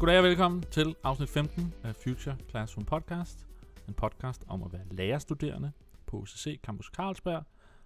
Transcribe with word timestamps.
Goddag 0.00 0.18
og 0.18 0.24
velkommen 0.24 0.64
til 0.70 0.94
afsnit 1.04 1.28
15 1.28 1.74
af 1.84 1.94
Future 1.96 2.36
Classroom 2.50 2.84
Podcast. 2.84 3.46
En 3.88 3.94
podcast 3.94 4.44
om 4.48 4.62
at 4.62 4.72
være 4.72 4.82
lærerstuderende 4.90 5.72
på 6.06 6.16
UCC 6.16 6.60
Campus 6.62 6.86
Carlsberg, 6.86 7.42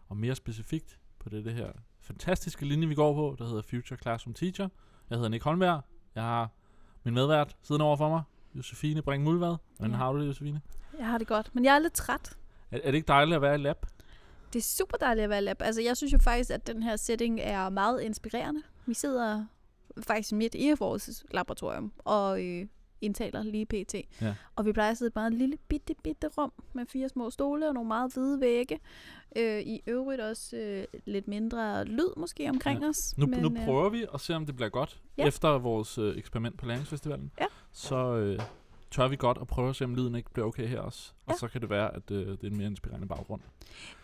og 0.08 0.16
mere 0.16 0.34
specifikt 0.34 0.98
på 1.18 1.28
det, 1.28 1.44
det 1.44 1.54
her 1.54 1.72
fantastiske 2.00 2.66
linje, 2.66 2.88
vi 2.88 2.94
går 2.94 3.14
på, 3.14 3.36
der 3.38 3.44
hedder 3.48 3.62
Future 3.62 3.98
Classroom 4.02 4.34
Teacher. 4.34 4.68
Jeg 5.10 5.16
hedder 5.18 5.30
Nick 5.30 5.44
Holmberg. 5.44 5.80
Jeg 6.14 6.22
har 6.22 6.48
min 7.04 7.14
medvært 7.14 7.56
siden 7.62 7.80
over 7.80 7.96
for 7.96 8.08
mig, 8.08 8.22
Josefine 8.54 9.02
Brink 9.02 9.24
Mulvad. 9.24 9.56
Hvordan 9.76 9.90
Ja. 9.92 9.96
har 9.96 10.12
du 10.12 10.20
det, 10.20 10.26
Josefine? 10.26 10.60
Jeg 10.98 11.06
har 11.06 11.18
det 11.18 11.26
godt, 11.26 11.54
men 11.54 11.64
jeg 11.64 11.74
er 11.74 11.78
lidt 11.78 11.92
træt. 11.92 12.36
Er, 12.70 12.76
er 12.82 12.90
det 12.90 12.94
ikke 12.94 13.08
dejligt 13.08 13.36
at 13.36 13.42
være 13.42 13.54
i 13.54 13.58
lab? 13.58 13.86
Det 14.52 14.58
er 14.58 14.62
super 14.62 14.96
dejligt 14.96 15.24
at 15.24 15.30
være 15.30 15.38
i 15.38 15.42
lab. 15.42 15.62
Altså, 15.62 15.82
jeg 15.82 15.96
synes 15.96 16.12
jo 16.12 16.18
faktisk, 16.18 16.50
at 16.50 16.66
den 16.66 16.82
her 16.82 16.96
setting 16.96 17.40
er 17.40 17.68
meget 17.68 18.00
inspirerende. 18.02 18.62
Vi 18.86 18.94
sidder 18.94 19.44
faktisk 20.02 20.32
midt 20.32 20.54
i 20.54 20.72
vores 20.78 21.24
laboratorium 21.30 21.92
og 21.98 22.44
øh, 22.44 22.66
indtaler 23.00 23.42
lige 23.42 23.66
pt. 23.66 23.94
Ja. 24.20 24.34
Og 24.56 24.66
vi 24.66 24.72
plejer 24.72 24.90
at 24.90 24.98
sidde 24.98 25.08
i 25.08 25.10
et 25.10 25.14
meget 25.14 25.34
lille 25.34 25.56
bitte, 25.68 25.94
bitte 26.02 26.28
rum 26.38 26.52
med 26.72 26.86
fire 26.86 27.08
små 27.08 27.30
stole 27.30 27.68
og 27.68 27.74
nogle 27.74 27.88
meget 27.88 28.14
hvide 28.14 28.40
vægge. 28.40 28.80
Øh, 29.36 29.60
I 29.60 29.80
øvrigt 29.86 30.20
også 30.20 30.56
øh, 30.56 30.84
lidt 31.04 31.28
mindre 31.28 31.84
lyd 31.84 32.08
måske 32.16 32.48
omkring 32.48 32.82
Ja. 32.82 32.88
os. 32.88 33.18
Nu, 33.18 33.26
men, 33.26 33.40
nu 33.40 33.50
øh, 33.58 33.64
prøver 33.64 33.88
vi 33.88 34.06
at 34.14 34.20
se, 34.20 34.34
om 34.34 34.46
det 34.46 34.56
bliver 34.56 34.68
godt 34.68 35.00
Ja. 35.18 35.26
efter 35.26 35.58
vores 35.58 35.98
øh, 35.98 36.16
eksperiment 36.18 36.58
på 36.58 36.66
Læringsfestivalen. 36.66 37.30
Ja. 37.40 37.46
Så 37.72 37.96
øh, 37.96 38.40
tør 38.94 39.08
vi 39.08 39.16
godt 39.16 39.38
at 39.40 39.46
prøve 39.46 39.68
at 39.70 39.76
se, 39.76 39.84
om 39.84 39.94
lyden 39.94 40.14
ikke 40.14 40.30
bliver 40.30 40.46
okay 40.46 40.68
her 40.68 40.80
også. 40.80 41.12
Og 41.26 41.32
Ja. 41.32 41.38
så 41.38 41.48
kan 41.48 41.60
det 41.60 41.70
være, 41.70 41.94
at 41.96 42.10
øh, 42.10 42.26
det 42.26 42.42
er 42.44 42.46
en 42.46 42.56
mere 42.56 42.66
inspirerende 42.66 43.06
baggrund. 43.08 43.40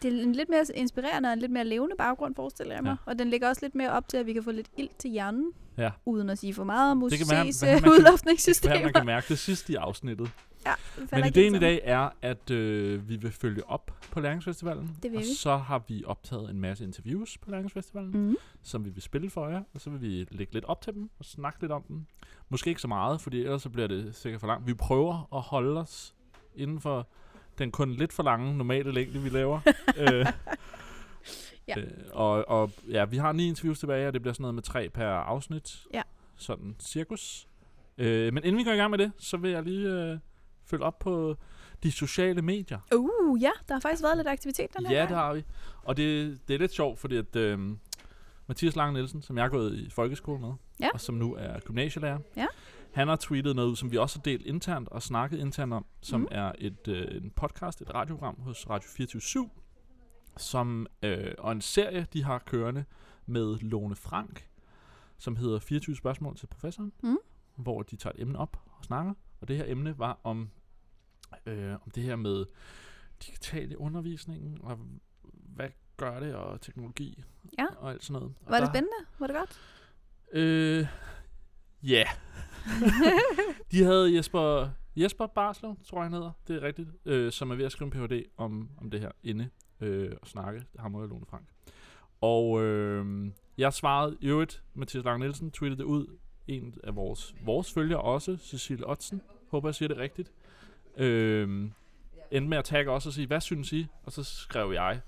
Det 0.02 0.18
er 0.18 0.22
en 0.22 0.32
lidt 0.32 0.48
mere 0.48 0.64
inspirerende 0.74 1.28
og 1.28 1.32
en 1.32 1.38
lidt 1.38 1.52
mere 1.52 1.64
levende 1.64 1.97
baggrund, 1.98 2.34
forestiller 2.34 2.74
jeg 2.74 2.82
mig. 2.82 2.91
Ja. 3.06 3.10
Og 3.10 3.19
den 3.19 3.30
ligger 3.30 3.48
også 3.48 3.64
lidt 3.64 3.74
mere 3.74 3.91
op 3.91 4.08
til, 4.08 4.16
at 4.16 4.27
vi 4.27 4.32
kan 4.32 4.42
få 4.42 4.50
lidt 4.50 4.69
ild 4.77 4.88
til 4.98 5.10
hjernen. 5.10 5.52
Ja. 5.78 5.91
Uden 6.05 6.30
at 6.30 6.38
sige 6.38 6.55
for 6.55 6.64
meget 6.64 6.91
om 6.91 7.00
Det 7.10 7.12
UCC's 7.20 7.34
man 7.64 7.74
øh, 7.74 7.80
kan- 7.80 7.91
udluftningssystemer. 7.91 8.74
Hvad 8.74 8.84
man 8.84 8.92
kan 8.92 9.06
mærke 9.06 9.27
det 9.28 9.38
sidste 9.38 9.72
i 9.72 9.77
afsnittet. 9.77 10.30
Ja, 10.66 10.72
Men 11.12 11.27
ideen 11.27 11.54
i 11.54 11.58
dag 11.58 11.80
er, 11.84 12.08
at 12.22 12.50
øh, 12.50 13.08
vi 13.08 13.16
vil 13.16 13.32
følge 13.32 13.66
op 13.70 13.91
på 14.10 14.20
Læringsfestivalen. 14.20 14.97
Det 15.02 15.10
vil 15.10 15.16
og 15.19 15.22
vi. 15.25 15.34
så 15.34 15.56
har 15.56 15.82
vi 15.88 16.02
optaget 16.06 16.50
en 16.50 16.60
masse 16.60 16.84
interviews 16.84 17.38
på 17.38 17.50
Læringsfestivalen. 17.50 18.10
Mm. 18.28 18.36
som 18.62 18.84
vi 18.84 18.91
vil 18.91 19.02
spille 19.02 19.30
for 19.30 19.48
jer. 19.48 19.62
Og 19.75 19.80
så 19.80 19.91
vil 19.91 20.00
vi 20.00 20.27
lægge 20.30 20.52
lidt 20.52 20.64
op 20.64 20.80
til 20.82 20.92
dem 20.94 21.10
og 21.19 21.25
snakke 21.25 21.60
lidt 21.60 21.72
om 21.72 21.82
dem. 21.88 22.06
Måske 22.51 22.69
ikke 22.69 22.81
så 22.81 22.89
meget, 22.89 23.20
fordi 23.20 23.41
ellers 23.43 23.62
så 23.62 23.69
bliver 23.69 23.89
det 23.89 24.15
sikkert 24.17 24.41
for 24.41 24.47
langt. 24.48 24.67
Vi 24.67 24.75
prøver 24.75 25.29
at 25.34 25.41
holde 25.41 25.81
os 25.81 26.15
inden 26.55 26.81
for 26.81 27.06
den 27.59 27.70
kun 27.70 27.93
lidt 27.93 28.12
for 28.12 28.23
lange 28.23 28.56
normale 28.56 28.93
længde, 28.93 29.19
vi 29.23 29.29
laver. 29.29 29.61
øh, 30.01 30.27
Ja. 31.69 31.81
øh, 31.81 31.87
og, 32.12 32.48
og 32.48 32.71
ja, 32.89 33.05
vi 33.05 33.17
har 33.17 33.33
ni 33.33 33.48
interviews 33.48 33.78
tilbage, 33.78 34.06
og 34.09 34.12
det 34.12 34.23
bliver 34.23 34.33
sådan 34.34 34.43
noget 34.43 34.55
med 34.55 34.62
tre 34.62 34.89
per 34.89 35.06
afsnit. 35.06 35.87
Ja. 35.95 36.03
Sådan 36.37 36.77
cirkus. 36.81 37.48
Øh, 37.98 38.33
men 38.34 38.45
inden 38.45 38.59
vi 38.59 38.65
går 38.65 38.73
i 38.73 38.77
gang 38.77 38.91
med 38.91 38.98
det, 38.98 39.12
så 39.19 39.37
vil 39.37 39.51
jeg 39.51 39.62
lige 39.62 39.89
øh, 39.89 40.19
følge 40.65 40.84
op 40.84 40.98
på 40.98 41.37
de 41.83 41.93
sociale 41.93 42.43
medier. 42.43 42.78
Uh, 42.95 43.43
ja, 43.43 43.51
der 43.69 43.75
har 43.75 43.81
faktisk 43.81 44.03
været 44.03 44.17
lidt 44.17 44.28
aktivitet 44.28 44.77
den 44.77 44.87
her 44.87 44.93
Ja, 44.95 44.98
gang. 44.98 45.09
det 45.09 45.17
har 45.17 45.34
vi. 45.34 45.45
Og 45.83 45.97
det, 45.97 46.39
det 46.48 46.55
er 46.55 46.59
lidt 46.59 46.73
sjovt, 46.73 46.98
fordi 46.98 47.17
at 47.17 47.37
øh, 47.37 47.59
Mathias 48.51 48.77
Lange 48.77 48.93
Nielsen, 48.93 49.23
som 49.23 49.39
jeg 49.39 49.45
er 49.45 49.48
gået 49.48 49.75
i 49.79 49.91
folkeskole 49.91 50.41
med, 50.41 50.53
Ja. 50.81 50.89
og 50.95 51.01
som 51.01 51.15
nu 51.15 51.34
er 51.34 51.61
gymnasielærer, 51.61 52.19
Ja. 52.37 52.47
han 52.93 53.09
har 53.09 53.17
tweetet 53.17 53.56
noget 53.56 53.69
ud, 53.69 53.77
som 53.77 53.91
vi 53.93 53.97
også 53.97 54.19
har 54.19 54.23
delt 54.23 54.47
internt 54.47 54.89
og 54.89 55.03
snakket 55.03 55.39
internt 55.39 55.73
om, 55.73 55.87
som 56.01 56.20
Mhm. 56.20 56.29
er 56.31 56.53
et 56.59 56.89
øh, 56.89 57.17
en 57.23 57.31
podcast, 57.31 57.81
et 57.83 57.95
radioprogram 57.95 58.41
hos 58.41 58.71
Radio 58.71 58.89
24 58.89 59.51
som, 60.37 60.87
øh, 61.03 61.34
og 61.39 61.53
en 61.53 61.61
serie, 61.61 62.06
de 62.12 62.25
har 62.25 62.39
kørende 62.39 62.84
med 63.27 63.59
Lone 63.59 63.97
Frank, 63.97 64.48
som 65.19 65.37
hedder 65.37 65.59
24 65.59 65.97
spørgsmål 65.97 66.37
til 66.37 66.47
professoren, 66.47 66.93
Mhm. 67.03 67.19
hvor 67.56 67.83
de 67.83 67.97
tager 67.97 68.12
et 68.15 68.21
emne 68.22 68.39
op 68.39 68.56
og 68.78 68.84
snakker. 68.84 69.15
Og 69.41 69.49
det 69.49 69.56
her 69.56 69.65
emne 69.69 69.99
var 69.99 70.21
om, 70.25 70.50
øh, 71.47 71.72
om 71.75 71.91
det 71.94 72.03
her 72.03 72.16
med 72.16 72.44
digital 73.27 73.72
i 73.72 73.77
undervisningen, 73.77 74.59
og 74.62 74.78
gør 76.00 76.21
det, 76.21 76.34
og 76.34 76.61
teknologi, 76.61 77.22
Ja. 77.59 77.66
og 77.78 77.91
alt 77.91 78.05
sådan 78.05 78.21
noget. 78.21 78.34
Og 78.47 78.50
Var 78.53 78.56
det 78.56 78.66
der- 78.66 78.72
spændende? 78.72 78.97
Var 79.19 79.27
det 79.27 79.37
godt? 79.37 79.61
Øh, 80.33 80.87
ja. 81.83 82.05
de 83.72 83.83
havde 83.84 84.16
Jesper, 84.16 84.69
Jesper 84.97 85.27
Barslev, 85.27 85.77
tror 85.84 85.99
jeg 85.99 86.05
han 86.05 86.12
hedder, 86.12 86.31
det 86.49 86.56
er 86.56 86.62
rigtigt, 86.62 86.89
øh, 87.05 87.33
som 87.33 87.50
er 87.50 87.55
ved 87.55 87.65
at 87.65 87.72
skrive 87.72 87.94
en 87.94 88.09
Ph.D. 88.09 88.25
om, 88.37 88.69
om 88.81 88.91
det 88.91 89.00
her 89.00 89.10
inde 89.22 89.49
øh, 89.81 90.12
og 90.22 90.27
snakke, 90.28 90.62
ham 90.78 90.94
og 90.94 91.09
Lone 91.09 91.27
Frank. 91.27 91.44
Og 92.21 92.62
øh, 92.65 93.31
jeg 93.59 93.72
svarede 93.72 94.16
i 94.21 94.27
øvrigt, 94.27 94.62
Mathias 94.75 95.05
Lange 95.05 95.19
Nielsen 95.19 95.50
tweetede 95.50 95.78
det 95.78 95.84
ud, 95.84 96.06
en 96.47 96.75
af 96.84 96.97
vores, 96.97 97.34
vores 97.44 97.72
følgere 97.72 98.00
også, 98.00 98.37
Cecilie 98.37 98.87
Ottsen, 98.87 99.22
håber 99.50 99.69
jeg 99.69 99.75
siger 99.75 99.89
det 99.89 99.97
rigtigt, 99.99 100.33
øh, 100.97 101.71
endte 102.31 102.49
med 102.49 102.59
at 102.59 102.65
tagge 102.65 102.91
også 102.93 103.09
og 103.09 103.12
sige, 103.12 103.27
hvad 103.27 103.41
synes 103.41 103.72
I? 103.72 103.87
Og 104.05 104.12
så 104.12 104.22
skrev 104.25 104.72
jeg, 104.72 105.00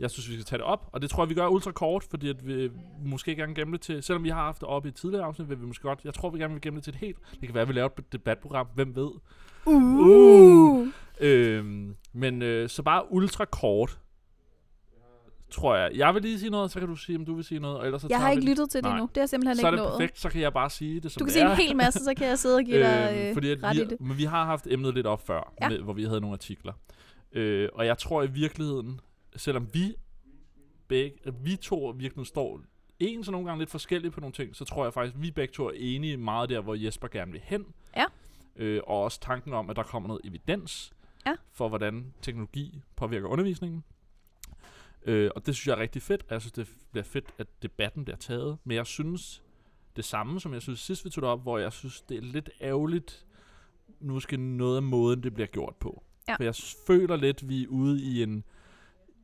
jeg 0.00 0.10
synes, 0.10 0.28
vi 0.28 0.34
skal 0.34 0.44
tage 0.44 0.58
det 0.58 0.66
op, 0.66 0.88
og 0.92 1.02
det 1.02 1.10
tror 1.10 1.22
jeg, 1.22 1.28
vi 1.30 1.34
gør 1.34 1.46
ultra 1.46 1.72
kort, 1.72 2.04
fordi 2.10 2.28
at 2.28 2.46
vi 2.46 2.70
måske 3.04 3.36
gerne 3.36 3.54
gemme 3.54 3.72
det 3.72 3.80
til, 3.80 4.02
selvom 4.02 4.24
vi 4.24 4.28
har 4.28 4.42
haft 4.42 4.60
det 4.60 4.68
op 4.68 4.84
i 4.86 4.88
et 4.88 4.94
tidligere 4.94 5.24
afsnit, 5.24 5.48
vil 5.48 5.60
vi 5.60 5.66
måske 5.66 5.82
godt, 5.82 6.00
jeg 6.04 6.14
tror, 6.14 6.30
vi 6.30 6.38
gerne 6.38 6.52
vil 6.54 6.60
gemme 6.62 6.76
det 6.76 6.84
til 6.84 6.90
et 6.90 6.98
helt, 7.00 7.18
det 7.30 7.40
kan 7.40 7.54
være, 7.54 7.62
at 7.62 7.68
vi 7.68 7.72
laver 7.72 7.88
et 7.98 8.12
debatprogram, 8.12 8.66
hvem 8.74 8.96
ved. 8.96 9.10
Uh. 9.66 10.88
Øhm, 11.20 11.96
men 12.12 12.42
øh, 12.42 12.68
så 12.68 12.82
bare 12.82 13.12
ultra 13.12 13.44
kort, 13.44 13.98
tror 15.50 15.76
jeg. 15.76 15.90
Jeg 15.94 16.14
vil 16.14 16.22
lige 16.22 16.38
sige 16.38 16.50
noget, 16.50 16.70
så 16.70 16.78
kan 16.78 16.88
du 16.88 16.96
sige, 16.96 17.18
om 17.18 17.24
du 17.24 17.34
vil 17.34 17.44
sige 17.44 17.60
noget, 17.60 17.78
og 17.78 17.86
ellers 17.86 18.02
så 18.02 18.06
Jeg 18.10 18.20
har 18.20 18.30
ikke 18.30 18.44
lyttet 18.44 18.70
til 18.70 18.78
det 18.78 18.84
Nej. 18.84 18.92
endnu. 18.92 19.08
Det 19.14 19.20
har 19.20 19.26
simpelthen 19.26 19.56
Så 19.56 19.66
er 19.66 19.72
ikke 19.72 19.82
det 19.82 19.90
perfekt, 19.90 20.18
så 20.18 20.28
kan 20.28 20.40
jeg 20.40 20.52
bare 20.52 20.70
sige 20.70 21.00
det, 21.00 21.12
som 21.12 21.20
Du 21.20 21.24
kan 21.24 21.32
sige 21.32 21.50
en 21.50 21.56
hel 21.56 21.76
masse, 21.76 22.04
så 22.04 22.14
kan 22.16 22.26
jeg 22.28 22.38
sidde 22.38 22.56
og 22.56 22.64
give 22.64 22.78
dig 22.78 23.10
øh, 23.28 23.34
fordi 23.34 23.54
ret 23.54 23.76
vi, 23.76 23.82
i 23.82 23.84
det. 23.84 24.00
Men 24.00 24.18
vi 24.18 24.24
har 24.24 24.44
haft 24.44 24.66
emnet 24.66 24.94
lidt 24.94 25.06
op 25.06 25.26
før, 25.26 25.52
Ja. 25.60 25.68
med, 25.68 25.78
hvor 25.78 25.92
vi 25.92 26.04
havde 26.04 26.20
nogle 26.20 26.34
artikler. 26.34 26.72
Øh, 27.32 27.68
og 27.74 27.86
jeg 27.86 27.98
tror 27.98 28.22
i 28.22 28.30
virkeligheden, 28.30 29.00
selvom 29.38 29.74
vi 29.74 29.94
begge, 30.88 31.18
at 31.24 31.44
vi 31.44 31.56
to 31.56 31.94
virkelig 31.96 32.26
står 32.26 32.60
en 32.98 33.24
så 33.24 33.30
nogle 33.30 33.46
gange 33.46 33.58
lidt 33.58 33.70
forskelligt 33.70 34.14
på 34.14 34.20
nogle 34.20 34.32
ting, 34.32 34.56
så 34.56 34.64
tror 34.64 34.84
jeg 34.84 34.94
faktisk, 34.94 35.14
at 35.14 35.22
vi 35.22 35.30
begge 35.30 35.52
to 35.52 35.66
er 35.66 35.72
enige 35.74 36.16
meget 36.16 36.48
der, 36.48 36.60
hvor 36.60 36.74
Jesper 36.74 37.08
gerne 37.08 37.32
vil 37.32 37.40
hen. 37.44 37.66
Ja. 37.96 38.04
Øh, 38.56 38.80
og 38.86 39.02
også 39.02 39.20
tanken 39.20 39.52
om, 39.52 39.70
at 39.70 39.76
der 39.76 39.82
kommer 39.82 40.06
noget 40.08 40.20
evidens 40.24 40.92
Ja. 41.26 41.34
for, 41.52 41.68
hvordan 41.68 42.14
teknologi 42.22 42.82
påvirker 42.96 43.28
undervisningen. 43.28 43.84
Øh, 45.02 45.30
og 45.36 45.46
det 45.46 45.56
synes 45.56 45.66
jeg 45.66 45.72
er 45.74 45.80
rigtig 45.80 46.02
fedt, 46.02 46.22
og 46.22 46.28
jeg 46.30 46.40
synes, 46.40 46.52
det 46.52 46.68
bliver 46.90 47.04
fedt, 47.04 47.24
at 47.38 47.46
debatten 47.62 48.04
bliver 48.04 48.16
taget. 48.16 48.58
Men 48.64 48.76
jeg 48.76 48.86
synes 48.86 49.42
det 49.96 50.04
samme, 50.04 50.40
som 50.40 50.52
jeg 50.52 50.62
synes 50.62 50.80
sidst 50.80 51.04
vi 51.04 51.10
tog 51.10 51.22
det 51.22 51.30
op, 51.30 51.42
hvor 51.42 51.58
jeg 51.58 51.72
synes, 51.72 52.00
det 52.00 52.16
er 52.16 52.22
lidt 52.22 52.50
ærgerligt, 52.60 53.26
måske 54.00 54.36
noget 54.36 54.76
af 54.76 54.82
måden, 54.82 55.22
det 55.22 55.34
bliver 55.34 55.46
gjort 55.46 55.76
på. 55.76 56.02
Ja. 56.28 56.36
For 56.36 56.44
jeg 56.44 56.54
føler 56.86 57.16
lidt, 57.16 57.48
vi 57.48 57.62
er 57.62 57.68
ude 57.68 58.02
i 58.02 58.22
en, 58.22 58.44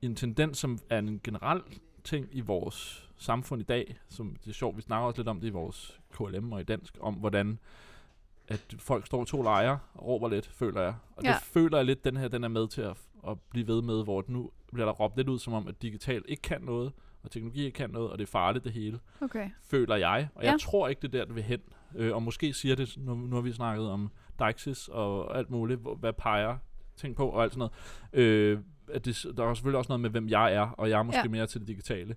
en 0.07 0.15
tendens, 0.15 0.59
som 0.59 0.79
er 0.91 0.99
en 0.99 1.21
generel 1.25 1.63
ting 2.05 2.29
i 2.33 2.41
vores 2.41 3.09
samfund 3.17 3.61
i 3.63 3.65
dag, 3.65 3.99
som 4.09 4.37
det 4.45 4.51
er 4.51 4.55
sjovt, 4.55 4.77
vi 4.77 4.83
snakker 4.83 5.07
også 5.07 5.19
lidt 5.21 5.29
om 5.29 5.41
det 5.41 5.47
i 5.47 5.51
vores 5.51 6.01
KLM 6.13 6.53
og 6.53 6.61
i 6.61 6.65
dansk, 6.65 6.97
om 7.01 7.15
hvordan 7.15 7.59
at 8.49 8.75
folk 8.79 9.07
står 9.07 9.25
to 9.25 9.43
lejre 9.43 9.79
og 9.95 10.07
råber 10.07 10.29
lidt, 10.29 10.47
føler 10.47 10.81
jeg. 10.81 10.95
Og 11.17 11.25
Ja. 11.25 11.33
det 11.33 11.43
føler 11.43 11.79
jeg 11.79 11.85
lidt, 11.85 12.05
den 12.05 12.17
her 12.17 12.29
den 12.29 12.45
er 12.45 12.49
med 12.49 12.69
til 12.69 12.81
at, 12.83 12.97
at 13.29 13.41
blive 13.51 13.67
ved 13.67 13.83
med, 13.83 14.05
hvor 14.05 14.25
nu 14.29 14.51
bliver 14.73 14.87
der 14.87 14.93
råbt 14.93 15.17
lidt 15.17 15.29
ud, 15.29 15.39
som 15.39 15.53
om, 15.53 15.69
at 15.69 15.83
digital 15.83 16.23
ikke 16.29 16.43
kan 16.43 16.63
noget, 16.63 16.93
og 17.23 17.31
teknologi 17.31 17.65
ikke 17.65 17.77
kan 17.77 17.91
noget, 17.91 18.11
og 18.11 18.19
det 18.19 18.25
er 18.27 18.31
farligt 18.31 18.65
det 18.65 18.73
hele 18.73 18.99
Okay. 19.21 19.51
føler 19.63 19.97
jeg. 19.97 20.29
Og 20.35 20.43
Ja. 20.45 20.51
jeg 20.51 20.61
tror 20.61 20.89
ikke, 20.89 21.03
det 21.03 21.15
er 21.15 21.19
der, 21.19 21.25
det 21.25 21.35
vil 21.35 21.43
hen. 21.43 21.61
Øh, 21.95 22.15
og 22.15 22.23
måske 22.23 22.53
siger 22.53 22.75
det, 22.77 22.95
nu, 22.99 23.15
nu 23.15 23.35
har 23.37 23.43
vi 23.43 23.53
snakket 23.53 23.91
om 23.91 24.11
Deixis 24.39 24.89
og 24.89 25.39
alt 25.39 25.51
muligt, 25.51 25.81
hvor, 25.81 25.95
hvad 25.95 26.13
peger 26.13 26.59
ting 26.97 27.17
på 27.17 27.29
og 27.29 27.43
alt 27.43 27.53
sådan 27.55 27.69
noget. 28.13 28.25
Øh, 28.27 28.59
at 28.93 29.05
det, 29.05 29.27
der 29.37 29.45
er 29.45 29.55
selvfølgelig 29.55 29.79
også 29.79 29.89
noget 29.89 30.01
med, 30.01 30.11
hvem 30.11 30.29
jeg 30.29 30.55
er, 30.55 30.61
og 30.61 30.91
jeg 30.91 30.99
er 30.99 31.03
måske 31.03 31.19
Ja. 31.25 31.29
mere 31.29 31.47
til 31.47 31.61
det 31.61 31.69
digitale. 31.69 32.17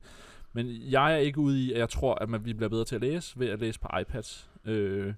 Men 0.53 0.67
jeg 0.91 1.13
er 1.13 1.17
ikke 1.17 1.39
ude 1.39 1.63
i, 1.65 1.71
at 1.73 1.79
jeg 1.79 1.89
tror, 1.89 2.15
at 2.15 2.29
man, 2.29 2.45
vi 2.45 2.53
bliver 2.53 2.69
bedre 2.69 2.85
til 2.85 2.95
at 2.95 3.01
læse 3.01 3.39
ved 3.39 3.47
at 3.47 3.59
læse 3.59 3.79
på 3.79 3.87
iPads. 4.01 4.49
Øh, 4.65 5.13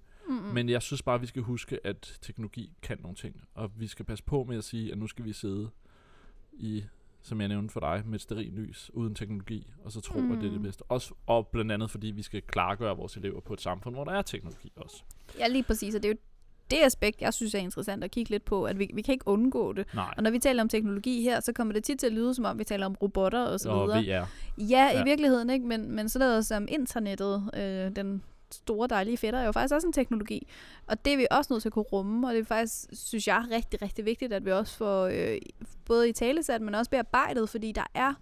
men 0.53 0.69
jeg 0.69 0.81
synes 0.81 1.01
bare, 1.01 1.15
at 1.15 1.21
vi 1.21 1.27
skal 1.27 1.41
huske, 1.41 1.79
at 1.83 2.17
teknologi 2.21 2.71
kan 2.81 2.97
nogle 3.01 3.15
ting. 3.15 3.41
Og 3.55 3.71
vi 3.75 3.87
skal 3.87 4.05
passe 4.05 4.23
på 4.23 4.43
med 4.43 4.57
at 4.57 4.63
sige, 4.63 4.91
at 4.91 4.97
nu 4.97 5.07
skal 5.07 5.25
vi 5.25 5.33
sidde 5.33 5.69
i, 6.53 6.83
som 7.21 7.41
jeg 7.41 7.47
nævnte 7.49 7.71
for 7.73 7.79
dig, 7.79 8.03
med 8.05 8.15
et 8.15 8.21
steril 8.21 8.51
lys, 8.53 8.91
uden 8.93 9.15
teknologi, 9.15 9.71
og 9.83 9.91
så 9.91 10.01
tro, 10.01 10.19
mm. 10.19 10.31
at 10.31 10.37
det 10.37 10.45
er 10.45 10.49
det 10.49 10.59
Mm. 10.59 10.63
bedste. 10.63 10.81
Også, 10.89 11.13
og 11.25 11.47
blandt 11.47 11.71
andet, 11.71 11.91
fordi 11.91 12.07
vi 12.07 12.21
skal 12.21 12.41
klargøre 12.41 12.97
vores 12.97 13.17
elever 13.17 13.39
på 13.39 13.53
et 13.53 13.61
samfund, 13.61 13.95
hvor 13.95 14.03
der 14.03 14.11
er 14.11 14.21
teknologi 14.21 14.71
også. 14.75 15.03
Ja, 15.39 15.47
lige 15.47 15.63
præcis. 15.63 15.95
Og 15.95 16.03
det 16.03 16.09
er 16.09 16.13
jo 16.13 16.19
det 16.71 16.77
aspekt, 16.83 17.21
jeg 17.21 17.33
synes 17.33 17.53
er 17.55 17.59
interessant 17.59 18.03
at 18.03 18.11
kigge 18.11 18.31
lidt 18.31 18.45
på, 18.45 18.63
at 18.63 18.79
vi, 18.79 18.91
vi 18.93 19.01
kan 19.01 19.13
ikke 19.13 19.27
undgå 19.27 19.73
det. 19.73 19.85
Nej. 19.95 20.13
Og 20.17 20.23
når 20.23 20.31
vi 20.31 20.39
taler 20.39 20.61
om 20.63 20.69
teknologi 20.69 21.21
her, 21.23 21.39
så 21.39 21.53
kommer 21.53 21.73
det 21.73 21.83
tit 21.83 21.99
til 21.99 22.07
at 22.07 22.13
lyde, 22.13 22.33
som 22.35 22.45
om 22.45 22.59
vi 22.59 22.63
taler 22.63 22.85
om 22.85 22.95
robotter 23.01 23.41
og 23.43 23.59
så 23.59 23.69
videre. 23.85 24.01
VR. 24.03 24.27
Ja, 24.57 24.89
Ja. 24.93 25.01
i 25.01 25.03
virkeligheden 25.03 25.49
ikke, 25.49 25.65
men, 25.67 25.91
men 25.91 26.09
sådan 26.09 26.27
noget 26.27 26.45
som 26.45 26.65
internettet, 26.69 27.49
øh, 27.53 27.95
den 27.95 28.23
store 28.51 28.87
dejlige 28.87 29.17
fætter, 29.17 29.39
er 29.39 29.45
jo 29.45 29.51
faktisk 29.51 29.73
også 29.75 29.87
en 29.87 29.93
teknologi. 29.93 30.47
Og 30.87 31.05
det 31.05 31.13
er 31.13 31.17
vi 31.17 31.27
også 31.31 31.53
nødt 31.53 31.61
til 31.61 31.69
at 31.69 31.73
kunne 31.73 31.83
rumme, 31.93 32.27
og 32.27 32.33
det 32.33 32.39
er 32.39 32.45
faktisk, 32.45 32.85
synes 32.93 33.27
jeg, 33.27 33.43
rigtig, 33.51 33.81
rigtig 33.81 34.05
vigtigt, 34.05 34.33
at 34.33 34.45
vi 34.45 34.51
også 34.51 34.77
får 34.77 35.05
øh, 35.05 35.37
både 35.85 36.09
i 36.09 36.11
talesat, 36.13 36.61
men 36.61 36.75
også 36.75 36.91
bearbejdet, 36.91 37.49
fordi 37.49 37.71
der 37.71 37.85
er 37.93 38.13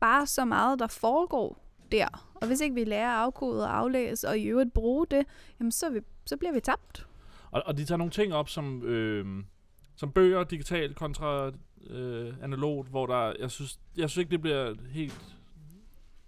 bare 0.00 0.26
så 0.26 0.44
meget, 0.44 0.78
der 0.78 0.86
foregår 0.86 1.58
der. 1.92 2.28
Og 2.34 2.46
hvis 2.46 2.60
ikke 2.60 2.74
vi 2.74 2.84
lærer 2.84 3.10
at 3.10 3.18
afkode 3.18 3.62
og 3.64 3.76
aflæse, 3.78 4.28
og 4.28 4.38
i 4.38 4.44
øvrigt 4.44 4.72
bruge 4.72 5.06
det, 5.10 5.26
jamen 5.60 5.72
så 5.72 5.90
vi 5.90 6.00
så 6.26 6.36
bliver 6.36 6.52
vi 6.52 6.60
tabt. 6.60 7.06
Og, 7.52 7.62
og 7.66 7.76
de 7.76 7.84
tager 7.84 7.96
nogle 7.96 8.10
ting 8.10 8.34
op, 8.34 8.48
som, 8.48 8.82
øh, 8.82 9.44
som 9.96 10.12
bøger 10.12 10.44
digitalt 10.44 10.96
kontra 10.96 11.50
øh, 11.86 12.34
analogt, 12.42 12.88
hvor 12.88 13.06
der, 13.06 13.32
jeg 13.38 13.50
synes, 13.50 13.80
jeg 13.96 14.10
synes 14.10 14.20
ikke, 14.20 14.30
det 14.30 14.40
bliver 14.40 14.74
helt 14.90 15.36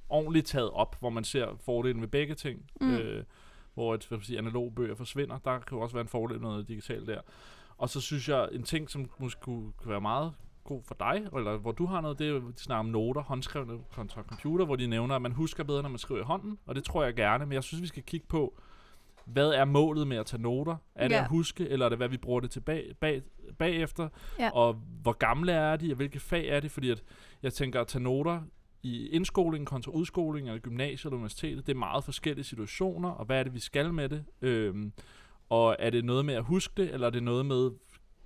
ordentligt 0.08 0.46
taget 0.46 0.70
op, 0.70 0.96
hvor 1.00 1.10
man 1.10 1.24
ser 1.24 1.56
fordelen 1.64 2.00
ved 2.00 2.08
begge 2.08 2.34
ting. 2.34 2.70
Mm. 2.80 2.94
Øh, 2.94 3.24
hvor 3.74 3.94
et, 3.94 4.06
hvad 4.08 4.18
skal 4.18 4.26
sige, 4.26 4.38
analog 4.38 4.74
bøger 4.74 4.94
forsvinder. 4.94 5.38
Der 5.38 5.58
kan 5.58 5.78
jo 5.78 5.82
også 5.82 5.94
være 5.94 6.02
en 6.02 6.08
fordel 6.08 6.40
med 6.40 6.48
noget 6.48 6.68
digitalt 6.68 7.06
der. 7.06 7.20
Og 7.78 7.88
så 7.88 8.00
synes 8.00 8.28
jeg, 8.28 8.48
en 8.52 8.62
ting, 8.62 8.90
som 8.90 9.10
måske 9.18 9.40
kunne, 9.40 9.72
kunne 9.72 9.90
være 9.90 10.00
meget 10.00 10.32
god 10.64 10.82
for 10.82 10.96
dig, 10.98 11.26
eller 11.36 11.56
hvor 11.56 11.72
du 11.72 11.86
har 11.86 12.00
noget, 12.00 12.18
det 12.18 12.26
er 12.26 12.30
jo, 12.30 12.50
de 12.50 12.58
snakker 12.58 12.78
om 12.78 12.86
noter, 12.86 13.22
håndskrevne 13.22 13.78
kontra 13.92 14.22
computer, 14.22 14.64
hvor 14.64 14.76
de 14.76 14.86
nævner, 14.86 15.16
at 15.16 15.22
man 15.22 15.32
husker 15.32 15.64
bedre, 15.64 15.82
når 15.82 15.88
man 15.88 15.98
skriver 15.98 16.20
i 16.20 16.24
hånden, 16.24 16.58
og 16.66 16.74
det 16.74 16.84
tror 16.84 17.04
jeg 17.04 17.14
gerne, 17.14 17.46
men 17.46 17.52
jeg 17.52 17.64
synes, 17.64 17.82
vi 17.82 17.86
skal 17.86 18.02
kigge 18.02 18.26
på, 18.26 18.60
hvad 19.26 19.48
er 19.50 19.64
målet 19.64 20.06
med 20.08 20.16
at 20.16 20.26
tage 20.26 20.42
noter? 20.42 20.76
Er 20.94 21.08
det 21.08 21.14
Ja. 21.14 21.20
at 21.20 21.28
huske, 21.28 21.68
eller 21.68 21.84
er 21.84 21.88
det, 21.88 21.98
hvad 21.98 22.08
vi 22.08 22.16
bruger 22.16 22.40
det 22.40 22.50
til 22.50 22.60
bag, 22.60 22.92
bag, 23.00 23.22
bagefter? 23.58 24.08
Ja. 24.38 24.50
Og 24.50 24.74
hvor 25.02 25.12
gamle 25.12 25.52
er 25.52 25.76
de, 25.76 25.92
og 25.92 25.96
hvilke 25.96 26.20
fag 26.20 26.48
er 26.48 26.60
det? 26.60 26.70
Fordi 26.70 26.90
at 26.90 27.02
jeg 27.42 27.52
tænker, 27.52 27.80
at 27.80 27.86
tage 27.86 28.02
noter 28.02 28.40
i 28.82 29.08
indskoling 29.08 29.66
kontra 29.66 29.92
udskoling, 29.92 30.48
eller 30.48 30.60
gymnasiet 30.60 31.04
eller 31.04 31.16
universitetet, 31.16 31.66
det 31.66 31.72
er 31.74 31.78
meget 31.78 32.04
forskellige 32.04 32.44
situationer, 32.44 33.08
og 33.10 33.24
hvad 33.26 33.38
er 33.38 33.42
det, 33.42 33.54
vi 33.54 33.60
skal 33.60 33.92
med 33.94 34.08
det? 34.08 34.24
Øhm, 34.42 34.92
og 35.48 35.76
er 35.78 35.90
det 35.90 36.04
noget 36.04 36.24
med 36.24 36.34
at 36.34 36.44
huske 36.44 36.74
det, 36.82 36.94
eller 36.94 37.06
er 37.06 37.10
det 37.10 37.22
noget 37.22 37.46
med, 37.46 37.70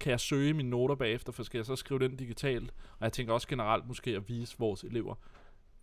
kan 0.01 0.11
jeg 0.11 0.21
søge 0.21 0.55
mine 0.55 0.71
noter 0.71 0.95
bagefter, 0.95 1.33
for 1.33 1.43
skal 1.43 1.59
jeg 1.59 1.67
så 1.67 1.77
skrive 1.77 2.01
den 2.01 2.17
digitalt? 2.17 2.71
Og 2.91 3.05
jeg 3.05 3.13
tænker 3.13 3.33
også 3.33 3.49
generelt 3.49 3.87
måske 3.87 4.17
at 4.17 4.29
vise 4.29 4.57
vores 4.59 4.85
elever 4.85 5.15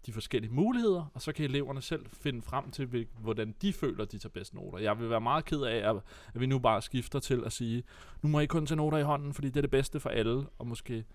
de 0.06 0.14
forskellige 0.14 0.54
muligheder, 0.54 1.12
og 1.14 1.22
så 1.22 1.32
kan 1.32 1.46
eleverne 1.46 1.82
selv 1.82 2.06
finde 2.14 2.42
frem 2.42 2.72
til, 2.72 3.06
hvordan 3.20 3.56
de 3.62 3.74
føler, 3.74 4.06
de 4.06 4.18
tager 4.18 4.30
bedst 4.32 4.54
noter. 4.54 4.78
Jeg 4.80 5.00
vil 5.00 5.10
være 5.10 5.22
meget 5.22 5.46
ked 5.46 5.62
af, 5.62 5.90
at, 5.90 5.96
vi 6.42 6.46
nu 6.46 6.60
bare 6.60 6.82
skifter 6.82 7.20
til 7.20 7.44
at 7.46 7.52
sige, 7.52 7.84
nu 8.22 8.30
må 8.30 8.40
I 8.40 8.46
kun 8.46 8.66
tage 8.66 8.76
noter 8.76 8.98
i 8.98 9.04
hånden, 9.04 9.34
fordi 9.34 9.48
det 9.48 9.58
er 9.58 9.62
det 9.62 9.72
bedste 9.72 10.00
for 10.00 10.10
alle, 10.10 10.46
og 10.60 10.68
måske 10.68 11.06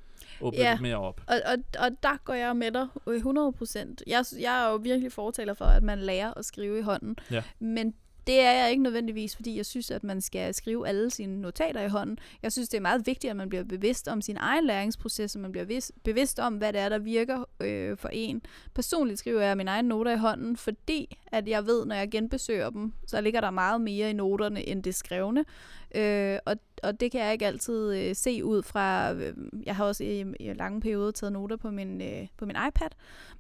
åbne 0.41 0.59
Ja. 0.61 0.71
lidt 0.73 0.83
mere 0.83 0.97
op. 0.97 1.21
Og, 1.27 1.35
og, 1.47 1.57
og 1.79 1.91
der 2.03 2.17
går 2.25 2.35
jeg 2.35 2.57
med 2.57 2.71
dig 2.71 2.87
øh, 3.07 3.17
100 3.17 3.53
procent. 3.53 4.03
Jeg, 4.07 4.25
jeg 4.41 4.65
er 4.67 4.71
jo 4.71 4.77
virkelig 4.77 5.13
fortaler 5.13 5.55
for, 5.55 5.65
at 5.65 5.83
man 5.83 5.99
lærer 5.99 6.35
at 6.35 6.45
skrive 6.45 6.79
i 6.79 6.83
hånden. 6.83 7.17
Ja. 7.31 7.43
Men 7.59 7.95
det 8.27 8.41
er 8.41 8.53
jeg 8.53 8.71
ikke 8.71 8.83
nødvendigvis, 8.83 9.37
fordi 9.37 9.57
jeg 9.57 9.67
synes, 9.67 9.91
at 9.91 10.05
man 10.05 10.21
skal 10.21 10.55
skrive 10.55 10.89
alle 10.89 11.11
sine 11.11 11.41
notater 11.41 11.81
i 11.81 11.89
hånden. 11.89 12.19
Jeg 12.43 12.53
synes, 12.53 12.69
det 12.69 12.77
er 12.77 12.83
meget 12.83 13.07
vigtigt, 13.07 13.31
at 13.31 13.37
man 13.37 13.49
bliver 13.49 13.65
bevidst 13.65 14.09
om 14.09 14.23
sin 14.23 14.37
egen 14.37 14.67
læringsproces, 14.67 15.35
og 15.35 15.41
man 15.41 15.53
bliver 15.53 15.65
vis- 15.65 15.93
bevidst 16.05 16.39
om, 16.39 16.55
hvad 16.55 16.73
det 16.73 16.81
er, 16.81 16.89
der 16.89 16.99
virker 16.99 17.45
øh, 17.61 17.97
for 17.97 18.09
en. 18.09 18.43
Personligt 18.75 19.19
skriver 19.19 19.43
jeg 19.43 19.57
mine 19.57 19.71
egne 19.71 19.89
noter 19.89 20.13
i 20.13 20.17
hånden, 20.19 20.57
fordi 20.57 21.17
at 21.27 21.49
jeg 21.49 21.67
ved, 21.67 21.87
når 21.87 21.95
jeg 21.95 22.11
genbesøger 22.11 22.71
dem, 22.71 22.93
så 23.07 23.21
ligger 23.21 23.41
der 23.41 23.51
meget 23.51 23.81
mere 23.81 24.11
i 24.11 24.13
noterne, 24.13 24.69
end 24.69 24.83
det 24.83 24.95
skrevne. 24.95 25.45
Øh, 25.95 26.39
og, 26.47 26.57
og 26.83 27.01
det 27.01 27.13
kan 27.13 27.21
jeg 27.21 27.33
ikke 27.33 27.47
altid 27.47 27.95
øh, 27.97 28.15
se 28.17 28.45
ud 28.45 28.63
fra... 28.63 29.13
Øh, 29.13 29.35
jeg 29.67 29.77
har 29.77 29.85
også 29.85 30.05
i, 30.05 30.25
i 30.41 30.53
lange 30.53 30.81
perioder 30.81 31.11
taget 31.11 31.33
noter 31.33 31.57
på 31.57 31.71
min, 31.71 32.03
øh, 32.03 32.27
på 32.37 32.47
min 32.47 32.57
iPad, 32.69 32.91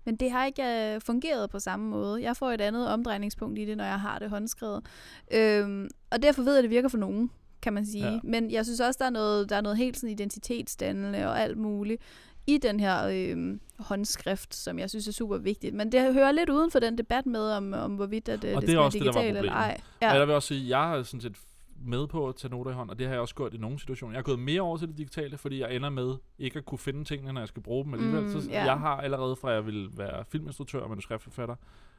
men 0.04 0.16
det 0.16 0.30
har 0.30 0.46
ikke 0.46 0.94
øh, 0.94 1.00
fungeret 1.00 1.50
på 1.50 1.58
samme 1.58 1.90
måde. 1.90 2.22
Jeg 2.22 2.36
får 2.36 2.50
et 2.50 2.60
andet 2.60 2.88
omdrejningspunkt 2.88 3.58
i 3.58 3.64
det, 3.64 3.76
når 3.76 3.84
jeg 3.84 4.00
har 4.00 4.18
det 4.18 4.30
håndskrevet. 4.30 4.84
Øhm, 5.32 5.88
og 6.10 6.22
derfor 6.22 6.42
ved 6.42 6.52
jeg, 6.52 6.58
at 6.58 6.62
det 6.62 6.70
virker 6.70 6.88
for 6.88 6.98
nogen, 6.98 7.30
kan 7.62 7.72
man 7.72 7.86
sige. 7.86 8.12
Ja. 8.12 8.18
Men 8.24 8.50
jeg 8.50 8.64
synes 8.64 8.80
også, 8.80 8.98
der 8.98 9.06
er 9.06 9.10
noget, 9.10 9.50
der 9.50 9.56
er 9.56 9.60
noget 9.60 9.78
helt 9.78 9.96
sådan 9.96 10.10
identitetsdannende 10.10 11.26
og 11.26 11.40
alt 11.40 11.58
muligt 11.58 12.02
i 12.46 12.58
den 12.58 12.80
her 12.80 13.06
øh, 13.06 13.58
håndskrift, 13.78 14.54
som 14.54 14.78
jeg 14.78 14.90
synes 14.90 15.08
er 15.08 15.12
super 15.12 15.38
vigtigt. 15.38 15.74
Men 15.74 15.92
det 15.92 16.14
hører 16.14 16.32
lidt 16.32 16.50
uden 16.50 16.70
for 16.70 16.78
den 16.78 16.98
debat 16.98 17.26
med, 17.26 17.40
om, 17.40 17.72
om 17.72 17.94
hvorvidt 17.94 18.28
at, 18.28 18.44
øh, 18.44 18.56
Og 18.56 18.60
det, 18.60 18.68
det 18.68 18.76
er 18.76 18.80
også 18.80 18.98
være 18.98 19.06
det, 19.06 19.14
der 19.14 19.20
var 19.20 19.26
digitalt 19.26 19.38
eller 19.38 19.52
ej. 19.52 19.80
Ja. 20.02 20.12
Og 20.12 20.18
jeg 20.18 20.26
vil 20.26 20.34
også 20.34 20.48
sige, 20.48 20.78
jeg 20.78 20.98
er 20.98 21.02
sådan 21.02 21.20
set 21.20 21.36
med 21.80 22.06
på 22.06 22.28
at 22.28 22.36
tage 22.36 22.50
noter 22.50 22.70
i 22.70 22.74
hånd, 22.74 22.90
og 22.90 22.98
det 22.98 23.06
har 23.06 23.14
jeg 23.14 23.20
også 23.20 23.34
gjort 23.34 23.54
i 23.54 23.56
nogle 23.56 23.78
situationer. 23.78 24.14
Jeg 24.14 24.18
er 24.18 24.22
gået 24.22 24.38
mere 24.38 24.60
over 24.60 24.76
til 24.76 24.88
det 24.88 24.98
digitale, 24.98 25.38
fordi 25.38 25.60
jeg 25.60 25.76
ender 25.76 25.90
med 25.90 26.14
ikke 26.38 26.58
at 26.58 26.64
kunne 26.64 26.78
finde 26.78 27.04
tingene, 27.04 27.32
når 27.32 27.40
jeg 27.40 27.48
skal 27.48 27.62
bruge 27.62 27.84
dem 27.84 27.94
alligevel. 27.94 28.22
Mm, 28.22 28.40
så 28.40 28.50
ja. 28.50 28.64
jeg 28.64 28.78
har 28.78 28.96
allerede 28.96 29.36
fra 29.36 29.50
jeg 29.50 29.66
vil 29.66 29.88
være 29.98 30.24
filminstruktør 30.28 30.80
og 30.80 30.88
manuskriptforfatter, 30.88 31.56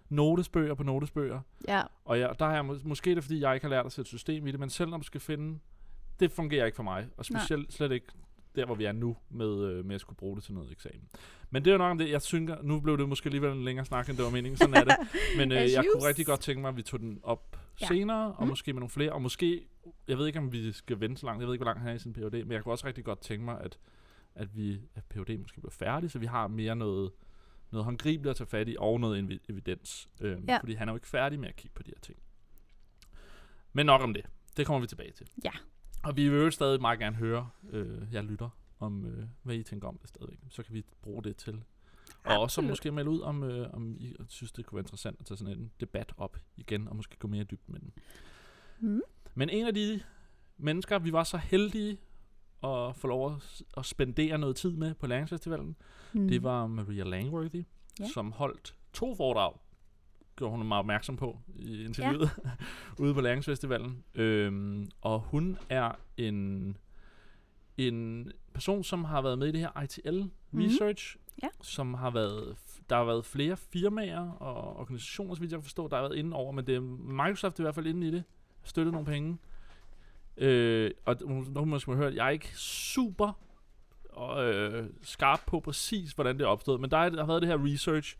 notesbøger 0.10 0.74
på 0.74 0.84
notesbøger, 0.84 1.40
ja. 1.68 1.82
og 2.06 2.20
jeg, 2.20 2.36
der 2.40 2.46
har 2.46 2.54
jeg 2.54 2.64
mås- 2.64 2.88
måske 2.88 3.12
er 3.12 3.16
det, 3.16 3.24
fordi 3.24 3.42
jeg 3.42 3.54
ikke 3.54 3.66
har 3.66 3.70
lært 3.70 3.86
at 3.86 3.92
sætte 3.92 4.10
system 4.10 4.48
i 4.48 4.52
det, 4.52 4.60
men 4.60 4.70
selv 4.70 4.90
når 4.90 4.98
du 4.98 5.04
skal 5.04 5.22
finde, 5.22 5.60
det 6.20 6.32
fungerer 6.32 6.66
ikke 6.66 6.76
for 6.76 6.84
mig, 6.84 7.08
og 7.18 7.26
specielt 7.26 7.74
slet 7.74 7.92
ikke 7.92 8.08
der, 8.56 8.66
hvor 8.66 8.76
vi 8.76 8.86
er 8.86 8.92
nu, 8.92 9.18
med, 9.30 9.64
øh, 9.64 9.86
med 9.86 9.96
at 9.96 10.02
skulle 10.02 10.18
bruge 10.18 10.36
det 10.36 10.44
til 10.44 10.54
noget 10.54 10.72
eksamen. 10.72 11.08
Men 11.50 11.66
det 11.66 11.72
er 11.72 11.74
jo 11.74 11.78
nok 11.78 11.92
om 11.92 11.98
det, 11.98 12.10
jeg 12.10 12.22
synker, 12.22 12.56
nu 12.64 12.80
blev 12.80 12.98
det 12.98 13.10
måske 13.10 13.28
alligevel 13.28 13.52
en 13.52 13.64
længere 13.64 13.86
snak, 13.86 14.10
end 14.10 14.18
det 14.18 14.26
var 14.26 14.32
meningen, 14.32 14.58
sådan 14.58 14.74
er 14.74 14.84
det. 14.84 14.96
Men 15.38 15.52
øh, 15.52 15.58
jeg 15.58 15.86
kunne 15.94 16.08
rigtig 16.08 16.26
godt 16.26 16.40
tænke 16.40 16.62
mig, 16.62 16.70
at 16.70 16.78
vi 16.78 16.82
tog 16.82 17.00
den 17.00 17.20
op 17.24 17.58
Ja. 17.82 17.88
senere, 17.88 18.34
og 18.34 18.44
Mm. 18.44 18.50
måske 18.50 18.74
med 18.74 18.80
nogle 18.80 18.90
flere, 18.90 19.12
og 19.14 19.22
måske, 19.22 19.68
jeg 20.08 20.18
ved 20.18 20.28
ikke, 20.28 20.40
om 20.40 20.52
vi 20.52 20.72
skal 20.72 21.00
vente 21.00 21.20
så 21.20 21.26
langt, 21.26 21.40
jeg 21.42 21.48
ved 21.48 21.54
ikke, 21.56 21.64
hvor 21.64 21.70
langt 21.72 21.82
han 21.82 21.90
er 21.92 21.94
i 21.96 22.00
sin 22.00 22.14
PhD, 22.14 22.32
men 22.44 22.52
jeg 22.52 22.64
kunne 22.64 22.74
også 22.74 22.88
rigtig 22.88 23.04
godt 23.06 23.20
tænke 23.22 23.46
mig, 23.46 23.62
at, 23.62 23.80
at 24.36 24.56
vi, 24.58 24.82
at 24.96 25.04
PhD 25.06 25.38
måske 25.38 25.60
bliver 25.62 25.72
færdig, 25.72 26.12
så 26.12 26.20
vi 26.20 26.26
har 26.26 26.48
mere 26.48 26.76
noget, 26.76 27.12
noget 27.72 27.86
håndgribeligt 27.86 28.30
at 28.30 28.36
tage 28.36 28.48
fat 28.48 28.68
i, 28.70 28.76
og 28.80 29.00
noget 29.00 29.24
evi- 29.24 29.46
evidens. 29.50 30.10
Øhm, 30.22 30.46
Ja. 30.48 30.58
Fordi 30.60 30.74
han 30.74 30.88
er 30.88 30.92
jo 30.92 30.98
ikke 30.98 31.08
færdig 31.08 31.40
med 31.40 31.50
at 31.50 31.56
kigge 31.56 31.76
på 31.76 31.84
de 31.84 31.92
her 31.96 32.00
ting. 32.02 32.20
Men 33.74 33.86
nok 33.86 34.02
om 34.02 34.14
det. 34.14 34.26
Det 34.58 34.66
kommer 34.66 34.80
vi 34.82 34.88
tilbage 34.88 35.12
til. 35.12 35.30
Ja. 35.44 35.52
Og 36.04 36.18
vi 36.18 36.30
vil 36.30 36.40
jo 36.40 36.52
stadig 36.52 36.82
meget 36.82 37.00
gerne 37.00 37.16
høre, 37.16 37.50
øh, 37.70 38.02
jeg 38.12 38.24
lytter, 38.24 38.50
om 38.80 39.06
øh, 39.06 39.26
hvad 39.44 39.56
I 39.56 39.64
tænker 39.64 39.88
om 39.88 39.98
det 39.98 40.10
stadigvæk. 40.10 40.40
Så 40.50 40.64
kan 40.64 40.74
vi 40.74 40.86
bruge 41.02 41.24
det 41.24 41.38
til. 41.38 41.64
Og 42.24 42.40
også 42.40 42.62
måske 42.62 42.92
melde 42.92 43.10
ud, 43.10 43.20
om, 43.22 43.44
øh, 43.44 43.74
om 43.74 43.98
I 44.00 44.16
synes, 44.28 44.52
det 44.52 44.66
kunne 44.66 44.76
være 44.76 44.84
interessant 44.84 45.20
at 45.20 45.26
tage 45.26 45.38
sådan 45.38 45.58
en 45.58 45.72
debat 45.80 46.14
op 46.18 46.38
igen, 46.58 46.88
og 46.88 46.96
måske 46.96 47.18
gå 47.18 47.28
mere 47.28 47.42
i 47.42 47.46
dybden 47.46 47.74
med 47.74 47.80
den. 47.80 47.94
Mm. 48.80 49.02
Men 49.36 49.50
en 49.50 49.66
af 49.68 49.74
de 49.74 50.02
mennesker, 50.58 51.00
vi 51.00 51.14
var 51.14 51.24
så 51.24 51.38
heldige 51.38 51.92
at 52.64 52.96
få 52.96 53.08
lov 53.08 53.36
at, 53.36 53.62
at 53.78 53.86
spendere 53.86 54.38
noget 54.38 54.56
tid 54.56 54.72
med 54.72 54.94
på 54.94 55.08
Læringsfestivalen, 55.08 55.76
Mm. 56.14 56.28
det 56.28 56.44
var 56.44 56.68
Maria 56.68 57.04
Langworthy, 57.04 57.64
Ja. 58.00 58.08
som 58.14 58.32
holdt 58.32 58.76
to 58.94 59.16
foredrag, 59.16 59.54
gjorde 60.36 60.58
hun 60.58 60.68
mig 60.68 60.78
opmærksom 60.78 61.18
på 61.18 61.40
i 61.56 61.84
interviewet, 61.84 62.30
ja. 62.46 62.52
ude 63.04 63.14
på 63.14 63.22
Læringsfestivalen. 63.22 64.04
Øhm, 64.16 64.90
og 65.02 65.20
hun 65.20 65.58
er 65.70 65.92
en, 66.18 66.78
en 67.78 68.32
person, 68.54 68.84
som 68.84 69.04
har 69.04 69.22
været 69.22 69.40
med 69.40 69.48
i 69.48 69.52
det 69.52 69.60
her 69.60 69.82
ITL 69.84 70.22
Mhm. 70.52 70.64
Research, 70.64 71.18
Ja. 71.44 71.48
som 71.62 71.94
har 71.94 72.10
været, 72.10 72.58
der 72.90 72.96
har 72.96 73.04
været 73.04 73.26
flere 73.26 73.58
firmaer 73.58 74.32
og 74.32 74.78
organisationer, 74.78 75.36
så 75.36 75.42
vidt 75.42 75.52
jeg 75.52 75.58
kan 75.58 75.64
forstå, 75.64 75.88
der 75.88 75.96
har 75.96 76.04
været 76.04 76.18
inde 76.18 76.36
over, 76.36 76.52
men 76.52 76.68
det 76.68 76.76
er 76.76 76.80
Microsoft 76.80 77.60
i 77.60 77.62
hvert 77.62 77.76
fald 77.76 77.88
inde 77.88 78.08
i 78.08 78.12
det, 78.12 78.24
støttet 78.64 78.94
nogle 78.94 79.06
penge. 79.06 79.38
Øh, 80.38 80.92
og 81.06 81.16
nu 81.22 81.66
må 81.66 81.80
har 81.80 81.84
man 81.88 81.98
hørt, 81.98 82.16
jeg 82.16 82.26
er 82.26 82.30
ikke 82.30 82.58
super 82.58 83.34
og, 84.10 84.54
øh, 84.54 84.90
skarp 85.02 85.40
på 85.48 85.60
præcis, 85.60 86.12
hvordan 86.12 86.38
det 86.38 86.44
er 86.44 86.48
opstået, 86.48 86.82
men 86.82 86.92
der, 86.92 86.98
er, 86.98 87.10
der 87.10 87.18
har 87.18 87.28
været 87.28 87.42
det 87.42 87.50
her 87.50 87.66
research 87.66 88.18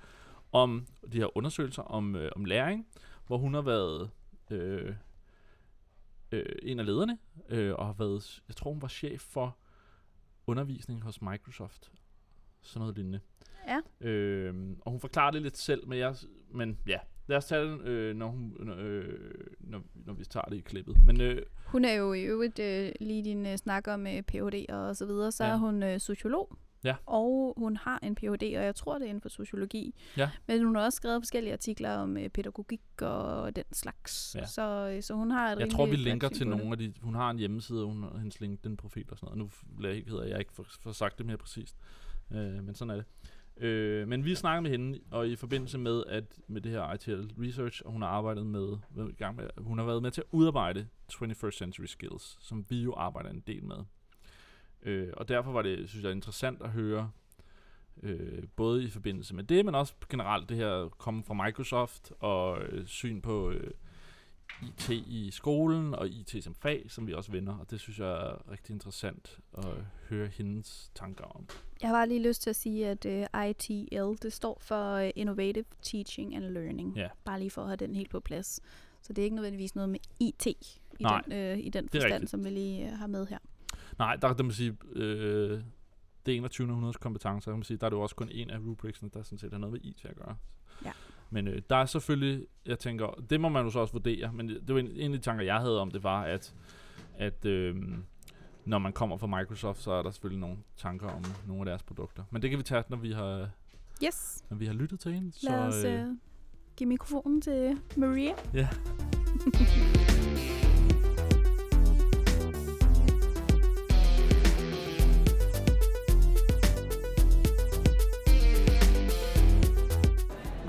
om 0.52 0.88
de 1.12 1.18
her 1.18 1.38
undersøgelser 1.38 1.84
om, 1.84 2.16
øh, 2.16 2.32
om 2.36 2.46
læring, 2.46 2.88
hvor 3.28 3.38
hun 3.38 3.54
har 3.54 3.62
været 3.62 4.10
øh, 4.52 4.96
øh, 6.32 6.56
en 6.64 6.80
af 6.80 6.86
lederne, 6.86 7.18
øh, 7.50 7.74
og 7.76 7.86
har 7.86 7.94
været, 7.94 8.42
jeg 8.48 8.56
tror 8.56 8.72
hun 8.72 8.82
var 8.82 8.88
chef 8.88 9.22
for 9.22 9.58
undervisning 10.48 11.04
hos 11.04 11.22
Microsoft. 11.22 11.92
Sådan 12.62 12.80
noget 12.80 12.96
lignende. 12.96 13.20
Ja. 13.68 14.08
Øh, 14.08 14.56
og 14.82 14.92
hun 14.92 15.00
forklarer 15.00 15.32
det 15.32 15.42
lidt 15.42 15.58
selv, 15.58 15.88
men, 15.88 16.00
jeg, 16.00 16.16
men 16.52 16.78
ja, 16.88 16.98
lad 17.28 17.38
os 17.38 17.46
tage 17.46 17.62
den, 17.66 17.82
øh, 17.82 18.16
når, 18.16 18.28
hun, 18.28 18.70
øh, 18.80 19.20
når, 19.60 19.82
når 20.06 20.14
vi 20.14 20.26
tager 20.26 20.46
det 20.46 20.58
i 20.58 20.62
klippet. 20.62 20.98
Men 21.06 21.22
øh, 21.22 21.42
Hun 21.66 21.86
er 21.86 21.94
jo 21.94 22.14
i 22.14 22.22
øvrigt 22.24 22.60
øh, 22.60 22.92
lige 23.02 23.24
din 23.24 23.46
øh, 23.46 23.58
snak 23.58 23.88
om 23.88 24.08
øh, 24.08 24.22
Ph.D. 24.22 24.66
og 24.70 24.96
så 24.96 25.06
videre, 25.06 25.32
så 25.32 25.44
Ja. 25.44 25.50
er 25.52 25.58
hun 25.58 25.84
øh, 25.84 26.00
sociolog. 26.00 26.58
Ja. 26.84 26.96
Og 27.06 27.54
hun 27.58 27.78
har 27.78 28.00
en 28.04 28.16
Ph.D., 28.16 28.44
og 28.58 28.64
jeg 28.66 28.76
tror, 28.76 28.98
det 28.98 29.06
er 29.06 29.10
inden 29.10 29.22
for 29.22 29.30
sociologi. 29.30 29.96
Ja. 30.18 30.30
Men 30.48 30.64
hun 30.66 30.76
har 30.76 30.84
også 30.86 30.96
skrevet 30.96 31.22
forskellige 31.22 31.54
artikler 31.54 31.92
om 31.92 32.18
øh, 32.18 32.30
pædagogik 32.30 32.82
og 33.02 33.56
den 33.56 33.64
slags. 33.74 34.36
Ja. 34.40 34.46
Så, 34.46 34.90
øh, 34.96 35.04
så 35.04 35.14
hun 35.14 35.32
har 35.32 35.52
et 35.52 35.60
jeg 35.60 35.70
tror, 35.72 35.86
vi 35.86 35.96
linker 35.96 36.30
til 36.30 36.48
nogle 36.48 36.72
af 36.72 36.78
de... 36.78 36.94
Hun 37.02 37.16
har 37.16 37.30
en 37.30 37.38
hjemmeside, 37.40 37.82
og 37.82 37.88
hun 37.88 38.04
har 38.04 38.18
hendes 38.18 38.40
LinkedIn-profil 38.42 39.06
og 39.12 39.18
sådan 39.18 39.38
noget. 39.38 39.54
Nu 39.68 39.76
bliver 39.78 39.94
jeg 39.94 40.24
at 40.24 40.30
jeg 40.30 40.40
ikke 40.40 40.54
får, 40.54 40.66
får 40.82 40.92
sagt 40.92 41.18
det 41.18 41.26
mere 41.26 41.38
præcist. 41.38 41.76
Øh, 42.34 42.64
men 42.64 42.76
sådan 42.76 42.90
er 42.90 42.96
det. 42.96 43.06
Øh, 43.58 44.08
men 44.08 44.26
vi 44.26 44.36
snakkede 44.36 44.62
med 44.62 44.72
hende, 44.72 45.00
og 45.12 45.28
i 45.28 45.36
forbindelse 45.36 45.78
med 45.78 46.04
at 46.08 46.40
med 46.48 46.62
det 46.62 46.72
her 46.72 46.94
ITL 46.94 47.42
Research, 47.42 47.82
og 47.86 47.92
hun 47.92 48.02
har 48.02 48.10
arbejdet 48.10 48.46
med, 48.46 48.78
i 49.10 49.16
gang 49.18 49.36
med, 49.36 49.48
hun 49.58 49.78
har 49.78 49.86
været 49.86 50.02
med 50.02 50.12
til 50.12 50.22
at 50.22 50.28
udarbejde 50.32 50.88
21st 51.14 51.52
Century 51.52 51.86
Skills, 51.86 52.38
som 52.42 52.66
vi 52.70 52.82
jo 52.82 52.94
arbejder 52.94 53.30
en 53.30 53.44
del 53.48 53.64
med. 53.64 53.78
Øh, 54.84 55.10
og 55.18 55.28
derfor 55.28 55.52
var 55.52 55.62
det, 55.62 55.90
synes 55.90 56.04
jeg, 56.04 56.12
interessant 56.12 56.62
at 56.62 56.70
høre, 56.70 57.12
øh, 58.04 58.44
både 58.56 58.84
i 58.84 58.90
forbindelse 58.90 59.36
med 59.36 59.44
det, 59.44 59.66
men 59.66 59.76
også 59.76 59.94
generelt 60.10 60.50
det 60.50 60.58
her 60.58 60.90
komme 60.98 61.24
fra 61.24 61.46
Microsoft 61.46 62.12
og 62.20 62.62
øh, 62.64 62.88
syn 62.88 63.22
på 63.22 63.52
øh, 63.52 63.72
IT 64.62 64.90
i 64.90 65.32
skolen 65.32 65.96
og 65.96 66.08
IT 66.08 66.44
som 66.44 66.56
fag, 66.56 66.86
som 66.90 67.08
vi 67.08 67.14
også 67.14 67.32
vender, 67.32 67.58
og 67.58 67.72
det 67.72 67.80
synes 67.80 68.00
jeg 68.00 68.08
er 68.08 68.52
rigtig 68.52 68.74
interessant 68.74 69.40
at 69.58 69.66
høre 70.10 70.28
hendes 70.28 70.92
tanker 70.96 71.24
om. 71.24 71.48
Jeg 71.82 71.90
har 71.90 71.96
bare 71.96 72.08
lige 72.08 72.28
lyst 72.28 72.42
til 72.42 72.50
at 72.50 72.56
sige, 72.56 72.88
at 72.88 73.06
uh, 73.06 73.50
ITL, 73.50 74.24
det 74.24 74.34
står 74.34 74.58
for 74.62 75.00
uh, 75.00 75.10
Innovative 75.16 75.66
Teaching 75.82 76.36
and 76.36 76.46
Learning. 76.46 76.98
Ja. 76.98 77.08
Bare 77.26 77.40
lige 77.40 77.52
for 77.52 77.62
at 77.62 77.68
have 77.68 77.78
den 77.78 77.96
helt 77.96 78.10
på 78.10 78.20
plads. 78.20 78.60
Så 79.02 79.14
det 79.14 79.22
er 79.22 79.24
ikke 79.24 79.36
nødvendigvis 79.36 79.76
noget 79.76 79.90
med 79.90 80.00
IT. 80.20 80.48
i 80.48 80.56
Nej, 81.00 81.22
den, 81.22 81.34
øh, 81.34 81.58
i 81.58 81.70
den 81.70 81.90
forstand, 81.90 82.14
rigtigt. 82.14 82.32
som 82.32 82.44
vi 82.44 82.50
lige 82.50 82.92
øh, 82.92 82.98
har 82.98 83.08
med 83.08 83.28
her. 83.28 83.38
Nej, 84.00 84.16
der 84.16 84.34
kan 84.34 84.46
man 84.46 84.54
sige, 84.54 84.78
øh, 84.92 85.62
det 86.26 86.32
er 86.34 86.38
21. 86.38 86.68
århundredes 86.68 86.98
kompetencer, 86.98 87.52
kan 87.52 87.58
man 87.58 87.64
sige, 87.64 87.78
der 87.78 87.86
er 87.86 87.90
det 87.90 87.98
jo 87.98 88.02
også 88.02 88.16
kun 88.16 88.30
en 88.32 88.50
af 88.50 88.58
rubricsene, 88.58 89.10
der 89.14 89.24
sådan 89.24 89.38
set 89.38 89.52
har 89.52 89.60
noget 89.60 89.74
med 89.74 89.82
IT 89.84 90.06
at 90.06 90.16
gøre. 90.16 90.36
Ja. 90.86 90.92
Men 91.34 91.48
øh, 91.48 91.62
der 91.70 91.76
er 91.76 91.86
selvfølgelig, 91.86 92.46
jeg 92.66 92.80
tænker, 92.80 93.08
det 93.30 93.42
må 93.42 93.50
man 93.50 93.64
jo 93.66 93.70
så 93.72 93.80
også 93.80 93.94
vurdere, 93.94 94.34
men 94.34 94.50
det, 94.50 94.62
det 94.68 94.76
var 94.76 94.80
en, 94.82 94.92
en 94.92 95.14
af 95.14 95.20
de 95.20 95.24
tanker, 95.26 95.44
jeg 95.46 95.56
havde 95.58 95.82
om 95.82 95.92
det, 95.92 96.04
var, 96.04 96.22
at, 96.24 96.54
at 97.18 97.46
øh, 97.46 97.76
når 98.66 98.78
man 98.80 98.94
kommer 98.94 99.18
fra 99.18 99.28
Microsoft, 99.28 99.82
så 99.82 99.92
er 99.92 100.02
der 100.04 100.12
selvfølgelig 100.12 100.40
nogle 100.42 100.58
tanker 100.78 101.08
om 101.08 101.24
nogle 101.48 101.62
af 101.62 101.66
deres 101.66 101.84
produkter. 101.84 102.24
Men 102.32 102.42
det 102.42 102.50
kan 102.50 102.60
vi 102.60 102.64
tage, 102.64 102.84
når 102.90 102.98
vi 102.98 103.12
har, 103.12 103.50
Yes, 104.06 104.44
når 104.50 104.58
vi 104.58 104.66
har 104.66 104.74
lyttet 104.74 105.00
til 105.00 105.14
hende. 105.14 105.32
lad 105.44 105.60
os 105.60 105.84
øh, 105.86 106.06
give 106.78 106.88
mikrofonen 106.88 107.42
til 107.42 107.78
Maria. 107.98 108.34
Ja. 108.54 108.68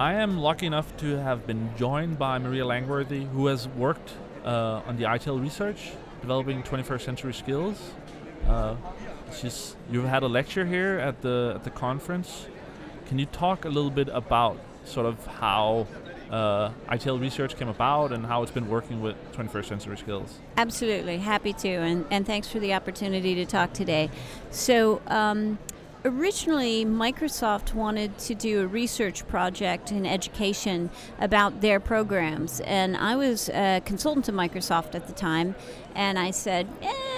I 0.03 0.15
am 0.15 0.39
lucky 0.39 0.67
enough 0.67 0.97
to 0.97 1.17
have 1.19 1.47
been 1.47 1.71
joined 1.77 2.19
by 2.19 2.37
Maria 2.39 2.67
Langworthy, 2.67 3.23
who 3.23 3.47
has 3.47 3.69
worked 3.69 4.15
uh, 4.45 4.83
on 4.85 4.97
the 4.97 5.05
ITL 5.05 5.41
research, 5.41 5.93
developing 6.21 6.65
21st 6.65 7.03
century 7.03 7.33
skills. 7.33 7.93
Uh, 8.49 8.75
she's, 9.33 9.77
you've 9.93 10.07
had 10.07 10.25
a 10.25 10.27
lecture 10.27 10.67
here 10.67 10.99
at 10.99 11.23
the 11.23 11.53
at 11.55 11.63
the 11.63 11.71
conference. 11.71 12.47
Can 13.07 13.21
you 13.21 13.27
talk 13.27 13.65
a 13.65 13.69
little 13.69 13.93
bit 13.93 14.09
about 14.09 14.59
sort 14.85 15.07
of 15.07 15.25
how 15.25 15.87
uh, 16.33 16.71
ITL 16.89 17.21
research 17.21 17.57
came 17.57 17.69
about 17.69 18.11
and 18.11 18.27
how 18.27 18.43
it's 18.43 18.51
been 18.51 18.69
working 18.69 19.01
with 19.01 19.15
21st 19.35 19.67
century 19.67 19.97
skills? 19.97 20.41
Absolutely, 20.57 21.19
happy 21.19 21.53
to, 21.53 21.69
and, 21.69 22.07
and 22.11 22.27
thanks 22.27 22.49
for 22.49 22.59
the 22.59 22.75
opportunity 22.75 23.37
to 23.37 23.47
talk 23.47 23.73
today. 23.73 24.11
So, 24.51 25.01
um, 25.07 25.61
originally, 26.05 26.85
Microsoft 26.85 27.75
wanted 27.75 28.19
to 28.19 28.35
do 28.35 28.63
a 28.63 28.67
research 28.67 29.27
project 29.29 29.93
in 29.93 30.07
education 30.07 30.91
about 31.21 31.61
their 31.61 31.81
programs, 31.81 32.61
and 32.61 32.97
I 32.97 33.17
was 33.17 33.49
a 33.51 33.81
consultant 33.85 34.27
to 34.27 34.33
Microsoft 34.33 34.95
at 34.95 35.07
the 35.07 35.13
time, 35.13 35.55
and 35.95 36.19
I 36.19 36.31
said, 36.31 36.67
eh, 36.83 37.12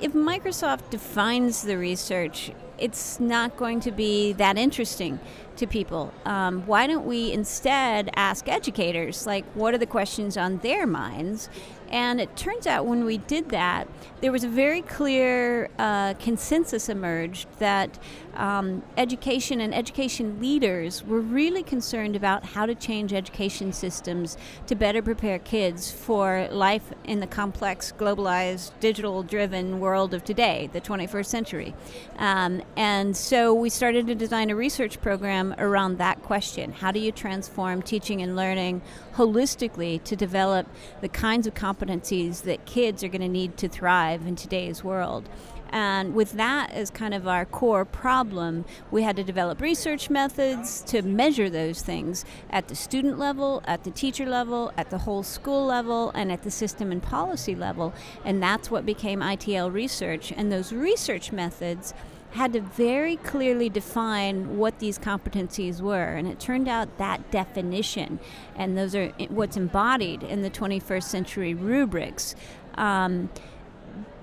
if 0.00 0.12
Microsoft 0.12 0.90
defines 0.90 1.62
the 1.62 1.76
research, 1.76 2.52
it's 2.78 3.18
not 3.18 3.56
going 3.56 3.80
to 3.80 3.90
be 3.90 4.32
that 4.34 4.56
interesting 4.56 5.18
to 5.56 5.66
people. 5.66 6.12
Um, 6.24 6.64
why 6.66 6.86
don't 6.86 7.04
we 7.04 7.32
instead 7.32 8.10
ask 8.14 8.48
educators, 8.48 9.26
like, 9.26 9.44
what 9.54 9.74
are 9.74 9.78
the 9.78 9.86
questions 9.86 10.36
on 10.36 10.58
their 10.58 10.86
minds? 10.86 11.50
And 11.90 12.20
it 12.20 12.36
turns 12.36 12.66
out 12.66 12.86
when 12.86 13.04
we 13.04 13.18
did 13.18 13.48
that, 13.48 13.88
there 14.20 14.30
was 14.30 14.44
a 14.44 14.48
very 14.48 14.82
clear 14.82 15.70
uh, 15.78 16.14
consensus 16.14 16.88
emerged 16.88 17.48
that 17.58 17.98
um, 18.34 18.82
education 18.96 19.60
and 19.60 19.74
education 19.74 20.38
leaders 20.38 21.02
were 21.04 21.20
really 21.20 21.62
concerned 21.62 22.14
about 22.14 22.44
how 22.44 22.66
to 22.66 22.74
change 22.74 23.12
education 23.12 23.72
systems 23.72 24.36
to 24.66 24.74
better 24.74 25.02
prepare 25.02 25.38
kids 25.38 25.90
for 25.90 26.46
life 26.52 26.92
in 27.04 27.20
the 27.20 27.26
complex, 27.26 27.92
globalized, 27.96 28.72
digital 28.80 29.22
driven 29.22 29.47
world 29.80 30.14
of 30.14 30.24
today, 30.24 30.70
the 30.72 30.80
21st 30.80 31.26
century. 31.26 31.74
Um, 32.18 32.62
and 32.76 33.16
so 33.16 33.54
we 33.54 33.70
started 33.70 34.06
to 34.06 34.14
design 34.14 34.50
a 34.50 34.56
research 34.56 35.00
program 35.00 35.54
around 35.58 35.98
that 35.98 36.22
question 36.22 36.72
How 36.72 36.92
do 36.92 37.00
you 37.00 37.12
transform 37.12 37.82
teaching 37.82 38.22
and 38.22 38.36
learning 38.36 38.82
holistically 39.14 40.02
to 40.04 40.16
develop 40.16 40.66
the 41.00 41.08
kinds 41.08 41.46
of 41.46 41.54
competencies 41.54 42.42
that 42.42 42.64
kids 42.66 43.02
are 43.02 43.08
going 43.08 43.20
to 43.20 43.28
need 43.28 43.56
to 43.58 43.68
thrive 43.68 44.26
in 44.26 44.36
today's 44.36 44.84
world? 44.84 45.28
And 45.70 46.14
with 46.14 46.32
that 46.32 46.70
as 46.72 46.90
kind 46.90 47.14
of 47.14 47.28
our 47.28 47.44
core 47.44 47.84
problem, 47.84 48.64
we 48.90 49.02
had 49.02 49.16
to 49.16 49.24
develop 49.24 49.60
research 49.60 50.10
methods 50.10 50.82
to 50.84 51.02
measure 51.02 51.50
those 51.50 51.82
things 51.82 52.24
at 52.50 52.68
the 52.68 52.74
student 52.74 53.18
level, 53.18 53.62
at 53.66 53.84
the 53.84 53.90
teacher 53.90 54.26
level, 54.26 54.72
at 54.76 54.90
the 54.90 54.98
whole 54.98 55.22
school 55.22 55.66
level, 55.66 56.10
and 56.14 56.32
at 56.32 56.42
the 56.42 56.50
system 56.50 56.90
and 56.90 57.02
policy 57.02 57.54
level. 57.54 57.92
And 58.24 58.42
that's 58.42 58.70
what 58.70 58.86
became 58.86 59.20
ITL 59.20 59.72
research. 59.72 60.32
And 60.32 60.50
those 60.50 60.72
research 60.72 61.32
methods 61.32 61.94
had 62.32 62.52
to 62.52 62.60
very 62.60 63.16
clearly 63.16 63.68
define 63.68 64.58
what 64.58 64.78
these 64.78 64.98
competencies 64.98 65.80
were. 65.80 66.14
And 66.14 66.28
it 66.28 66.38
turned 66.38 66.68
out 66.68 66.98
that 66.98 67.30
definition, 67.30 68.18
and 68.54 68.76
those 68.76 68.94
are 68.94 69.08
what's 69.28 69.56
embodied 69.56 70.22
in 70.22 70.42
the 70.42 70.50
21st 70.50 71.04
century 71.04 71.54
rubrics. 71.54 72.34
Um, 72.74 73.30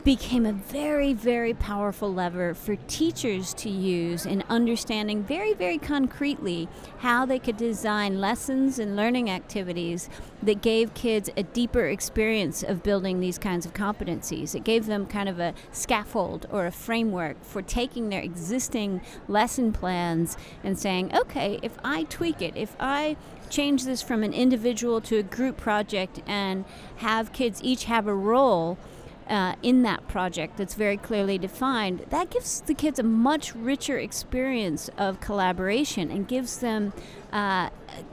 became 0.05 0.45
a 0.45 0.53
very, 0.53 1.13
very 1.13 1.55
powerful 1.55 2.13
lever 2.13 2.53
for 2.53 2.75
teachers 2.87 3.55
to 3.55 3.71
use 3.71 4.23
in 4.23 4.43
understanding 4.49 5.23
very, 5.23 5.51
very 5.51 5.79
concretely 5.79 6.69
how 6.99 7.25
they 7.25 7.39
could 7.39 7.57
design 7.57 8.21
lessons 8.21 8.77
and 8.77 8.95
learning 8.95 9.31
activities 9.31 10.07
that 10.43 10.61
gave 10.61 10.93
kids 10.93 11.31
a 11.35 11.41
deeper 11.41 11.87
experience 11.87 12.61
of 12.61 12.83
building 12.83 13.19
these 13.19 13.39
kinds 13.39 13.65
of 13.65 13.73
competencies. 13.73 14.53
It 14.53 14.63
gave 14.63 14.85
them 14.85 15.07
kind 15.07 15.27
of 15.27 15.39
a 15.39 15.55
scaffold 15.71 16.45
or 16.51 16.67
a 16.67 16.71
framework 16.71 17.43
for 17.43 17.63
taking 17.63 18.09
their 18.09 18.21
existing 18.21 19.01
lesson 19.27 19.73
plans 19.73 20.37
and 20.63 20.77
saying, 20.77 21.17
okay, 21.17 21.59
if 21.63 21.79
I 21.83 22.03
tweak 22.03 22.43
it, 22.43 22.55
if 22.55 22.75
I 22.79 23.17
change 23.49 23.85
this 23.85 24.03
from 24.03 24.21
an 24.21 24.33
individual 24.33 25.01
to 25.01 25.17
a 25.17 25.23
group 25.23 25.57
project 25.57 26.21
and 26.27 26.63
have 26.97 27.33
kids 27.33 27.59
each 27.63 27.85
have 27.85 28.05
a 28.05 28.13
role 28.13 28.77
uh, 29.27 29.55
in 29.63 29.83
that 29.83 30.07
project 30.07 30.57
that's 30.57 30.75
very 30.75 30.97
clearly 30.97 31.37
defined, 31.37 32.05
that 32.09 32.29
gives 32.29 32.61
the 32.61 32.73
kids 32.73 32.99
a 32.99 33.03
much 33.03 33.55
richer 33.55 33.97
experience 33.97 34.89
of 34.97 35.19
collaboration 35.19 36.11
and 36.11 36.27
gives 36.27 36.59
them 36.59 36.93
uh, 37.31 37.69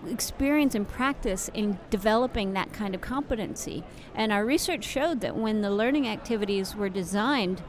experience 0.09 0.75
and 0.75 0.89
practice 0.89 1.51
in 1.55 1.79
developing 1.91 2.53
that 2.53 2.73
kind 2.73 2.95
of 2.95 3.01
competency. 3.01 3.85
And 4.15 4.33
our 4.33 4.45
research 4.45 4.85
showed 4.85 5.21
that 5.21 5.37
when 5.37 5.61
the 5.61 5.71
learning 5.71 6.09
activities 6.09 6.75
were 6.75 6.89
designed 6.89 7.63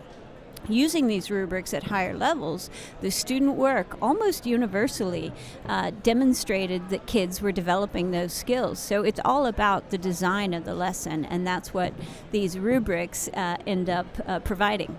using 0.70 1.08
these 1.08 1.30
rubrics 1.30 1.74
at 1.74 1.84
higher 1.84 2.14
levels, 2.14 2.70
the 3.02 3.12
student 3.12 3.56
work 3.56 3.98
almost 4.02 4.46
universally 4.46 5.32
uh, 5.68 5.92
demonstrated 6.04 6.90
that 6.90 7.06
kids 7.06 7.42
were 7.42 7.52
developing 7.52 8.12
those 8.12 8.34
skills. 8.34 8.80
So 8.80 9.04
it's 9.04 9.20
all 9.24 9.46
about 9.46 9.90
the 9.90 9.98
design 9.98 10.54
of 10.54 10.66
the 10.66 10.76
lesson, 10.76 11.26
and 11.26 11.46
that's 11.46 11.74
what 11.74 11.94
these 12.32 12.58
rubrics 12.58 13.28
uh, 13.30 13.58
end 13.66 13.90
up 13.90 14.08
uh, 14.28 14.40
providing. 14.40 14.98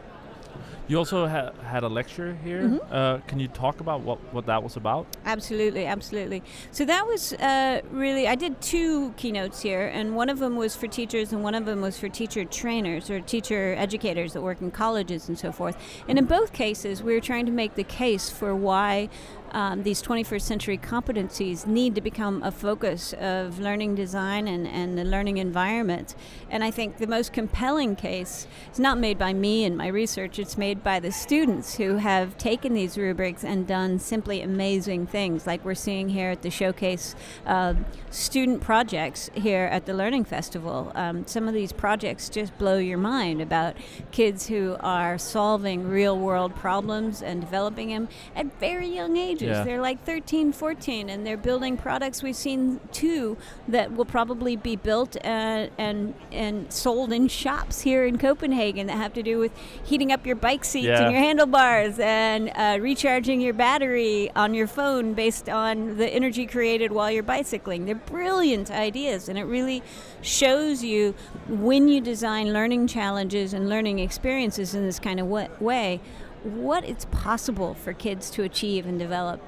You 0.87 0.99
also 0.99 1.27
ha- 1.27 1.53
had 1.63 1.83
a 1.83 1.89
lecture 1.89 2.37
here. 2.45 2.63
Mhm. 2.69 2.81
Uh, 2.91 3.19
can 3.27 3.41
you 3.41 3.49
talk 3.49 3.81
about 3.81 4.03
what, 4.03 4.19
what 4.35 4.45
that 4.47 4.63
was 4.63 4.77
about? 4.77 5.07
Absolutely, 5.25 5.87
absolutely. 5.87 6.43
So 6.73 6.85
that 6.85 7.07
was 7.07 7.33
uh, 7.35 7.81
really, 7.91 8.29
I 8.29 8.35
did 8.35 8.61
two 8.61 9.13
keynotes 9.17 9.63
here, 9.63 9.87
and 9.87 10.15
one 10.15 10.29
of 10.29 10.39
them 10.41 10.57
was 10.57 10.77
for 10.77 10.87
teachers, 10.87 11.33
and 11.33 11.43
one 11.43 11.55
of 11.55 11.65
them 11.65 11.81
was 11.81 11.99
for 11.99 12.11
teacher 12.11 12.45
trainers 12.45 13.09
or 13.09 13.21
teacher 13.21 13.75
educators 13.79 14.35
that 14.35 14.43
work 14.43 14.61
in 14.61 14.71
colleges 14.71 15.27
and 15.29 15.39
so 15.39 15.53
forth. 15.53 15.77
And 16.07 16.19
in 16.19 16.27
both 16.27 16.53
cases, 16.53 17.03
we 17.03 17.15
were 17.15 17.21
trying 17.21 17.47
to 17.47 17.53
make 17.53 17.77
the 17.77 17.85
case 17.85 18.29
for 18.29 18.55
why. 18.55 19.09
Um, 19.55 19.85
these 19.85 20.03
21st 20.03 20.43
century 20.43 20.77
competencies 20.77 21.65
need 21.65 21.95
to 21.95 22.01
become 22.01 22.43
a 22.43 22.51
focus 22.51 23.13
of 23.21 23.61
learning 23.61 23.95
design 23.95 24.49
and, 24.49 24.67
and 24.67 24.99
the 24.99 25.05
learning 25.05 25.37
environment. 25.37 26.17
And 26.51 26.65
I 26.65 26.73
think 26.73 26.97
the 26.97 27.07
most 27.07 27.33
compelling 27.33 27.95
case 27.95 28.49
is 28.73 28.81
not 28.81 28.99
made 28.99 29.17
by 29.17 29.33
me 29.33 29.65
and 29.65 29.77
my 29.77 29.87
research, 29.87 30.41
it's 30.41 30.59
made 30.59 30.83
by 30.83 30.99
the 30.99 31.13
students 31.13 31.77
who 31.77 31.99
have 31.99 32.37
taken 32.37 32.75
these 32.75 32.99
rubrics 32.99 33.45
and 33.45 33.65
done 33.65 34.01
simply 34.01 34.43
amazing 34.43 35.07
things, 35.07 35.47
like 35.47 35.65
we're 35.65 35.77
seeing 35.77 36.09
here 36.09 36.31
at 36.31 36.43
the 36.43 36.51
showcase 36.51 37.15
uh, 37.47 37.75
student 38.11 38.61
projects 38.61 39.31
here 39.35 39.69
at 39.71 39.87
the 39.87 39.95
Learning 39.95 40.25
Festival. 40.25 40.91
Um, 40.97 41.29
some 41.29 41.47
of 41.47 41.55
these 41.55 41.73
projects 41.73 42.29
just 42.29 42.59
blow 42.59 42.79
your 42.79 42.99
mind 42.99 43.41
about 43.41 43.77
kids 44.11 44.49
who 44.49 44.77
are 44.81 45.17
solving 45.17 45.89
real 45.89 46.19
world 46.19 46.57
problems 46.57 47.23
and 47.23 47.41
developing 47.41 47.91
them 47.91 48.09
at 48.35 48.59
very 48.59 48.89
young 48.89 49.17
ages. 49.17 49.44
Yeah. 49.49 49.65
They're 49.65 49.81
like 49.81 50.03
13, 50.05 50.53
14, 50.53 51.09
and 51.11 51.27
they're 51.27 51.37
building 51.37 51.77
products. 51.77 52.23
We've 52.23 52.37
seen 52.37 52.81
two 52.93 53.37
that 53.69 53.93
will 53.93 54.05
probably 54.05 54.57
be 54.57 54.77
built 54.77 55.17
uh, 55.25 55.69
and 55.79 56.15
and 56.33 56.73
sold 56.73 57.13
in 57.13 57.29
shops 57.29 57.81
here 57.83 58.05
in 58.05 58.19
Copenhagen 58.19 58.87
that 58.89 58.97
have 58.97 59.13
to 59.15 59.23
do 59.23 59.39
with 59.39 59.53
heating 59.85 60.13
up 60.13 60.27
your 60.27 60.37
bike 60.37 60.65
seats 60.65 60.87
Yeah. 60.87 61.03
and 61.05 61.13
your 61.13 61.21
handlebars 61.21 61.99
and 61.99 62.51
uh, 62.55 62.79
recharging 62.81 63.41
your 63.41 63.55
battery 63.55 64.31
on 64.35 64.55
your 64.55 64.67
phone 64.67 65.15
based 65.15 65.49
on 65.49 65.97
the 65.97 66.09
energy 66.09 66.47
created 66.47 66.93
while 66.93 67.11
you're 67.11 67.23
bicycling. 67.23 67.85
They're 67.85 67.95
brilliant 67.95 68.71
ideas, 68.71 69.29
and 69.29 69.39
it 69.39 69.45
really 69.45 69.83
shows 70.23 70.83
you 70.83 71.15
when 71.49 71.89
you 71.89 72.01
design 72.01 72.53
learning 72.53 72.87
challenges 72.87 73.53
and 73.53 73.69
learning 73.69 73.99
experiences 73.99 74.75
in 74.75 74.85
this 74.85 74.99
kind 74.99 75.21
of 75.21 75.27
way 75.27 76.01
what 76.45 76.85
it's 76.85 77.07
possible 77.07 77.75
for 77.75 77.93
kids 77.93 78.31
to 78.31 78.43
achieve 78.43 78.87
and 78.87 78.99
develop. 78.99 79.41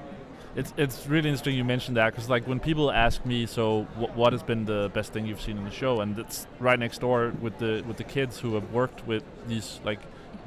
It's 0.55 0.73
it's 0.75 1.05
really 1.05 1.29
interesting 1.29 1.55
you 1.55 1.63
mentioned 1.63 1.97
that 1.97 2.11
because 2.13 2.29
like 2.29 2.47
when 2.47 2.59
people 2.59 2.91
ask 2.91 3.23
me, 3.25 3.45
so 3.45 3.83
wh- 3.99 4.15
what 4.17 4.33
has 4.33 4.41
been 4.41 4.65
the 4.65 4.89
best 4.93 5.13
thing 5.13 5.27
you've 5.27 5.41
seen 5.41 5.57
in 5.57 5.63
the 5.65 5.71
show, 5.71 6.01
and 6.01 6.17
it's 6.17 6.47
right 6.59 6.79
next 6.79 6.99
door 6.99 7.31
with 7.41 7.59
the 7.59 7.83
with 7.87 7.97
the 7.97 8.03
kids 8.03 8.39
who 8.39 8.55
have 8.55 8.71
worked 8.73 9.05
with 9.05 9.23
these 9.47 9.79
like 9.85 9.99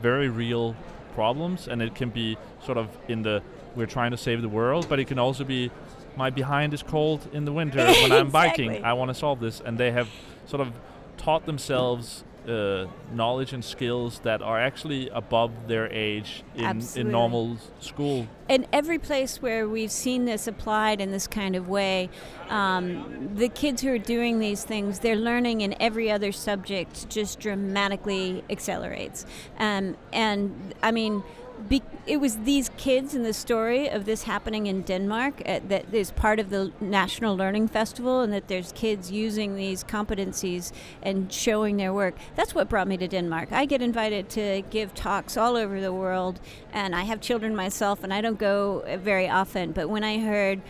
very 0.03 0.29
real 0.29 0.75
problems, 1.15 1.69
and 1.69 1.81
it 1.81 1.95
can 1.95 2.11
be 2.11 2.37
sort 2.65 2.77
of 2.77 2.89
in 3.09 3.23
the 3.23 3.43
we're 3.77 3.87
trying 3.87 4.11
to 4.11 4.17
save 4.17 4.43
the 4.43 4.49
world, 4.49 4.89
but 4.89 4.99
it 4.99 5.07
can 5.07 5.19
also 5.19 5.45
be 5.45 5.71
my 6.17 6.29
behind 6.29 6.75
is 6.75 6.83
cold 6.83 7.29
in 7.33 7.45
the 7.45 7.53
winter 7.53 7.87
when 7.87 8.11
I'm 8.11 8.31
biking. 8.43 8.85
I 8.85 8.95
want 8.95 9.11
to 9.11 9.15
solve 9.15 9.39
this, 9.39 9.61
and 9.61 9.79
they 9.79 9.93
have 9.93 10.09
sort 10.47 10.61
of 10.61 10.73
taught 11.19 11.47
themselves 11.47 12.25
uh, 12.49 12.87
knowledge 13.13 13.53
and 13.53 13.65
skills 13.65 14.21
that 14.21 14.43
are 14.43 14.61
actually 14.61 15.09
above 15.11 15.51
their 15.69 15.91
age 15.93 16.43
in, 16.57 16.83
in 16.97 17.11
normal 17.11 17.57
school. 17.81 18.27
in 18.49 18.67
every 18.73 18.99
place 18.99 19.41
where 19.41 19.69
we've 19.69 19.93
seen 19.93 20.25
this 20.25 20.47
applied 20.47 21.01
in 21.01 21.11
this 21.13 21.27
kind 21.27 21.55
of 21.55 21.69
way, 21.69 22.09
um, 22.49 23.31
the 23.35 23.49
kids 23.49 23.83
who 23.83 23.93
are 23.93 23.99
doing 23.99 24.39
these 24.39 24.65
things, 24.65 25.01
their 25.01 25.17
learning 25.17 25.61
in 25.61 25.75
every 25.81 26.11
other 26.11 26.33
subject 26.33 27.09
just 27.09 27.39
dramatically 27.39 28.43
accelerates. 28.51 29.25
Um, 29.59 29.97
and 30.13 30.75
I 30.83 30.91
mean, 30.91 31.23
be, 31.69 31.83
it 32.07 32.19
was 32.19 32.39
these 32.39 32.71
kids 32.77 33.15
in 33.15 33.23
the 33.23 33.33
story 33.33 33.89
of 33.89 34.05
this 34.05 34.25
happening 34.25 34.67
in 34.67 34.83
Denmark 34.83 35.43
that 35.45 35.93
is 35.93 36.11
part 36.11 36.39
of 36.39 36.51
the 36.51 36.73
National 36.81 37.37
Learning 37.37 37.69
Festival, 37.69 38.21
and 38.21 38.33
that 38.33 38.49
there's 38.49 38.73
kids 38.73 39.11
using 39.11 39.57
these 39.57 39.85
competencies 39.85 40.73
and 41.03 41.33
showing 41.33 41.77
their 41.77 41.93
work. 41.93 42.15
That's 42.35 42.55
what 42.55 42.69
brought 42.69 42.89
me 42.89 42.97
to 42.97 43.09
Denmark. 43.09 43.53
I 43.53 43.65
get 43.67 43.83
invited 43.83 44.29
to 44.31 44.63
give 44.71 44.95
talks 44.95 45.37
all 45.37 45.57
over 45.57 45.81
the 45.81 45.93
world, 45.93 46.41
and 46.73 46.95
I 46.95 47.03
have 47.03 47.21
children 47.21 47.55
myself, 47.55 48.03
and 48.03 48.13
I 48.13 48.21
don't 48.21 48.39
go 48.39 48.85
very 48.99 49.29
often. 49.29 49.73
But 49.73 49.89
when 49.89 50.05
I 50.05 50.19
heard, 50.19 50.61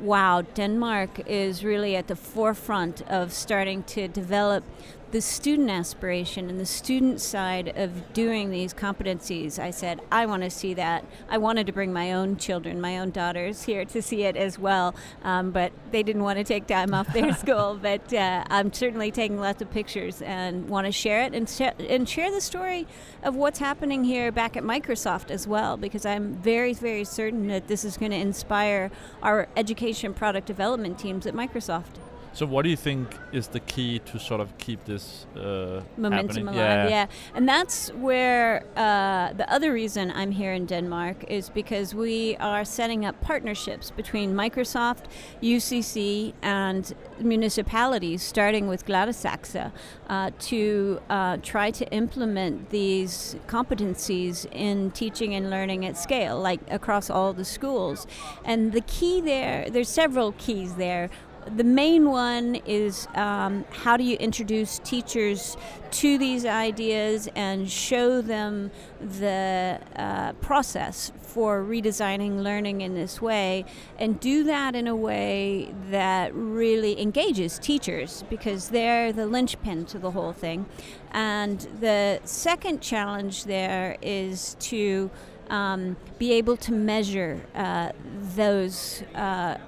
wow, 0.00 0.42
Denmark 0.54 1.20
is 1.26 1.64
really 1.64 1.96
at 1.96 2.06
the 2.06 2.16
forefront 2.16 3.02
of 3.10 3.32
starting 3.32 3.82
to 3.84 4.06
develop 4.08 4.62
the 5.10 5.20
student 5.22 5.70
aspiration 5.70 6.50
and 6.50 6.60
the 6.60 6.66
student 6.66 7.20
side 7.20 7.72
of 7.76 8.12
doing 8.12 8.50
these 8.50 8.74
competencies, 8.74 9.58
I 9.58 9.70
said, 9.70 10.02
I 10.12 10.26
want 10.26 10.42
to 10.42 10.50
see 10.50 10.74
that. 10.74 11.04
I 11.30 11.38
wanted 11.38 11.66
to 11.66 11.72
bring 11.72 11.92
my 11.94 12.12
own 12.12 12.36
children, 12.36 12.78
my 12.78 12.98
own 12.98 13.10
daughters 13.10 13.62
here 13.62 13.86
to 13.86 14.02
see 14.02 14.24
it 14.24 14.36
as 14.36 14.58
well, 14.58 14.94
um, 15.22 15.50
but 15.50 15.72
they 15.92 16.02
didn't 16.02 16.24
want 16.24 16.38
to 16.38 16.44
take 16.44 16.66
time 16.66 16.92
off 16.92 17.10
their 17.14 17.32
school. 17.42 17.78
But 17.80 18.12
uh, 18.12 18.44
I'm 18.50 18.70
certainly 18.70 19.10
taking 19.10 19.40
lots 19.40 19.62
of 19.62 19.70
pictures 19.70 20.20
and 20.20 20.68
want 20.68 20.86
to 20.86 20.92
share 20.92 21.22
it 21.22 21.34
and, 21.34 21.48
sh- 21.48 21.82
and 21.88 22.06
share 22.06 22.30
the 22.30 22.42
story 22.42 22.86
of 23.22 23.34
what's 23.34 23.58
happening 23.58 24.04
here 24.04 24.30
back 24.30 24.58
at 24.58 24.62
Microsoft 24.62 25.30
as 25.30 25.46
well, 25.46 25.78
because 25.78 26.04
I'm 26.04 26.34
very, 26.34 26.74
very 26.74 27.04
certain 27.04 27.48
that 27.48 27.66
this 27.66 27.82
is 27.82 27.96
going 27.96 28.12
to 28.12 28.18
inspire 28.18 28.90
our 29.22 29.48
education 29.56 30.12
product 30.12 30.46
development 30.46 30.98
teams 30.98 31.26
at 31.26 31.32
Microsoft. 31.32 31.96
So, 32.38 32.46
what 32.46 32.62
do 32.62 32.68
you 32.68 32.76
think 32.76 33.08
is 33.32 33.48
the 33.48 33.58
key 33.58 33.98
to 33.98 34.20
sort 34.20 34.40
of 34.40 34.56
keep 34.58 34.84
this 34.84 35.26
uh, 35.34 35.82
momentum 35.96 36.46
happening? 36.46 36.48
alive. 36.48 36.88
Yeah. 36.88 37.06
and 37.34 37.48
that's 37.48 37.92
where 37.94 38.62
uh, 38.76 39.32
the 39.32 39.52
other 39.52 39.72
reason 39.72 40.12
I'm 40.12 40.30
here 40.30 40.52
in 40.52 40.64
Denmark 40.64 41.24
is 41.26 41.50
because 41.50 41.96
we 41.96 42.36
are 42.36 42.64
setting 42.64 43.04
up 43.04 43.20
partnerships 43.20 43.90
between 43.90 44.34
Microsoft, 44.34 45.06
UCC, 45.42 46.32
and 46.40 46.94
municipalities, 47.18 48.22
starting 48.22 48.68
with 48.68 48.86
Gladsaxe, 48.86 49.72
uh, 50.08 50.30
to 50.38 51.00
uh, 51.10 51.38
try 51.42 51.72
to 51.72 51.84
implement 51.92 52.70
these 52.70 53.34
competencies 53.48 54.46
in 54.52 54.92
teaching 54.92 55.34
and 55.34 55.50
learning 55.50 55.84
at 55.84 55.98
scale, 55.98 56.38
like 56.38 56.60
across 56.70 57.10
all 57.10 57.32
the 57.32 57.44
schools. 57.44 58.06
And 58.44 58.72
the 58.72 58.82
key 58.82 59.20
there, 59.20 59.68
there's 59.70 59.88
several 59.88 60.30
keys 60.38 60.76
there 60.76 61.10
the 61.56 61.64
main 61.64 62.10
one 62.10 62.56
is 62.66 63.06
um, 63.14 63.64
how 63.70 63.96
do 63.96 64.04
you 64.04 64.16
introduce 64.16 64.78
teachers 64.80 65.56
to 65.90 66.18
these 66.18 66.44
ideas 66.44 67.28
and 67.34 67.70
show 67.70 68.20
them 68.20 68.70
the 69.00 69.80
uh, 69.96 70.32
process 70.34 71.12
for 71.22 71.62
redesigning 71.62 72.42
learning 72.42 72.80
in 72.80 72.94
this 72.94 73.20
way 73.20 73.64
and 73.98 74.18
do 74.20 74.44
that 74.44 74.74
in 74.74 74.86
a 74.86 74.96
way 74.96 75.72
that 75.90 76.34
really 76.34 77.00
engages 77.00 77.58
teachers 77.58 78.24
because 78.28 78.70
they're 78.70 79.12
the 79.12 79.26
linchpin 79.26 79.84
to 79.86 79.98
the 79.98 80.10
whole 80.10 80.32
thing. 80.32 80.66
And 81.12 81.60
the 81.80 82.20
second 82.24 82.80
challenge 82.80 83.44
there 83.44 83.96
is 84.02 84.56
to 84.60 85.10
um, 85.50 85.96
be 86.18 86.32
able 86.32 86.56
to 86.58 86.72
measure 86.72 87.40
uh, 87.54 87.92
those 88.36 89.02
uh, 89.14 89.58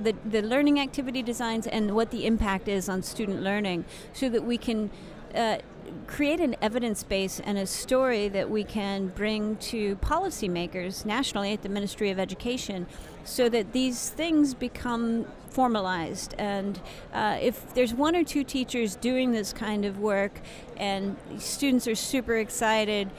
the, 0.00 0.14
the 0.24 0.42
learning 0.42 0.80
activity 0.80 1.22
designs 1.22 1.66
and 1.66 1.94
what 1.94 2.10
the 2.10 2.26
impact 2.26 2.68
is 2.68 2.88
on 2.88 3.02
student 3.02 3.42
learning 3.42 3.84
so 4.12 4.28
that 4.28 4.44
we 4.44 4.58
can 4.58 4.90
uh, 5.34 5.58
create 6.06 6.40
an 6.40 6.56
evidence 6.60 7.02
base 7.02 7.40
and 7.40 7.58
a 7.58 7.66
story 7.66 8.28
that 8.28 8.50
we 8.50 8.64
can 8.64 9.08
bring 9.08 9.56
to 9.56 9.96
policymakers 9.96 11.04
nationally 11.04 11.52
at 11.52 11.62
the 11.62 11.68
Ministry 11.68 12.10
of 12.10 12.18
Education 12.18 12.86
so 13.24 13.48
that 13.48 13.72
these 13.72 14.10
things 14.10 14.54
become 14.54 15.26
formalized. 15.48 16.34
And 16.38 16.80
uh, 17.12 17.38
if 17.40 17.74
there's 17.74 17.94
one 17.94 18.14
or 18.16 18.24
two 18.24 18.44
teachers 18.44 18.96
doing 18.96 19.32
this 19.32 19.52
kind 19.52 19.84
of 19.84 19.98
work 19.98 20.40
and 20.76 21.16
students 21.38 21.86
are 21.86 21.94
super 21.94 22.36
excited, 22.36 23.10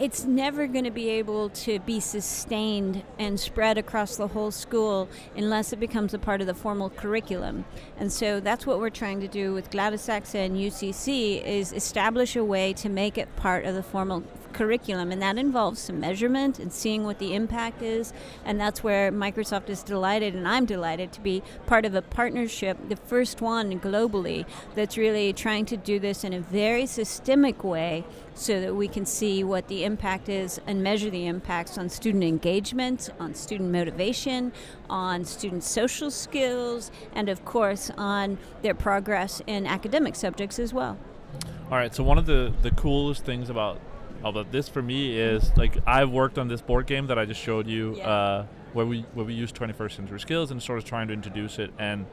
it's 0.00 0.24
never 0.24 0.66
going 0.66 0.84
to 0.84 0.90
be 0.90 1.08
able 1.08 1.48
to 1.50 1.78
be 1.80 2.00
sustained 2.00 3.02
and 3.18 3.38
spread 3.40 3.78
across 3.78 4.16
the 4.16 4.28
whole 4.28 4.50
school 4.50 5.08
unless 5.36 5.72
it 5.72 5.80
becomes 5.80 6.12
a 6.14 6.18
part 6.18 6.40
of 6.40 6.46
the 6.46 6.54
formal 6.54 6.90
curriculum. 6.90 7.64
And 7.98 8.12
so 8.12 8.40
that's 8.40 8.66
what 8.66 8.78
we're 8.78 8.90
trying 8.90 9.20
to 9.20 9.28
do 9.28 9.52
with 9.52 9.70
Gladys 9.70 10.06
Gladsaxe 10.06 10.34
and 10.34 10.56
UCC 10.56 11.42
is 11.44 11.72
establish 11.72 12.36
a 12.36 12.44
way 12.44 12.72
to 12.74 12.88
make 12.88 13.18
it 13.18 13.34
part 13.36 13.64
of 13.64 13.74
the 13.74 13.82
formal 13.82 14.22
curriculum 14.56 15.12
and 15.12 15.20
that 15.20 15.36
involves 15.36 15.80
some 15.80 16.00
measurement 16.00 16.58
and 16.58 16.72
seeing 16.72 17.04
what 17.04 17.18
the 17.18 17.34
impact 17.34 17.82
is 17.82 18.12
and 18.44 18.58
that's 18.58 18.82
where 18.82 19.12
Microsoft 19.12 19.68
is 19.68 19.82
delighted 19.82 20.34
and 20.34 20.48
I'm 20.48 20.64
delighted 20.64 21.12
to 21.12 21.20
be 21.20 21.42
part 21.66 21.84
of 21.84 21.94
a 21.94 22.00
partnership 22.00 22.78
the 22.88 22.96
first 22.96 23.42
one 23.42 23.78
globally 23.78 24.46
that's 24.74 24.96
really 24.96 25.32
trying 25.34 25.66
to 25.66 25.76
do 25.76 25.98
this 25.98 26.24
in 26.24 26.32
a 26.32 26.40
very 26.40 26.86
systemic 26.86 27.62
way 27.62 28.04
so 28.34 28.60
that 28.60 28.74
we 28.74 28.88
can 28.88 29.04
see 29.04 29.44
what 29.44 29.68
the 29.68 29.84
impact 29.84 30.28
is 30.28 30.60
and 30.66 30.82
measure 30.82 31.10
the 31.10 31.26
impacts 31.26 31.78
on 31.78 31.88
student 31.88 32.22
engagement, 32.22 33.08
on 33.18 33.34
student 33.34 33.70
motivation, 33.70 34.52
on 34.90 35.24
student 35.24 35.64
social 35.64 36.10
skills, 36.10 36.90
and 37.14 37.28
of 37.28 37.44
course 37.44 37.90
on 37.96 38.36
their 38.62 38.74
progress 38.74 39.40
in 39.46 39.66
academic 39.66 40.14
subjects 40.14 40.58
as 40.58 40.74
well. 40.74 40.98
All 41.70 41.78
right. 41.78 41.94
So 41.94 42.04
one 42.04 42.18
of 42.18 42.26
the 42.26 42.52
the 42.62 42.70
coolest 42.70 43.24
things 43.24 43.50
about 43.50 43.80
about 44.30 44.52
this 44.52 44.68
for 44.68 44.82
me 44.82 45.18
is 45.18 45.50
like 45.56 45.78
I've 45.86 46.10
worked 46.10 46.38
on 46.38 46.48
this 46.48 46.60
board 46.60 46.86
game 46.86 47.06
that 47.08 47.18
I 47.18 47.24
just 47.24 47.40
showed 47.40 47.66
you, 47.66 47.96
Yeah. 47.96 48.08
uh, 48.08 48.46
where 48.72 48.86
we 48.86 49.02
where 49.14 49.24
we 49.26 49.34
use 49.34 49.52
21st 49.52 49.92
century 49.96 50.20
skills 50.20 50.50
and 50.50 50.62
sort 50.62 50.78
of 50.78 50.84
trying 50.84 51.08
to 51.08 51.14
introduce 51.14 51.58
it 51.58 51.70
and 51.78 52.06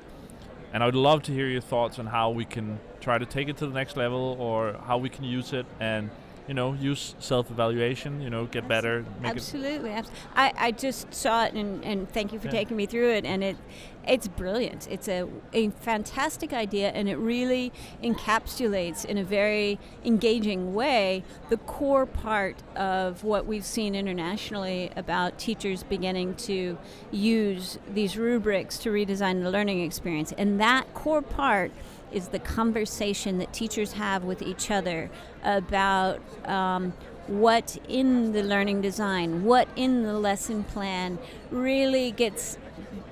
and 0.73 0.81
I 0.81 0.85
would 0.87 0.95
love 0.95 1.21
to 1.23 1.31
hear 1.33 1.47
your 1.47 1.61
thoughts 1.61 1.99
on 1.99 2.05
how 2.07 2.29
we 2.31 2.45
can 2.45 2.79
try 2.99 3.17
to 3.17 3.25
take 3.25 3.47
it 3.49 3.57
to 3.57 3.67
the 3.67 3.73
next 3.73 3.95
level 3.97 4.35
or 4.39 4.77
how 4.87 4.97
we 4.97 5.09
can 5.09 5.23
use 5.23 5.53
it 5.53 5.65
and 5.79 6.09
you 6.47 6.53
know 6.53 6.73
use 6.73 7.15
self-evaluation 7.19 8.21
you 8.21 8.29
know 8.29 8.45
get 8.45 8.67
better 8.67 9.05
make 9.21 9.31
Absolutely, 9.31 9.91
abs- 9.91 10.11
I, 10.35 10.53
I 10.57 10.71
just 10.71 11.13
saw 11.13 11.45
it, 11.45 11.53
and, 11.53 11.83
and 11.85 12.09
thank 12.09 12.33
you 12.33 12.39
for 12.39 12.47
Yeah. 12.47 12.51
taking 12.53 12.75
me 12.77 12.85
through 12.85 13.11
it. 13.11 13.23
And 13.25 13.43
it, 13.43 13.57
it's 14.07 14.27
brilliant. 14.27 14.87
It's 14.89 15.07
a, 15.07 15.27
a 15.53 15.69
fantastic 15.69 16.51
idea, 16.53 16.89
and 16.89 17.07
it 17.07 17.15
really 17.15 17.71
encapsulates 18.03 19.05
in 19.05 19.17
a 19.17 19.23
very 19.23 19.79
engaging 20.03 20.73
way 20.73 21.23
the 21.49 21.57
core 21.57 22.05
part 22.05 22.61
of 22.75 23.23
what 23.23 23.45
we've 23.45 23.65
seen 23.65 23.95
internationally 23.95 24.91
about 24.95 25.37
teachers 25.37 25.83
beginning 25.83 26.35
to 26.35 26.77
use 27.11 27.79
these 27.93 28.17
rubrics 28.17 28.77
to 28.79 28.89
redesign 28.89 29.43
the 29.43 29.49
learning 29.49 29.81
experience. 29.81 30.33
And 30.37 30.59
that 30.59 30.93
core 30.93 31.21
part 31.21 31.71
is 32.11 32.27
the 32.29 32.39
conversation 32.39 33.37
that 33.39 33.53
teachers 33.53 33.93
have 33.93 34.23
with 34.23 34.41
each 34.41 34.69
other 34.69 35.09
about 35.43 36.19
um, 36.45 36.93
what 37.27 37.77
in 37.87 38.33
the 38.33 38.43
learning 38.43 38.81
design, 38.81 39.43
what 39.43 39.67
in 39.75 40.03
the 40.03 40.13
lesson 40.13 40.63
plan 40.63 41.17
really 41.49 42.11
gets 42.11 42.57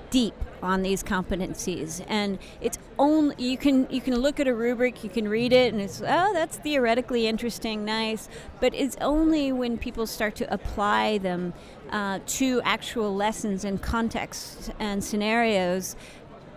deep 0.10 0.36
on 0.62 0.82
these 0.82 1.04
competencies 1.04 2.04
and 2.08 2.38
it's 2.60 2.78
only 3.00 3.36
you 3.38 3.58
can 3.58 3.88
you 3.90 4.02
can 4.02 4.16
look 4.16 4.40
at 4.40 4.48
a 4.48 4.54
rubric 4.54 5.04
you 5.04 5.10
can 5.10 5.28
read 5.28 5.52
it 5.52 5.74
and 5.74 5.82
it's 5.82 6.02
oh 6.02 6.34
that's 6.34 6.58
theoretically 6.58 7.28
interesting 7.28 7.84
nice 7.84 8.30
but 8.60 8.74
it's 8.74 8.96
only 9.02 9.52
when 9.52 9.78
people 9.78 10.06
start 10.06 10.36
to 10.36 10.54
apply 10.54 11.18
them 11.18 11.54
uh, 11.92 12.20
to 12.26 12.62
actual 12.64 13.14
lessons 13.16 13.66
and 13.66 13.82
contexts 13.82 14.70
and 14.80 15.04
scenarios 15.04 15.96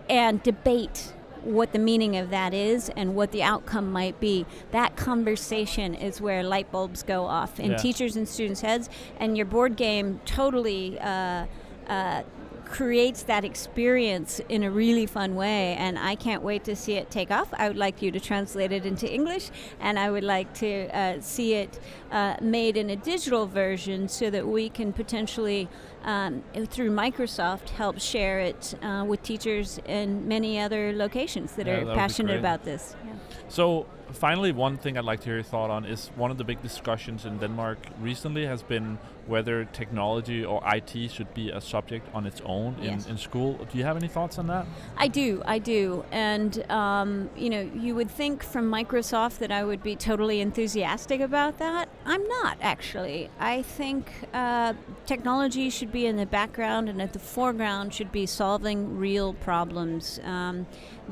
and 0.09 0.41
debate 0.43 1.13
what 1.43 1.73
the 1.73 1.79
meaning 1.79 2.17
of 2.17 2.31
that 2.31 2.53
is 2.55 2.89
and 2.97 3.13
what 3.15 3.31
the 3.31 3.43
outcome 3.43 3.91
might 3.91 4.19
be. 4.19 4.47
That 4.71 4.95
conversation 4.95 5.93
is 5.93 6.19
where 6.19 6.41
light 6.41 6.71
bulbs 6.71 7.03
go 7.03 7.25
off 7.25 7.59
in 7.59 7.71
Yeah. 7.71 7.77
teachers 7.77 8.15
and 8.15 8.27
students' 8.27 8.61
heads, 8.61 8.89
and 9.19 9.37
your 9.37 9.45
board 9.45 9.75
game 9.75 10.19
totally. 10.25 10.97
Uh, 10.99 11.45
uh, 11.87 12.23
creates 12.65 13.23
that 13.23 13.45
experience 13.45 14.41
in 14.49 14.63
a 14.63 14.71
really 14.71 15.05
fun 15.05 15.35
way. 15.35 15.75
And 15.75 15.97
I 15.97 16.15
can't 16.15 16.41
wait 16.41 16.63
to 16.65 16.75
see 16.75 16.93
it 16.93 17.09
take 17.09 17.31
off. 17.31 17.47
I 17.53 17.67
would 17.67 17.77
like 17.77 18.01
you 18.01 18.11
to 18.11 18.19
translate 18.19 18.71
it 18.71 18.85
into 18.85 19.11
English, 19.11 19.51
and 19.79 19.97
I 19.97 20.09
would 20.11 20.23
like 20.23 20.53
to 20.55 20.89
uh, 20.97 21.21
see 21.21 21.53
it 21.53 21.79
uh, 22.11 22.35
made 22.41 22.77
in 22.77 22.89
a 22.89 22.95
digital 22.95 23.45
version 23.45 24.07
so 24.07 24.29
that 24.29 24.47
we 24.47 24.69
can 24.69 24.91
potentially, 24.93 25.69
um, 26.03 26.43
through 26.67 26.91
Microsoft, 26.91 27.69
help 27.69 27.99
share 27.99 28.39
it 28.39 28.75
uh, 28.81 29.05
with 29.07 29.21
teachers 29.23 29.79
in 29.85 30.27
many 30.27 30.59
other 30.59 30.91
locations 30.93 31.53
that 31.53 31.67
Yeah, 31.67 31.77
are 31.77 31.85
that 31.85 31.95
passionate 31.95 32.39
about 32.39 32.63
this. 32.63 32.95
Yeah. 33.05 33.13
So 33.47 33.85
finally, 34.15 34.51
one 34.51 34.77
thing 34.77 34.97
I'd 34.97 35.03
like 35.05 35.19
to 35.21 35.25
hear 35.25 35.35
your 35.35 35.43
thought 35.43 35.69
on 35.69 35.85
is 35.85 36.09
one 36.15 36.31
of 36.31 36.37
the 36.37 36.43
big 36.43 36.61
discussions 36.61 37.25
in 37.25 37.37
Denmark 37.37 37.77
recently 38.01 38.45
has 38.45 38.63
been 38.63 38.97
whether 39.27 39.65
technology 39.65 40.45
or 40.45 40.61
IT 40.67 41.09
should 41.11 41.33
be 41.33 41.49
a 41.49 41.59
subject 41.59 42.07
on 42.13 42.27
its 42.27 42.41
own 42.45 42.75
Yes. 42.79 43.05
in, 43.05 43.13
in 43.13 43.17
school. 43.17 43.53
Do 43.71 43.77
you 43.77 43.83
have 43.83 43.97
any 43.97 44.07
thoughts 44.07 44.37
on 44.37 44.45
that? 44.47 44.67
I 44.97 45.07
do, 45.07 45.41
I 45.45 45.57
do. 45.57 46.05
And, 46.11 46.69
um, 46.71 47.29
you 47.35 47.49
know, 47.49 47.61
you 47.61 47.95
would 47.95 48.11
think 48.11 48.43
from 48.43 48.69
Microsoft 48.71 49.39
that 49.39 49.51
I 49.51 49.63
would 49.63 49.81
be 49.81 49.95
totally 49.95 50.41
enthusiastic 50.41 51.21
about 51.21 51.57
that. 51.57 51.89
I'm 52.05 52.27
not, 52.27 52.57
actually. 52.61 53.29
I 53.39 53.63
think 53.63 54.11
uh, 54.31 54.73
technology 55.07 55.71
should 55.71 55.91
be 55.91 56.05
in 56.05 56.17
the 56.17 56.27
background 56.27 56.87
and 56.87 57.01
at 57.01 57.13
the 57.13 57.19
foreground 57.19 57.95
should 57.95 58.11
be 58.11 58.27
solving 58.27 58.95
real 58.97 59.33
problems. 59.33 60.19
Um, 60.23 60.67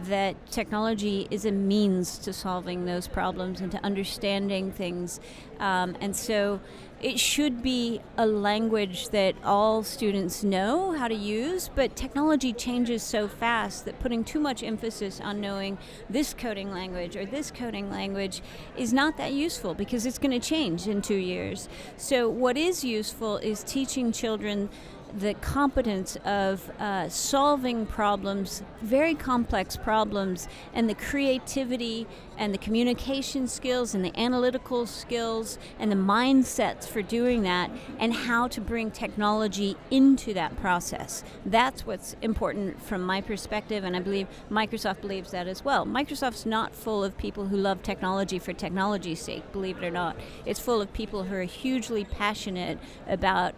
that 0.06 0.36
technology 0.52 1.28
is 1.32 1.46
a 1.46 1.52
means 1.52 2.18
to 2.20 2.34
solving 2.34 2.86
those 2.86 2.93
problems 3.08 3.62
and 3.62 3.72
to 3.72 3.84
understanding 3.84 4.72
things. 4.72 5.20
Um, 5.60 5.96
and 6.02 6.16
so 6.16 6.60
it 7.04 7.20
should 7.20 7.62
be 7.62 8.00
a 8.18 8.26
language 8.26 9.10
that 9.10 9.36
all 9.44 9.84
students 9.84 10.42
know 10.42 10.94
how 10.94 11.10
to 11.10 11.14
use, 11.14 11.70
but 11.76 11.98
technology 11.98 12.54
changes 12.54 13.04
so 13.04 13.28
fast 13.28 13.84
that 13.84 14.00
putting 14.00 14.24
too 14.24 14.40
much 14.40 14.64
emphasis 14.64 15.20
on 15.20 15.42
knowing 15.42 15.78
this 16.10 16.34
coding 16.34 16.72
language 16.72 17.18
or 17.18 17.26
this 17.26 17.52
coding 17.52 17.92
language 17.92 18.42
is 18.78 18.94
not 18.94 19.18
that 19.18 19.34
useful 19.34 19.74
because 19.74 20.06
it's 20.06 20.18
going 20.18 20.32
to 20.32 20.40
change 20.40 20.88
in 20.88 21.02
two 21.02 21.16
years. 21.16 21.68
So, 21.98 22.30
what 22.30 22.56
is 22.56 22.86
useful 22.86 23.36
is 23.38 23.64
teaching 23.64 24.14
children 24.14 24.70
the 25.16 25.36
competence 25.36 26.18
of 26.26 26.72
uh, 26.80 27.08
solving 27.08 27.86
problems, 27.86 28.64
very 28.82 29.14
complex 29.14 29.78
problems, 29.78 30.48
and 30.74 30.90
the 30.90 30.96
creativity 30.96 32.08
and 32.38 32.52
the 32.52 32.58
communication 32.58 33.48
skills 33.48 33.94
and 33.94 34.04
the 34.04 34.18
analytical 34.20 34.88
skills 34.88 35.60
and 35.78 35.92
the 35.92 35.96
mindsets 35.96 36.88
for 36.88 37.04
doing 37.04 37.44
that, 37.44 37.70
and 38.00 38.14
how 38.14 38.48
to 38.48 38.60
bring 38.60 38.90
technology 38.90 39.78
into 39.92 40.34
that 40.34 40.56
process. 40.60 41.24
That's 41.46 41.86
what's 41.86 42.16
important 42.22 42.82
from 42.82 43.04
my 43.04 43.22
perspective, 43.22 43.84
and 43.84 43.96
I 43.96 44.00
believe 44.00 44.28
Microsoft 44.50 45.02
believes 45.02 45.30
that 45.32 45.48
as 45.48 45.64
well. 45.64 45.86
Microsoft's 45.86 46.46
not 46.46 46.76
full 46.76 47.04
of 47.04 47.18
people 47.18 47.48
who 47.48 47.58
love 47.58 47.84
technology 47.84 48.40
for 48.40 48.52
technology's 48.52 49.22
sake, 49.22 49.52
believe 49.52 49.78
it 49.78 49.84
or 49.84 49.92
not. 49.92 50.16
It's 50.46 50.60
full 50.60 50.82
of 50.82 50.92
people 50.92 51.26
who 51.26 51.36
are 51.36 51.44
hugely 51.44 52.04
passionate 52.04 52.80
about 53.08 53.54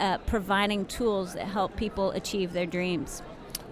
uh, 0.00 0.18
providing 0.18 0.86
tools 0.86 1.34
that 1.34 1.46
help 1.46 1.76
people 1.76 2.10
achieve 2.12 2.52
their 2.52 2.66
dreams. 2.66 3.22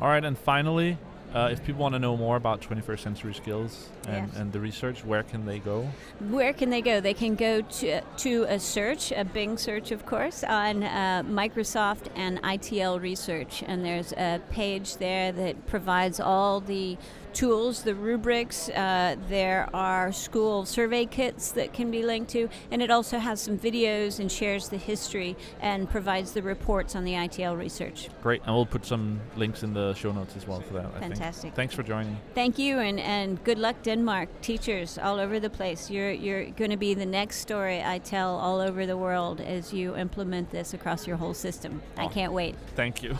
All 0.00 0.08
right, 0.08 0.24
and 0.24 0.38
finally, 0.38 0.98
uh, 1.34 1.48
if 1.50 1.64
people 1.64 1.82
want 1.82 1.94
to 1.94 1.98
know 1.98 2.16
more 2.16 2.36
about 2.36 2.60
21st 2.60 3.00
century 3.00 3.34
skills 3.34 3.88
and, 4.08 4.28
Yes. 4.28 4.36
and 4.36 4.52
the 4.52 4.60
research, 4.60 5.04
where 5.04 5.22
can 5.22 5.44
they 5.44 5.58
go? 5.58 5.88
Where 6.30 6.52
can 6.52 6.70
they 6.70 6.80
go? 6.82 7.00
They 7.00 7.14
can 7.14 7.34
go 7.34 7.60
to, 7.60 8.00
to 8.00 8.42
a 8.48 8.58
search, 8.58 9.12
a 9.12 9.24
Bing 9.24 9.56
search, 9.58 9.90
of 9.90 10.06
course, 10.06 10.42
on 10.44 10.82
uh, 10.82 11.22
Microsoft 11.26 12.06
and 12.16 12.40
ITL 12.42 13.00
research. 13.00 13.62
And 13.66 13.84
there's 13.84 14.12
a 14.12 14.40
page 14.50 14.96
there 14.96 15.32
that 15.32 15.66
provides 15.66 16.20
all 16.20 16.60
the 16.60 16.96
tools, 17.34 17.82
the 17.82 17.94
rubrics. 17.94 18.68
Uh, 18.70 19.14
there 19.28 19.68
are 19.72 20.10
school 20.10 20.64
survey 20.64 21.06
kits 21.06 21.52
that 21.52 21.72
can 21.72 21.90
be 21.90 22.02
linked 22.02 22.30
to. 22.30 22.48
And 22.70 22.82
it 22.82 22.90
also 22.90 23.18
has 23.18 23.40
some 23.40 23.58
videos 23.58 24.18
and 24.18 24.32
shares 24.32 24.68
the 24.68 24.76
history 24.76 25.36
and 25.60 25.88
provides 25.88 26.32
the 26.32 26.42
reports 26.42 26.96
on 26.96 27.04
the 27.04 27.12
ITL 27.12 27.56
research. 27.56 28.08
Great, 28.22 28.42
and 28.44 28.54
we'll 28.54 28.66
put 28.66 28.84
some 28.84 29.20
links 29.36 29.62
in 29.62 29.72
the 29.72 29.94
show 29.94 30.10
notes 30.10 30.34
as 30.36 30.46
well 30.48 30.60
for 30.60 30.74
that. 30.74 30.86
I 30.86 31.00
think. 31.00 31.14
Fantastic. 31.14 31.54
Thanks 31.54 31.74
for 31.74 31.82
joining. 31.82 32.16
Thank 32.34 32.58
you, 32.58 32.78
and, 32.78 32.98
and 32.98 33.42
good 33.44 33.58
luck, 33.58 33.82
Denmark. 33.98 34.28
Teachers 34.42 34.96
all 34.98 35.18
over 35.18 35.40
the 35.40 35.50
place. 35.50 35.90
You're, 35.90 36.12
you're 36.12 36.44
going 36.56 36.70
to 36.70 36.76
be 36.76 36.94
the 36.94 37.06
next 37.06 37.40
story 37.40 37.82
I 37.82 37.98
tell 37.98 38.36
all 38.36 38.60
over 38.60 38.86
the 38.86 38.96
world 38.96 39.40
as 39.40 39.72
you 39.72 39.96
implement 39.96 40.50
this 40.50 40.72
across 40.74 41.06
your 41.08 41.16
whole 41.16 41.34
system. 41.34 41.82
I 41.96 42.04
Oh. 42.04 42.08
can't 42.08 42.32
wait. 42.32 42.54
Thank 42.76 43.02
you. 43.02 43.16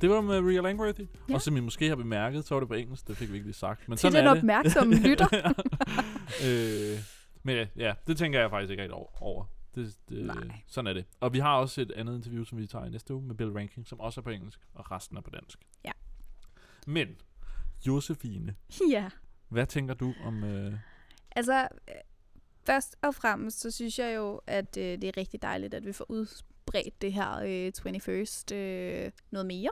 Det 0.00 0.10
var 0.10 0.20
med 0.20 0.40
Real 0.40 0.62
Langworthy. 0.62 1.06
Ja. 1.28 1.34
Og 1.34 1.42
som 1.42 1.56
I 1.56 1.60
måske 1.60 1.88
har 1.88 1.96
bemærket, 1.96 2.44
så 2.46 2.54
var 2.54 2.60
det 2.60 2.68
på 2.68 2.74
engelsk. 2.74 3.08
Det 3.08 3.16
fik 3.16 3.28
vi 3.30 3.34
ikke 3.34 3.46
lige 3.46 3.54
sagt. 3.56 3.88
Men 3.88 3.98
Til 3.98 4.12
sådan 4.12 4.24
den 4.26 4.26
er 4.34 4.38
opmærksomme 4.38 4.94
lytter. 4.94 5.26
øh, 6.46 6.98
men 7.42 7.66
ja, 7.76 7.92
det 8.06 8.16
tænker 8.18 8.40
jeg 8.40 8.50
faktisk 8.50 8.70
ikke 8.70 8.82
rigtig 8.82 8.94
over. 9.20 9.44
Det, 9.78 9.96
det, 10.08 10.26
Nej. 10.26 10.60
Sådan 10.66 10.86
er 10.86 10.92
det. 10.92 11.04
Og 11.20 11.32
vi 11.32 11.38
har 11.38 11.56
også 11.56 11.80
et 11.80 11.92
andet 11.92 12.16
interview, 12.16 12.44
som 12.44 12.58
vi 12.58 12.66
tager 12.66 12.84
i 12.84 12.90
næste 12.90 13.14
uge 13.14 13.22
med 13.22 13.34
Bill 13.34 13.50
Ranking, 13.50 13.88
som 13.88 14.00
også 14.00 14.20
er 14.20 14.22
på 14.22 14.30
engelsk, 14.30 14.60
og 14.74 14.90
resten 14.90 15.16
er 15.16 15.20
på 15.20 15.30
dansk. 15.30 15.58
Ja. 15.84 15.92
Men, 16.86 17.08
Josefine, 17.86 18.54
ja. 18.90 19.10
hvad 19.48 19.66
tænker 19.66 19.94
du 19.94 20.14
om... 20.24 20.44
Øh, 20.44 20.74
Altså, 21.30 21.68
øh, 21.88 21.94
først 22.66 22.96
og 23.02 23.14
fremmest, 23.14 23.60
så 23.60 23.70
synes 23.70 23.98
jeg 23.98 24.16
jo, 24.16 24.40
at 24.46 24.76
øh, 24.76 24.82
det 24.84 25.04
er 25.04 25.16
rigtig 25.16 25.42
dejligt, 25.42 25.74
at 25.74 25.86
vi 25.86 25.92
får 25.92 26.10
udspredt 26.10 27.02
det 27.02 27.12
her 27.12 27.38
øh, 27.38 27.72
21st 27.78 28.54
øh, 28.54 29.10
noget 29.30 29.46
mere. 29.46 29.70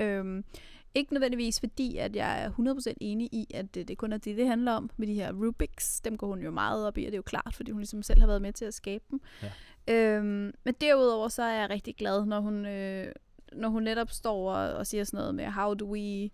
Øhm, 0.00 0.44
ikke 0.94 1.12
nødvendigvis 1.12 1.60
fordi, 1.60 1.96
at 1.96 2.16
jeg 2.16 2.44
er 2.44 2.50
100% 2.50 2.94
enig 3.00 3.28
i, 3.32 3.46
at 3.54 3.74
det, 3.74 3.88
det 3.88 3.98
kun 3.98 4.12
er 4.12 4.16
det, 4.16 4.36
det 4.36 4.46
handler 4.46 4.72
om 4.72 4.90
med 4.96 5.06
de 5.06 5.14
her 5.14 5.32
Rubiks. 5.32 6.00
Dem 6.00 6.16
går 6.16 6.26
hun 6.26 6.42
jo 6.42 6.50
meget 6.50 6.86
op 6.86 6.98
i, 6.98 7.04
og 7.04 7.06
det 7.06 7.14
er 7.14 7.18
jo 7.18 7.22
klart, 7.22 7.54
fordi 7.54 7.70
hun 7.70 7.80
ligesom 7.80 8.02
selv 8.02 8.20
har 8.20 8.26
været 8.26 8.42
med 8.42 8.52
til 8.52 8.64
at 8.64 8.74
skabe 8.74 9.04
dem. 9.10 9.20
Ja. 9.42 9.50
Øhm, 9.94 10.54
men 10.64 10.74
derudover 10.80 11.28
så 11.28 11.42
er 11.42 11.60
jeg 11.60 11.70
rigtig 11.70 11.96
glad, 11.96 12.26
når 12.26 12.40
hun, 12.40 12.66
øh, 12.66 13.12
når 13.52 13.68
hun 13.68 13.82
netop 13.82 14.10
står 14.10 14.52
og, 14.52 14.72
og 14.72 14.86
siger 14.86 15.04
sådan 15.04 15.18
noget 15.18 15.34
med, 15.34 15.44
how 15.44 15.74
do 15.74 15.86
we 15.86 16.30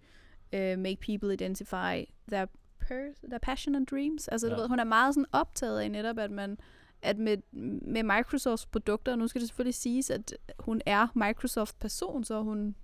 uh, 0.56 0.78
make 0.78 0.96
people 1.00 1.32
identify 1.32 2.04
their, 2.28 2.46
per- 2.80 3.14
their 3.28 3.38
passion 3.42 3.74
and 3.74 3.86
dreams? 3.86 4.28
Altså. 4.28 4.46
Ja. 4.46 4.54
du 4.54 4.60
ved, 4.60 4.68
hun 4.68 4.78
er 4.78 4.84
meget 4.84 5.14
sådan 5.14 5.26
optaget 5.32 5.80
af 5.80 5.90
netop, 5.90 6.18
at 6.18 6.30
man 6.30 6.58
at 7.02 7.18
med, 7.18 7.36
med 7.82 8.02
Microsofts 8.02 8.66
produkter, 8.66 9.12
og 9.12 9.18
nu 9.18 9.28
skal 9.28 9.40
det 9.40 9.48
selvfølgelig 9.48 9.74
siges, 9.74 10.10
at 10.10 10.34
hun 10.58 10.80
er 10.86 11.06
Microsoft-person, 11.14 12.24
så 12.24 12.42
hun 12.42 12.74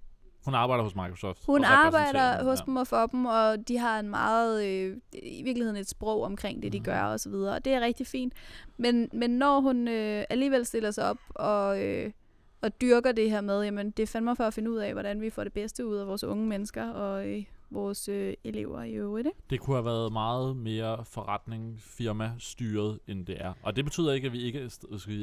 hun 0.47 0.55
arbejder 0.55 0.85
hos 0.85 0.95
Microsoft. 0.95 1.45
hun 1.47 1.65
arbejder 1.65 2.45
hos 2.45 2.61
dem 2.61 2.77
og 2.77 2.87
for 2.87 3.07
dem, 3.07 3.27
og 3.27 3.69
de 3.69 3.79
har 3.79 4.01
en 4.01 4.09
meget, 4.09 4.65
øh, 4.67 4.97
i 5.13 5.43
virkeligheden 5.43 5.77
et 5.81 5.89
sprog 5.89 6.23
omkring 6.23 6.63
det, 6.63 6.73
de 6.73 6.79
Mhm. 6.79 6.85
gør 6.85 7.01
og 7.03 7.21
så 7.21 7.29
videre, 7.31 7.55
og 7.55 7.65
det 7.65 7.73
er 7.73 7.81
rigtig 7.81 8.07
fint. 8.07 8.33
Men, 8.77 9.09
men 9.13 9.31
når 9.31 9.61
hun 9.61 9.89
øh, 9.89 10.25
alligevel 10.31 10.67
stiller 10.67 10.91
sig 10.91 11.11
op 11.11 11.19
og, 11.35 11.83
øh, 11.85 12.11
og 12.63 12.81
dyrker 12.81 13.13
det 13.13 13.31
her 13.31 13.41
med, 13.41 13.63
jamen 13.65 13.91
det 13.91 14.03
er 14.03 14.07
fandme 14.07 14.37
for 14.37 14.45
at 14.45 14.55
finde 14.55 14.71
ud 14.71 14.77
af, 14.77 14.93
hvordan 14.93 15.21
vi 15.21 15.31
får 15.31 15.45
det 15.45 15.53
bedste 15.53 15.87
ud 15.87 15.97
af 15.97 16.07
vores 16.07 16.25
unge 16.25 16.47
mennesker 16.47 16.91
og 16.91 17.29
øh, 17.29 17.45
vores 17.71 18.09
øh, 18.09 18.35
elever 18.45 18.83
i 18.83 18.93
øvrigt. 18.93 19.27
Ikke? 19.27 19.39
Det 19.51 19.61
kunne 19.61 19.77
have 19.77 19.85
været 19.85 20.13
meget 20.13 20.57
mere 20.57 21.05
forretning, 21.05 21.79
firma 21.81 22.33
styret, 22.39 22.99
end 23.09 23.27
det 23.27 23.37
er. 23.41 23.53
Og 23.63 23.77
det 23.77 23.85
betyder 23.85 24.13
ikke, 24.13 24.27
at 24.27 24.33
vi 24.33 24.43
ikke 24.43 24.71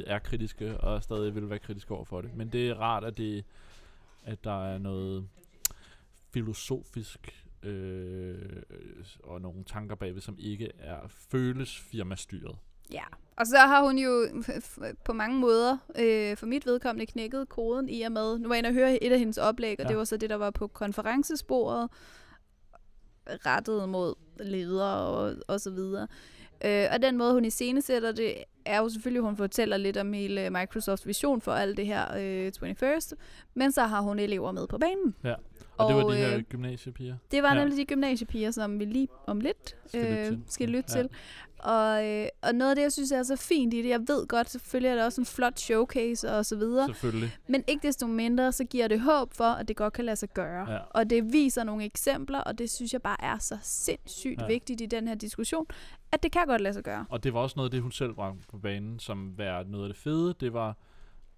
er 0.07 0.19
kritiske 0.19 0.77
og 0.77 1.03
stadig 1.03 1.35
vil 1.35 1.49
være 1.49 1.59
kritiske 1.59 1.93
over 1.93 2.05
for 2.05 2.21
det. 2.21 2.29
Men 2.35 2.49
det 2.49 2.69
er 2.69 2.75
rart, 2.75 3.03
at, 3.03 3.17
det, 3.17 3.43
at 4.25 4.43
der 4.43 4.65
er 4.73 4.77
noget 4.77 5.27
filosofisk 6.33 7.45
øh, 7.63 8.61
og 9.23 9.41
nogle 9.41 9.63
tanker 9.63 9.95
bagved, 9.95 10.21
som 10.21 10.35
ikke 10.39 10.71
er 10.79 10.99
føles 11.31 11.79
firmastyret. 11.79 12.57
Ja, 12.91 13.03
og 13.37 13.47
så 13.47 13.57
har 13.57 13.83
hun 13.83 13.97
jo 13.97 14.27
på 15.05 15.13
mange 15.13 15.39
måder 15.39 15.77
øh, 15.99 16.37
for 16.37 16.45
mit 16.45 16.65
vedkommende 16.65 17.05
knækket 17.05 17.49
koden 17.49 17.89
i 17.89 18.01
og 18.01 18.11
med, 18.11 18.39
nu 18.39 18.47
var 18.47 18.55
jeg 18.55 18.59
inde 18.59 18.67
og 18.69 18.73
høre 18.73 19.03
et 19.03 19.11
af 19.11 19.19
hendes 19.19 19.37
oplæg, 19.37 19.79
og 19.79 19.83
Ja. 19.83 19.89
det 19.89 19.97
var 19.97 20.03
så 20.03 20.17
det, 20.17 20.29
der 20.29 20.35
var 20.35 20.51
på 20.51 20.67
konferencesporet, 20.67 21.89
rettet 23.27 23.89
mod 23.89 24.15
ledere 24.39 24.97
og, 25.07 25.35
og 25.47 25.61
så 25.61 25.71
videre. 25.71 26.07
Øh, 26.65 26.85
og 26.93 27.01
den 27.01 27.17
måde, 27.17 27.33
hun 27.33 27.45
iscenesætter 27.45 28.11
det, 28.11 28.35
er 28.65 28.79
jo 28.79 28.89
selvfølgelig, 28.89 29.19
at 29.19 29.23
hun 29.25 29.37
fortæller 29.37 29.77
lidt 29.77 29.97
om 29.97 30.13
hele 30.13 30.49
Microsofts 30.49 31.07
vision 31.07 31.41
for 31.41 31.51
alt 31.51 31.77
det 31.77 31.85
her 31.85 32.17
øh, 32.17 32.51
21st, 32.71 33.11
men 33.53 33.71
så 33.71 33.81
har 33.83 34.01
hun 34.01 34.19
elever 34.19 34.51
med 34.51 34.67
på 34.67 34.77
banen. 34.77 35.15
Ja. 35.23 35.33
Og, 35.77 35.85
og 35.85 35.89
det 35.89 35.95
var 36.03 36.09
de 36.11 36.15
her 36.17 36.35
øh, 36.37 36.43
gymnasiepiger. 36.43 37.15
Det 37.31 37.43
var 37.43 37.53
Ja. 37.55 37.59
nemlig 37.59 37.77
de 37.77 37.85
gymnasiepiger, 37.85 38.51
som 38.51 38.79
vi 38.79 38.85
lige 38.85 39.07
om 39.27 39.39
lidt 39.39 39.75
Skal 39.87 40.01
lytte 40.01 40.19
øh, 40.21 40.25
til. 40.27 40.41
skal 40.47 40.69
lytte 40.69 40.97
Ja. 40.97 41.01
til. 41.01 41.09
Og, 41.63 42.05
øh, 42.07 42.27
og 42.41 42.55
noget 42.55 42.69
af 42.71 42.75
det, 42.75 42.83
jeg 42.83 42.91
synes 42.91 43.11
er 43.11 43.23
så 43.23 43.35
fint 43.35 43.73
i 43.73 43.81
det, 43.81 43.89
jeg 43.89 43.99
ved 44.07 44.27
godt, 44.27 44.49
selvfølgelig 44.49 44.89
er 44.89 44.95
det 44.95 45.05
også 45.05 45.21
en 45.21 45.25
flot 45.25 45.59
showcase 45.59 46.31
og 46.31 46.45
så 46.45 46.55
videre, 46.55 46.85
Selvfølgelig. 46.87 47.31
men 47.47 47.63
ikke 47.67 47.87
desto 47.87 48.07
mindre, 48.07 48.51
så 48.51 48.63
giver 48.63 48.87
det 48.87 49.01
håb 49.01 49.33
for, 49.33 49.43
at 49.43 49.67
det 49.67 49.75
godt 49.75 49.93
kan 49.93 50.05
lade 50.05 50.15
sig 50.15 50.29
gøre. 50.29 50.71
Ja. 50.71 50.77
Og 50.89 51.09
det 51.09 51.33
viser 51.33 51.63
nogle 51.63 51.85
eksempler, 51.85 52.39
og 52.39 52.57
det 52.57 52.69
synes 52.69 52.93
jeg 52.93 53.01
bare 53.01 53.23
er 53.23 53.37
så 53.37 53.57
sindssygt 53.61 54.41
Ja. 54.41 54.47
vigtigt 54.47 54.81
i 54.81 54.85
den 54.85 55.07
her 55.07 55.15
diskussion, 55.15 55.65
at 56.11 56.23
det 56.23 56.31
kan 56.31 56.47
godt 56.47 56.61
lade 56.61 56.73
sig 56.73 56.83
gøre. 56.83 57.05
Og 57.09 57.23
det 57.23 57.33
var 57.33 57.39
også 57.39 57.53
noget 57.57 57.67
af 57.67 57.71
det, 57.71 57.81
hun 57.81 57.91
selv 57.91 58.13
bragte 58.13 58.47
på 58.47 58.57
banen, 58.57 58.99
som 58.99 59.37
var 59.37 59.63
noget 59.63 59.85
af 59.85 59.89
det 59.93 59.97
fede. 59.97 60.35
Det 60.39 60.53
var 60.53 60.77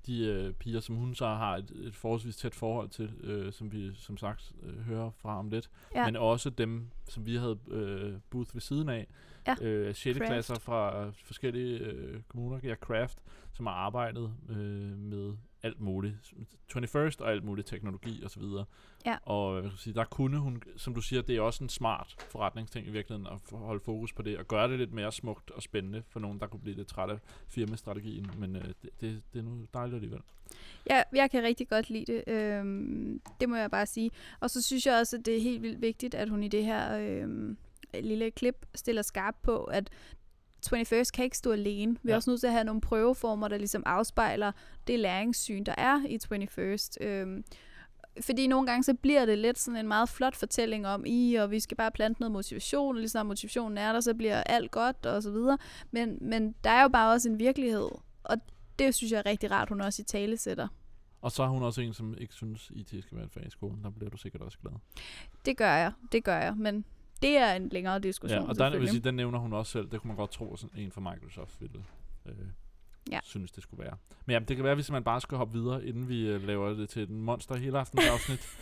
de 0.07 0.25
øh, 0.25 0.53
piger, 0.53 0.79
som 0.79 0.95
hun 0.95 1.15
så 1.15 1.25
har 1.27 1.55
et, 1.57 1.71
et 1.83 1.95
forholdsvis 1.95 2.35
tæt 2.37 2.55
forhold 2.55 2.89
til, 2.89 3.09
øh, 3.23 3.53
som 3.53 3.71
vi 3.71 3.91
som 3.95 4.17
sagt 4.17 4.51
øh, 4.63 4.79
hører 4.79 5.11
fra 5.17 5.39
om 5.39 5.49
lidt. 5.49 5.69
Ja. 5.95 6.05
Men 6.05 6.15
også 6.15 6.49
dem, 6.49 6.87
som 7.09 7.25
vi 7.25 7.35
havde 7.35 7.57
øh, 7.71 8.13
booth 8.29 8.53
ved 8.55 8.61
siden 8.61 8.89
af. 8.89 9.07
Ja. 9.47 9.55
Øh, 9.61 9.95
6. 9.95 10.17
Craft. 10.17 10.29
klasser 10.29 10.59
fra 10.59 11.11
forskellige 11.23 11.79
øh, 11.79 12.21
kommuner, 12.27 12.59
ja, 12.63 12.75
Craft, 12.75 13.19
som 13.53 13.65
har 13.65 13.73
arbejdet 13.73 14.33
øh, 14.49 14.97
med 14.97 15.33
alt 15.63 15.81
muligt. 15.81 16.15
21st 16.77 17.19
og 17.19 17.31
alt 17.31 17.43
muligt 17.43 17.67
teknologi 17.67 18.23
og 18.23 18.31
så 18.31 18.39
videre. 18.39 18.65
Ja. 19.05 19.17
Og 19.21 19.51
hvad 19.51 19.61
kan 19.61 19.71
jeg 19.71 19.79
sige, 19.79 19.93
der 19.93 20.03
kunne 20.03 20.37
hun, 20.37 20.63
som 20.77 20.93
du 20.95 21.01
siger, 21.01 21.21
det 21.21 21.35
er 21.35 21.41
også 21.41 21.63
en 21.63 21.69
smart 21.69 22.15
forretningsting 22.29 22.87
i 22.87 22.91
virkeligheden 22.91 23.27
at 23.33 23.57
holde 23.59 23.79
fokus 23.79 24.13
på 24.13 24.21
det 24.21 24.37
og 24.37 24.47
gøre 24.47 24.69
det 24.69 24.79
lidt 24.79 24.93
mere 24.93 25.11
smukt 25.11 25.51
og 25.51 25.63
spændende 25.63 26.03
for 26.09 26.19
nogen, 26.19 26.39
der 26.39 26.47
kunne 26.47 26.59
blive 26.59 26.75
lidt 26.75 26.87
træt 26.87 27.09
af 27.09 27.17
firmastrategien. 27.47 28.31
Men 28.37 28.55
øh, 28.55 28.63
det, 28.63 28.89
det, 29.01 29.23
det 29.33 29.39
er 29.39 29.43
nu 29.43 29.65
dejligt 29.73 29.95
alligevel. 29.95 30.21
Ja, 30.89 31.03
jeg 31.13 31.31
kan 31.31 31.43
rigtig 31.43 31.67
godt 31.67 31.89
lide 31.89 32.05
det. 32.13 32.23
Øhm, 32.27 33.21
det 33.39 33.49
må 33.49 33.55
jeg 33.55 33.71
bare 33.71 33.85
sige. 33.85 34.11
Og 34.39 34.49
så 34.49 34.61
synes 34.61 34.85
jeg 34.85 34.99
også, 34.99 35.17
at 35.17 35.25
det 35.25 35.37
er 35.37 35.41
helt 35.41 35.61
vildt 35.61 35.81
vigtigt, 35.81 36.15
at 36.15 36.29
hun 36.29 36.43
i 36.43 36.47
det 36.47 36.65
her 36.65 36.97
øhm, 36.97 37.57
lille 38.03 38.31
klip 38.31 38.65
stiller 38.75 39.01
skarp 39.01 39.35
på, 39.43 39.63
at 39.63 39.89
21st 40.65 41.11
kan 41.13 41.23
ikke 41.23 41.37
stå 41.37 41.51
alene. 41.51 41.97
Vi 42.03 42.09
er 42.09 42.13
Ja. 42.13 42.15
også 42.15 42.29
nødt 42.29 42.39
til 42.39 42.47
at 42.47 42.53
have 42.53 42.63
nogle 42.63 42.81
prøveformer, 42.81 43.47
der 43.47 43.57
ligesom 43.57 43.83
afspejler 43.85 44.51
det 44.87 44.99
læringssyn, 44.99 45.63
der 45.63 45.75
er 45.77 46.01
i 46.07 46.17
21st. 46.17 46.97
Øhm, 47.05 47.43
fordi 48.21 48.47
nogle 48.47 48.67
gange 48.67 48.83
så 48.83 48.93
bliver 48.93 49.25
det 49.25 49.37
lidt 49.37 49.59
sådan 49.59 49.79
en 49.79 49.87
meget 49.87 50.09
flot 50.09 50.35
fortælling 50.35 50.87
om, 50.87 51.03
i 51.05 51.35
og 51.35 51.51
vi 51.51 51.59
skal 51.59 51.77
bare 51.77 51.91
plante 51.91 52.21
noget 52.21 52.31
motivation, 52.31 52.95
og 52.95 52.99
lige 52.99 53.09
snart 53.09 53.25
motivationen 53.25 53.77
er 53.77 53.93
der, 53.93 53.99
så 53.99 54.13
bliver 54.13 54.43
alt 54.43 54.71
godt 54.71 55.05
og 55.05 55.23
så 55.23 55.31
videre. 55.31 55.57
Men, 55.91 56.17
men 56.21 56.55
der 56.63 56.69
er 56.69 56.81
jo 56.81 56.87
bare 56.87 57.13
også 57.13 57.29
en 57.29 57.39
virkelighed, 57.39 57.89
og 58.23 58.37
det 58.79 58.95
synes 58.95 59.11
jeg 59.11 59.17
er 59.17 59.25
rigtig 59.25 59.51
rart, 59.51 59.69
hun 59.69 59.81
også 59.81 60.01
i 60.01 60.05
tale 60.05 60.37
sætter. 60.37 60.67
Og 61.21 61.31
så 61.31 61.43
er 61.43 61.47
hun 61.47 61.63
også 61.63 61.81
en, 61.81 61.93
som 61.93 62.15
ikke 62.17 62.33
synes, 62.33 62.71
IT 62.75 62.87
skal 62.89 63.17
være 63.17 63.25
et 63.25 63.31
fag 63.31 63.47
i 63.47 63.49
skolen. 63.49 63.83
Der 63.83 63.89
bliver 63.89 64.09
du 64.09 64.17
sikkert 64.17 64.41
også 64.41 64.57
glad. 64.59 64.71
Det 65.45 65.57
gør 65.57 65.73
jeg, 65.75 65.91
det 66.11 66.23
gør 66.23 66.37
jeg, 66.37 66.55
men 66.57 66.85
det 67.21 67.37
er 67.37 67.53
en 67.53 67.69
længere 67.69 67.99
diskussion 67.99 68.41
Ja, 68.43 68.49
og 68.49 68.57
der, 68.57 68.77
vil 68.79 68.89
sige, 68.89 68.99
den 68.99 69.15
nævner 69.15 69.39
hun 69.39 69.53
også 69.53 69.71
selv. 69.71 69.91
Det 69.91 70.01
kunne 70.01 70.07
man 70.07 70.17
godt 70.17 70.31
tro, 70.31 70.53
at 70.53 70.59
sådan 70.59 70.79
en 70.79 70.91
fra 70.91 71.01
Microsoft 71.01 71.61
ville 71.61 71.83
øh, 72.25 72.33
Ja. 73.11 73.19
synes, 73.23 73.51
det 73.51 73.63
skulle 73.63 73.83
være. 73.83 73.97
Men 74.25 74.33
jamen, 74.33 74.47
det 74.47 74.55
kan 74.55 74.63
være, 74.63 74.71
at 74.71 74.77
vi 74.77 74.83
simpelthen 74.83 75.03
bare 75.03 75.21
skal 75.21 75.37
hoppe 75.37 75.53
videre, 75.59 75.85
inden 75.85 76.09
vi 76.09 76.27
øh, 76.27 76.43
laver 76.47 76.69
det 76.73 76.89
til 76.89 77.09
en 77.09 77.21
monster 77.21 77.55
hele 77.57 77.79
aftens 77.79 78.05
afsnit. 78.07 78.47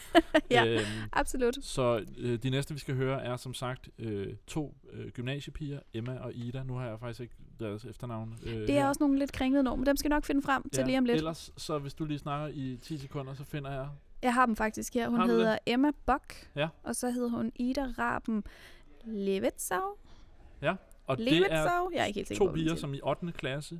Ja. 0.52 0.66
Øhm, 0.66 0.82
Absolut. 1.12 1.56
så 1.62 2.06
øh, 2.18 2.40
de 2.44 2.50
næste, 2.50 2.74
vi 2.74 2.80
skal 2.80 2.96
høre, 2.96 3.24
er 3.24 3.38
som 3.38 3.54
sagt 3.54 3.90
øh, 4.00 4.34
to 4.48 4.76
øh, 4.94 5.10
gymnasiepiger, 5.12 5.80
Emma 5.94 6.18
og 6.18 6.34
Ida. 6.34 6.64
Nu 6.64 6.74
har 6.76 6.88
jeg 6.88 7.00
faktisk 7.00 7.20
ikke 7.20 7.36
deres 7.60 7.86
efternavn. 7.86 8.38
Øh, 8.46 8.54
Det 8.54 8.70
er 8.70 8.74
her. 8.74 8.88
også 8.88 9.04
nogle 9.04 9.20
lidt 9.20 9.32
kringlede 9.32 9.64
nogen, 9.64 9.80
men 9.80 9.86
dem 9.88 9.98
skal 9.98 10.10
jeg 10.10 10.16
nok 10.16 10.26
finde 10.26 10.42
frem 10.42 10.70
til 10.70 10.86
lige 10.86 10.98
om 10.98 11.06
lidt. 11.06 11.18
Ellers, 11.18 11.52
så 11.58 11.80
hvis 11.80 11.94
du 11.94 12.06
lige 12.06 12.20
snakker 12.20 12.48
i 12.56 12.78
10 12.82 12.98
sekunder, 12.98 13.34
så 13.34 13.44
finder 13.44 13.72
jeg... 13.72 13.88
Jeg 14.24 14.34
har 14.34 14.46
dem 14.46 14.56
faktisk 14.56 14.94
her. 14.94 15.10
Hun 15.10 15.20
Har 15.20 15.28
hedder 15.28 15.58
Emma 15.66 15.92
Bock, 16.06 16.48
Ja. 16.56 16.68
og 16.84 16.96
så 16.96 17.10
hedder 17.12 17.30
hun 17.30 17.52
Ida 17.56 17.86
Raben 18.00 18.44
Levetsau. 19.04 19.98
Og 21.08 21.18
det 21.18 21.28
er 21.28 21.32
Levetsau? 21.32 21.90
Jeg 21.94 22.02
er 22.02 22.06
ikke 22.06 22.20
helt 22.28 22.38
to 22.38 22.46
piger, 22.54 22.76
som 22.76 22.94
i 22.94 23.00
8. 23.04 23.32
klasse 23.32 23.80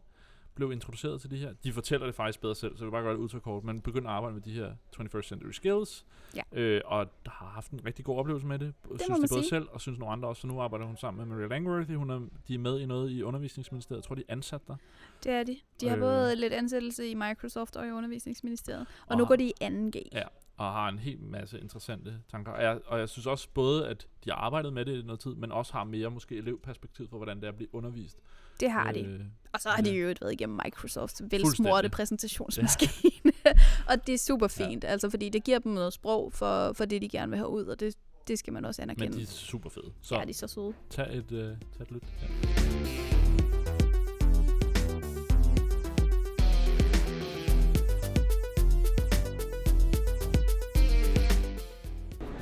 blev 0.56 0.72
introduceret 0.72 1.22
til 1.22 1.32
det 1.32 1.40
her. 1.40 1.54
De 1.64 1.74
fortæller 1.74 2.06
det 2.06 2.16
faktisk 2.16 2.42
bedre 2.42 2.56
selv, 2.56 2.78
så 2.78 2.84
jeg 2.84 2.86
vil 2.86 2.92
bare 2.92 3.04
gøre 3.04 3.14
det 3.14 3.20
ultrakort. 3.20 3.64
Man 3.64 3.82
begynder 3.82 4.10
at 4.10 4.16
arbejde 4.16 4.34
med 4.34 4.42
de 4.42 4.52
her 4.52 4.72
21st 4.96 5.22
century 5.22 5.52
skills, 5.52 6.06
Ja. 6.36 6.42
øh, 6.52 6.82
og 6.86 7.08
har 7.26 7.46
haft 7.46 7.72
en 7.72 7.86
rigtig 7.86 8.06
god 8.06 8.18
oplevelse 8.20 8.48
med 8.48 8.60
det. 8.60 8.74
synes 8.86 9.10
må 9.10 9.16
de 9.16 9.20
både 9.20 9.30
sige. 9.30 9.44
selv, 9.50 9.68
og 9.72 9.82
synes 9.82 10.00
nogle 10.00 10.12
andre 10.14 10.28
også. 10.30 10.42
Så 10.42 10.48
nu 10.48 10.60
arbejder 10.62 10.86
hun 10.86 10.98
sammen 10.98 11.28
med 11.28 11.36
Maria 11.38 11.48
Langworthy. 11.48 11.96
Hun 11.96 12.10
er, 12.10 12.20
de 12.48 12.54
er 12.54 12.60
med 12.60 12.80
i 12.80 12.86
noget 12.86 13.12
i 13.12 13.24
undervisningsministeriet. 13.24 14.02
Jeg 14.02 14.04
tror, 14.08 14.16
de 14.16 14.22
er 14.28 14.32
ansat 14.34 14.62
der. 14.68 14.76
Det 15.24 15.32
er 15.32 15.44
de. 15.44 15.58
De 15.82 15.88
har 15.90 15.96
Øh. 15.96 16.02
både 16.02 16.36
lidt 16.36 16.54
ansættelse 16.54 17.08
i 17.08 17.14
Microsoft 17.14 17.76
og 17.76 17.88
i 17.88 17.92
undervisningsministeriet. 17.92 18.82
Og, 18.82 18.88
Og 19.08 19.18
nu 19.18 19.26
går 19.26 19.36
de 19.36 19.44
i 19.50 19.54
2G. 19.64 20.02
Ja. 20.12 20.24
Og 20.58 20.66
har 20.66 20.90
en 20.90 21.00
hel 21.00 21.20
masse 21.22 21.60
interessante 21.60 22.20
tanker. 22.32 22.52
Og 22.52 22.64
jeg, 22.64 22.80
og 22.86 23.00
jeg 23.00 23.10
synes 23.10 23.26
også 23.28 23.48
både, 23.54 23.88
at 23.88 24.08
de 24.26 24.30
har 24.30 24.38
arbejdet 24.38 24.74
med 24.74 24.86
det 24.86 25.00
i 25.04 25.06
noget 25.06 25.20
tid, 25.20 25.36
men 25.36 25.52
også 25.52 25.74
har 25.74 25.84
mere 25.84 26.12
måske 26.12 26.36
elevperspektiv 26.36 27.10
for, 27.10 27.18
hvordan 27.18 27.38
det 27.38 27.44
er 27.44 27.50
at 27.50 27.56
blive 27.56 27.76
undervist. 27.76 28.18
Det 28.60 28.72
har 28.72 28.92
de. 28.92 29.00
Øh, 29.00 29.20
Og 29.54 29.60
så 29.60 29.70
har 29.70 29.82
de 29.82 29.90
ja. 29.90 29.96
jo 29.96 30.02
øvrigt 30.02 30.22
været 30.22 30.34
igennem 30.34 30.60
Microsofts 30.66 31.22
velsmorte 31.32 31.90
præsentationsmaskine. 31.90 33.32
og 33.90 34.08
det 34.08 34.14
er 34.14 34.18
super 34.18 34.48
fint, 34.48 34.84
ja. 34.84 34.90
altså 34.90 35.10
fordi 35.10 35.30
det 35.30 35.44
giver 35.44 35.60
dem 35.60 35.72
noget 35.72 35.94
sprog 35.94 36.34
for, 36.34 36.74
for 36.74 36.86
det, 36.86 37.02
de 37.02 37.10
gerne 37.10 37.30
vil 37.30 37.38
have 37.38 37.50
ud, 37.50 37.66
og 37.66 37.80
det, 37.80 37.96
det 38.28 38.40
skal 38.40 38.54
man 38.54 38.66
også 38.66 38.82
men 38.82 38.90
anerkende. 38.90 39.18
de 39.18 39.24
er 39.24 39.28
super 39.28 39.70
fede. 39.70 39.92
Så 40.02 40.08
Så. 40.08 40.16
Ja, 40.16 40.24
de 40.26 40.30
er 40.30 40.34
så 40.34 40.48
søde. 40.48 40.74
tag 40.90 41.18
et, 41.18 41.32
øh, 41.32 41.48
tag 41.78 41.82
et 41.82 41.92
lyt. 41.92 42.04
Ja. 42.22 43.13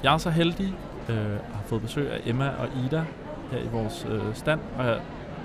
Jeg 0.03 0.13
er 0.13 0.17
så 0.17 0.29
heldig 0.29 0.73
øh, 1.09 1.15
at 1.15 1.23
have 1.25 1.65
fået 1.65 1.81
besøg 1.81 2.11
af 2.11 2.21
Emma 2.25 2.49
og 2.59 2.67
Ida 2.85 3.03
her 3.51 3.57
i 3.57 3.67
vores 3.71 4.07
øh, 4.09 4.21
stand. 4.33 4.59
Og 4.77 4.95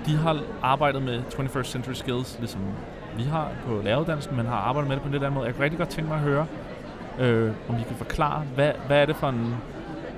de 0.05 0.15
har 0.15 0.41
arbejdet 0.61 1.01
med 1.01 1.21
21st 1.33 1.63
Century 1.63 1.93
Skills, 1.93 2.37
ligesom 2.39 2.61
vi 3.17 3.23
har 3.23 3.51
på 3.65 3.81
læreruddannelsen, 3.83 4.35
men 4.35 4.45
har 4.45 4.55
arbejdet 4.55 4.87
med 4.87 4.95
det 4.95 5.01
på 5.03 5.07
en 5.07 5.11
lidt 5.11 5.23
anden 5.23 5.33
måde. 5.33 5.45
Jeg 5.45 5.55
kunne 5.55 5.63
rigtig 5.63 5.77
godt 5.77 5.89
tænke 5.89 6.09
mig 6.09 6.17
at 6.17 6.23
høre, 6.23 6.45
øh, 7.19 7.51
om 7.69 7.75
I 7.75 7.83
kan 7.87 7.95
forklare, 7.95 8.43
hvad, 8.55 8.71
hvad 8.87 9.01
er 9.01 9.05
det 9.05 9.15
for, 9.15 9.29
en, 9.29 9.55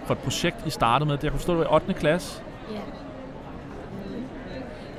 for 0.05 0.13
et 0.13 0.19
projekt, 0.19 0.57
I 0.65 0.69
startede 0.69 1.09
med? 1.09 1.17
Jeg 1.23 1.31
kunne 1.31 1.39
forstå, 1.39 1.53
det 1.53 1.59
var 1.59 1.65
i 1.65 1.81
8. 1.81 1.93
klasse. 1.93 2.41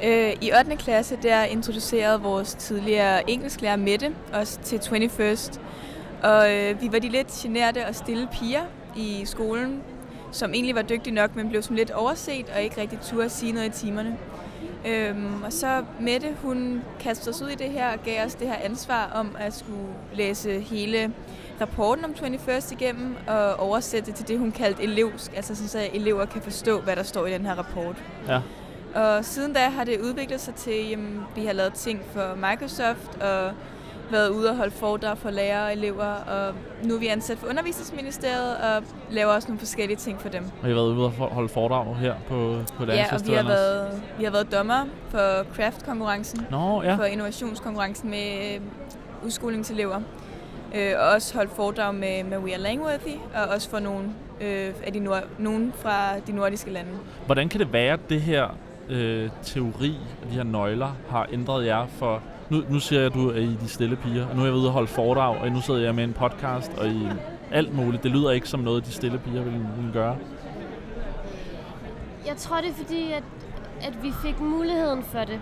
Øh, 0.04 0.32
I 0.40 0.52
8. 0.58 0.76
klasse 0.76 1.18
der 1.22 1.44
introducerede 1.44 2.20
vores 2.20 2.54
tidligere 2.54 3.30
engelsklærer 3.30 3.76
Mette 3.76 4.12
os 4.32 4.60
til 4.62 4.76
21st. 4.76 5.60
Og 6.22 6.54
øh, 6.54 6.80
vi 6.80 6.88
var 6.92 6.98
de 6.98 7.08
lidt 7.08 7.28
generte 7.28 7.86
og 7.86 7.94
stille 7.94 8.28
piger 8.32 8.62
i 8.96 9.22
skolen, 9.24 9.82
som 10.32 10.54
egentlig 10.54 10.74
var 10.74 10.82
dygtige 10.82 11.14
nok, 11.14 11.36
men 11.36 11.48
blev 11.48 11.62
som 11.62 11.76
lidt 11.76 11.90
overset 11.90 12.46
og 12.54 12.62
ikke 12.62 12.80
rigtig 12.80 13.00
turde 13.00 13.24
at 13.24 13.32
sige 13.32 13.52
noget 13.52 13.76
i 13.76 13.86
timerne. 13.86 14.18
Øhm, 14.86 15.42
og 15.42 15.52
så 15.52 15.84
Mette, 16.00 16.36
hun 16.42 16.82
kastede 17.00 17.30
os 17.30 17.42
ud 17.42 17.48
i 17.48 17.54
det 17.54 17.70
her 17.70 17.92
og 17.92 17.98
gav 18.04 18.26
os 18.26 18.34
det 18.34 18.48
her 18.48 18.56
ansvar 18.64 19.10
om 19.14 19.36
at 19.38 19.54
skulle 19.54 19.88
læse 20.14 20.60
hele 20.60 21.12
rapporten 21.60 22.04
om 22.04 22.10
21st 22.10 22.72
igennem 22.72 23.16
og 23.26 23.54
oversætte 23.56 24.06
det 24.06 24.14
til 24.14 24.28
det, 24.28 24.38
hun 24.38 24.52
kaldte 24.52 24.82
elevsk, 24.82 25.32
altså 25.36 25.54
sådan, 25.54 25.68
så 25.68 25.88
elever 25.94 26.24
kan 26.24 26.42
forstå, 26.42 26.80
hvad 26.80 26.96
der 26.96 27.02
står 27.02 27.26
i 27.26 27.32
den 27.32 27.46
her 27.46 27.54
rapport. 27.54 27.96
Ja. 28.28 28.40
Og 28.94 29.24
siden 29.24 29.52
da 29.52 29.68
har 29.68 29.84
det 29.84 30.00
udviklet 30.00 30.40
sig 30.40 30.54
til, 30.54 30.92
at 30.92 30.98
vi 31.36 31.46
har 31.46 31.52
lavet 31.52 31.74
ting 31.74 32.00
for 32.12 32.34
Microsoft 32.34 33.22
og 33.22 33.52
været 34.12 34.28
ude 34.28 34.50
og 34.50 34.56
holde 34.56 34.70
foredrag 34.72 35.18
for 35.18 35.30
lærere 35.30 35.66
og 35.66 35.72
elever, 35.72 36.04
og 36.04 36.54
nu 36.84 36.94
er 36.94 36.98
vi 36.98 37.06
ansat 37.06 37.38
for 37.38 37.46
Undervisningsministeriet 37.48 38.56
og 38.56 38.82
laver 39.10 39.32
også 39.32 39.48
nogle 39.48 39.58
forskellige 39.58 39.96
ting 39.96 40.20
for 40.20 40.28
dem. 40.28 40.44
Og 40.62 40.68
I 40.68 40.72
har 40.72 40.74
været 40.74 40.88
ude 40.92 41.04
og 41.04 41.10
holde 41.12 41.48
foredrag 41.48 41.96
her 41.96 42.14
på, 42.28 42.56
på 42.76 42.84
Ja, 42.84 43.06
og 43.14 43.20
vi 43.26 43.32
har, 43.32 43.42
været, 43.42 44.02
vi 44.18 44.24
har 44.24 44.30
været 44.30 44.52
dommer 44.52 44.86
for 45.08 45.42
Craft-konkurrencen, 45.54 46.46
Nå, 46.50 46.82
ja. 46.82 46.94
for 46.94 47.04
innovationskonkurrencen 47.04 48.10
med 48.10 48.54
øh, 48.54 48.60
udskoling 49.24 49.64
til 49.64 49.74
elever. 49.74 50.00
Øh, 50.74 50.92
og 50.98 51.08
også 51.08 51.34
holdt 51.34 51.50
foredrag 51.56 51.94
med 51.94 52.24
Maria 52.24 52.56
Langworthy, 52.56 53.16
og 53.34 53.48
også 53.54 53.70
for 53.70 53.78
nogle, 53.78 54.04
øh, 54.40 54.74
af 54.84 54.92
de 54.92 54.98
nord- 55.00 55.24
nogen 55.38 55.72
fra 55.76 56.18
de 56.18 56.32
nordiske 56.32 56.70
lande. 56.70 56.90
Hvordan 57.26 57.48
kan 57.48 57.60
det 57.60 57.72
være, 57.72 57.92
at 57.92 58.00
det 58.08 58.20
her 58.20 58.48
øh, 58.88 59.30
teori 59.42 59.96
og 60.22 60.28
de 60.30 60.34
her 60.34 60.42
nøgler 60.42 60.96
har 61.10 61.26
ændret 61.32 61.66
jer 61.66 61.86
for... 61.86 62.22
Nu, 62.50 62.62
nu 62.68 62.80
siger 62.80 63.00
jeg, 63.00 63.06
at 63.06 63.14
du 63.14 63.28
er 63.30 63.36
i 63.36 63.56
de 63.60 63.68
stille 63.68 63.96
piger, 63.96 64.26
og 64.26 64.36
nu 64.36 64.42
er 64.42 64.46
jeg 64.46 64.54
ude 64.54 64.66
og 64.66 64.72
holde 64.72 64.88
foredrag, 64.88 65.38
og 65.40 65.50
nu 65.52 65.60
sidder 65.60 65.80
jeg 65.80 65.94
med 65.94 66.04
en 66.04 66.12
podcast 66.12 66.72
og 66.78 66.86
i 66.88 67.08
alt 67.52 67.74
muligt. 67.76 68.02
Det 68.02 68.10
lyder 68.10 68.30
ikke 68.30 68.48
som 68.48 68.60
noget, 68.60 68.86
de 68.86 68.92
stille 68.92 69.18
piger 69.18 69.42
ville, 69.42 69.66
ville 69.76 69.92
gøre. 69.92 70.16
Jeg 72.26 72.36
tror, 72.36 72.56
det 72.56 72.68
er 72.70 72.74
fordi, 72.74 73.12
at, 73.12 73.22
at 73.82 74.02
vi 74.02 74.12
fik 74.22 74.40
muligheden 74.40 75.02
for 75.02 75.18
det. 75.18 75.40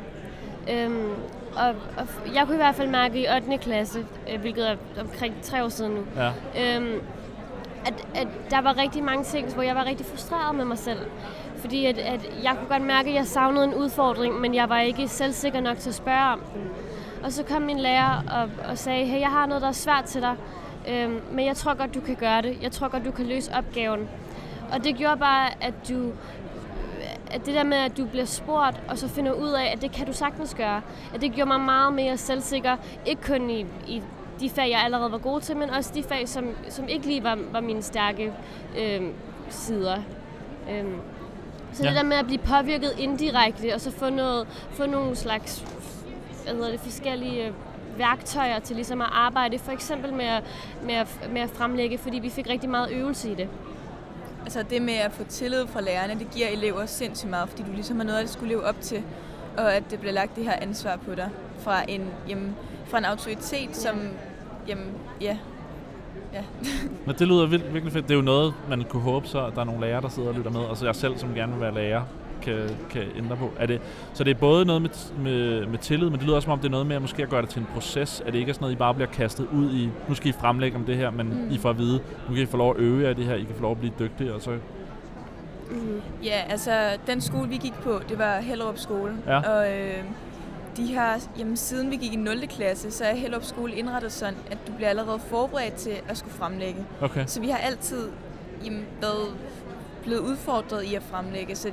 Øhm, 0.72 1.10
og, 1.56 1.68
og 1.96 2.06
jeg 2.34 2.42
kunne 2.46 2.54
i 2.54 2.62
hvert 2.62 2.74
fald 2.74 2.88
mærke 2.88 3.20
i 3.22 3.26
8. 3.36 3.58
klasse, 3.58 4.06
øh, 4.32 4.40
hvilket 4.40 4.70
er 4.70 4.76
omkring 5.00 5.34
tre 5.42 5.64
år 5.64 5.68
siden 5.68 5.92
nu, 5.92 6.00
Ja. 6.16 6.28
øhm, 6.76 7.00
at, 7.86 8.06
at 8.14 8.28
der 8.50 8.60
var 8.60 8.76
rigtig 8.78 9.04
mange 9.04 9.24
ting, 9.24 9.54
hvor 9.54 9.62
jeg 9.62 9.74
var 9.74 9.84
rigtig 9.84 10.06
frustreret 10.06 10.54
med 10.56 10.64
mig 10.64 10.78
selv. 10.78 10.98
Fordi 11.56 11.86
at, 11.86 11.98
at 11.98 12.30
jeg 12.42 12.56
kunne 12.58 12.68
godt 12.68 12.82
mærke, 12.82 13.08
at 13.08 13.14
jeg 13.14 13.26
savnede 13.26 13.64
en 13.64 13.74
udfordring, 13.74 14.40
men 14.40 14.54
jeg 14.54 14.68
var 14.68 14.80
ikke 14.80 15.08
selvsikker 15.08 15.60
nok 15.60 15.78
til 15.78 15.88
at 15.88 15.94
spørge 15.94 16.32
om 16.32 16.40
den. 16.54 16.62
Og 17.24 17.32
så 17.32 17.42
kom 17.42 17.62
min 17.62 17.78
lærer 17.78 18.22
og, 18.30 18.70
og 18.70 18.78
sagde, 18.78 19.04
hey, 19.04 19.20
jeg 19.20 19.30
har 19.30 19.46
noget, 19.46 19.62
der 19.62 19.68
er 19.68 19.72
svært 19.72 20.04
til 20.04 20.20
dig, 20.20 20.36
øhm, 20.88 21.20
men 21.32 21.46
jeg 21.46 21.56
tror 21.56 21.74
godt, 21.74 21.94
du 21.94 22.00
kan 22.00 22.14
gøre 22.14 22.42
det. 22.42 22.58
Jeg 22.62 22.72
tror 22.72 22.88
godt, 22.88 23.04
du 23.04 23.10
kan 23.10 23.26
løse 23.26 23.52
opgaven. 23.54 24.08
Og 24.72 24.84
det 24.84 24.96
gjorde 24.96 25.16
bare, 25.16 25.50
at 25.60 25.74
du 25.88 26.12
at 27.30 27.46
det 27.46 27.54
der 27.54 27.62
med, 27.62 27.76
at 27.76 27.96
du 27.96 28.04
bliver 28.04 28.24
spurgt, 28.24 28.80
og 28.88 28.98
så 28.98 29.08
finder 29.08 29.32
ud 29.32 29.48
af, 29.48 29.72
at 29.76 29.82
det 29.82 29.92
kan 29.92 30.06
du 30.06 30.12
sagtens 30.12 30.54
gøre, 30.54 30.82
at 31.14 31.20
det 31.20 31.32
gjorde 31.32 31.48
mig 31.48 31.60
meget 31.60 31.92
mere 31.92 32.16
selvsikker. 32.16 32.76
Ikke 33.06 33.22
kun 33.22 33.50
i, 33.50 33.66
i 33.86 34.02
de 34.40 34.50
fag, 34.50 34.70
jeg 34.70 34.80
allerede 34.84 35.12
var 35.12 35.18
god 35.18 35.40
til, 35.40 35.56
men 35.56 35.70
også 35.70 35.90
de 35.94 36.02
fag, 36.02 36.28
som, 36.28 36.56
som 36.68 36.88
ikke 36.88 37.06
lige 37.06 37.24
var, 37.24 37.38
var 37.52 37.60
mine 37.60 37.82
stærke 37.82 38.32
øh, 38.78 39.02
sider. 39.48 39.96
Øh. 40.70 40.84
Så 41.72 41.82
ja. 41.82 41.88
det 41.88 41.96
der 41.96 42.02
med 42.02 42.16
at 42.16 42.26
blive 42.26 42.38
påvirket 42.38 42.92
indirekte, 42.98 43.74
og 43.74 43.80
så 43.80 43.90
få, 43.90 44.10
noget, 44.10 44.46
få 44.70 44.86
nogle 44.86 45.16
slags 45.16 45.66
hvad 46.54 46.64
hedder 46.64 46.78
det, 46.78 46.80
forskellige 46.80 47.46
øh, 47.46 47.52
værktøjer 47.98 48.58
til 48.58 48.76
ligesom 48.76 49.00
at 49.00 49.08
arbejde, 49.12 49.58
for 49.58 49.72
eksempel 49.72 50.14
med 50.14 50.24
at, 50.24 50.44
med, 50.84 50.94
at, 50.94 51.28
med 51.32 51.40
at 51.40 51.50
fremlægge, 51.50 51.98
fordi 51.98 52.18
vi 52.18 52.30
fik 52.30 52.48
rigtig 52.48 52.70
meget 52.70 52.90
øvelse 52.90 53.30
i 53.30 53.34
det. 53.34 53.48
Altså 54.42 54.64
det 54.70 54.82
med 54.82 54.94
at 54.94 55.12
få 55.12 55.24
tillid 55.24 55.66
fra 55.66 55.80
lærerne, 55.80 56.18
det 56.18 56.30
giver 56.30 56.48
elever 56.48 56.86
sindssygt 56.86 57.30
meget, 57.30 57.48
fordi 57.48 57.62
du 57.62 57.72
ligesom 57.72 57.96
har 57.96 58.04
noget, 58.04 58.18
at 58.18 58.30
skulle 58.30 58.48
leve 58.48 58.64
op 58.64 58.80
til, 58.80 59.02
og 59.56 59.74
at 59.74 59.90
det 59.90 60.00
bliver 60.00 60.12
lagt 60.12 60.36
det 60.36 60.44
her 60.44 60.54
ansvar 60.60 60.96
på 60.96 61.14
dig 61.14 61.30
fra 61.58 61.82
en, 61.88 62.10
jamen, 62.28 62.56
fra 62.86 62.98
en 62.98 63.04
autoritet, 63.04 63.76
som 63.76 63.96
jamen, 64.68 64.86
ja, 65.20 65.38
Ja. 66.32 66.42
Men 67.06 67.14
det 67.18 67.28
lyder 67.28 67.46
virkelig, 67.46 67.74
virkelig 67.74 67.92
fedt. 67.92 68.08
Det 68.08 68.14
er 68.14 68.18
jo 68.18 68.24
noget, 68.24 68.54
man 68.68 68.84
kunne 68.84 69.02
håbe 69.02 69.26
så, 69.26 69.46
at 69.46 69.54
der 69.54 69.60
er 69.60 69.64
nogle 69.64 69.80
lærere, 69.80 70.02
der 70.02 70.08
sidder 70.08 70.28
og 70.28 70.34
lytter 70.34 70.50
med. 70.50 70.60
Og 70.60 70.76
så 70.76 70.84
jeg 70.84 70.94
selv, 70.94 71.18
som 71.18 71.34
gerne 71.34 71.52
vil 71.52 71.60
være 71.60 71.74
lærer, 71.74 72.02
kan, 72.42 72.76
kan 72.90 73.02
ændre 73.16 73.36
på. 73.36 73.50
Er 73.58 73.66
det, 73.66 73.80
så 74.14 74.24
det 74.24 74.30
er 74.30 74.34
både 74.34 74.64
noget 74.64 74.82
med, 74.82 74.90
med, 75.18 75.66
med 75.66 75.78
tillid, 75.78 76.10
men 76.10 76.18
det 76.18 76.22
lyder 76.22 76.36
også 76.36 76.46
som 76.46 76.52
om, 76.52 76.58
det 76.58 76.66
er 76.66 76.70
noget 76.70 76.86
med 76.86 76.96
at 76.96 77.02
måske 77.02 77.22
at 77.22 77.28
gøre 77.28 77.42
det 77.42 77.50
til 77.50 77.60
en 77.60 77.66
proces. 77.74 78.22
At 78.26 78.32
det 78.32 78.38
ikke 78.38 78.50
er 78.50 78.54
sådan 78.54 78.64
noget, 78.64 78.74
I 78.74 78.78
bare 78.78 78.94
bliver 78.94 79.10
kastet 79.10 79.46
ud 79.52 79.72
i, 79.72 79.90
nu 80.08 80.14
skal 80.14 80.28
I 80.28 80.32
fremlægge 80.32 80.76
om 80.76 80.84
det 80.84 80.96
her, 80.96 81.10
men 81.10 81.26
mm. 81.26 81.50
I 81.50 81.58
får 81.58 81.70
at 81.70 81.78
vide, 81.78 82.00
nu 82.28 82.34
kan 82.34 82.42
I 82.42 82.46
få 82.46 82.56
lov 82.56 82.70
at 82.70 82.80
øve 82.80 83.06
jer 83.06 83.12
det 83.14 83.24
her, 83.24 83.34
I 83.34 83.44
kan 83.44 83.54
få 83.54 83.62
lov 83.62 83.70
at 83.70 83.78
blive 83.78 83.92
dygtige, 83.98 84.34
og 84.34 84.42
så 84.42 84.58
Mm. 85.70 86.02
Ja, 86.24 86.42
altså 86.48 86.96
den 87.06 87.20
skole, 87.20 87.48
vi 87.48 87.56
gik 87.56 87.72
på, 87.72 88.00
det 88.08 88.18
var 88.18 88.40
Hellerup 88.40 88.78
skole. 88.78 89.12
Ja. 89.26 89.40
Og 89.40 89.72
øh, 89.72 90.04
de 90.76 90.94
har, 90.94 91.20
jamen, 91.38 91.56
siden 91.56 91.90
vi 91.90 91.96
gik 91.96 92.12
i 92.12 92.16
0. 92.16 92.46
klasse, 92.48 92.90
så 92.90 93.04
er 93.04 93.14
Hellerup 93.14 93.44
skole 93.44 93.74
indrettet 93.74 94.12
sådan, 94.12 94.34
at 94.50 94.58
du 94.66 94.72
bliver 94.72 94.88
allerede 94.88 95.18
forberedt 95.18 95.74
til 95.74 95.92
at 96.08 96.18
skulle 96.18 96.34
fremlægge. 96.34 96.84
Okay. 97.00 97.24
Så 97.26 97.40
vi 97.40 97.48
har 97.48 97.58
altid 97.58 98.08
jamen, 98.64 98.86
været 99.00 99.34
blevet 100.02 100.20
udfordret 100.20 100.82
i 100.82 100.94
at 100.94 101.02
fremlægge. 101.02 101.54
Så 101.54 101.72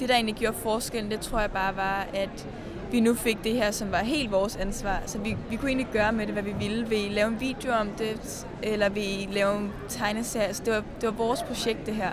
det, 0.00 0.08
der 0.08 0.14
egentlig 0.14 0.34
gjorde 0.34 0.56
forskellen, 0.56 1.10
det 1.10 1.20
tror 1.20 1.40
jeg 1.40 1.50
bare 1.50 1.76
var, 1.76 2.06
at 2.14 2.48
vi 2.90 3.00
nu 3.00 3.14
fik 3.14 3.44
det 3.44 3.52
her, 3.52 3.70
som 3.70 3.92
var 3.92 3.98
helt 3.98 4.32
vores 4.32 4.56
ansvar. 4.56 4.98
Så 5.06 5.18
vi, 5.18 5.36
vi 5.50 5.56
kunne 5.56 5.68
egentlig 5.68 5.88
gøre 5.92 6.12
med 6.12 6.26
det, 6.26 6.32
hvad 6.32 6.42
vi 6.42 6.54
ville. 6.58 6.88
Vil 6.88 7.06
I 7.06 7.08
lave 7.08 7.28
en 7.28 7.40
video 7.40 7.72
om 7.72 7.88
det, 7.98 8.46
eller 8.62 8.88
vil 8.88 9.02
I 9.02 9.28
lave 9.32 9.56
en 9.56 9.72
tegneserie? 9.88 10.54
Så 10.54 10.62
det 10.64 10.72
var, 10.72 10.82
det 11.00 11.06
var 11.06 11.14
vores 11.14 11.42
projekt, 11.42 11.86
det 11.86 11.94
her. 11.94 12.10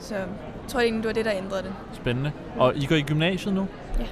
Så 0.00 0.14
jeg 0.14 0.26
tror 0.68 0.80
egentlig, 0.80 1.02
det 1.02 1.08
var 1.08 1.14
det, 1.14 1.24
der 1.24 1.32
ændrede 1.32 1.62
det. 1.62 1.72
Spændende. 1.92 2.32
Og 2.56 2.76
I 2.76 2.86
går 2.86 2.96
i 2.96 3.02
gymnasiet 3.02 3.54
nu? 3.54 3.66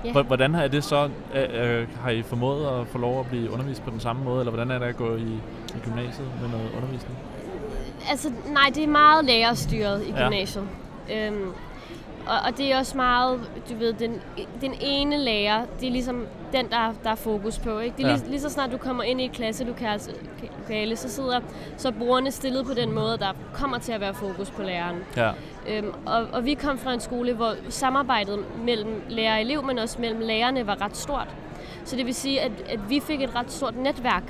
Ja. 0.04 0.22
Hvordan 0.22 0.54
har 0.54 0.68
det 0.68 0.84
så? 0.84 1.10
Øh, 1.34 1.88
har 2.02 2.10
I 2.10 2.22
formået 2.22 2.80
at 2.80 2.86
få 2.88 2.98
lov 2.98 3.20
at 3.20 3.26
blive 3.26 3.50
undervist 3.50 3.82
på 3.84 3.90
den 3.90 4.00
samme 4.00 4.24
måde, 4.24 4.40
eller 4.40 4.50
hvordan 4.50 4.70
er 4.70 4.78
det 4.78 4.86
at 4.86 4.96
gå 4.96 5.16
i, 5.16 5.40
i 5.68 5.78
gymnasiet 5.84 6.28
med 6.40 6.48
noget 6.48 6.70
undervisning? 6.76 7.18
Altså, 8.10 8.32
nej, 8.52 8.70
det 8.74 8.84
er 8.84 8.88
meget 8.88 9.24
lærerstyret 9.24 10.06
i 10.06 10.12
gymnasiet. 10.12 10.64
Ja. 11.08 11.26
Øhm, 11.26 11.52
og, 12.26 12.38
og 12.46 12.58
det 12.58 12.72
er 12.72 12.78
også 12.78 12.96
meget, 12.96 13.40
du 13.70 13.74
ved, 13.74 13.92
den, 13.92 14.20
den 14.60 14.74
ene 14.80 15.18
lærer, 15.18 15.66
det 15.80 15.86
er 15.86 15.92
ligesom 15.92 16.26
den, 16.52 16.70
der, 16.70 16.92
der 17.04 17.10
er 17.10 17.14
fokus 17.14 17.58
på. 17.58 17.78
Ikke? 17.78 17.96
Det 17.96 18.04
er 18.04 18.08
ja. 18.08 18.16
lige, 18.16 18.30
lige 18.30 18.40
så 18.40 18.48
snart 18.48 18.72
du 18.72 18.78
kommer 18.78 19.02
ind 19.02 19.20
i 19.20 19.24
et 19.24 19.32
klasselokale, 19.32 20.96
så 20.96 21.08
sidder 21.08 21.40
så 21.76 21.92
brugerne 21.92 22.30
stillet 22.30 22.66
på 22.66 22.74
den 22.74 22.92
måde, 22.92 23.18
der 23.18 23.32
kommer 23.54 23.78
til 23.78 23.92
at 23.92 24.00
være 24.00 24.14
fokus 24.14 24.50
på 24.50 24.62
læreren. 24.62 24.96
Ja. 25.16 25.30
Øhm, 25.68 25.92
og, 26.06 26.26
og 26.32 26.44
vi 26.44 26.54
kom 26.54 26.78
fra 26.78 26.94
en 26.94 27.00
skole, 27.00 27.32
hvor 27.34 27.54
samarbejdet 27.68 28.44
mellem 28.64 29.02
lærer 29.08 29.34
og 29.34 29.40
elev, 29.40 29.64
men 29.64 29.78
også 29.78 30.00
mellem 30.00 30.20
lærerne 30.20 30.66
var 30.66 30.80
ret 30.80 30.96
stort. 30.96 31.28
Så 31.84 31.96
det 31.96 32.06
vil 32.06 32.14
sige, 32.14 32.40
at, 32.40 32.52
at 32.68 32.90
vi 32.90 33.00
fik 33.00 33.22
et 33.22 33.34
ret 33.34 33.52
stort 33.52 33.76
netværk, 33.76 34.22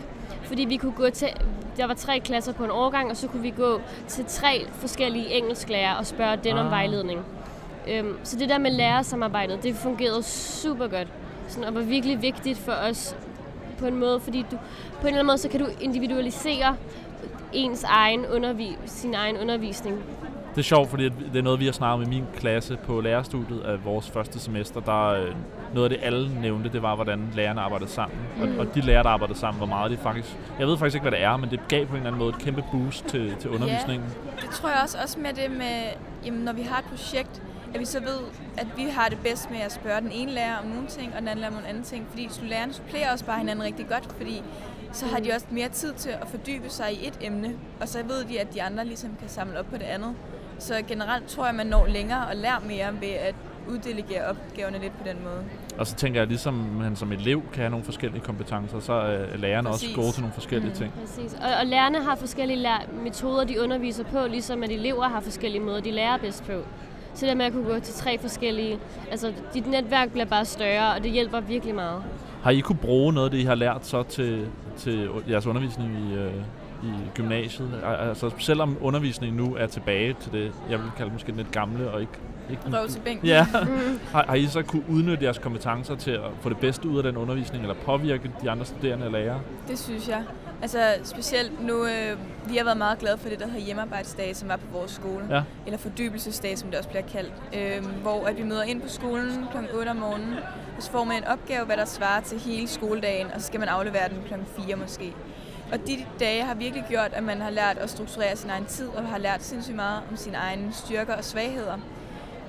fordi 0.44 0.64
vi 0.64 0.76
kunne 0.76 0.92
gå 0.92 1.10
til, 1.10 1.28
der 1.76 1.86
var 1.86 1.94
tre 1.94 2.20
klasser 2.20 2.52
på 2.52 2.64
en 2.64 2.70
årgang, 2.70 3.10
og 3.10 3.16
så 3.16 3.28
kunne 3.28 3.42
vi 3.42 3.50
gå 3.50 3.80
til 4.08 4.24
tre 4.24 4.66
forskellige 4.72 5.34
engelsklærer 5.34 5.94
og 5.94 6.06
spørge 6.06 6.36
den 6.36 6.56
ah. 6.56 6.64
om 6.64 6.70
vejledning. 6.70 7.20
Øhm, 7.88 8.18
så 8.22 8.38
det 8.38 8.48
der 8.48 8.58
med 8.58 8.70
lærersamarbejdet, 8.70 9.62
det 9.62 9.74
fungerede 9.74 10.22
super 10.22 10.88
godt. 10.88 11.08
Sådan, 11.48 11.64
og 11.64 11.74
var 11.74 11.80
virkelig 11.80 12.22
vigtigt 12.22 12.58
for 12.58 12.72
os 12.72 13.16
på 13.78 13.86
en 13.86 13.96
måde, 13.96 14.20
fordi 14.20 14.44
du, 14.50 14.56
på 14.56 15.00
en 15.00 15.06
eller 15.06 15.18
anden 15.18 15.26
måde, 15.26 15.38
så 15.38 15.48
kan 15.48 15.60
du 15.60 15.66
individualisere 15.80 16.76
ens 17.52 17.84
egen 17.84 18.26
undervis, 18.26 18.78
sin 18.86 19.14
egen 19.14 19.36
undervisning. 19.38 19.96
Det 20.54 20.58
er 20.58 20.62
sjovt, 20.62 20.90
fordi 20.90 21.04
det 21.04 21.36
er 21.36 21.42
noget, 21.42 21.60
vi 21.60 21.64
har 21.64 21.72
snakket 21.72 22.08
med 22.08 22.16
min 22.16 22.26
klasse 22.36 22.76
på 22.76 23.00
lærerstudiet 23.00 23.60
af 23.60 23.84
vores 23.84 24.10
første 24.10 24.38
semester. 24.38 24.80
Der 24.80 25.06
øh, 25.06 25.34
noget 25.74 25.92
af 25.92 25.98
det, 25.98 26.06
alle 26.06 26.40
nævnte, 26.40 26.72
det 26.72 26.82
var, 26.82 26.94
hvordan 26.94 27.28
lærerne 27.34 27.60
arbejdede 27.60 27.90
sammen. 27.90 28.18
Mm. 28.36 28.42
Og, 28.42 28.48
og 28.58 28.74
de 28.74 28.80
lærere, 28.80 29.02
der 29.02 29.08
arbejdede 29.08 29.38
sammen, 29.38 29.58
hvor 29.58 29.66
meget 29.66 29.90
de 29.90 29.96
faktisk... 29.96 30.36
Jeg 30.58 30.66
ved 30.66 30.78
faktisk 30.78 30.94
ikke, 30.94 31.02
hvad 31.02 31.12
det 31.12 31.22
er, 31.22 31.36
men 31.36 31.50
det 31.50 31.60
gav 31.68 31.86
på 31.86 31.92
en 31.92 31.96
eller 31.96 32.06
anden 32.06 32.18
måde 32.18 32.30
et 32.30 32.38
kæmpe 32.38 32.64
boost 32.72 33.04
til, 33.04 33.36
til 33.40 33.50
undervisningen. 33.50 34.08
Ja, 34.26 34.46
det 34.46 34.50
tror 34.50 34.68
jeg 34.68 34.78
også, 34.82 34.98
også 35.02 35.18
med 35.20 35.32
det 35.32 35.50
med, 35.50 35.82
jamen, 36.26 36.40
når 36.40 36.52
vi 36.52 36.62
har 36.62 36.78
et 36.78 36.84
projekt, 36.84 37.42
at 37.74 37.80
vi 37.80 37.84
så 37.84 38.00
ved, 38.00 38.18
at 38.58 38.66
vi 38.76 38.82
har 38.82 39.08
det 39.08 39.18
bedst 39.18 39.50
med 39.50 39.58
at 39.58 39.72
spørge 39.72 40.00
den 40.00 40.12
ene 40.12 40.32
lærer 40.32 40.58
om 40.58 40.66
nogle 40.66 40.86
ting, 40.86 41.12
og 41.14 41.20
den 41.20 41.28
anden 41.28 41.40
lærer 41.40 41.50
om 41.50 41.54
nogle 41.54 41.68
andre 41.68 41.82
ting. 41.82 42.06
Fordi 42.10 42.28
lærerne 42.42 42.72
supplerer 42.72 43.12
også 43.12 43.24
bare 43.24 43.38
hinanden 43.38 43.64
rigtig 43.64 43.88
godt, 43.88 44.08
fordi 44.16 44.42
så 44.92 45.06
har 45.06 45.20
de 45.20 45.32
også 45.32 45.46
mere 45.50 45.68
tid 45.68 45.92
til 45.94 46.10
at 46.10 46.28
fordybe 46.28 46.70
sig 46.70 46.92
i 46.92 47.08
et 47.08 47.18
emne, 47.20 47.52
og 47.80 47.88
så 47.88 47.98
ved 48.02 48.24
de, 48.24 48.40
at 48.40 48.54
de 48.54 48.62
andre 48.62 48.84
ligesom 48.84 49.10
kan 49.20 49.28
samle 49.28 49.58
op 49.58 49.66
på 49.66 49.76
det 49.76 49.84
andet. 49.84 50.14
Så 50.58 50.74
generelt 50.88 51.28
tror 51.28 51.42
jeg, 51.44 51.48
at 51.48 51.54
man 51.54 51.66
når 51.66 51.86
længere 51.86 52.26
og 52.26 52.36
lærer 52.36 52.60
mere 52.60 53.00
ved 53.00 53.08
at 53.08 53.34
uddelegere 53.68 54.24
opgaverne 54.24 54.78
lidt 54.78 54.98
på 54.98 55.04
den 55.08 55.16
måde. 55.24 55.44
Og 55.78 55.86
så 55.86 55.94
tænker 55.94 56.20
jeg, 56.20 56.28
ligesom 56.28 56.54
man 56.54 56.96
som 56.96 57.12
elev 57.12 57.42
kan 57.52 57.60
have 57.60 57.70
nogle 57.70 57.84
forskellige 57.84 58.20
kompetencer, 58.20 58.80
så 58.80 58.92
er 58.92 59.36
lærerne 59.36 59.68
Præcis. 59.70 59.88
også 59.88 60.00
gode 60.00 60.12
til 60.12 60.20
nogle 60.20 60.34
forskellige 60.34 60.70
mm. 60.70 60.76
ting. 60.76 60.92
Præcis. 61.00 61.34
Og, 61.34 61.56
og 61.60 61.66
lærerne 61.66 62.02
har 62.02 62.16
forskellige 62.16 62.68
metoder, 63.02 63.44
de 63.44 63.62
underviser 63.62 64.04
på, 64.04 64.26
ligesom 64.26 64.62
at 64.62 64.70
elever 64.70 65.08
har 65.08 65.20
forskellige 65.20 65.62
måder, 65.62 65.80
de 65.80 65.90
lærer 65.90 66.18
bedst 66.18 66.44
på. 66.44 66.52
Så 67.14 67.26
det 67.26 67.36
med 67.36 67.46
at 67.46 67.52
kunne 67.52 67.64
gå 67.64 67.78
til 67.78 67.94
tre 67.94 68.18
forskellige, 68.18 68.78
altså 69.10 69.32
dit 69.54 69.66
netværk 69.66 70.10
bliver 70.10 70.24
bare 70.24 70.44
større, 70.44 70.94
og 70.94 71.02
det 71.02 71.10
hjælper 71.10 71.40
virkelig 71.40 71.74
meget. 71.74 72.02
Har 72.42 72.50
I 72.50 72.60
kunne 72.60 72.78
bruge 72.78 73.12
noget 73.12 73.26
af 73.26 73.30
det, 73.30 73.38
I 73.38 73.44
har 73.44 73.54
lært 73.54 73.86
så 73.86 74.02
til, 74.02 74.46
til 74.76 75.08
jeres 75.28 75.46
undervisning 75.46 75.92
i, 75.92 76.14
øh, 76.14 76.32
i 76.82 76.92
gymnasiet? 77.14 77.70
Altså 77.84 78.30
selvom 78.38 78.76
undervisningen 78.80 79.36
nu 79.36 79.54
er 79.54 79.66
tilbage 79.66 80.16
til 80.20 80.32
det, 80.32 80.52
jeg 80.70 80.78
vil 80.78 80.90
kalde 80.96 81.12
måske 81.12 81.32
lidt 81.32 81.52
gamle 81.52 81.90
og 81.90 82.00
ikke 82.00 82.12
ikke 82.50 82.62
Røv 82.78 82.88
til 82.88 83.00
bænken. 83.00 83.26
Ja. 83.28 83.46
Mm. 83.60 84.00
har, 84.12 84.24
har 84.28 84.34
I 84.34 84.46
så 84.46 84.62
kunne 84.62 84.82
udnytte 84.88 85.24
jeres 85.24 85.38
kompetencer 85.38 85.94
til 85.94 86.10
at 86.10 86.20
få 86.40 86.48
det 86.48 86.58
bedste 86.58 86.88
ud 86.88 86.96
af 86.96 87.02
den 87.02 87.16
undervisning, 87.16 87.64
eller 87.64 87.74
påvirke 87.84 88.30
de 88.42 88.50
andre 88.50 88.64
studerende 88.64 89.06
og 89.06 89.12
lærere? 89.12 89.40
Det 89.68 89.78
synes 89.78 90.08
jeg. 90.08 90.22
Altså 90.62 90.94
specielt 91.04 91.66
nu, 91.66 91.84
øh, 91.84 92.18
vi 92.48 92.56
har 92.56 92.64
været 92.64 92.78
meget 92.78 92.98
glade 92.98 93.18
for 93.18 93.28
det, 93.28 93.40
der 93.40 93.46
hedder 93.46 93.60
hjemmearbejdsdag, 93.60 94.36
som 94.36 94.48
var 94.48 94.56
på 94.56 94.66
vores 94.72 94.90
skole. 94.90 95.26
Ja. 95.30 95.42
Eller 95.66 95.78
fordybelsesdag, 95.78 96.58
som 96.58 96.68
det 96.68 96.78
også 96.78 96.88
bliver 96.88 97.06
kaldt. 97.06 97.32
Øh, 97.56 97.86
hvor 98.02 98.26
at 98.26 98.36
vi 98.36 98.42
møder 98.42 98.62
ind 98.62 98.82
på 98.82 98.88
skolen 98.88 99.46
kl. 99.52 99.76
8 99.76 99.88
om 99.88 99.96
morgenen, 99.96 100.34
og 100.76 100.82
så 100.82 100.90
får 100.90 101.04
man 101.04 101.16
en 101.16 101.24
opgave, 101.24 101.66
hvad 101.66 101.76
der 101.76 101.84
svarer 101.84 102.20
til 102.20 102.38
hele 102.38 102.68
skoledagen, 102.68 103.26
og 103.34 103.40
så 103.40 103.46
skal 103.46 103.60
man 103.60 103.68
aflevere 103.68 104.08
den 104.08 104.18
kl. 104.26 104.62
4 104.62 104.76
måske. 104.76 105.12
Og 105.72 105.78
de 105.86 106.06
dage 106.20 106.44
har 106.44 106.54
virkelig 106.54 106.84
gjort, 106.88 107.12
at 107.12 107.22
man 107.22 107.40
har 107.40 107.50
lært 107.50 107.78
at 107.78 107.90
strukturere 107.90 108.36
sin 108.36 108.50
egen 108.50 108.64
tid, 108.64 108.88
og 108.88 109.06
har 109.06 109.18
lært 109.18 109.42
sindssygt 109.42 109.76
meget 109.76 110.02
om 110.10 110.16
sine 110.16 110.36
egne 110.36 110.72
styrker 110.72 111.14
og 111.14 111.24
svagheder. 111.24 111.78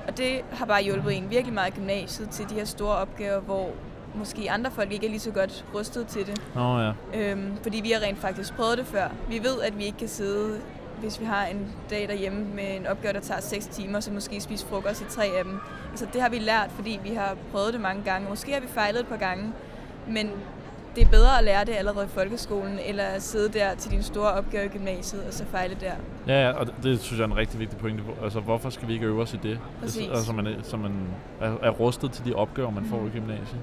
Og 0.08 0.17
det 0.17 0.41
har 0.52 0.65
bare 0.65 0.84
hjulpet 0.84 1.17
en 1.17 1.30
virkelig 1.30 1.54
meget 1.54 1.74
i 1.74 1.76
gymnasiet 1.76 2.30
til 2.30 2.50
de 2.50 2.54
her 2.54 2.65
store 2.65 2.95
opgaver, 2.95 3.39
hvor 3.39 3.69
måske 4.15 4.52
andre 4.52 4.71
folk 4.71 4.91
ikke 4.91 5.06
er 5.06 5.10
lige 5.10 5.19
så 5.19 5.32
godt 5.32 5.65
rustet 5.76 6.08
til 6.08 6.28
det. 6.28 6.41
Oh, 6.56 6.93
ja. 7.13 7.32
øhm, 7.32 7.58
fordi 7.63 7.82
vi 7.84 7.91
har 7.91 8.02
rent 8.02 8.19
faktisk 8.19 8.54
prøvet 8.54 8.78
det 8.78 8.86
før. 8.86 9.10
Vi 9.30 9.39
ved, 9.43 9.62
at 9.62 9.78
vi 9.78 9.84
ikke 9.84 9.97
kan 9.97 10.08
sidde, 10.08 10.60
hvis 11.00 11.19
vi 11.19 11.26
har 11.26 11.45
en 11.45 11.67
dag 11.89 12.08
derhjemme 12.08 12.45
med 12.56 12.76
en 12.76 12.88
opgave, 12.88 13.13
der 13.13 13.19
tager 13.19 13.41
6 13.41 13.67
timer, 13.67 14.00
så 14.00 14.12
måske 14.12 14.41
spise 14.41 14.65
frokost 14.65 15.02
i 15.02 15.06
tre 15.10 15.26
af 15.26 15.43
dem. 15.43 15.60
Altså 15.91 16.08
det 16.13 16.21
har 16.21 16.30
vi 16.30 16.39
lært, 16.39 16.71
fordi 16.76 17.00
vi 17.04 17.10
har 17.10 17.38
prøvet 17.52 17.74
det 17.74 17.82
mange 17.82 18.04
gange. 18.04 18.30
Måske 18.30 18.54
har 18.54 18.60
vi 18.60 18.67
fejlet 18.67 19.00
et 19.00 19.08
par 19.08 19.17
gange, 19.17 19.54
men 20.08 20.32
det 20.95 21.04
er 21.04 21.10
bedre 21.10 21.38
at 21.38 21.43
lære 21.43 21.65
det 21.65 21.74
allerede 21.74 22.06
i 22.06 22.10
folkeskolen, 22.10 22.80
eller 22.86 23.04
at 23.04 23.21
sidde 23.21 23.60
der 23.60 23.76
til 23.76 23.91
din 23.91 24.03
store 24.03 24.32
opgave 24.32 24.66
i 24.66 24.70
gymnasiet, 24.70 25.24
og 25.28 25.34
så 25.34 25.45
fejle 25.45 25.78
der. 25.82 25.93
Ja, 26.28 26.47
ja 26.47 26.51
og 26.51 26.66
det, 26.66 26.74
det 26.84 26.99
synes 26.99 27.20
jeg 27.20 27.26
er 27.26 27.32
en 27.32 27.38
rigtig 27.38 27.59
vigtig 27.59 27.78
pointe. 27.78 28.03
Altså, 28.24 28.39
hvorfor 28.39 28.70
skal 28.70 28.88
vi 28.88 28.93
ikke 28.93 29.05
øve 29.05 29.22
os 29.22 29.34
i 29.34 29.38
det? 29.43 29.59
Præcis. 29.80 30.09
Altså, 30.09 30.34
man, 30.34 30.55
så 30.64 30.78
man 30.78 30.93
er, 31.41 31.53
er 31.62 31.70
rustet 31.70 32.12
til 32.12 32.26
de 32.26 32.34
opgaver, 32.34 32.70
man 32.70 32.84
mm. 32.84 32.89
får 32.89 32.97
i 32.97 33.01
mm. 33.01 33.12
gymnasiet. 33.12 33.62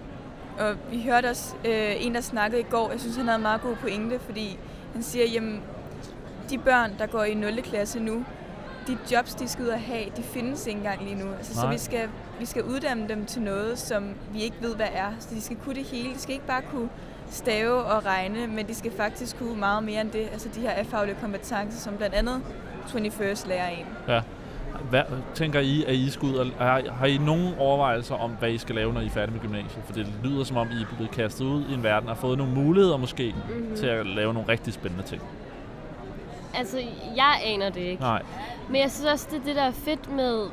Og 0.59 0.77
vi 0.91 1.03
hørte 1.03 1.31
også 1.31 1.55
øh, 1.65 2.07
en, 2.07 2.15
der 2.15 2.21
snakkede 2.21 2.61
i 2.61 2.67
går, 2.71 2.91
jeg 2.91 3.01
synes, 3.01 3.17
han 3.17 3.25
havde 3.25 3.37
en 3.37 3.43
meget 3.43 3.61
god 3.61 3.77
pointe, 3.77 4.19
fordi 4.19 4.59
han 4.93 5.03
siger, 5.03 5.27
jamen, 5.27 5.63
de 6.51 6.59
børn, 6.59 6.93
der 6.99 7.07
går 7.07 7.25
i 7.25 7.35
0. 7.35 7.63
klasse 7.63 8.01
nu, 8.01 8.25
de 8.87 8.99
jobs, 9.13 9.35
de 9.35 9.49
skal 9.49 9.65
ud 9.65 9.69
og 9.69 9.81
have, 9.81 10.05
de 10.17 10.23
findes 10.23 10.67
ikke 10.67 10.79
engang 10.79 11.03
lige 11.03 11.15
nu. 11.15 11.33
Altså, 11.33 11.55
så 11.55 11.67
vi 11.67 11.79
skal, 11.79 12.09
vi 12.39 12.47
skal 12.47 12.63
uddanne 12.63 13.09
dem 13.09 13.27
til 13.27 13.43
noget, 13.43 13.79
som 13.79 14.15
vi 14.33 14.43
ikke 14.43 14.57
ved, 14.61 14.77
hvad 14.77 14.87
er. 14.93 15.11
Så 15.19 15.29
de 15.35 15.41
skal 15.41 15.57
kunne 15.57 15.75
det 15.75 15.85
hele. 15.85 16.15
De 16.15 16.19
skal 16.19 16.35
ikke 16.35 16.47
bare 16.47 16.63
kunne 16.63 16.89
stave 17.31 17.85
og 17.85 18.07
regne, 18.07 18.47
men 18.47 18.69
de 18.69 18.75
skal 18.75 18.93
faktisk 18.97 19.39
kunne 19.39 19.59
meget 19.59 19.83
mere 19.83 20.01
end 20.01 20.11
det. 20.11 20.29
Altså 20.33 20.49
de 20.55 20.61
her 20.61 20.85
faglige 20.85 21.17
kompetencer, 21.21 21.81
som 21.81 21.97
blandt 21.97 22.15
andet 22.15 22.43
21st 22.87 23.49
lærer 23.49 23.69
en. 23.69 23.87
Ja. 24.09 24.21
Hvad 24.91 25.03
tænker 25.35 25.61
I, 25.61 25.85
at 25.85 25.95
I 25.95 26.11
skal 26.11 26.29
ud 26.29 26.35
og... 26.35 26.47
Har, 26.59 26.83
har 26.93 27.07
I 27.07 27.17
nogen 27.19 27.55
overvejelser 27.59 28.15
om, 28.15 28.31
hvad 28.31 28.51
I 28.51 28.59
skal 28.59 28.75
lave, 28.75 28.93
når 28.93 29.01
I 29.01 29.07
er 29.07 29.11
færdige 29.11 29.33
med 29.35 29.41
gymnasiet? 29.41 29.83
For 29.87 29.93
det 29.93 30.07
lyder 30.25 30.45
som 30.45 30.57
om, 30.57 30.69
I 30.71 30.83
er 30.83 30.87
blevet 30.97 31.11
kastet 31.13 31.45
ud 31.45 31.65
i 31.71 31.75
en 31.75 31.83
verden 31.83 32.09
og 32.09 32.15
har 32.15 32.21
fået 32.21 32.39
nogle 32.39 32.53
muligheder 32.55 32.97
måske 32.97 33.35
Mhm. 33.49 33.77
til 33.77 33.87
at 33.87 34.07
lave 34.07 34.35
nogle 34.35 34.49
rigtig 34.49 34.73
spændende 34.73 35.05
ting. 35.05 35.23
Altså, 36.55 36.79
jeg 37.17 37.41
aner 37.45 37.71
det 37.71 37.81
ikke. 37.81 38.03
Nej. 38.03 38.23
Men 38.69 38.81
jeg 38.81 38.91
synes 38.91 39.07
også, 39.13 39.29
det, 39.31 39.41
det 39.47 39.57
der 39.57 39.63
er 39.63 39.71
fedt 39.73 40.13
med, 40.13 40.47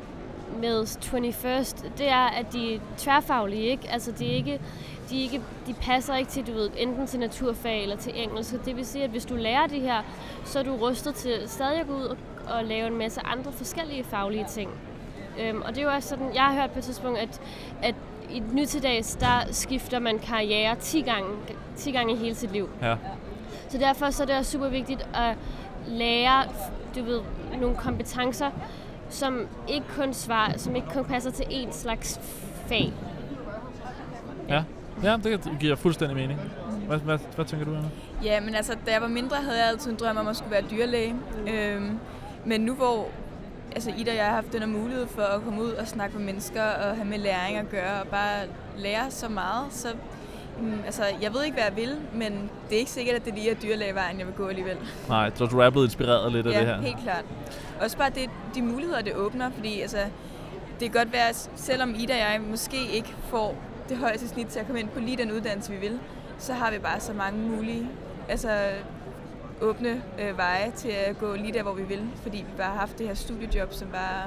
med 0.60 0.82
21st, 0.82 1.84
det 1.98 2.08
er, 2.08 2.26
at 2.26 2.52
de 2.52 2.74
er 2.74 2.78
tværfaglige, 2.96 3.62
ikke? 3.62 3.88
Altså, 3.92 4.12
de, 4.12 4.30
er 4.30 4.34
ikke, 4.34 4.60
de, 5.10 5.18
er 5.18 5.22
ikke, 5.22 5.40
de 5.66 5.74
passer 5.74 6.16
ikke 6.16 6.30
til, 6.30 6.46
du 6.46 6.52
ved, 6.52 6.70
enten 6.76 7.06
til 7.06 7.20
naturfag 7.20 7.82
eller 7.82 7.96
til 7.96 8.12
engelsk. 8.22 8.54
Det 8.64 8.76
vil 8.76 8.86
sige, 8.86 9.04
at 9.04 9.10
hvis 9.10 9.24
du 9.24 9.34
lærer 9.36 9.66
det 9.66 9.80
her, 9.80 10.02
så 10.44 10.58
er 10.58 10.62
du 10.62 10.72
rustet 10.76 11.14
til 11.14 11.32
stadig 11.46 11.80
at 11.80 11.86
gå 11.86 11.94
ud 11.96 12.04
og, 12.04 12.16
og 12.48 12.64
lave 12.64 12.86
en 12.86 12.96
masse 12.96 13.20
andre 13.24 13.52
forskellige 13.52 14.04
faglige 14.04 14.44
ting. 14.48 14.70
Øhm, 15.40 15.62
og 15.62 15.68
det 15.68 15.78
er 15.78 15.82
jo 15.82 15.90
også 15.90 16.08
sådan, 16.08 16.34
jeg 16.34 16.42
har 16.42 16.52
hørt 16.52 16.70
på 16.70 16.78
et 16.78 16.84
tidspunkt, 16.84 17.18
at, 17.18 17.40
at 17.82 17.94
i 18.30 18.42
nu 18.52 18.64
til 18.64 18.82
dags, 18.82 19.16
der 19.16 19.40
skifter 19.50 19.98
man 19.98 20.18
karriere 20.18 20.76
10 20.80 21.00
gange, 21.00 21.28
10 21.76 21.90
gange 21.90 22.12
i 22.12 22.16
hele 22.16 22.34
sit 22.34 22.52
liv. 22.52 22.68
Ja. 22.82 22.96
Så 23.68 23.78
derfor 23.78 24.10
så 24.10 24.22
er 24.22 24.26
det 24.26 24.36
også 24.36 24.50
super 24.50 24.68
vigtigt 24.68 25.08
at 25.14 25.36
lære, 25.86 26.44
du 26.96 27.04
ved, 27.04 27.20
nogle 27.60 27.76
kompetencer, 27.76 28.50
som 29.08 29.46
ikke 29.68 29.86
kun 29.96 30.14
svarer, 30.14 30.58
som 30.58 30.76
ikke 30.76 30.88
kun 30.92 31.04
passer 31.04 31.30
til 31.30 31.44
én 31.44 31.72
slags 31.72 32.20
fag. 32.66 32.92
Ja, 34.48 34.64
ja 35.02 35.16
det 35.24 35.56
giver 35.60 35.76
fuldstændig 35.76 36.16
mening. 36.16 36.40
Hvad, 36.86 36.98
hvad, 36.98 37.18
hvad 37.34 37.44
tænker 37.44 37.66
du, 37.66 37.74
Anna? 37.74 37.88
Ja, 38.24 38.40
men 38.40 38.54
altså, 38.54 38.76
da 38.86 38.92
jeg 38.92 39.02
var 39.02 39.08
mindre, 39.08 39.36
havde 39.36 39.58
jeg 39.58 39.68
altid 39.68 39.90
en 39.90 39.96
drøm 39.96 40.16
om 40.16 40.28
at 40.28 40.36
skulle 40.36 40.50
være 40.50 40.64
dyrlæge. 40.70 41.14
Øhm, 41.48 41.98
men 42.46 42.60
nu 42.60 42.74
hvor 42.74 43.08
altså, 43.74 43.92
Ida 43.98 44.10
og 44.10 44.16
jeg 44.16 44.24
har 44.24 44.32
haft 44.32 44.52
den 44.52 44.60
her 44.60 44.68
mulighed 44.68 45.06
for 45.06 45.22
at 45.22 45.42
komme 45.42 45.62
ud 45.62 45.70
og 45.70 45.88
snakke 45.88 46.16
med 46.16 46.24
mennesker 46.24 46.62
og 46.62 46.96
have 46.96 47.08
med 47.08 47.18
læring 47.18 47.56
at 47.56 47.70
gøre 47.70 48.00
og 48.00 48.08
bare 48.08 48.44
lære 48.76 49.10
så 49.10 49.28
meget, 49.28 49.66
så 49.70 49.88
mm, 50.60 50.78
altså, 50.86 51.02
jeg 51.22 51.34
ved 51.34 51.44
ikke, 51.44 51.54
hvad 51.54 51.64
jeg 51.64 51.76
vil, 51.76 51.96
men 52.14 52.50
det 52.68 52.74
er 52.74 52.78
ikke 52.78 52.90
sikkert, 52.90 53.16
at 53.16 53.24
det 53.24 53.34
lige 53.34 53.50
er 53.50 53.54
dyrlægevejen, 53.54 54.18
jeg 54.18 54.26
vil 54.26 54.34
gå 54.34 54.48
alligevel. 54.48 54.76
Nej, 55.08 55.30
så 55.34 55.46
du 55.46 55.58
er 55.58 55.70
blevet 55.70 55.86
inspireret 55.86 56.32
lidt 56.32 56.46
af 56.46 56.52
ja, 56.52 56.60
det 56.60 56.66
her. 56.66 56.80
helt 56.80 56.98
klart. 57.02 57.24
Også 57.80 57.98
bare 57.98 58.10
det, 58.10 58.30
de 58.54 58.62
muligheder, 58.62 59.02
det 59.02 59.14
åbner, 59.14 59.50
fordi 59.50 59.80
altså, 59.80 59.98
det 60.80 60.92
kan 60.92 61.00
godt 61.00 61.12
være, 61.12 61.28
at 61.28 61.50
selvom 61.56 61.94
Ida 61.98 62.12
og 62.12 62.18
jeg 62.18 62.40
måske 62.50 62.76
ikke 62.92 63.14
får 63.28 63.54
det 63.88 63.96
højeste 63.96 64.28
snit 64.28 64.46
til 64.46 64.58
at 64.58 64.66
komme 64.66 64.80
ind 64.80 64.88
på 64.88 65.00
lige 65.00 65.16
den 65.16 65.32
uddannelse, 65.32 65.72
vi 65.72 65.78
vil, 65.78 65.98
så 66.38 66.52
har 66.52 66.70
vi 66.70 66.78
bare 66.78 67.00
så 67.00 67.12
mange 67.12 67.38
mulige 67.38 67.88
altså, 68.28 68.48
åbne 69.60 70.02
øh, 70.20 70.36
veje 70.36 70.70
til 70.76 70.88
at 70.88 71.18
gå 71.18 71.34
lige 71.34 71.52
der, 71.52 71.62
hvor 71.62 71.74
vi 71.74 71.82
vil, 71.82 72.00
fordi 72.22 72.36
vi 72.36 72.56
bare 72.56 72.70
har 72.70 72.78
haft 72.78 72.98
det 72.98 73.06
her 73.06 73.14
studiejob, 73.14 73.72
som 73.72 73.88
bare 73.88 74.22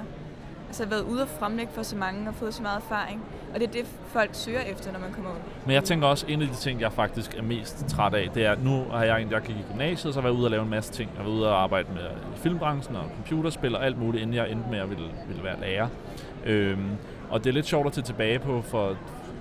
altså, 0.68 0.84
har 0.84 0.90
været 0.90 1.04
ude 1.04 1.22
og 1.22 1.28
fremlægge 1.28 1.72
for 1.74 1.84
så 1.84 1.96
mange 1.96 2.30
og 2.30 2.36
fået 2.36 2.54
så 2.54 2.62
meget 2.62 2.78
erfaring. 2.78 3.22
Og 3.54 3.60
det 3.60 3.68
er 3.68 3.72
det, 3.72 3.86
folk 4.08 4.30
søger 4.34 4.62
efter, 4.62 4.92
når 4.92 5.00
man 5.00 5.12
kommer 5.14 5.32
ud. 5.32 5.36
Men 5.66 5.74
jeg 5.74 5.84
tænker 5.84 6.08
også, 6.08 6.26
en 6.30 6.42
af 6.42 6.48
de 6.48 6.56
ting, 6.56 6.82
jeg 6.82 6.94
faktisk 6.94 7.38
er 7.38 7.42
mest 7.42 7.86
træt 7.88 8.14
af, 8.14 8.30
det 8.34 8.46
er, 8.46 8.52
at 8.52 8.64
nu 8.64 8.86
har 8.92 9.04
jeg 9.04 9.16
egentlig, 9.16 9.36
jeg 9.36 9.42
gik 9.42 9.56
i 9.56 9.64
gymnasiet, 9.72 10.14
så 10.14 10.22
har 10.22 10.28
jeg 10.28 10.34
været 10.34 10.40
ude 10.40 10.48
og 10.48 10.52
lave 10.52 10.64
en 10.64 10.70
masse 10.70 10.92
ting. 10.92 11.10
Jeg 11.14 11.18
har 11.18 11.24
været 11.24 11.40
ude 11.40 11.50
og 11.50 11.64
arbejde 11.64 11.88
med 11.94 12.02
i 12.36 12.40
filmbranchen 12.40 12.96
og 12.96 13.04
computerspil 13.16 13.76
og 13.76 13.86
alt 13.86 13.98
muligt, 13.98 14.22
inden 14.22 14.36
jeg 14.36 14.52
endte 14.52 14.70
med 14.70 14.80
at 14.80 14.90
ville, 14.90 15.08
ville 15.28 15.44
være 15.44 15.60
lærer. 15.62 15.88
Øhm, 16.46 16.90
og 17.30 17.44
det 17.44 17.50
er 17.50 17.54
lidt 17.54 17.66
sjovt 17.66 17.88
at 17.88 17.94
tage 17.94 18.06
tilbage 18.06 18.40
på, 18.40 18.62
for 18.62 18.96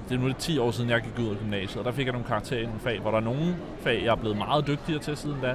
det 0.08 0.14
er 0.14 0.20
nu 0.20 0.28
det 0.28 0.36
10 0.36 0.58
år 0.58 0.70
siden, 0.70 0.90
jeg 0.90 1.02
gik 1.02 1.24
ud 1.24 1.30
af 1.30 1.36
gymnasiet, 1.36 1.78
og 1.78 1.84
der 1.84 1.92
fik 1.92 2.06
jeg 2.06 2.12
nogle 2.12 2.28
karakterer 2.28 2.60
i 2.60 2.64
nogle 2.64 2.80
fag, 2.80 3.00
hvor 3.00 3.10
der 3.10 3.18
er 3.18 3.22
nogle 3.22 3.56
fag, 3.80 4.02
jeg 4.04 4.10
er 4.10 4.16
blevet 4.16 4.36
meget 4.36 4.66
dygtigere 4.66 5.02
til 5.02 5.16
siden 5.16 5.36
da, 5.42 5.54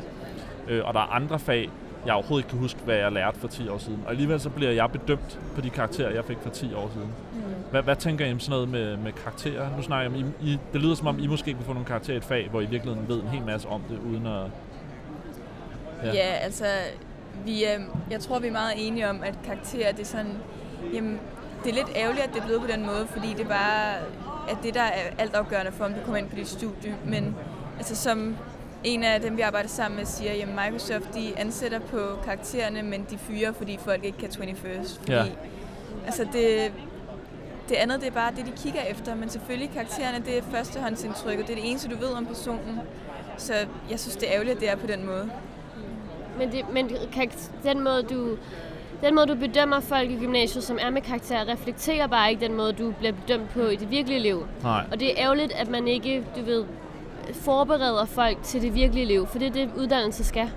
øh, 0.68 0.86
og 0.86 0.93
der 0.93 0.99
er 0.99 1.16
andre 1.16 1.39
fag, 1.39 1.70
jeg 2.05 2.14
overhovedet 2.14 2.45
ikke 2.45 2.49
kan 2.49 2.59
huske, 2.59 2.80
hvad 2.86 2.95
jeg 2.95 3.11
lærte 3.11 3.39
for 3.39 3.47
10 3.47 3.70
år 3.70 3.78
siden. 3.78 3.99
Og 4.05 4.11
alligevel 4.11 4.39
så 4.39 4.49
bliver 4.49 4.72
jeg 4.72 4.91
bedømt 4.91 5.39
på 5.55 5.61
de 5.61 5.70
karakterer, 5.70 6.11
jeg 6.14 6.26
fik 6.26 6.38
for 6.41 6.49
10 6.49 6.74
år 6.74 6.91
siden. 6.93 7.14
Hvad, 7.72 7.82
hvad 7.84 7.95
tænker 7.95 8.26
I 8.26 8.32
om 8.32 8.39
sådan 8.39 8.51
noget 8.51 8.70
med, 8.70 8.97
med 8.97 9.11
karakterer? 9.11 9.70
Nu 9.78 9.84
snakker 9.84 10.11
jeg 10.11 10.24
om, 10.26 10.34
I, 10.41 10.51
I, 10.51 10.57
det 10.74 10.82
lyder 10.82 10.95
som 10.95 11.07
om, 11.07 11.20
I 11.20 11.28
måske 11.28 11.53
kunne 11.53 11.66
få 11.66 11.74
nogle 11.74 11.86
karakterer 11.86 12.16
i 12.16 12.18
et 12.18 12.24
fag, 12.24 12.47
hvor 12.49 12.61
I 12.61 12.66
virkeligheden 12.66 13.09
ved 13.09 13.22
en 13.22 13.28
hel 13.28 13.45
masse 13.45 13.68
om 13.68 13.82
det, 13.89 13.99
uden 14.09 14.26
at... 14.28 14.34
Ja, 14.34 16.07
Ja. 16.07 16.14
ja 16.14 16.34
altså, 16.34 16.66
vi, 17.45 17.64
øh, 17.66 17.82
jeg 18.11 18.20
tror, 18.20 18.39
vi 18.39 18.47
er 18.47 18.51
meget 18.51 18.74
enige 18.78 19.09
om, 19.09 19.24
at 19.24 19.34
karakterer, 19.45 19.91
det 19.91 20.01
er 20.01 20.05
sådan, 20.05 20.34
jamen, 20.93 21.20
det 21.64 21.70
er 21.70 21.76
lidt 21.76 21.91
ærgerligt, 21.95 22.24
at 22.24 22.34
det 22.34 22.39
er 22.41 22.45
blevet 22.45 22.61
på 22.61 22.68
den 22.68 22.86
måde, 22.86 23.07
fordi 23.07 23.34
det 23.38 23.47
bare 23.47 23.93
er 24.49 24.55
det, 24.64 24.74
der 24.74 24.82
er 24.82 25.09
altafgørende 25.18 25.72
for, 25.72 25.86
om 25.86 25.93
du 25.93 25.99
kommer 25.99 26.18
ind 26.18 26.30
på 26.30 26.36
dit 26.36 26.47
studie. 26.47 26.95
Men 27.05 27.36
altså, 27.78 27.95
som 27.95 28.36
en 28.84 29.03
af 29.03 29.21
dem, 29.21 29.38
vi 29.38 29.41
arbejder 29.41 29.69
sammen 29.69 29.97
med, 29.97 30.05
siger, 30.05 30.31
at 30.31 30.47
Microsoft 30.47 31.13
de 31.13 31.39
ansætter 31.39 31.79
på 31.79 31.97
karaktererne, 32.25 32.81
men 32.81 33.05
de 33.09 33.17
fyrer, 33.17 33.51
fordi 33.51 33.79
folk 33.86 34.03
ikke 34.05 34.17
kan 34.17 34.29
21st. 34.29 34.99
Fordi, 34.99 35.11
Ja. 35.11 35.23
Altså, 36.05 36.27
det, 36.34 36.71
det 37.69 37.75
andet, 37.75 38.01
det 38.01 38.07
er 38.07 38.11
bare 38.11 38.31
det, 38.38 38.45
de 38.45 38.51
kigger 38.63 38.81
efter, 38.81 39.15
men 39.15 39.29
selvfølgelig 39.29 39.69
karaktererne, 39.73 40.25
det 40.25 40.38
er 40.38 40.41
førstehåndsindtryk, 40.51 41.39
og 41.39 41.47
det 41.47 41.49
er 41.57 41.61
det 41.61 41.69
eneste, 41.69 41.89
du 41.89 41.97
ved 41.97 42.07
om 42.13 42.25
personen. 42.25 42.79
Så 43.38 43.53
jeg 43.89 43.99
synes, 43.99 44.15
det 44.15 44.29
er 44.29 44.34
ærgerligt, 44.34 44.55
at 44.55 44.61
det 44.61 44.69
er 44.69 44.75
på 44.75 44.88
den 44.88 45.05
måde. 45.05 45.29
Men, 46.38 46.51
det, 46.51 46.61
men 46.73 46.89
kan, 47.13 47.31
den 47.63 47.84
måde, 47.84 48.03
du... 48.03 48.38
Den 49.01 49.15
måde, 49.15 49.27
du 49.27 49.36
bedømmer 49.36 49.79
folk 49.79 50.11
i 50.11 50.15
gymnasiet, 50.15 50.63
som 50.63 50.77
er 50.81 50.89
med 50.89 51.01
karakter, 51.01 51.47
reflekterer 51.47 52.07
bare 52.07 52.29
ikke 52.31 52.45
den 52.45 52.53
måde, 52.53 52.73
du 52.73 52.91
bliver 52.91 53.13
bedømt 53.13 53.49
på 53.49 53.59
i 53.59 53.75
det 53.75 53.91
virkelige 53.91 54.19
liv. 54.19 54.47
Nej. 54.63 54.86
Og 54.91 54.99
det 54.99 55.07
er 55.11 55.13
ærgerligt, 55.17 55.51
at 55.51 55.67
man 55.69 55.88
ikke, 55.88 56.23
du 56.38 56.43
ved, 56.45 56.65
forbereder 57.34 58.05
folk 58.05 58.43
til 58.43 58.61
det 58.61 58.76
virkelige 58.76 59.05
liv, 59.05 59.28
for 59.28 59.39
det 59.39 59.47
er 59.47 59.51
det, 59.51 59.69
uddannelse 59.78 60.24
skal. 60.24 60.49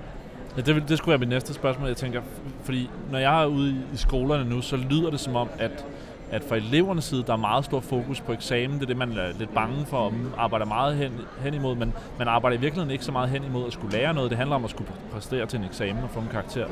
Ja, 0.57 0.62
det, 0.62 0.89
det 0.89 0.99
skulle 0.99 1.11
være 1.11 1.19
mit 1.19 1.29
næste 1.29 1.55
spørgsmål. 1.55 1.89
Jeg 1.89 1.97
tænker, 1.97 2.23
fordi 2.62 2.91
når 3.11 3.19
jeg 3.19 3.43
er 3.43 3.47
ude 3.47 3.71
i, 3.71 3.97
skolerne 3.97 4.51
nu, 4.51 4.61
så 4.61 4.77
lyder 4.77 5.11
det 5.11 5.21
som 5.21 5.37
om, 5.37 5.49
at, 5.59 5.85
at 6.31 6.45
fra 6.45 6.57
elevernes 6.57 7.05
side, 7.05 7.23
der 7.27 7.33
er 7.33 7.37
meget 7.37 7.64
stor 7.64 7.81
fokus 7.81 8.21
på 8.21 8.33
eksamen. 8.33 8.77
Det 8.77 8.83
er 8.83 8.87
det, 8.87 8.97
man 8.97 9.12
er 9.12 9.39
lidt 9.39 9.55
bange 9.55 9.87
for, 9.87 9.97
og 9.97 10.12
man 10.12 10.33
arbejder 10.37 10.67
meget 10.67 10.97
hen, 10.97 11.12
hen 11.41 11.55
imod. 11.55 11.77
Men 11.77 11.95
man 12.19 12.29
arbejder 12.29 12.57
i 12.57 12.61
virkeligheden 12.61 12.91
ikke 12.91 13.05
så 13.05 13.12
meget 13.12 13.29
hen 13.29 13.45
imod 13.45 13.67
at 13.67 13.73
skulle 13.73 13.99
lære 13.99 14.14
noget. 14.14 14.31
Det 14.31 14.39
handler 14.39 14.57
om 14.57 14.64
at 14.64 14.71
skulle 14.71 14.91
præstere 15.12 15.47
til 15.47 15.59
en 15.59 15.64
eksamen 15.64 16.03
og 16.03 16.11
få 16.11 16.21
en 16.21 16.29
karakter. 16.31 16.67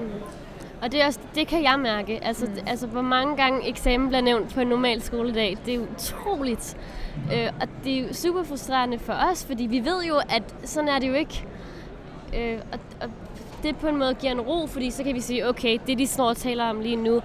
Og 0.84 0.92
det, 0.92 1.02
er 1.02 1.06
også, 1.06 1.20
det 1.34 1.46
kan 1.46 1.62
jeg 1.62 1.80
mærke. 1.80 2.24
Altså, 2.24 2.46
mm. 2.46 2.66
altså, 2.66 2.86
hvor 2.86 3.02
mange 3.02 3.36
gange 3.36 3.68
eksamen 3.68 4.08
bliver 4.08 4.20
nævnt 4.20 4.54
på 4.54 4.60
en 4.60 4.66
normal 4.66 5.02
skoledag, 5.02 5.56
det 5.66 5.74
er 5.74 5.78
utroligt. 5.78 6.76
Øh, 7.32 7.48
og 7.60 7.68
det 7.84 7.98
er 7.98 8.02
jo 8.02 8.12
super 8.12 8.42
frustrerende 8.42 8.98
for 8.98 9.12
os, 9.30 9.44
fordi 9.44 9.66
vi 9.66 9.84
ved 9.84 10.04
jo, 10.04 10.16
at 10.28 10.42
sådan 10.64 10.88
er 10.88 10.98
det 10.98 11.08
jo 11.08 11.14
ikke. 11.14 11.44
Øh, 12.36 12.58
og, 12.72 12.78
og 13.00 13.10
det 13.62 13.76
på 13.76 13.86
en 13.86 13.96
måde 13.96 14.14
giver 14.14 14.32
en 14.32 14.40
ro, 14.40 14.66
fordi 14.66 14.90
så 14.90 15.04
kan 15.04 15.14
vi 15.14 15.20
sige, 15.20 15.48
okay, 15.48 15.78
det 15.86 15.98
de 15.98 16.06
står 16.06 16.28
og 16.28 16.36
taler 16.36 16.64
om 16.64 16.80
lige 16.80 16.96
nu, 16.96 17.22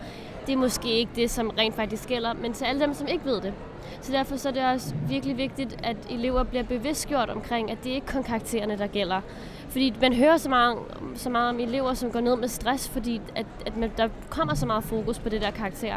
det 0.50 0.56
er 0.56 0.60
måske 0.60 0.91
ikke 0.91 1.12
det, 1.16 1.32
som 1.32 1.50
rent 1.58 1.76
faktisk 1.76 2.08
gælder, 2.08 2.34
men 2.34 2.54
til 2.54 2.66
alle 2.66 2.82
dem, 2.82 2.93
som 2.93 3.08
ikke 3.08 3.26
ved 3.26 3.41
det. 3.41 3.54
Så 4.02 4.12
derfor 4.12 4.38
så 4.38 4.50
er 4.50 4.54
det 4.54 4.66
også 4.66 4.93
virkelig 5.10 5.38
vigtigt, 5.38 5.76
at 5.84 5.97
elever 6.10 6.43
bliver 6.43 6.64
bevidstgjort 6.64 7.30
omkring, 7.30 7.72
at 7.72 7.78
det 7.84 7.89
ikke 7.89 8.08
kun 8.08 8.24
karaktererne, 8.24 8.78
der 8.78 8.88
gælder. 8.88 9.22
Fordi 9.70 9.93
man 10.02 10.14
hører 10.14 10.38
så 10.38 10.50
meget, 10.50 10.78
så 11.16 11.30
meget 11.30 11.50
om 11.50 11.60
elever, 11.60 11.93
som 11.93 12.12
går 12.12 12.20
ned 12.20 12.36
med 12.36 12.47
stress, 12.47 12.89
fordi 12.89 13.22
at, 13.36 13.45
at 13.66 13.78
man, 13.78 13.91
der 13.97 14.10
kommer 14.30 14.56
så 14.56 14.66
meget 14.66 14.84
fokus 14.84 15.20
på 15.20 15.30
det 15.30 15.41
der 15.41 15.52
karakter. 15.52 15.95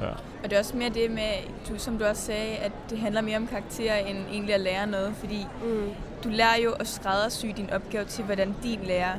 Ja. 0.00 0.08
Og 0.44 0.50
det 0.50 0.52
er 0.52 0.58
også 0.58 0.76
mere 0.76 0.88
det 0.90 1.10
med, 1.10 1.30
du, 1.68 1.78
som 1.78 1.98
du 1.98 2.04
også 2.04 2.22
sagde, 2.22 2.56
at 2.56 2.72
det 2.90 2.98
handler 2.98 3.20
mere 3.20 3.36
om 3.36 3.46
karakterer 3.46 3.96
end 3.96 4.18
egentlig 4.32 4.54
at 4.54 4.60
lære 4.60 4.86
noget, 4.86 5.12
fordi 5.16 5.46
Mm. 5.64 5.90
du 6.24 6.28
lærer 6.28 6.56
jo 6.64 6.72
at 6.72 6.86
skræddersy 6.86 7.46
din 7.56 7.70
opgave 7.70 8.04
til, 8.04 8.24
hvordan 8.24 8.54
din 8.62 8.80
lærer 8.84 9.12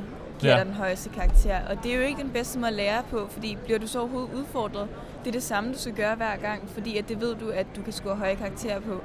giver 0.44 0.52
Ja. 0.54 0.58
dig 0.58 0.66
den 0.66 0.74
højeste 0.74 1.08
karakter. 1.10 1.56
Og 1.70 1.76
det 1.82 1.92
er 1.92 1.96
jo 1.96 2.02
ikke 2.02 2.22
den 2.22 2.30
bedste 2.30 2.58
måde 2.58 2.68
at 2.68 2.74
lære 2.74 3.02
på, 3.10 3.26
fordi 3.30 3.58
bliver 3.64 3.78
du 3.78 3.86
så 3.86 3.98
overhovedet 4.00 4.30
udfordret, 4.34 4.88
det 5.20 5.28
er 5.28 5.32
det 5.32 5.42
samme, 5.42 5.72
du 5.72 5.78
skal 5.78 5.92
gøre 5.94 6.14
hver 6.14 6.36
gang, 6.36 6.68
fordi 6.68 6.96
at 6.98 7.08
det 7.08 7.20
ved 7.20 7.34
du, 7.34 7.48
at 7.48 7.66
du 7.76 7.82
kan 7.82 7.92
score 7.92 8.16
høje 8.16 8.34
karakterer 8.34 8.80
på. 8.80 9.02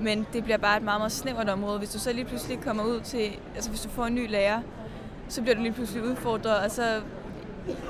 Men 0.00 0.26
det 0.32 0.44
bliver 0.44 0.56
bare 0.58 0.76
et 0.76 0.82
meget, 0.82 1.00
meget 1.00 1.12
snævert 1.12 1.48
område. 1.48 1.78
Hvis 1.78 1.90
du 1.90 1.98
så 1.98 2.12
lige 2.12 2.24
pludselig 2.24 2.60
kommer 2.60 2.82
ud 2.84 3.00
til, 3.00 3.24
altså 3.54 3.70
hvis 3.70 3.80
du 3.80 3.88
får 3.88 4.04
en 4.06 4.14
ny 4.14 4.30
lærer, 4.30 4.60
så 5.28 5.42
bliver 5.42 5.54
du 5.54 5.62
lige 5.62 5.72
pludselig 5.72 6.02
udfordret, 6.04 6.56
og 6.64 6.70
så, 6.70 6.82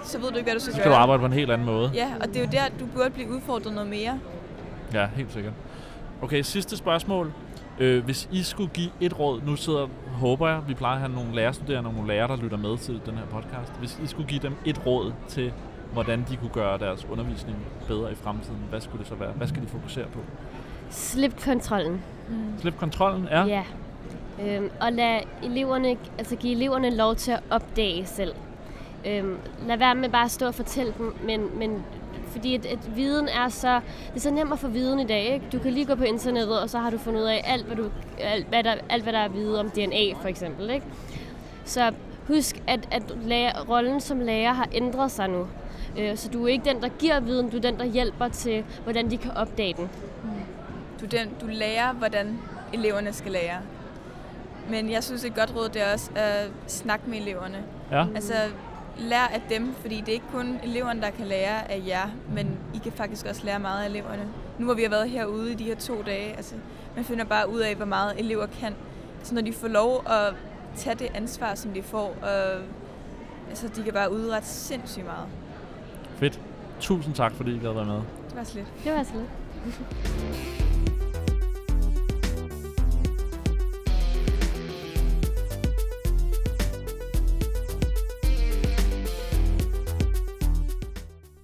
så 0.04 0.18
ved 0.18 0.28
du 0.30 0.36
ikke, 0.36 0.44
hvad 0.44 0.54
du 0.54 0.60
skal, 0.60 0.72
Så 0.72 0.78
skal 0.78 0.84
gøre. 0.90 0.94
du 0.98 1.02
arbejde 1.02 1.20
på 1.20 1.26
en 1.26 1.32
helt 1.32 1.50
anden 1.50 1.66
måde. 1.66 1.90
Ja, 1.94 2.08
og 2.20 2.28
det 2.28 2.36
er 2.36 2.40
jo 2.40 2.48
der, 2.52 2.62
du 2.80 2.86
burde 2.86 3.10
blive 3.10 3.30
udfordret 3.30 3.72
noget 3.74 3.90
mere. 3.90 4.20
Ja, 4.94 5.08
helt 5.16 5.32
sikkert. 5.32 5.52
Okay, 6.22 6.42
sidste 6.42 6.76
spørgsmål. 6.76 7.32
Øh, 7.78 8.04
hvis 8.04 8.28
I 8.32 8.42
skulle 8.42 8.70
give 8.74 8.90
et 9.00 9.18
råd, 9.18 9.40
nu 9.46 9.56
sidder, 9.56 9.86
håber 10.18 10.48
jeg, 10.48 10.60
vi 10.68 10.74
plejer 10.74 10.94
at 10.94 11.00
have 11.00 11.12
nogle 11.12 11.34
lærerstuderende 11.34 11.88
og 11.88 11.94
nogle 11.94 12.08
lærere, 12.08 12.28
der 12.28 12.36
lytter 12.36 12.56
med 12.56 12.78
til 12.78 13.00
den 13.06 13.14
her 13.14 13.26
podcast. 13.26 13.72
Hvis 13.78 14.00
I 14.04 14.06
skulle 14.06 14.28
give 14.28 14.40
dem 14.40 14.54
et 14.64 14.86
råd 14.86 15.12
til, 15.28 15.52
hvordan 15.92 16.24
de 16.30 16.36
kunne 16.36 16.50
gøre 16.50 16.78
deres 16.78 17.04
undervisning 17.04 17.56
bedre 17.88 18.12
i 18.12 18.14
fremtiden, 18.14 18.58
hvad 18.70 18.80
skulle 18.80 18.98
det 18.98 19.08
så 19.08 19.14
være? 19.14 19.32
Hvad 19.32 19.46
skal 19.46 19.62
de 19.62 19.66
fokusere 19.66 20.06
på? 20.12 20.18
Slip 20.90 21.42
kontrollen. 21.44 22.02
Slip 22.58 22.76
kontrollen, 22.76 23.28
ja. 23.30 23.44
ja. 23.44 23.64
Øhm, 24.42 24.70
og 24.80 24.92
lad 24.92 25.20
eleverne, 25.42 25.96
altså 26.18 26.36
give 26.36 26.52
eleverne 26.52 26.96
lov 26.96 27.14
til 27.14 27.32
at 27.32 27.40
opdage 27.50 28.06
selv. 28.06 28.34
Øhm, 29.06 29.36
lad 29.66 29.78
være 29.78 29.94
med 29.94 30.08
bare 30.08 30.24
at 30.24 30.30
stå 30.30 30.46
og 30.46 30.54
fortælle 30.54 30.94
dem, 30.98 31.16
men, 31.24 31.58
men 31.58 31.84
fordi 32.28 32.54
at, 32.54 32.66
at 32.66 32.96
viden 32.96 33.28
er 33.28 33.48
så, 33.48 33.80
det 34.08 34.16
er 34.16 34.20
så 34.20 34.30
nemt 34.30 34.52
at 34.52 34.58
få 34.58 34.68
viden 34.68 35.00
i 35.00 35.06
dag. 35.06 35.24
Ikke? 35.34 35.46
Du 35.52 35.58
kan 35.58 35.72
lige 35.72 35.86
gå 35.86 35.94
på 35.94 36.04
internettet, 36.04 36.60
og 36.60 36.70
så 36.70 36.78
har 36.78 36.90
du 36.90 36.98
fundet 36.98 37.20
ud 37.20 37.26
af 37.26 37.42
alt, 37.44 37.66
hvad, 37.66 37.76
du, 37.76 37.90
alt, 38.18 38.46
hvad, 38.46 38.64
der, 38.64 38.74
alt, 38.88 39.02
hvad 39.02 39.12
der 39.12 39.18
er 39.18 39.24
at 39.24 39.34
vide 39.34 39.60
om 39.60 39.70
DNA 39.70 40.12
for 40.20 40.28
eksempel. 40.28 40.70
Ikke? 40.70 40.86
Så 41.64 41.92
husk, 42.28 42.62
at, 42.66 42.88
at 42.90 43.02
lærer, 43.24 43.64
rollen 43.68 44.00
som 44.00 44.20
lærer 44.20 44.52
har 44.52 44.68
ændret 44.72 45.10
sig 45.10 45.28
nu. 45.28 45.46
Øh, 45.98 46.16
så 46.16 46.28
du 46.28 46.44
er 46.44 46.48
ikke 46.48 46.64
den, 46.64 46.82
der 46.82 46.88
giver 46.88 47.20
viden, 47.20 47.50
du 47.50 47.56
er 47.56 47.60
den, 47.60 47.78
der 47.78 47.84
hjælper 47.84 48.28
til, 48.28 48.64
hvordan 48.84 49.10
de 49.10 49.16
kan 49.16 49.30
opdage 49.30 49.74
den. 49.74 49.90
Du, 51.00 51.06
den, 51.06 51.28
du 51.40 51.46
lærer, 51.46 51.92
hvordan 51.92 52.38
eleverne 52.72 53.12
skal 53.12 53.32
lære. 53.32 53.58
Men 54.70 54.90
jeg 54.90 55.04
synes, 55.04 55.24
et 55.24 55.34
godt 55.34 55.56
råd 55.56 55.68
det 55.68 55.82
er 55.82 55.92
også 55.92 56.10
at 56.14 56.50
snakke 56.66 57.10
med 57.10 57.18
eleverne. 57.18 57.58
Ja. 57.92 58.06
Altså, 58.14 58.34
lær 58.98 59.24
af 59.26 59.42
dem, 59.48 59.74
fordi 59.80 59.96
det 60.00 60.08
er 60.08 60.12
ikke 60.12 60.26
kun 60.32 60.60
eleverne, 60.62 61.00
der 61.00 61.10
kan 61.10 61.26
lære 61.26 61.70
af 61.70 61.82
jer, 61.86 62.08
men 62.34 62.58
I 62.74 62.78
kan 62.78 62.92
faktisk 62.92 63.26
også 63.26 63.44
lære 63.44 63.58
meget 63.58 63.82
af 63.84 63.88
eleverne. 63.88 64.28
Nu 64.58 64.64
hvor 64.64 64.74
vi 64.74 64.82
har 64.82 64.90
været 64.90 65.10
herude 65.10 65.52
i 65.52 65.54
de 65.54 65.64
her 65.64 65.76
to 65.76 66.02
dage, 66.06 66.36
altså, 66.36 66.54
man 66.96 67.04
finder 67.04 67.24
bare 67.24 67.50
ud 67.50 67.60
af, 67.60 67.74
hvor 67.74 67.86
meget 67.86 68.20
elever 68.20 68.46
kan. 68.46 68.74
Så 69.22 69.34
når 69.34 69.42
de 69.42 69.52
får 69.52 69.68
lov 69.68 70.04
at 70.06 70.34
tage 70.76 70.96
det 70.96 71.08
ansvar, 71.14 71.54
som 71.54 71.70
de 71.70 71.82
får, 71.82 72.16
og 72.22 72.60
altså, 73.48 73.68
de 73.76 73.82
kan 73.82 73.92
bare 73.92 74.12
udrette 74.12 74.48
sindssygt 74.48 75.04
meget. 75.04 75.26
Fedt. 76.16 76.40
Tusind 76.80 77.14
tak, 77.14 77.32
fordi 77.32 77.56
I 77.56 77.58
gad 77.58 77.72
være 77.72 77.84
med. 77.84 77.94
Det 78.28 78.36
var 78.36 78.44
slet. 78.44 78.66
Det 78.84 78.92
var 78.92 79.02
så 79.02 79.12
lidt. 79.14 80.58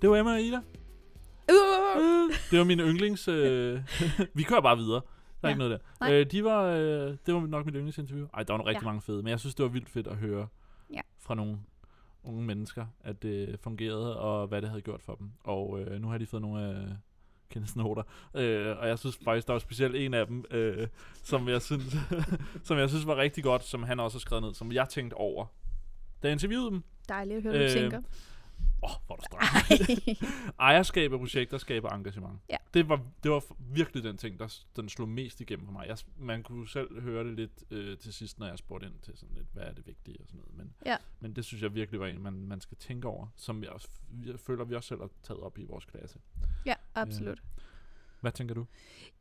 Det 0.05 0.11
var 0.11 0.17
Emma 0.19 0.33
og 0.33 0.41
Ida. 0.41 0.57
Uh! 0.57 2.35
Det 2.51 2.59
var 2.59 2.65
min 2.65 2.81
yndlings... 2.81 3.29
Øh, 3.29 3.81
vi 4.35 4.43
kører 4.43 4.61
bare 4.61 4.77
videre. 4.77 5.01
Der 5.43 5.49
er 5.49 5.49
Ja. 5.49 5.49
ikke 5.49 5.59
noget 5.59 5.81
der. 6.01 6.11
Øh, 6.21 6.27
de 6.31 6.45
var, 6.45 6.65
øh, 6.65 7.17
det 7.27 7.35
var 7.35 7.47
nok 7.47 7.67
mit 7.67 7.75
yndlingsinterview. 7.75 8.27
Ej, 8.35 8.43
der 8.43 8.53
var 8.53 8.59
nogle 8.59 8.71
rigtig 8.71 8.83
Ja. 8.83 8.87
mange 8.89 9.03
fede, 9.03 9.23
men 9.23 9.29
jeg 9.31 9.41
synes, 9.41 9.55
det 9.55 9.63
var 9.63 9.69
vildt 9.71 9.89
fedt 9.91 10.07
at 10.07 10.17
høre 10.17 10.47
Ja. 10.93 11.01
fra 11.19 11.35
nogle 11.35 11.59
unge 12.25 12.43
mennesker, 12.43 12.87
at 13.05 13.23
det 13.23 13.59
fungerede, 13.61 14.19
og 14.19 14.47
hvad 14.47 14.63
det 14.63 14.69
havde 14.71 14.83
gjort 14.83 15.03
for 15.03 15.15
dem. 15.15 15.31
Og 15.45 15.81
øh, 15.81 16.01
nu 16.01 16.09
har 16.09 16.19
de 16.19 16.27
fået 16.27 16.43
nogle 16.43 16.63
af 16.63 16.87
Kenneths 17.51 17.77
noter. 17.77 18.03
Øh, 18.35 18.77
og 18.79 18.89
jeg 18.89 18.99
synes 18.99 19.19
faktisk, 19.25 19.47
der 19.47 19.53
var 19.53 19.61
specielt 19.61 19.97
en 19.97 20.15
af 20.15 20.27
dem, 20.27 20.45
øh, 20.51 20.87
som, 21.23 21.49
jeg 21.49 21.63
synes, 21.63 21.97
som 22.69 22.79
jeg 22.79 22.89
synes 22.89 23.07
var 23.07 23.17
rigtig 23.17 23.45
godt, 23.45 23.65
som 23.65 23.83
han 23.83 24.01
også 24.01 24.17
har 24.17 24.21
skrevet 24.21 24.43
ned, 24.45 24.55
som 24.55 24.73
jeg 24.73 24.89
tænkte 24.89 25.15
over. 25.15 25.47
Da 26.23 26.29
jeg 26.29 26.33
interviewede 26.33 26.71
dem, 26.71 26.83
Dejligt 27.09 27.37
at 27.37 27.43
høre, 27.43 27.53
hvad 27.53 27.61
du 27.69 27.75
Øh, 27.77 27.81
tænker. 27.83 28.01
Åh, 28.85 28.91
oh, 28.91 28.97
hvor 29.07 29.17
er 29.17 29.21
streng. 29.23 30.19
Ejerskab 30.61 31.13
af 31.13 31.19
projekter 31.19 31.59
skaber 31.59 31.89
engagement. 31.91 32.41
Ja. 32.51 32.57
Det 32.75 32.89
var, 32.89 33.01
det 33.23 33.31
var 33.31 33.45
virkelig 33.59 34.05
den 34.05 34.17
ting, 34.17 34.39
der 34.39 34.59
den 34.77 34.89
slog 34.89 35.09
mest 35.09 35.41
igennem 35.41 35.67
for 35.67 35.73
mig. 35.73 35.87
Jeg, 35.89 35.97
man 36.17 36.43
kunne 36.43 36.69
selv 36.69 37.01
høre 37.01 37.25
det 37.25 37.35
lidt 37.37 37.65
øh, 37.71 37.99
til 37.99 38.15
sidst, 38.15 38.39
når 38.39 38.47
jeg 38.47 38.59
spurgte 38.59 38.87
ind 38.87 38.95
til 39.03 39.17
sådan 39.17 39.35
lidt, 39.35 39.47
hvad 39.53 39.63
er 39.63 39.73
det 39.73 39.87
vigtige 39.87 40.21
og 40.21 40.27
sådan 40.27 40.41
noget. 40.41 40.57
Men, 40.57 40.75
Ja. 40.87 40.97
men 41.21 41.33
det 41.37 41.45
synes 41.45 41.63
jeg 41.63 41.75
virkelig 41.75 42.01
var 42.01 42.07
en, 42.07 42.23
man, 42.23 42.33
man 42.33 42.61
skal 42.61 42.77
tænke 42.77 43.09
over, 43.09 43.27
som 43.37 43.63
jeg, 43.65 43.73
jeg 44.27 44.41
føler, 44.41 44.65
vi 44.65 44.75
også 44.75 44.89
selv 44.89 45.01
har 45.01 45.11
taget 45.23 45.41
op 45.41 45.59
i 45.59 45.65
vores 45.65 45.85
klasse. 45.85 46.19
Ja, 46.67 46.75
absolut. 46.95 47.43
Hvad 48.21 48.33
tænker 48.33 48.55
du? 48.55 48.67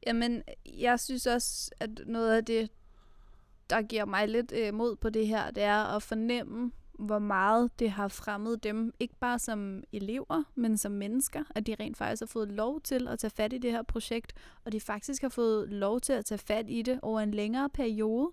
Jamen, 0.08 0.44
jeg 0.66 1.00
synes 1.00 1.28
også, 1.28 1.72
at 1.80 1.90
noget 2.06 2.38
af 2.38 2.46
det, 2.46 2.70
der 3.70 3.82
giver 3.82 4.06
mig 4.06 4.28
lidt 4.28 4.52
øh, 4.52 4.74
mod 4.74 4.96
på 4.96 5.10
det 5.10 5.28
her, 5.28 5.52
det 5.52 5.64
er 5.64 5.96
at 5.96 6.04
fornemme, 6.04 6.72
hvor 7.00 7.20
meget 7.20 7.80
det 7.80 7.92
har 7.92 8.08
fremmet 8.08 8.64
dem, 8.64 8.94
ikke 9.00 9.16
bare 9.20 9.40
som 9.40 9.84
elever, 9.94 10.44
men 10.56 10.78
som 10.78 10.92
mennesker, 10.92 11.44
at 11.56 11.68
de 11.68 11.76
rent 11.80 11.98
faktisk 11.98 12.22
har 12.22 12.28
fået 12.28 12.52
lov 12.52 12.82
til 12.82 13.08
at 13.08 13.20
tage 13.20 13.32
fat 13.32 13.54
i 13.54 13.58
det 13.58 13.72
her 13.72 13.84
projekt, 13.84 14.34
og 14.66 14.72
de 14.72 14.80
faktisk 14.80 15.22
har 15.22 15.30
fået 15.30 15.70
lov 15.70 16.02
til 16.02 16.14
at 16.14 16.26
tage 16.26 16.40
fat 16.40 16.66
i 16.70 16.82
det 16.82 17.00
over 17.02 17.20
en 17.20 17.32
længere 17.32 17.70
periode, 17.70 18.32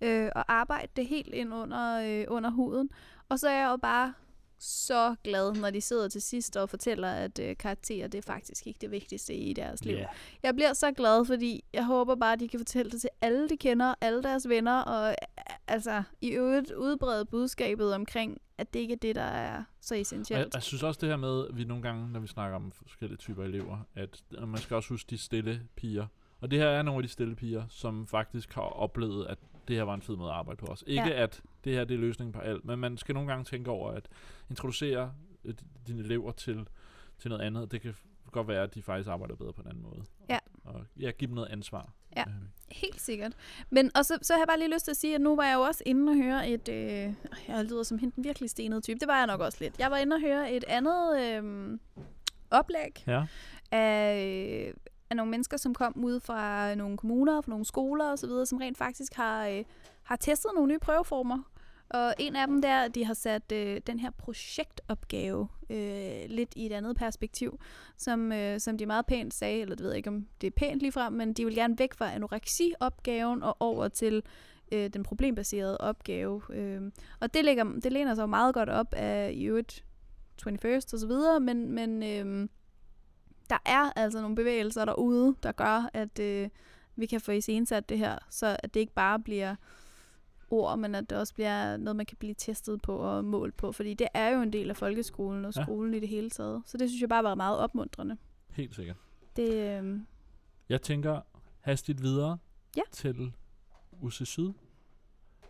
øh, 0.00 0.30
og 0.34 0.52
arbejde 0.52 0.88
det 0.96 1.06
helt 1.06 1.34
ind 1.34 1.54
under, 1.54 2.00
øh, 2.04 2.24
under 2.28 2.50
huden. 2.50 2.90
Og 3.28 3.38
så 3.38 3.48
er 3.48 3.58
jeg 3.58 3.68
jo 3.70 3.76
bare 3.76 4.12
så 4.58 5.14
glad, 5.24 5.52
når 5.54 5.70
de 5.70 5.80
sidder 5.80 6.08
til 6.08 6.22
sidst 6.22 6.56
og 6.56 6.70
fortæller, 6.70 7.08
at 7.08 7.38
øh, 7.38 7.56
karakterer, 7.56 8.08
det 8.08 8.18
er 8.18 8.22
faktisk 8.22 8.66
ikke 8.66 8.78
det 8.80 8.90
vigtigste 8.90 9.34
i 9.34 9.52
deres 9.52 9.84
liv. 9.84 9.96
Ja. 9.96 10.06
Jeg 10.42 10.54
bliver 10.54 10.72
så 10.72 10.92
glad, 10.92 11.24
fordi 11.24 11.64
jeg 11.72 11.84
håber 11.84 12.14
bare, 12.14 12.32
at 12.32 12.40
de 12.40 12.48
kan 12.48 12.60
fortælle 12.60 12.90
det 12.90 13.00
til 13.00 13.10
alle, 13.20 13.48
de 13.48 13.56
kender, 13.56 13.94
alle 14.00 14.22
deres 14.22 14.48
venner, 14.48 14.80
og 14.80 15.08
øh, 15.08 15.14
altså 15.68 16.02
i 16.20 16.28
øvrigt 16.28 16.70
udbrede 16.70 17.24
budskabet 17.24 17.94
omkring, 17.94 18.38
at 18.58 18.74
det 18.74 18.80
ikke 18.80 18.94
er 18.94 18.98
det, 18.98 19.16
der 19.16 19.22
er 19.22 19.62
så 19.80 19.94
Og 19.94 19.96
jeg, 19.96 20.00
essentielt. 20.00 20.54
jeg 20.54 20.62
synes 20.62 20.82
også 20.82 20.98
det 21.00 21.08
her 21.08 21.16
med, 21.16 21.48
at 21.48 21.56
vi 21.56 21.64
nogle 21.64 21.82
gange, 21.82 22.12
når 22.12 22.20
vi 22.20 22.26
snakker 22.26 22.56
om 22.56 22.72
forskellige 22.72 23.18
typer 23.18 23.44
elever, 23.44 23.78
at 23.94 24.22
man 24.46 24.56
skal 24.56 24.74
også 24.76 24.88
huske 24.88 25.10
de 25.10 25.18
stille 25.18 25.62
piger. 25.76 26.06
Og 26.40 26.50
det 26.50 26.58
her 26.58 26.66
er 26.68 26.82
nogle 26.82 26.98
af 26.98 27.02
de 27.02 27.08
stille 27.08 27.36
piger, 27.36 27.64
som 27.68 28.06
faktisk 28.06 28.52
har 28.52 28.62
oplevet, 28.62 29.26
at 29.26 29.38
det 29.68 29.76
her 29.76 29.82
var 29.82 29.94
en 29.94 30.02
fed 30.02 30.16
måde 30.16 30.30
at 30.30 30.36
arbejde 30.36 30.58
på 30.58 30.66
os. 30.66 30.84
Ikke 30.86 31.08
Ja. 31.08 31.22
at 31.22 31.42
det 31.64 31.72
her 31.74 31.84
det 31.84 31.94
er 31.94 31.98
løsningen 31.98 32.32
på 32.32 32.40
alt, 32.40 32.64
men 32.64 32.78
man 32.78 32.96
skal 32.96 33.14
nogle 33.14 33.28
gange 33.30 33.44
tænke 33.44 33.70
over 33.70 33.90
at 33.92 34.08
introducere 34.50 35.12
øh, 35.44 35.54
dine 35.86 36.00
elever 36.02 36.32
til, 36.32 36.68
til 37.18 37.28
noget 37.30 37.42
andet. 37.44 37.72
Det 37.72 37.80
kan 37.80 37.94
godt 38.32 38.48
være, 38.48 38.62
at 38.62 38.74
de 38.74 38.82
faktisk 38.82 39.08
arbejder 39.08 39.34
bedre 39.34 39.52
på 39.52 39.62
en 39.62 39.68
anden 39.68 39.82
måde. 39.82 40.02
Ja. 40.28 40.38
Og, 40.64 40.74
og 40.74 40.84
ja, 41.00 41.10
give 41.10 41.28
dem 41.28 41.34
noget 41.34 41.48
ansvar. 41.48 41.92
Ja. 42.16 42.24
Øh, 42.28 42.34
Helt 42.72 43.00
sikkert. 43.00 43.32
Men 43.70 43.90
og 43.96 44.04
så, 44.04 44.18
så 44.22 44.32
har 44.32 44.40
jeg 44.40 44.46
bare 44.48 44.58
lige 44.58 44.72
lyst 44.74 44.84
til 44.84 44.90
at 44.90 44.96
sige, 44.96 45.14
at 45.14 45.20
nu 45.20 45.36
var 45.36 45.44
jeg 45.44 45.54
jo 45.54 45.60
også 45.60 45.82
inde 45.86 46.10
og 46.10 46.16
høre 46.16 46.48
et... 46.50 46.68
Øh, 46.68 47.14
jeg 47.48 47.64
lyder 47.64 47.82
som 47.82 47.98
hende 47.98 48.14
den 48.16 48.24
virkelig 48.24 48.50
stenede 48.50 48.80
type. 48.80 48.98
Det 49.00 49.08
var 49.08 49.18
jeg 49.18 49.26
nok 49.26 49.40
også 49.40 49.58
lidt. 49.60 49.78
Jeg 49.78 49.90
var 49.90 49.96
inde 49.96 50.14
og 50.14 50.20
høre 50.20 50.52
et 50.52 50.64
andet 50.68 51.20
øh, 51.20 51.78
oplæg 52.50 53.04
ja. 53.06 53.26
af, 53.72 54.72
af 55.10 55.16
nogle 55.16 55.30
mennesker, 55.30 55.56
som 55.56 55.74
kom 55.74 56.04
ud 56.04 56.20
fra 56.20 56.74
nogle 56.74 56.96
kommuner, 56.96 57.40
fra 57.40 57.50
nogle 57.50 57.64
skoler 57.64 58.04
osv., 58.04 58.30
som 58.44 58.58
rent 58.58 58.78
faktisk 58.78 59.14
har, 59.14 59.46
øh, 59.46 59.64
har 60.02 60.16
testet 60.16 60.50
nogle 60.54 60.72
nye 60.72 60.78
prøveformer. 60.78 61.42
Og 61.90 62.14
en 62.18 62.36
af 62.36 62.46
dem 62.46 62.62
der, 62.62 62.88
de 62.88 63.04
har 63.04 63.14
sat 63.14 63.52
øh, 63.52 63.80
den 63.86 63.98
her 63.98 64.10
projektopgave 64.10 65.48
øh, 65.70 66.20
lidt 66.28 66.52
i 66.56 66.66
et 66.66 66.72
andet 66.72 66.96
perspektiv, 66.96 67.60
som, 67.96 68.32
øh, 68.32 68.60
som 68.60 68.78
de 68.78 68.86
meget 68.86 69.06
pænt 69.06 69.34
sagde, 69.34 69.60
eller 69.60 69.74
det 69.74 69.84
ved 69.84 69.90
jeg 69.90 69.96
ikke, 69.96 70.10
om 70.10 70.26
det 70.40 70.46
er 70.46 70.50
pænt 70.50 70.80
lige 70.80 70.92
frem, 70.92 71.12
men 71.12 71.32
de 71.32 71.44
vil 71.44 71.54
gerne 71.54 71.78
væk 71.78 71.94
fra 71.94 72.12
anoreksi-opgaven 72.14 73.42
og 73.42 73.56
over 73.60 73.88
til 73.88 74.22
øh, 74.72 74.90
den 74.90 75.02
problembaserede 75.02 75.78
opgave. 75.78 76.42
Øh, 76.50 76.82
og 77.20 77.34
det, 77.34 77.44
ligger, 77.44 77.64
det 77.64 77.92
læner 77.92 78.14
sig 78.14 78.22
jo 78.22 78.26
meget 78.26 78.54
godt 78.54 78.68
op 78.68 78.94
af 78.94 79.32
i 79.34 79.44
øvrigt 79.44 79.84
21st 80.42 80.92
og 80.92 80.98
så 80.98 81.06
videre, 81.06 81.40
men, 81.40 81.70
men 81.70 82.02
øh, 82.02 82.48
der 83.50 83.58
er 83.66 83.92
altså 83.96 84.20
nogle 84.20 84.36
bevægelser 84.36 84.84
derude, 84.84 85.34
der 85.42 85.52
gør, 85.52 85.90
at 85.92 86.18
øh, 86.18 86.48
vi 86.96 87.06
kan 87.06 87.20
få 87.20 87.32
iscenesat 87.32 87.88
det 87.88 87.98
her, 87.98 88.18
så 88.30 88.56
at 88.62 88.74
det 88.74 88.80
ikke 88.80 88.92
bare 88.94 89.20
bliver 89.20 89.56
ord, 90.50 90.78
men 90.78 90.94
at 90.94 91.10
det 91.10 91.18
også 91.18 91.34
bliver 91.34 91.76
noget, 91.76 91.96
man 91.96 92.06
kan 92.06 92.16
blive 92.16 92.34
testet 92.34 92.82
på 92.82 92.96
og 92.96 93.24
målt 93.24 93.56
på, 93.56 93.72
fordi 93.72 93.94
det 93.94 94.08
er 94.14 94.28
jo 94.28 94.42
en 94.42 94.52
del 94.52 94.70
af 94.70 94.76
folkeskolen 94.76 95.44
og 95.44 95.52
Ja. 95.56 95.62
skolen 95.62 95.94
i 95.94 96.00
det 96.00 96.08
hele 96.08 96.30
taget. 96.30 96.62
Så 96.66 96.76
det 96.78 96.88
synes 96.90 97.00
jeg 97.00 97.08
bare 97.08 97.24
var 97.24 97.34
meget 97.34 97.58
opmuntrende. 97.58 98.16
Helt 98.50 98.74
sikkert. 98.74 98.96
Det, 99.36 99.54
øh, 99.82 100.00
Jeg 100.68 100.82
tænker 100.82 101.20
hastigt 101.60 102.02
videre 102.02 102.38
Ja. 102.76 102.82
til 102.92 103.32
UC 104.00 104.20
Syd. 104.26 104.50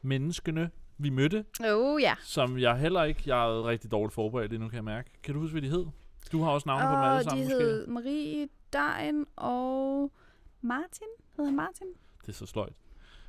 Menneskene, 0.03 0.71
vi 0.99 1.11
mødte, 1.11 1.45
oh 1.65 2.03
ja. 2.03 2.15
som 2.25 2.59
jeg 2.59 2.79
heller 2.79 3.05
ikke, 3.05 3.23
jeg 3.27 3.47
er 3.49 3.67
rigtig 3.67 3.91
dårligt 3.91 4.15
forberedt 4.15 4.53
endnu, 4.53 4.69
kan 4.69 4.77
jeg 4.77 4.85
mærke. 4.85 5.11
Kan 5.23 5.35
du 5.35 5.41
huske, 5.41 5.53
hvad 5.53 5.63
de 5.63 5.69
hed? 5.69 5.87
Du 6.33 6.43
har 6.43 6.51
også 6.51 6.69
navne 6.69 6.85
på 6.85 6.93
dem 6.93 7.01
alle 7.01 7.17
Og 7.17 7.25
sammen, 7.25 7.47
de 7.47 7.55
måske? 7.55 7.65
hed 7.65 7.87
Marie 7.87 8.49
Dein 8.73 9.27
og 9.37 10.13
Martin. 10.61 11.07
Hed 11.37 11.45
han 11.45 11.57
Martin? 11.57 11.87
Det 12.21 12.29
er 12.29 12.33
så 12.33 12.47
sløjt. 12.47 12.73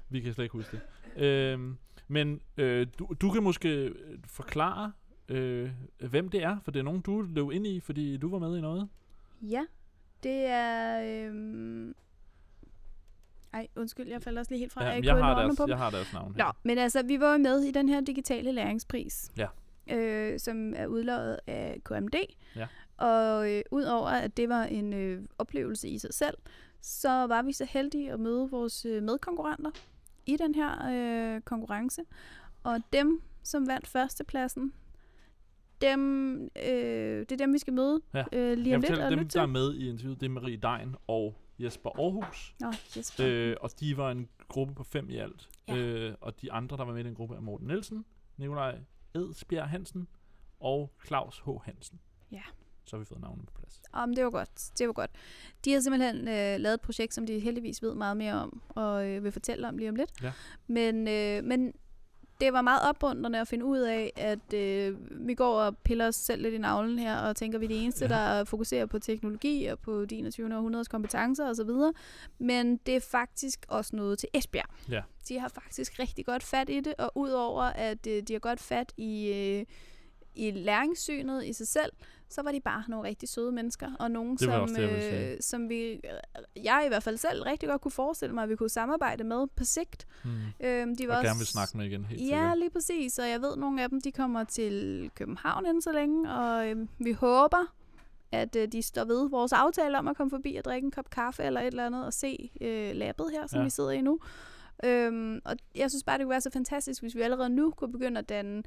Vi 0.10 0.20
kan 0.20 0.34
slet 0.34 0.46
ikke 0.46 0.54
huske 0.54 0.80
det. 1.16 1.24
Øhm, 1.24 1.78
men 2.08 2.42
øh, 2.58 2.88
du, 3.00 3.16
du 3.22 3.32
kan 3.32 3.44
måske 3.44 3.70
øh, 3.70 4.20
forklare, 4.28 4.92
øh, 5.28 5.70
hvem 6.00 6.30
det 6.30 6.44
er, 6.44 6.58
for 6.64 6.72
det 6.72 6.80
er 6.80 6.84
nogen, 6.84 7.02
du 7.02 7.22
løb 7.22 7.52
ind 7.52 7.68
i, 7.68 7.80
fordi 7.80 8.18
du 8.18 8.30
var 8.30 8.40
med 8.40 8.58
i 8.58 8.62
noget. 8.62 8.90
Ja. 9.42 9.66
Det 10.24 10.46
er... 10.46 11.02
Øhm... 11.04 11.96
Ej, 13.54 13.68
undskyld, 13.76 14.08
jeg 14.08 14.22
falder 14.22 14.42
også 14.42 14.52
lige 14.52 14.60
helt 14.60 14.74
fra. 14.74 14.84
Ja, 14.84 14.90
jeg, 14.90 15.06
jeg, 15.06 15.16
har 15.16 15.42
deres, 15.42 15.58
på 15.58 15.66
jeg 15.68 15.78
har 15.78 15.90
deres 15.90 16.14
navn 16.14 16.36
Nå, 16.38 16.52
men 16.64 16.78
altså, 16.78 17.04
vi 17.04 17.20
var 17.20 17.32
jo 17.32 17.38
med 17.38 17.60
i 17.62 17.72
den 17.72 17.90
her 17.90 18.02
digitale 18.02 18.52
læringspris. 18.52 19.32
Ja. 19.38 19.48
Øh, 19.92 20.40
som 20.40 20.74
er 20.76 20.88
udløjet 20.88 21.40
af 21.48 21.82
KMD. 21.84 22.16
Ja. 22.56 22.68
Og 22.98 23.52
øh, 23.52 23.62
udover 23.72 24.08
at 24.08 24.38
det 24.38 24.50
var 24.50 24.64
en 24.64 24.94
øh, 24.94 25.24
oplevelse 25.38 25.90
i 25.90 25.98
sig 25.98 26.14
selv, 26.14 26.38
så 26.82 27.10
var 27.10 27.42
vi 27.42 27.54
så 27.54 27.66
heldige 27.70 28.12
at 28.12 28.20
møde 28.20 28.50
vores 28.50 28.86
øh, 28.86 29.04
medkonkurrenter 29.04 29.72
i 30.26 30.38
den 30.38 30.56
her 30.56 30.72
øh, 30.92 31.42
konkurrence. 31.42 32.02
Og 32.64 32.82
dem, 32.94 33.22
som 33.44 33.68
vandt 33.68 33.88
førstepladsen, 33.88 34.74
dem, 35.82 36.34
øh, 36.44 37.20
det 37.20 37.32
er 37.32 37.38
dem, 37.38 37.54
vi 37.54 37.58
skal 37.58 37.74
møde 37.74 38.02
Ja. 38.14 38.24
øh, 38.34 38.58
lige 38.58 38.76
om 38.76 38.82
lidt 38.82 39.00
og 39.00 39.12
dem, 39.12 39.28
der 39.28 39.42
er 39.42 39.46
med 39.46 39.74
i 39.76 39.90
interviewet, 39.90 40.20
det 40.20 40.26
er 40.26 40.30
Marie 40.30 40.58
Dein 40.58 40.96
og 41.08 41.36
Jesper 41.60 41.90
Aarhus. 41.90 42.56
Nå, 42.60 42.74
Jesper. 42.98 43.26
Øh, 43.28 43.56
og 43.62 43.70
de 43.80 43.98
var 43.98 44.12
en 44.12 44.30
gruppe 44.48 44.74
på 44.76 44.84
fem 44.84 45.10
i 45.10 45.18
alt. 45.18 45.50
Ja. 45.68 45.78
Øh, 45.78 46.16
og 46.22 46.42
de 46.42 46.52
andre, 46.52 46.78
der 46.78 46.84
var 46.86 46.94
med 46.94 47.02
i 47.02 47.08
den 47.08 47.16
gruppe, 47.16 47.36
er 47.36 47.40
Morten 47.40 47.68
Nielsen, 47.68 48.06
Nikolaj 48.38 48.80
Edsbjerg 49.16 49.70
Hansen 49.70 50.08
og 50.60 50.94
Claus 51.08 51.40
H. 51.46 51.50
Hansen. 51.64 52.00
Ja. 52.32 52.42
Så 52.86 52.96
har 52.96 53.00
vi 53.00 53.06
fået 53.06 53.22
navnet 53.22 53.46
på 53.46 53.54
plads. 53.54 53.82
Om 53.94 54.16
det 54.16 54.24
var 54.24 54.30
godt. 54.30 54.72
Det 54.80 54.88
var 54.88 54.94
godt. 54.94 55.12
De 55.66 55.74
har 55.74 55.80
simpelthen 55.80 56.18
øh, 56.18 56.60
lavet 56.60 56.74
et 56.74 56.82
projekt, 56.82 57.14
som 57.14 57.26
de 57.26 57.40
heldigvis 57.40 57.84
ved 57.84 57.96
meget 57.96 58.18
mere 58.18 58.34
om, 58.34 58.62
og 58.70 59.08
øh, 59.08 59.24
vil 59.24 59.32
fortælle 59.32 59.68
om 59.68 59.78
lige 59.78 59.90
om 59.90 59.96
lidt. 59.96 60.24
Ja. 60.24 60.34
Men, 60.68 61.08
øh, 61.08 61.44
men 61.44 61.74
det 62.42 62.54
var 62.54 62.62
meget 62.62 62.90
opmuntrende 62.90 63.40
at 63.40 63.48
finde 63.48 63.66
ud 63.66 63.80
af, 63.80 64.14
at 64.16 64.54
øh, 64.54 64.98
vi 65.28 65.34
går 65.34 65.62
og 65.62 65.78
piller 65.78 66.08
os 66.08 66.16
selv 66.16 66.42
lidt 66.42 66.54
i 66.54 66.58
navlen 66.58 67.00
her, 67.00 67.18
og 67.18 67.36
tænker, 67.36 67.60
vi 67.60 67.66
er 67.66 67.70
de 67.70 67.76
eneste, 67.76 68.06
ja. 68.06 68.10
der 68.10 68.44
fokuserer 68.44 68.86
på 68.86 69.00
teknologi 69.00 69.66
og 69.66 69.80
på 69.80 70.06
de 70.06 70.16
21. 70.16 70.56
århundredes 70.56 70.88
kompetencer 70.88 71.50
osv. 71.50 71.70
Men 72.40 72.78
det 72.78 72.96
er 72.96 73.00
faktisk 73.00 73.66
også 73.68 73.96
noget 73.96 74.20
til 74.20 74.30
Esbjerg. 74.34 74.70
Ja. 74.90 75.02
De 75.30 75.40
har 75.40 75.48
faktisk 75.48 76.00
rigtig 76.00 76.26
godt 76.26 76.44
fat 76.44 76.70
i 76.70 76.80
det, 76.80 76.94
og 76.98 77.12
udover 77.16 77.64
at 77.64 78.08
øh, 78.08 78.24
de 78.24 78.34
har 78.34 78.40
godt 78.40 78.60
fat 78.60 78.94
i, 78.98 79.28
øh, 79.28 79.66
i 80.36 80.52
læringssynet 80.52 81.46
i 81.46 81.54
sig 81.54 81.68
selv, 81.68 81.92
så 82.30 82.42
var 82.42 82.52
de 82.52 82.60
bare 82.62 82.84
nogle 82.88 83.08
rigtig 83.08 83.30
søde 83.30 83.52
mennesker, 83.52 83.92
og 84.00 84.12
nogen, 84.12 84.32
Det 84.32 84.40
som, 84.42 84.68
det, 84.76 85.32
øh, 85.32 85.38
som 85.42 85.70
vi, 85.70 85.82
øh, 85.92 86.00
jeg 86.64 86.84
i 86.86 86.88
hvert 86.88 87.04
fald 87.04 87.18
selv 87.18 87.44
rigtig 87.44 87.70
godt 87.70 87.82
kunne 87.82 87.92
forestille 87.92 88.36
mig, 88.36 88.44
at 88.44 88.50
vi 88.50 88.56
kunne 88.56 88.70
samarbejde 88.70 89.24
med 89.24 89.48
på 89.56 89.64
sigt. 89.64 90.08
Hmm. 90.24 90.32
Øhm, 90.60 90.96
de 90.96 91.04
Og 91.06 91.08
var 91.10 91.16
også, 91.16 91.28
gerne 91.28 91.38
vil 91.38 91.48
snakke 91.48 91.78
med 91.78 91.86
igen, 91.86 92.06
helt 92.06 92.22
Ja, 92.22 92.26
sikkert. 92.26 92.58
lige 92.58 92.70
præcis. 92.70 93.20
Og 93.20 93.30
jeg 93.30 93.42
ved, 93.42 93.52
at 93.54 93.60
nogle 93.60 93.84
af 93.84 93.90
dem 93.90 94.02
de 94.02 94.12
kommer 94.12 94.44
til 94.44 95.12
København 95.16 95.66
inden 95.66 95.82
så 95.82 95.92
længe, 95.92 96.32
og 96.32 96.68
øhm, 96.70 96.90
vi 97.00 97.12
håber, 97.12 97.74
at 98.32 98.56
øh, 98.56 98.68
de 98.72 98.82
står 98.82 99.04
ved 99.06 99.30
vores 99.30 99.54
aftale 99.54 99.98
om 99.98 100.08
at 100.08 100.18
komme 100.18 100.30
forbi 100.32 100.56
og 100.56 100.66
drikke 100.66 100.86
en 100.86 100.92
kop 100.92 101.10
kaffe 101.10 101.44
eller 101.44 101.62
et 101.62 101.68
eller 101.68 101.86
andet 101.86 102.06
og 102.06 102.14
se 102.14 102.52
øh, 102.62 102.96
labbet 102.96 103.26
her, 103.32 103.48
som 103.48 103.58
Ja. 103.60 103.64
vi 103.64 103.70
sidder 103.70 103.92
i 103.92 104.02
nu. 104.02 104.20
Øhm, 104.84 105.40
og 105.46 105.56
jeg 105.76 105.92
synes 105.92 106.04
bare, 106.04 106.18
det 106.18 106.24
kunne 106.26 106.32
være 106.32 106.42
så 106.42 106.50
fantastisk, 106.54 107.02
hvis 107.02 107.16
vi 107.16 107.22
allerede 107.22 107.50
nu 107.50 107.72
kunne 107.72 107.92
begynde 107.92 108.20
at 108.20 108.30
danne 108.30 108.58
øh, 108.58 108.64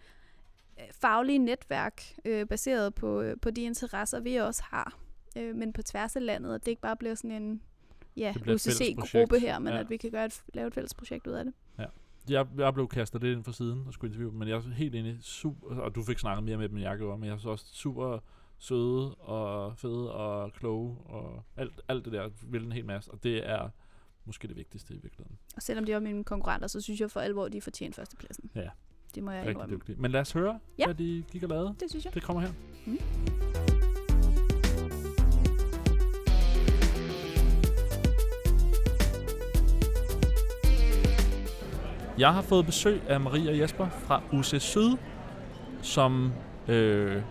faglige 0.92 1.38
netværk 1.38 2.02
øh, 2.24 2.46
baseret 2.46 2.94
på, 2.94 3.20
øh, 3.20 3.36
på 3.42 3.50
de 3.50 3.62
interesser, 3.62 4.20
vi 4.20 4.36
også 4.36 4.62
har, 4.66 4.98
øh, 5.36 5.56
men 5.56 5.72
på 5.72 5.82
tværs 5.82 6.16
af 6.16 6.26
landet, 6.26 6.54
og 6.54 6.60
det 6.60 6.68
ikke 6.68 6.82
bare 6.82 6.96
bliver 6.96 7.14
sådan 7.14 7.42
en 7.42 7.62
ja, 8.16 8.34
UCC-gruppe 8.52 9.38
her, 9.38 9.58
men 9.58 9.68
Ja. 9.68 9.74
ja. 9.74 9.80
at 9.80 9.90
vi 9.90 9.96
kan 9.96 10.10
gøre 10.10 10.24
et, 10.24 10.42
lave 10.54 10.66
et 10.68 10.74
fælles 10.74 10.94
projekt 10.94 11.26
ud 11.26 11.32
af 11.32 11.44
det. 11.44 11.54
Jeg, 12.28 12.46
jeg 12.58 12.74
blev 12.74 12.88
kastet 12.88 13.22
lidt 13.22 13.36
ind 13.36 13.44
for 13.44 13.52
siden 13.52 13.86
og 13.86 13.92
skulle 13.92 14.08
interviewe 14.08 14.30
dem, 14.30 14.38
men 14.38 14.48
jeg 14.48 14.56
er 14.56 14.60
helt 14.74 14.94
enig, 14.94 15.18
super, 15.20 15.76
og 15.80 15.94
du 15.94 16.02
fik 16.02 16.18
snakket 16.18 16.44
mere 16.44 16.56
med 16.56 16.68
dem, 16.68 16.76
end 16.76 16.82
jeg 16.84 16.96
gjorde, 16.98 17.18
men 17.18 17.28
jeg 17.28 17.38
er 17.44 17.48
også 17.48 17.66
super 17.72 18.18
søde 18.58 19.14
og 19.14 19.78
fede 19.78 20.12
og 20.14 20.52
kloge 20.52 20.96
og 21.04 21.42
alt, 21.56 21.80
alt 21.88 22.04
det 22.04 22.12
der 22.12 22.30
vil 22.42 22.64
en 22.64 22.72
hel 22.72 22.84
masse, 22.84 23.10
og 23.10 23.22
det 23.22 23.48
er 23.50 23.68
måske 24.24 24.48
det 24.48 24.56
vigtigste 24.56 24.94
i 24.94 24.98
virkeligheden. 25.02 25.38
Og 25.56 25.62
selvom 25.62 25.84
de 25.84 25.94
var 25.94 26.00
mine 26.00 26.24
konkurrenter, 26.24 26.66
så 26.66 26.80
synes 26.80 27.00
jeg 27.00 27.10
for 27.10 27.20
alvor, 27.20 27.48
de 27.48 27.60
fortjener 27.60 27.94
førstepladsen. 27.94 28.50
Ja. 28.54 28.68
Det 29.14 29.22
må 29.22 29.30
jeg 29.30 29.40
Rigtig 29.40 29.50
indrømme. 29.52 29.76
dygtige. 29.76 29.96
Men 29.98 30.10
lad 30.10 30.20
os 30.20 30.32
høre, 30.32 30.58
Ja. 30.78 30.84
hvad 30.84 30.94
de 30.94 31.24
gik 31.32 31.42
og 31.42 31.48
lavede. 31.48 31.74
Det 31.80 31.90
synes 31.90 32.04
jeg. 32.04 32.14
Det 32.14 32.22
kommer 32.22 32.40
her. 32.42 32.48
Mm. 32.86 32.98
Jeg 42.18 42.32
har 42.34 42.42
fået 42.42 42.66
besøg 42.66 43.02
af 43.08 43.20
Marie 43.20 43.50
og 43.50 43.58
Jesper 43.58 43.88
fra 43.88 44.20
UC 44.32 44.54
Syd, 44.62 44.96
som 45.82 46.32
øh, 46.68 47.22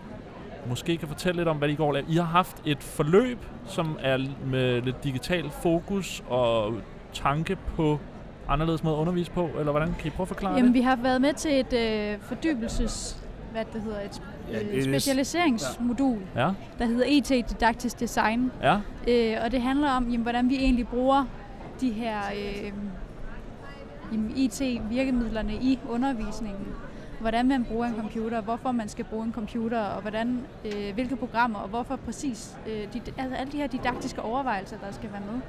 måske 0.68 0.96
kan 0.96 1.08
fortælle 1.08 1.36
lidt 1.40 1.48
om, 1.48 1.56
hvad 1.56 1.68
de 1.68 1.76
går 1.76 1.86
og 1.86 1.92
laver. 1.94 2.06
I 2.10 2.14
har 2.16 2.22
haft 2.22 2.62
et 2.66 2.82
forløb, 2.82 3.38
som 3.66 3.96
er 4.00 4.18
med 4.46 4.82
lidt 4.82 5.04
digital 5.04 5.50
fokus 5.50 6.22
og 6.28 6.74
tanke 7.12 7.56
på 7.76 7.98
anderledes 8.48 8.84
måde 8.84 8.96
at 8.96 9.00
undervise 9.00 9.30
på, 9.30 9.48
eller 9.58 9.70
hvordan 9.70 9.94
kan 9.98 10.06
I 10.06 10.10
prøve 10.10 10.24
at 10.24 10.28
forklare 10.28 10.52
Jamen, 10.54 10.64
det? 10.66 10.74
vi 10.74 10.80
har 10.80 10.96
været 10.96 11.20
med 11.20 11.32
til 11.34 11.60
et 11.60 11.72
øh, 11.72 12.18
fordybelses... 12.20 13.18
Hvad 13.52 13.64
det 13.72 13.82
hedder? 13.82 14.00
Et 14.00 14.22
Ja, 14.52 14.60
øh, 14.76 14.82
specialiseringsmodul, 14.84 16.18
Ja, 16.36 16.50
der 16.78 16.84
hedder 16.86 17.04
IT 17.06 17.28
Didaktisk 17.28 18.00
Design. 18.00 18.52
ja, 18.62 18.76
Øh, 19.08 19.36
og 19.44 19.50
det 19.52 19.62
handler 19.62 19.90
om, 19.90 20.04
jamen, 20.04 20.20
hvordan 20.22 20.48
vi 20.48 20.56
egentlig 20.56 20.88
bruger 20.88 21.24
de 21.80 21.90
her 21.92 22.18
øh, 22.36 22.72
jamen, 24.12 24.32
IT-virkemidlerne 24.36 25.54
i 25.54 25.78
undervisningen. 25.88 26.66
Hvordan 27.20 27.48
man 27.48 27.64
bruger 27.64 27.86
en 27.86 27.94
computer, 27.96 28.40
hvorfor 28.40 28.72
man 28.72 28.88
skal 28.88 29.04
bruge 29.04 29.24
en 29.24 29.32
computer, 29.32 29.80
og 29.80 30.02
hvordan, 30.02 30.40
øh, 30.64 30.94
hvilke 30.94 31.16
programmer, 31.16 31.58
og 31.58 31.68
hvorfor 31.68 31.96
præcis. 31.96 32.56
Øh, 32.66 32.72
de, 32.94 33.00
altså 33.18 33.36
alle 33.36 33.52
de 33.52 33.56
her 33.56 33.66
didaktiske 33.66 34.22
overvejelser, 34.22 34.76
der 34.86 34.92
skal 34.92 35.12
være 35.12 35.22
med. 35.32 35.40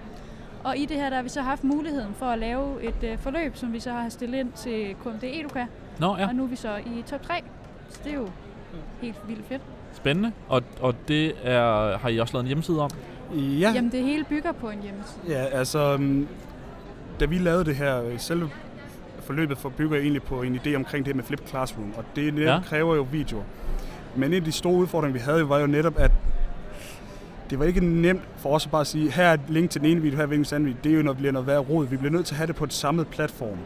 Og 0.63 0.77
i 0.77 0.85
det 0.85 0.97
her, 0.97 1.09
der 1.09 1.15
har 1.15 1.23
vi 1.23 1.29
så 1.29 1.41
haft 1.41 1.63
muligheden 1.63 2.13
for 2.19 2.25
at 2.25 2.39
lave 2.39 2.83
et 2.83 3.03
øh, 3.03 3.17
forløb, 3.17 3.55
som 3.55 3.73
vi 3.73 3.79
så 3.79 3.91
har 3.91 4.09
stillet 4.09 4.39
ind 4.39 4.51
til 4.51 4.95
KMD 5.03 5.23
Educa. 5.23 5.65
Nå 5.99 6.17
ja. 6.17 6.27
Og 6.27 6.35
nu 6.35 6.43
er 6.43 6.47
vi 6.47 6.55
så 6.55 6.75
i 6.77 7.03
top 7.07 7.21
3. 7.21 7.33
Så 7.89 7.99
det 8.03 8.11
er 8.11 8.15
jo 8.15 8.29
helt 9.01 9.15
vildt 9.27 9.45
fedt. 9.47 9.61
spændende. 9.93 10.31
Og, 10.47 10.63
og 10.81 10.95
det 11.07 11.33
er, 11.43 11.97
har 11.97 12.09
I 12.09 12.17
også 12.17 12.33
lavet 12.33 12.43
en 12.43 12.47
hjemmeside 12.47 12.81
om? 12.81 12.89
Ja, 13.35 13.71
Jamen 13.75 13.91
det 13.91 14.03
hele 14.03 14.23
bygger 14.23 14.51
på 14.51 14.69
en 14.69 14.81
hjemmeside. 14.81 15.21
ja 15.27 15.45
altså, 15.45 15.97
mm, 15.97 16.27
da 17.19 17.25
vi 17.25 17.37
lavede 17.37 17.65
det 17.65 17.75
her, 17.75 18.03
øh, 18.03 18.19
selve 18.19 18.49
forløbet 19.19 19.57
for 19.57 19.69
bygger 19.69 19.97
egentlig 19.97 20.23
på 20.23 20.41
en 20.41 20.55
idé 20.55 20.75
omkring 20.75 21.05
det 21.05 21.15
med 21.15 21.23
Flip 21.23 21.47
Classroom, 21.47 21.93
og 21.97 22.03
det 22.15 22.39
ja. 22.39 22.59
kræver 22.65 22.95
jo 22.95 23.07
videoer. 23.11 23.43
Men 24.15 24.29
en 24.29 24.33
af 24.33 24.43
de 24.43 24.51
store 24.51 24.73
udfordringer, 24.73 25.13
vi 25.13 25.19
havde, 25.19 25.49
var 25.49 25.59
jo 25.59 25.67
netop, 25.67 25.99
at 25.99 26.11
det 27.49 27.59
var 27.59 27.65
ikke 27.65 27.85
nemt 27.85 28.21
for 28.37 28.55
os 28.55 28.65
at 28.65 28.71
bare 28.71 28.85
sige, 28.85 29.11
her 29.11 29.23
er 29.23 29.33
et 29.33 29.41
link 29.49 29.69
til 29.69 29.81
den 29.81 29.89
ene 29.89 30.01
video, 30.01 30.15
her 30.15 30.23
er 30.23 30.27
et 30.27 30.33
link 30.33 30.47
til 30.47 30.55
den 30.55 30.65
anden 30.65 30.67
video. 30.67 30.79
Det 30.83 30.91
er 30.91 30.97
jo, 30.97 31.03
når 31.03 31.13
bliver 31.13 31.31
noget 31.31 31.47
værd 31.47 31.69
råd. 31.69 31.87
Vi 31.87 31.97
bliver 31.97 32.11
nødt 32.11 32.25
til 32.25 32.33
at 32.33 32.37
have 32.37 32.47
det 32.47 32.55
på 32.55 32.63
et 32.63 32.73
samlet 32.73 33.07
platform. 33.07 33.57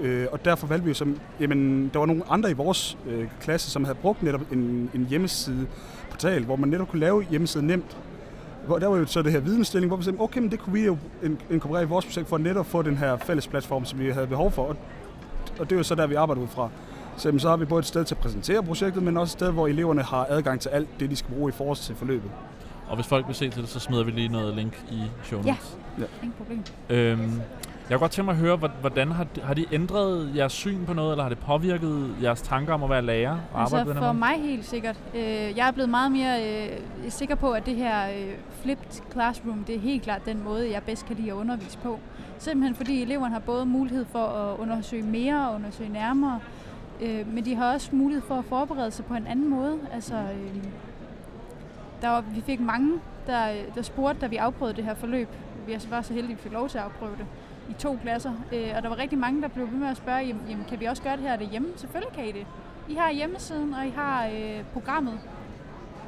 Øh, 0.00 0.26
og 0.32 0.44
derfor 0.44 0.66
valgte 0.66 0.84
vi 0.84 0.90
jo 0.90 0.94
som, 0.94 1.20
jamen, 1.40 1.90
der 1.92 1.98
var 1.98 2.06
nogle 2.06 2.22
andre 2.30 2.50
i 2.50 2.54
vores 2.54 2.98
øh, 3.06 3.28
klasse, 3.40 3.70
som 3.70 3.84
havde 3.84 3.98
brugt 4.02 4.22
netop 4.22 4.40
en, 4.52 4.90
en 4.94 5.06
hjemmeside 5.10 5.66
portal, 6.10 6.44
hvor 6.44 6.56
man 6.56 6.68
netop 6.68 6.88
kunne 6.88 7.00
lave 7.00 7.24
hjemmesiden 7.30 7.66
nemt. 7.66 7.96
Hvor, 8.66 8.78
der 8.78 8.86
var 8.86 8.96
jo 8.96 9.06
så 9.06 9.22
det 9.22 9.32
her 9.32 9.40
vidensstilling, 9.40 9.88
hvor 9.88 9.96
vi 9.96 10.02
sagde, 10.02 10.20
okay, 10.20 10.40
men 10.40 10.50
det 10.50 10.58
kunne 10.58 10.72
vi 10.72 10.84
jo 10.84 10.96
inkorporere 11.50 11.82
i 11.82 11.86
vores 11.86 12.04
projekt 12.04 12.28
for 12.28 12.36
at 12.36 12.42
netop 12.42 12.66
få 12.66 12.82
den 12.82 12.96
her 12.96 13.16
fælles 13.16 13.46
platform, 13.46 13.84
som 13.84 13.98
vi 13.98 14.10
havde 14.10 14.26
behov 14.26 14.50
for. 14.50 14.62
Og, 14.62 14.76
og 15.58 15.70
det 15.70 15.72
er 15.72 15.76
jo 15.76 15.82
så 15.82 15.94
der, 15.94 16.06
vi 16.06 16.14
arbejder 16.14 16.42
ud 16.42 16.48
fra. 16.48 16.70
Så, 17.16 17.28
jamen, 17.28 17.40
så 17.40 17.48
har 17.48 17.56
vi 17.56 17.64
både 17.64 17.78
et 17.78 17.86
sted 17.86 18.04
til 18.04 18.14
at 18.14 18.20
præsentere 18.20 18.62
projektet, 18.62 19.02
men 19.02 19.16
også 19.16 19.30
et 19.30 19.38
sted, 19.38 19.50
hvor 19.50 19.66
eleverne 19.66 20.02
har 20.02 20.26
adgang 20.28 20.60
til 20.60 20.68
alt 20.68 20.88
det, 21.00 21.10
de 21.10 21.16
skal 21.16 21.34
bruge 21.34 21.48
i 21.48 21.52
forhold 21.52 21.76
til 21.76 21.94
forløbet. 21.94 22.30
Og 22.88 22.94
hvis 22.96 23.06
folk 23.06 23.26
vil 23.26 23.34
se 23.34 23.50
til 23.50 23.62
det, 23.62 23.70
så 23.70 23.80
smider 23.80 24.04
vi 24.04 24.10
lige 24.10 24.28
noget 24.28 24.54
link 24.56 24.84
i 24.90 25.02
show 25.24 25.42
Ja. 25.44 25.50
notes. 25.50 25.78
Ingen 26.22 26.34
problem. 26.38 26.62
Øhm, 26.90 27.20
jeg 27.90 27.98
kunne 27.98 27.98
godt 27.98 28.12
tænke 28.12 28.24
mig 28.24 28.32
at 28.32 28.38
høre, 28.38 28.56
hvor- 28.56 28.70
hvordan 28.80 29.12
har 29.12 29.24
de, 29.24 29.40
har 29.40 29.54
de 29.54 29.64
ændret 29.72 30.32
jeres 30.36 30.52
syn 30.52 30.84
på 30.86 30.94
noget, 30.94 31.10
eller 31.12 31.22
har 31.22 31.28
det 31.28 31.38
påvirket 31.38 32.14
jeres 32.22 32.42
tanker 32.42 32.74
om 32.74 32.82
at 32.82 32.90
være 32.90 33.02
lærer 33.02 33.30
og 33.52 33.62
arbejde 33.62 33.70
på 33.70 33.76
Altså 33.76 33.92
den 33.92 33.98
for 33.98 34.06
måde? 34.12 34.18
mig 34.18 34.50
helt 34.50 34.64
sikkert. 34.64 34.96
Øh, 35.14 35.22
jeg 35.56 35.68
er 35.68 35.70
blevet 35.70 35.90
meget 35.90 36.12
mere 36.12 36.44
øh, 36.68 36.78
sikker 37.08 37.34
på, 37.34 37.50
at 37.52 37.66
det 37.66 37.76
her 37.76 38.08
øh, 38.10 38.34
flipped 38.62 39.02
classroom, 39.12 39.64
det 39.66 39.74
er 39.74 39.80
helt 39.80 40.02
klart 40.02 40.26
den 40.26 40.44
måde, 40.44 40.70
jeg 40.72 40.82
bedst 40.82 41.06
kan 41.06 41.16
lide 41.16 41.28
at 41.30 41.34
undervise 41.34 41.78
på. 41.78 41.98
Simpelthen 42.38 42.74
fordi 42.74 43.02
eleverne 43.02 43.32
har 43.32 43.40
både 43.40 43.66
mulighed 43.66 44.04
for 44.12 44.24
at 44.26 44.58
undersøge 44.58 45.02
mere 45.02 45.48
og 45.48 45.54
undersøge 45.54 45.88
nærmere, 45.92 46.40
øh, 47.00 47.34
men 47.34 47.44
de 47.44 47.54
har 47.54 47.72
også 47.74 47.88
mulighed 47.92 48.22
for 48.28 48.34
at 48.34 48.44
forberede 48.44 48.90
sig 48.90 49.04
på 49.04 49.14
en 49.14 49.26
anden 49.26 49.50
måde. 49.50 49.78
Altså, 49.92 50.14
øh, 50.14 50.62
der 52.02 52.08
var, 52.08 52.20
vi 52.20 52.40
fik 52.40 52.60
mange, 52.60 53.00
der, 53.26 53.52
der 53.74 53.82
spurgte, 53.82 54.20
da 54.20 54.26
vi 54.26 54.36
afprøvede 54.36 54.76
det 54.76 54.84
her 54.84 54.94
forløb. 54.94 55.28
Vi 55.66 55.76
var 55.90 56.02
så 56.02 56.12
heldige, 56.12 56.32
at 56.32 56.38
vi 56.38 56.42
fik 56.42 56.52
lov 56.52 56.68
til 56.68 56.78
at 56.78 56.84
afprøve 56.84 57.16
det 57.16 57.26
i 57.70 57.72
to 57.72 57.98
klasser. 58.02 58.32
Øh, 58.52 58.72
og 58.76 58.82
der 58.82 58.88
var 58.88 58.98
rigtig 58.98 59.18
mange, 59.18 59.42
der 59.42 59.48
blev 59.48 59.70
ved 59.70 59.78
med 59.78 59.88
at 59.88 59.96
spørge, 59.96 60.18
jamen, 60.18 60.42
jamen 60.48 60.64
kan 60.64 60.80
vi 60.80 60.84
også 60.84 61.02
gøre 61.02 61.16
det 61.16 61.22
her 61.22 61.36
derhjemme? 61.36 61.68
Selvfølgelig 61.76 62.14
kan 62.14 62.28
I 62.28 62.32
det. 62.32 62.46
I 62.88 62.94
har 62.94 63.12
hjemmesiden, 63.12 63.74
og 63.74 63.86
I 63.86 63.90
har 63.90 64.26
øh, 64.26 64.64
programmet 64.72 65.20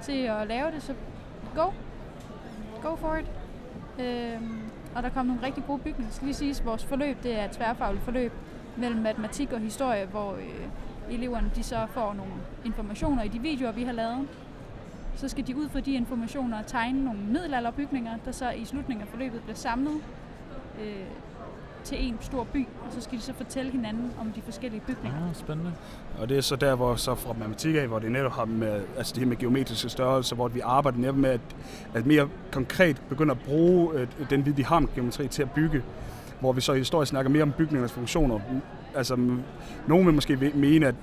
til 0.02 0.22
at 0.22 0.48
lave 0.48 0.70
det, 0.70 0.82
så 0.82 0.94
go. 1.54 1.70
Go 2.82 2.96
for 2.96 3.14
it. 3.14 3.30
Øh, 4.00 4.40
og 4.94 5.02
der 5.02 5.08
kom 5.08 5.26
nogle 5.26 5.42
rigtig 5.42 5.64
gode 5.66 5.78
bygninger. 5.78 6.12
Skal 6.12 6.26
lige 6.26 6.34
siges, 6.34 6.64
vores 6.64 6.84
forløb 6.84 7.22
det 7.22 7.38
er 7.38 7.44
et 7.44 7.50
tværfagligt 7.50 8.04
forløb 8.04 8.32
mellem 8.76 9.00
matematik 9.00 9.52
og 9.52 9.60
historie, 9.60 10.06
hvor 10.06 10.32
øh, 10.32 11.14
eleverne 11.14 11.50
de 11.54 11.62
så 11.62 11.86
får 11.86 12.14
nogle 12.14 12.32
informationer 12.64 13.22
i 13.22 13.28
de 13.28 13.38
videoer, 13.38 13.72
vi 13.72 13.84
har 13.84 13.92
lavet. 13.92 14.28
Så 15.14 15.28
skal 15.28 15.46
de 15.46 15.56
ud 15.56 15.68
fra 15.68 15.80
de 15.80 15.94
informationer 15.94 16.58
og 16.58 16.66
tegne 16.66 17.04
nogle 17.04 17.20
middelalderbygninger, 17.20 18.12
der 18.24 18.32
så 18.32 18.50
i 18.50 18.64
slutningen 18.64 19.02
af 19.02 19.08
forløbet 19.08 19.42
bliver 19.42 19.56
samlet 19.56 19.94
øh, 20.80 21.04
til 21.84 22.06
en 22.06 22.16
stor 22.20 22.44
by, 22.44 22.66
og 22.86 22.92
så 22.92 23.00
skal 23.00 23.18
de 23.18 23.22
så 23.22 23.34
fortælle 23.34 23.70
hinanden 23.70 24.12
om 24.20 24.32
de 24.32 24.42
forskellige 24.42 24.80
bygninger. 24.86 25.26
Ja, 25.26 25.32
spændende. 25.32 25.72
Og 26.18 26.28
det 26.28 26.36
er 26.36 26.40
så 26.40 26.56
der, 26.56 26.74
hvor 26.74 26.94
så 26.94 27.14
fra 27.14 27.32
matematik 27.32 27.76
af, 27.76 27.88
hvor 27.88 27.98
det 27.98 28.12
netop 28.12 28.32
har 28.32 28.44
med, 28.44 28.82
altså 28.96 29.12
det 29.14 29.22
her 29.22 29.28
med 29.28 29.36
geometriske 29.36 29.88
størrelser, 29.88 30.36
hvor 30.36 30.48
vi 30.48 30.60
arbejder 30.60 30.98
netop 30.98 31.16
med 31.16 31.30
at, 31.30 31.40
at 31.94 32.06
mere 32.06 32.28
konkret 32.52 33.02
begynde 33.08 33.30
at 33.30 33.38
bruge 33.38 33.94
øh, 33.94 34.08
den 34.30 34.44
viden, 34.44 34.56
vi 34.56 34.62
har 34.62 34.78
med 34.78 34.88
geometri 34.94 35.28
til 35.28 35.42
at 35.42 35.50
bygge, 35.50 35.82
hvor 36.40 36.52
vi 36.52 36.60
så 36.60 36.72
i 36.72 36.84
snakker 36.84 37.30
mere 37.30 37.42
om 37.42 37.52
bygningernes 37.52 37.92
funktioner. 37.92 38.40
Altså, 38.94 39.16
nogen 39.86 40.06
vil 40.06 40.14
måske 40.14 40.52
mene, 40.54 40.86
at 40.86 40.94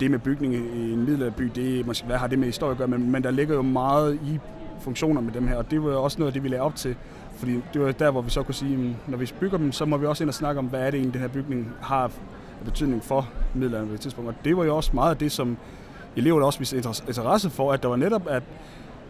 det 0.00 0.10
med 0.10 0.18
bygning 0.18 0.54
i 0.54 0.92
en 0.92 0.98
middelalderby, 1.04 1.50
det 1.54 1.86
måske, 1.86 2.06
hvad 2.06 2.16
har 2.16 2.26
det 2.26 2.38
med 2.38 2.46
historie 2.46 2.70
at 2.72 2.78
gøre, 2.78 2.88
men, 2.88 3.10
men 3.10 3.22
der 3.24 3.30
ligger 3.30 3.54
jo 3.54 3.62
meget 3.62 4.14
i 4.14 4.38
funktioner 4.80 5.20
med 5.20 5.32
dem 5.32 5.48
her, 5.48 5.56
og 5.56 5.70
det 5.70 5.84
var 5.84 5.90
også 5.96 6.18
noget 6.18 6.28
af 6.28 6.32
det, 6.32 6.42
vi 6.44 6.48
lagde 6.48 6.62
op 6.62 6.76
til. 6.76 6.96
Fordi 7.36 7.52
det 7.74 7.80
var 7.80 7.92
der, 7.92 8.10
hvor 8.10 8.20
vi 8.22 8.30
så 8.30 8.42
kunne 8.42 8.54
sige, 8.54 8.74
at 8.74 9.08
når 9.10 9.18
vi 9.18 9.32
bygger 9.40 9.58
dem, 9.58 9.72
så 9.72 9.84
må 9.84 9.96
vi 9.96 10.06
også 10.06 10.24
ind 10.24 10.28
og 10.28 10.34
snakke 10.34 10.58
om, 10.58 10.64
hvad 10.66 10.80
er 10.80 10.84
det 10.90 10.94
egentlig, 10.94 11.12
den 11.14 11.20
her 11.20 11.28
bygning 11.28 11.68
har 11.80 12.02
af 12.04 12.10
betydning 12.64 13.04
for 13.04 13.28
middelalderen 13.54 13.88
på 13.88 13.92
det 13.92 14.00
tidspunkt. 14.00 14.28
Og 14.28 14.34
det 14.44 14.56
var 14.56 14.64
jo 14.64 14.76
også 14.76 14.90
meget 14.94 15.10
af 15.10 15.16
det, 15.16 15.32
som 15.32 15.56
elever 16.16 16.44
også 16.44 16.58
viste 16.58 16.76
inter- 16.78 17.06
interesse 17.08 17.50
for, 17.50 17.72
at 17.72 17.82
der 17.82 17.88
var 17.88 17.96
netop, 17.96 18.22
at 18.30 18.42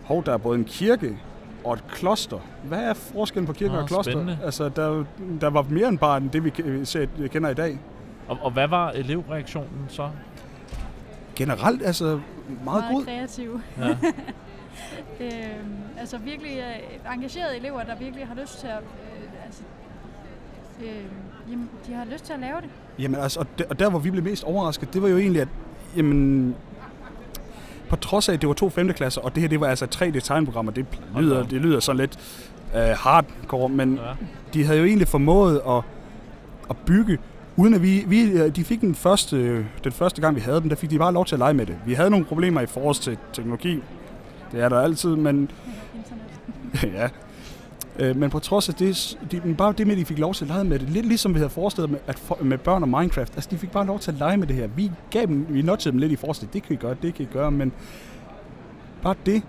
hov, 0.04 0.24
der 0.26 0.32
er 0.32 0.36
både 0.36 0.58
en 0.58 0.64
kirke 0.64 1.18
og 1.64 1.72
et 1.74 1.84
kloster. 1.88 2.38
Hvad 2.64 2.78
er 2.78 2.94
forskellen 2.94 3.46
på 3.46 3.52
kirke 3.52 3.72
Ah, 3.74 3.78
og 3.82 3.86
kloster? 3.88 4.12
spændende. 4.12 4.38
Altså, 4.44 4.68
der, 4.68 5.04
der 5.40 5.50
var 5.50 5.66
mere 5.70 5.88
end 5.88 5.98
bare 5.98 6.16
end 6.16 6.30
det, 6.30 6.44
vi 6.44 6.52
ser- 6.84 7.06
kender 7.32 7.50
i 7.50 7.54
dag. 7.54 7.78
Og, 8.28 8.38
og 8.42 8.50
hvad 8.50 8.68
var 8.68 8.90
elevreaktionen 8.90 9.84
så? 9.88 10.08
Generelt, 11.40 11.82
altså, 11.82 12.04
meget, 12.04 12.20
meget 12.64 12.84
god. 12.90 13.04
kreative. 13.04 13.62
Ja. 13.78 13.96
Øhm, 15.20 15.76
altså 15.98 16.18
virkelig 16.18 16.58
øh, 16.58 17.14
engagerede 17.14 17.56
elever, 17.56 17.82
der 17.82 17.96
virkelig 17.98 18.26
har 18.26 18.34
lyst 18.34 18.60
til 18.60 18.66
at... 18.66 18.78
Øh, 18.78 19.44
altså, 19.44 19.62
øh, 20.80 21.04
jamen, 21.50 21.68
de 21.86 21.92
har 21.92 22.04
lyst 22.04 22.24
til 22.24 22.32
at 22.32 22.40
lave 22.40 22.56
det. 22.60 22.68
Jamen 22.98 23.20
altså, 23.20 23.40
og 23.40 23.46
der, 23.58 23.64
og 23.70 23.78
der 23.78 23.90
hvor 23.90 23.98
vi 23.98 24.10
blev 24.10 24.24
mest 24.24 24.44
overrasket, 24.44 24.94
det 24.94 25.02
var 25.02 25.08
jo 25.08 25.18
egentlig, 25.18 25.42
at 25.42 25.48
jamen, 25.96 26.54
på 27.88 27.96
trods 27.96 28.28
af, 28.28 28.32
at 28.32 28.40
det 28.40 28.48
var 28.48 28.54
to 28.54 28.70
femteklasser, 28.70 29.20
og 29.20 29.34
det 29.34 29.40
her 29.40 29.48
det 29.48 29.60
var 29.60 29.66
altså 29.66 29.86
tre 29.86 30.10
tegnprogrammer, 30.10 30.72
det 30.72 30.86
Hold 31.12 31.24
da 31.24 31.30
lyder, 31.30 31.42
det 31.42 31.60
lyder 31.60 31.80
sådan 31.80 32.00
lidt 32.00 32.44
øh, 32.74 32.82
hardcore, 32.82 33.68
men 33.68 33.94
ja. 33.94 34.12
de 34.54 34.64
havde 34.64 34.78
jo 34.78 34.84
egentlig 34.84 35.08
formået 35.08 35.60
at, 35.68 35.82
at 36.70 36.76
bygge, 36.76 37.18
uden 37.56 37.74
at 37.74 37.82
vi, 37.82 38.04
vi 38.06 38.22
øh, 38.22 38.56
de 38.56 38.64
fik 38.64 38.80
den 38.80 38.94
første, 38.94 39.66
den 39.84 39.92
første 39.92 40.20
gang, 40.20 40.36
vi 40.36 40.40
havde 40.40 40.60
dem, 40.60 40.68
der 40.68 40.76
fik 40.76 40.90
de 40.90 40.98
bare 40.98 41.12
lov 41.12 41.26
til 41.26 41.34
at 41.34 41.38
lege 41.38 41.54
med 41.54 41.66
det. 41.66 41.76
Vi 41.86 41.94
havde 41.94 42.10
nogle 42.10 42.26
problemer 42.26 42.60
i 42.60 42.66
forhold 42.66 42.94
til 42.94 43.18
teknologi, 43.32 43.82
det 44.52 44.60
er 44.60 44.68
der 44.68 44.80
altid, 44.80 45.16
men 45.16 45.50
ja. 46.82 47.08
Øh, 47.98 48.16
Men 48.16 48.30
på 48.30 48.38
trods 48.38 48.68
af 48.68 48.74
det, 48.74 49.18
de, 49.30 49.54
bare 49.58 49.74
det 49.78 49.86
med, 49.86 49.94
at 49.94 50.00
de 50.00 50.04
fik 50.04 50.18
lov 50.18 50.34
til 50.34 50.44
at 50.44 50.48
lege 50.48 50.64
med 50.64 50.78
det, 50.78 50.90
lidt 50.90 51.06
ligesom 51.06 51.34
vi 51.34 51.38
havde 51.38 51.50
forestillet 51.50 51.90
med, 51.90 51.98
at 52.06 52.18
for, 52.18 52.38
med 52.42 52.58
børn 52.58 52.82
og 52.82 52.88
Minecraft, 52.88 53.32
altså 53.34 53.50
de 53.50 53.58
fik 53.58 53.70
bare 53.70 53.86
lov 53.86 53.98
til 53.98 54.10
at 54.10 54.18
lege 54.18 54.36
med 54.36 54.46
det 54.46 54.56
her. 54.56 54.66
Vi 54.66 54.90
gav 55.10 55.26
dem, 55.26 55.46
vi 55.48 55.62
notchede 55.62 55.92
dem 55.92 55.98
lidt 55.98 56.12
i 56.12 56.16
forestillet, 56.16 56.54
det 56.54 56.62
kan 56.62 56.72
I 56.72 56.76
gøre, 56.76 56.96
det 57.02 57.14
kan 57.14 57.24
I 57.24 57.28
gøre, 57.32 57.50
men 57.50 57.72
bare 59.02 59.14
det 59.26 59.42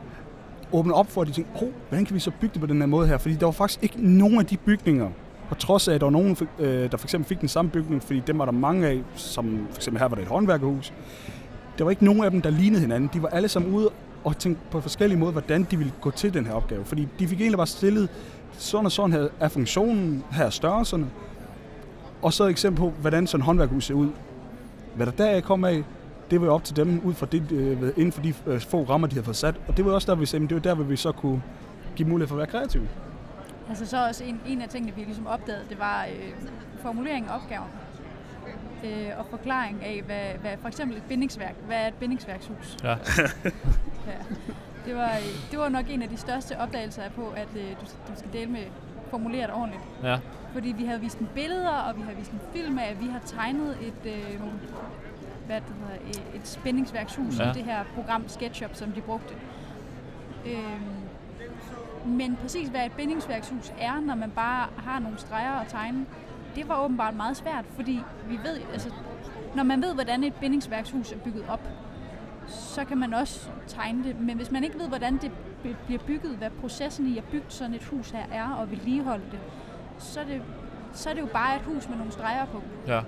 åbne 0.71 0.93
op 0.93 1.11
for, 1.11 1.21
at 1.21 1.27
de 1.27 1.33
tænkte, 1.33 1.63
oh, 1.63 1.69
hvordan 1.89 2.05
kan 2.05 2.15
vi 2.15 2.19
så 2.19 2.31
bygge 2.41 2.53
det 2.53 2.61
på 2.61 2.67
den 2.67 2.79
her 2.79 2.85
måde 2.85 3.07
her? 3.07 3.17
Fordi 3.17 3.35
der 3.35 3.45
var 3.45 3.51
faktisk 3.51 3.83
ikke 3.83 3.95
nogen 4.07 4.39
af 4.39 4.45
de 4.45 4.57
bygninger, 4.57 5.09
på 5.51 5.55
trods 5.55 5.87
af, 5.87 5.93
at 5.93 6.01
der 6.01 6.05
var 6.05 6.11
nogen, 6.11 6.37
øh, 6.59 6.91
der 6.91 6.97
for 6.97 7.05
eksempel 7.05 7.27
fik 7.27 7.41
den 7.41 7.49
samme 7.49 7.71
bygning, 7.71 8.03
fordi 8.03 8.19
dem 8.27 8.39
var 8.39 8.45
der 8.45 8.51
mange 8.51 8.87
af, 8.87 9.01
som 9.15 9.67
for 9.69 9.77
eksempel 9.77 9.99
her 9.99 10.07
var 10.07 10.15
det 10.15 10.21
et 10.21 10.27
håndværkerhus. 10.27 10.93
Der 11.77 11.83
var 11.83 11.91
ikke 11.91 12.05
nogen 12.05 12.23
af 12.23 12.31
dem, 12.31 12.41
der 12.41 12.49
lignede 12.49 12.81
hinanden. 12.81 13.09
De 13.13 13.21
var 13.21 13.27
alle 13.27 13.47
sammen 13.47 13.73
ude 13.73 13.89
og 14.23 14.37
tænkte 14.37 14.61
på 14.71 14.81
forskellige 14.81 15.19
måder, 15.19 15.31
hvordan 15.31 15.67
de 15.71 15.77
ville 15.77 15.93
gå 16.01 16.11
til 16.11 16.33
den 16.33 16.45
her 16.45 16.53
opgave. 16.53 16.85
Fordi 16.85 17.07
de 17.19 17.27
fik 17.27 17.41
egentlig 17.41 17.57
bare 17.57 17.67
stillet, 17.67 18.09
sådan 18.51 18.85
og 18.85 18.91
sådan 18.91 19.13
her 19.13 19.27
er 19.39 19.47
funktionen, 19.47 20.23
her 20.31 20.45
er 20.45 20.49
størrelserne, 20.49 21.07
og 22.21 22.33
så 22.33 22.43
et 22.43 22.49
eksempel 22.49 22.79
på, 22.79 22.89
hvordan 22.89 23.27
sådan 23.27 23.41
et 23.41 23.45
håndværkerhus 23.45 23.85
ser 23.85 23.93
ud. 23.93 24.09
Hvad 24.95 25.05
der 25.05 25.11
deraf 25.11 25.43
kom 25.43 25.63
af, 25.63 25.83
det 26.31 26.41
var 26.41 26.47
jo 26.47 26.53
op 26.53 26.63
til 26.63 26.75
dem, 26.75 27.01
ud 27.03 27.13
fra 27.13 27.25
det, 27.31 27.51
øh, 27.51 27.81
inden 27.97 28.11
for 28.11 28.21
de 28.21 28.33
øh, 28.47 28.61
få 28.61 28.83
rammer, 28.83 29.07
de 29.07 29.13
havde 29.13 29.25
fået 29.25 29.35
sat. 29.37 29.55
Og 29.67 29.77
det 29.77 29.85
var 29.85 29.91
også 29.91 30.11
der, 30.11 30.19
vi 30.19 30.25
sagde, 30.25 30.47
det 30.47 30.55
var 30.55 30.61
der, 30.61 30.73
hvor 30.75 30.83
vi 30.83 30.95
så 30.95 31.11
kunne 31.11 31.41
give 31.95 32.09
mulighed 32.09 32.27
for 32.27 32.35
at 32.35 32.37
være 32.37 32.47
kreative. 32.47 32.87
Altså 33.72 33.86
så 33.86 34.07
også 34.07 34.24
en, 34.24 34.41
en 34.47 34.61
af 34.61 34.69
tingene, 34.69 34.95
vi 34.95 35.01
ligesom 35.03 35.28
opdagede, 35.28 35.65
det 35.69 35.80
var 35.80 36.05
øh, 36.05 36.32
formulering 36.82 37.28
af 37.30 37.36
opgaven. 37.36 37.67
Øh, 38.84 39.09
og 39.17 39.26
forklaring 39.30 39.86
af, 39.86 40.01
hvad, 40.05 40.22
hvad 40.41 40.51
for 40.61 40.67
eksempel 40.67 40.97
et 40.97 41.03
bindingsværk, 41.03 41.55
hvad 41.67 41.78
er 41.78 41.88
et 41.88 41.93
bindingsværkshus? 41.93 42.78
Ja. 42.84 42.89
Ja. 44.07 44.17
Det, 44.86 44.95
var, 44.95 45.09
øh, 45.11 45.51
det 45.51 45.59
var 45.59 45.69
nok 45.69 45.86
en 45.89 46.01
af 46.01 46.09
de 46.09 46.17
største 46.17 46.59
opdagelser 46.59 47.03
af 47.03 47.11
på, 47.11 47.34
at 47.36 47.47
øh, 47.55 47.63
du, 47.69 47.86
du 48.13 48.19
skal 48.19 48.34
dele 48.34 48.51
med 48.51 48.61
formulere 49.09 49.47
det 49.47 49.53
ordentligt. 49.55 49.84
ja. 50.03 50.19
Fordi 50.53 50.72
vi 50.78 50.86
havde 50.86 50.99
vist 51.01 51.17
en 51.19 51.30
billeder, 51.36 51.69
og 51.69 51.97
vi 51.97 52.01
har 52.01 52.13
vist 52.13 52.32
en 52.32 52.39
film 52.53 52.80
af, 52.80 52.86
at 52.91 53.01
vi 53.01 53.07
har 53.07 53.19
tegnet 53.26 53.78
et, 53.82 54.11
øh, 54.13 54.41
hvad 55.45 55.55
det 55.61 55.74
hedder, 55.80 56.22
et, 56.36 56.47
spændingsværkshus 56.47 57.39
Ja. 57.39 57.51
i 57.51 57.53
det 57.53 57.63
her 57.63 57.84
program 57.95 58.28
SketchUp, 58.28 58.76
som 58.76 58.91
de 58.91 59.01
brugte. 59.01 59.34
Øhm, 60.45 60.82
men 62.05 62.37
præcis 62.41 62.67
hvad 62.69 62.85
et 62.85 62.91
bindingsværkshus 62.91 63.73
er, 63.79 63.99
når 63.99 64.15
man 64.15 64.31
bare 64.31 64.67
har 64.77 64.99
nogle 64.99 65.17
streger 65.17 65.51
at 65.51 65.67
tegne, 65.67 66.05
det 66.55 66.69
var 66.69 66.83
åbenbart 66.83 67.15
meget 67.15 67.37
svært, 67.37 67.65
fordi 67.75 67.99
vi 68.27 68.39
ved, 68.43 68.59
altså, 68.73 68.89
når 69.55 69.63
man 69.63 69.81
ved, 69.81 69.93
hvordan 69.93 70.23
et 70.23 70.33
bindingsværkshus 70.33 71.11
er 71.11 71.17
bygget 71.17 71.45
op, 71.49 71.61
så 72.47 72.85
kan 72.85 72.97
man 72.97 73.13
også 73.13 73.49
tegne 73.67 74.03
det. 74.03 74.19
Men 74.19 74.37
hvis 74.37 74.51
man 74.51 74.63
ikke 74.63 74.79
ved, 74.79 74.87
hvordan 74.87 75.17
det 75.17 75.31
bliver 75.85 76.01
bygget, 76.07 76.31
hvad 76.31 76.49
processen 76.49 77.07
i 77.07 77.17
at 77.17 77.23
bygge 77.23 77.45
sådan 77.49 77.75
et 77.75 77.83
hus 77.83 78.09
her 78.11 78.23
er, 78.31 78.49
og 78.49 78.71
vedligeholde 78.71 79.25
det, 79.31 79.39
så 79.97 80.19
er 80.19 80.23
det, 80.25 80.41
så 80.93 81.09
er 81.09 81.13
det 81.13 81.21
jo 81.21 81.29
bare 81.33 81.55
et 81.55 81.61
hus 81.61 81.89
med 81.89 81.97
nogle 81.97 82.11
streger 82.11 82.45
på. 82.45 82.61
ja. 82.87 83.01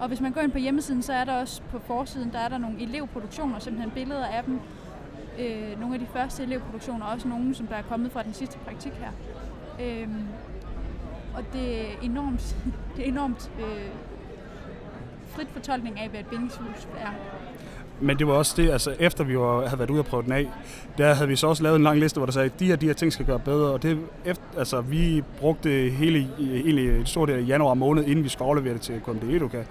Og 0.00 0.08
hvis 0.08 0.20
man 0.20 0.32
går 0.32 0.40
ind 0.40 0.52
på 0.52 0.58
hjemmesiden, 0.58 1.02
så 1.02 1.12
er 1.12 1.24
der 1.24 1.32
også 1.32 1.62
på 1.70 1.78
forsiden, 1.78 2.32
der 2.32 2.38
er 2.38 2.48
der 2.48 2.58
nogle 2.58 2.82
elevproduktioner, 2.82 3.58
simpelthen 3.58 3.90
billeder 3.90 4.26
af 4.26 4.44
dem. 4.44 4.60
Øh, 5.40 5.80
nogle 5.80 5.94
af 5.94 6.00
de 6.00 6.06
første 6.12 6.42
elevproduktioner, 6.42 7.06
også 7.06 7.28
nogle, 7.28 7.54
som 7.54 7.66
der 7.66 7.74
er 7.74 7.82
kommet 7.82 8.12
fra 8.12 8.22
den 8.22 8.34
sidste 8.34 8.58
praktik 8.58 8.92
her. 8.92 9.10
Øh, 9.80 10.08
og 11.34 11.44
det 11.52 11.80
er 11.80 11.84
enormt, 12.02 12.56
det 12.96 13.04
er 13.04 13.08
enormt 13.08 13.50
øh, 13.58 13.90
frit 15.28 15.48
fortolkning 15.52 16.00
af, 16.00 16.08
hvad 16.08 16.20
et 16.20 16.26
bindingshus 16.26 16.88
er. 17.00 17.10
Men 18.00 18.18
det 18.18 18.26
var 18.26 18.32
også 18.32 18.62
det, 18.62 18.70
altså 18.70 18.94
efter 18.98 19.24
vi 19.24 19.38
var, 19.38 19.66
havde 19.66 19.78
været 19.78 19.90
ude 19.90 20.00
og 20.00 20.06
prøve 20.06 20.22
den 20.22 20.32
af, 20.32 20.48
der 20.98 21.14
havde 21.14 21.28
vi 21.28 21.36
så 21.36 21.46
også 21.46 21.62
lavet 21.62 21.76
en 21.76 21.82
lang 21.82 21.98
liste, 21.98 22.18
hvor 22.18 22.26
der 22.26 22.32
sagde, 22.32 22.46
at 22.46 22.60
de 22.60 22.66
her, 22.66 22.76
de 22.76 22.86
her 22.86 22.92
ting 22.92 23.12
skal 23.12 23.26
gøre 23.26 23.38
bedre. 23.38 23.72
Og 23.72 23.82
det, 23.82 23.98
efter, 24.24 24.44
altså, 24.58 24.80
vi 24.80 25.22
brugte 25.38 25.90
hele, 25.90 26.28
hele 26.38 26.98
en 26.98 27.06
stor 27.06 27.26
del 27.26 27.34
af 27.34 27.48
januar 27.48 27.74
måned, 27.74 28.04
inden 28.04 28.24
vi 28.24 28.28
skulle 28.28 28.48
aflevere 28.48 28.74
det 28.74 28.80
til 28.80 29.00
KMD 29.00 29.22
Educa, 29.22 29.64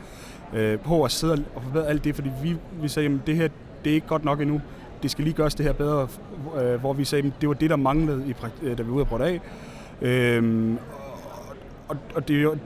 øh, 0.53 0.80
på 0.80 1.03
at 1.03 1.11
sidde 1.11 1.45
og 1.55 1.63
forbedre 1.63 1.88
alt 1.88 2.03
det, 2.03 2.15
fordi 2.15 2.30
vi, 2.43 2.55
vi 2.82 2.88
sagde, 2.88 3.09
at 3.09 3.28
det 3.28 3.36
her 3.36 3.47
det 3.84 3.89
er 3.89 3.93
ikke 3.93 4.07
godt 4.07 4.26
nok 4.26 4.41
endnu. 4.41 4.61
Det 5.04 5.12
skal 5.12 5.24
lige 5.24 5.34
gøres 5.34 5.56
det 5.56 5.66
her 5.66 5.74
bedre, 5.74 6.08
øh, 6.62 6.80
hvor 6.80 6.93
vi 6.93 7.06
sagde, 7.06 7.28
at 7.28 7.34
det 7.41 7.50
var 7.50 7.56
det, 7.56 7.70
der 7.70 7.76
manglede, 7.76 8.24
i, 8.28 8.36
øh, 8.62 8.78
da 8.78 8.84
vi 8.84 8.89
var 8.89 8.95
ude 8.95 9.04
og 9.04 9.08
prøve 9.08 9.26
af. 9.26 9.41
Øhm, 10.02 10.78
og, 11.88 11.97
og, 12.16 12.28
det 12.28 12.38
er 12.38 12.41
jo, 12.41 12.58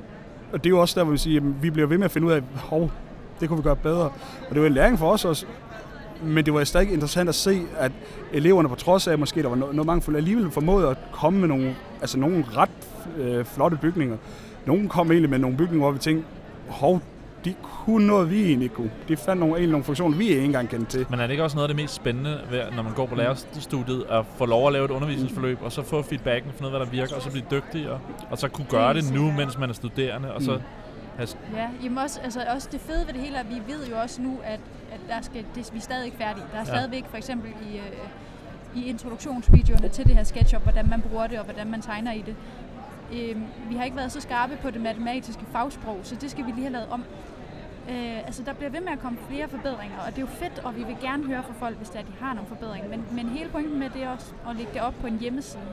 og 0.53 0.63
det 0.63 0.65
er 0.65 0.69
jo 0.69 0.81
også 0.81 0.99
der, 0.99 1.03
hvor 1.03 1.11
vi 1.11 1.17
siger, 1.17 1.41
at 1.41 1.63
vi 1.63 1.69
bliver 1.69 1.87
ved 1.87 1.97
med 1.97 2.05
at 2.05 2.11
finde 2.11 2.27
ud 2.27 2.31
af, 2.31 2.41
hov, 2.55 2.91
det 3.39 3.49
kunne 3.49 3.57
vi 3.57 3.63
gøre 3.63 3.75
bedre. 3.75 4.11
Og 4.49 4.53
det 4.53 4.61
var 4.61 4.67
en 4.67 4.73
læring 4.73 4.99
for 4.99 5.11
os 5.11 5.25
også, 5.25 5.45
men 6.23 6.45
det 6.45 6.53
var 6.53 6.63
stadig 6.63 6.93
interessant 6.93 7.29
at 7.29 7.35
se, 7.35 7.61
at 7.77 7.91
eleverne 8.33 8.69
på 8.69 8.75
trods 8.75 9.07
af, 9.07 9.13
at 9.13 9.19
måske 9.19 9.43
der 9.43 9.49
var 9.49 9.55
noget, 9.55 9.75
noget 9.75 9.85
mangfoldigt, 9.85 10.19
alligevel 10.19 10.51
formåede 10.51 10.89
at 10.89 10.97
komme 11.11 11.39
med 11.39 11.47
nogle, 11.47 11.75
altså 12.01 12.19
nogle 12.19 12.45
ret 12.57 12.69
øh, 13.17 13.45
flotte 13.45 13.77
bygninger. 13.81 14.17
Nogle 14.65 14.89
kom 14.89 15.11
egentlig 15.11 15.29
med 15.29 15.39
nogle 15.39 15.57
bygninger, 15.57 15.79
hvor 15.79 15.91
vi 15.91 15.99
tænkte, 15.99 16.27
hov, 16.69 17.01
de 17.45 17.53
kunne 17.63 18.07
noget, 18.07 18.31
vi 18.31 18.45
egentlig 18.45 18.71
kunne. 18.71 18.91
De 19.07 19.17
fandt 19.17 19.39
nogle, 19.39 19.55
egentlig 19.55 19.71
nogle 19.71 19.83
funktioner, 19.83 20.17
vi 20.17 20.27
ikke 20.27 20.43
engang 20.45 20.69
kendte 20.69 20.91
til. 20.97 21.05
Men 21.09 21.19
er 21.19 21.23
det 21.23 21.31
ikke 21.31 21.43
også 21.43 21.55
noget 21.57 21.69
af 21.69 21.75
det 21.75 21.83
mest 21.83 21.93
spændende, 21.95 22.39
ved, 22.49 22.61
når 22.75 22.83
man 22.83 22.93
går 22.93 23.05
på 23.05 23.15
lærerstudiet, 23.15 24.05
at 24.09 24.25
få 24.37 24.45
lov 24.45 24.67
at 24.67 24.73
lave 24.73 24.85
et 24.85 24.91
undervisningsforløb, 24.91 25.57
og 25.61 25.71
så 25.71 25.83
få 25.83 26.01
feedbacken, 26.01 26.51
finde 26.51 26.65
ud 26.65 26.69
hvad 26.69 26.79
der 26.79 26.91
virker, 26.91 27.15
og 27.15 27.21
så 27.21 27.31
blive 27.31 27.45
dygtig, 27.51 27.89
og, 27.89 27.99
og 28.29 28.37
så 28.37 28.47
kunne 28.47 28.67
gøre 28.69 28.93
det 28.93 29.13
nu, 29.13 29.31
mens 29.31 29.57
man 29.57 29.69
er 29.69 29.73
studerende, 29.73 30.33
og 30.33 30.41
så 30.41 30.59
Mm. 31.19 31.55
Ja, 31.55 31.67
jamen 31.83 31.97
også, 31.97 32.19
altså 32.23 32.39
også 32.55 32.69
det 32.71 32.81
fede 32.81 33.07
ved 33.07 33.13
det 33.13 33.21
hele 33.21 33.35
er, 33.35 33.39
at 33.39 33.49
vi 33.49 33.73
ved 33.73 33.87
jo 33.87 33.95
også 34.01 34.21
nu, 34.21 34.39
at, 34.43 34.59
at 34.91 34.99
der 35.09 35.21
skal, 35.21 35.45
det, 35.55 35.69
vi 35.73 35.77
er 35.77 35.81
stadig 35.81 36.05
ikke 36.05 36.17
færdige. 36.17 36.43
Der 36.51 36.57
er 36.57 36.61
Ja. 36.61 36.65
stadigvæk 36.65 37.03
for 37.09 37.17
eksempel 37.17 37.49
i, 37.49 37.77
øh, 37.77 38.83
i 38.83 38.89
introduktionsvideoerne 38.89 39.89
til 39.89 40.05
det 40.05 40.15
her 40.15 40.23
SketchUp, 40.23 40.63
hvordan 40.63 40.89
man 40.89 41.01
bruger 41.01 41.27
det 41.27 41.39
og 41.39 41.45
hvordan 41.45 41.71
man 41.71 41.81
tegner 41.81 42.11
i 42.11 42.23
det. 42.25 42.35
Øhm, 43.13 43.43
vi 43.69 43.75
har 43.75 43.83
ikke 43.83 43.97
været 43.97 44.11
så 44.11 44.21
skarpe 44.21 44.57
på 44.61 44.69
det 44.69 44.81
matematiske 44.81 45.41
fagsprog, 45.51 45.99
så 46.03 46.15
det 46.21 46.31
skal 46.31 46.45
vi 46.45 46.51
lige 46.51 46.61
have 46.61 46.73
lavet 46.73 46.87
om. 46.91 47.03
Øh, 47.89 48.17
altså 48.17 48.43
der 48.43 48.53
bliver 48.53 48.69
ved 48.69 48.81
med 48.81 48.91
at 48.91 48.99
komme 48.99 49.17
flere 49.29 49.47
forbedringer, 49.47 49.97
og 49.99 50.07
det 50.07 50.17
er 50.17 50.21
jo 50.21 50.27
fedt, 50.27 50.59
og 50.59 50.75
vi 50.75 50.83
vil 50.83 50.97
gerne 51.01 51.23
høre 51.23 51.43
fra 51.43 51.53
folk, 51.53 51.77
hvis 51.77 51.89
der, 51.89 52.01
de 52.01 52.13
har 52.19 52.33
nogle 52.33 52.47
forbedringer. 52.47 52.89
Men, 52.89 53.05
men 53.11 53.29
hele 53.29 53.49
pointen 53.49 53.79
med 53.79 53.89
det 53.89 54.07
også, 54.07 54.33
at 54.49 54.55
lægge 54.55 54.73
det 54.73 54.81
op 54.81 54.93
på 55.01 55.07
en 55.07 55.19
hjemmeside, 55.19 55.63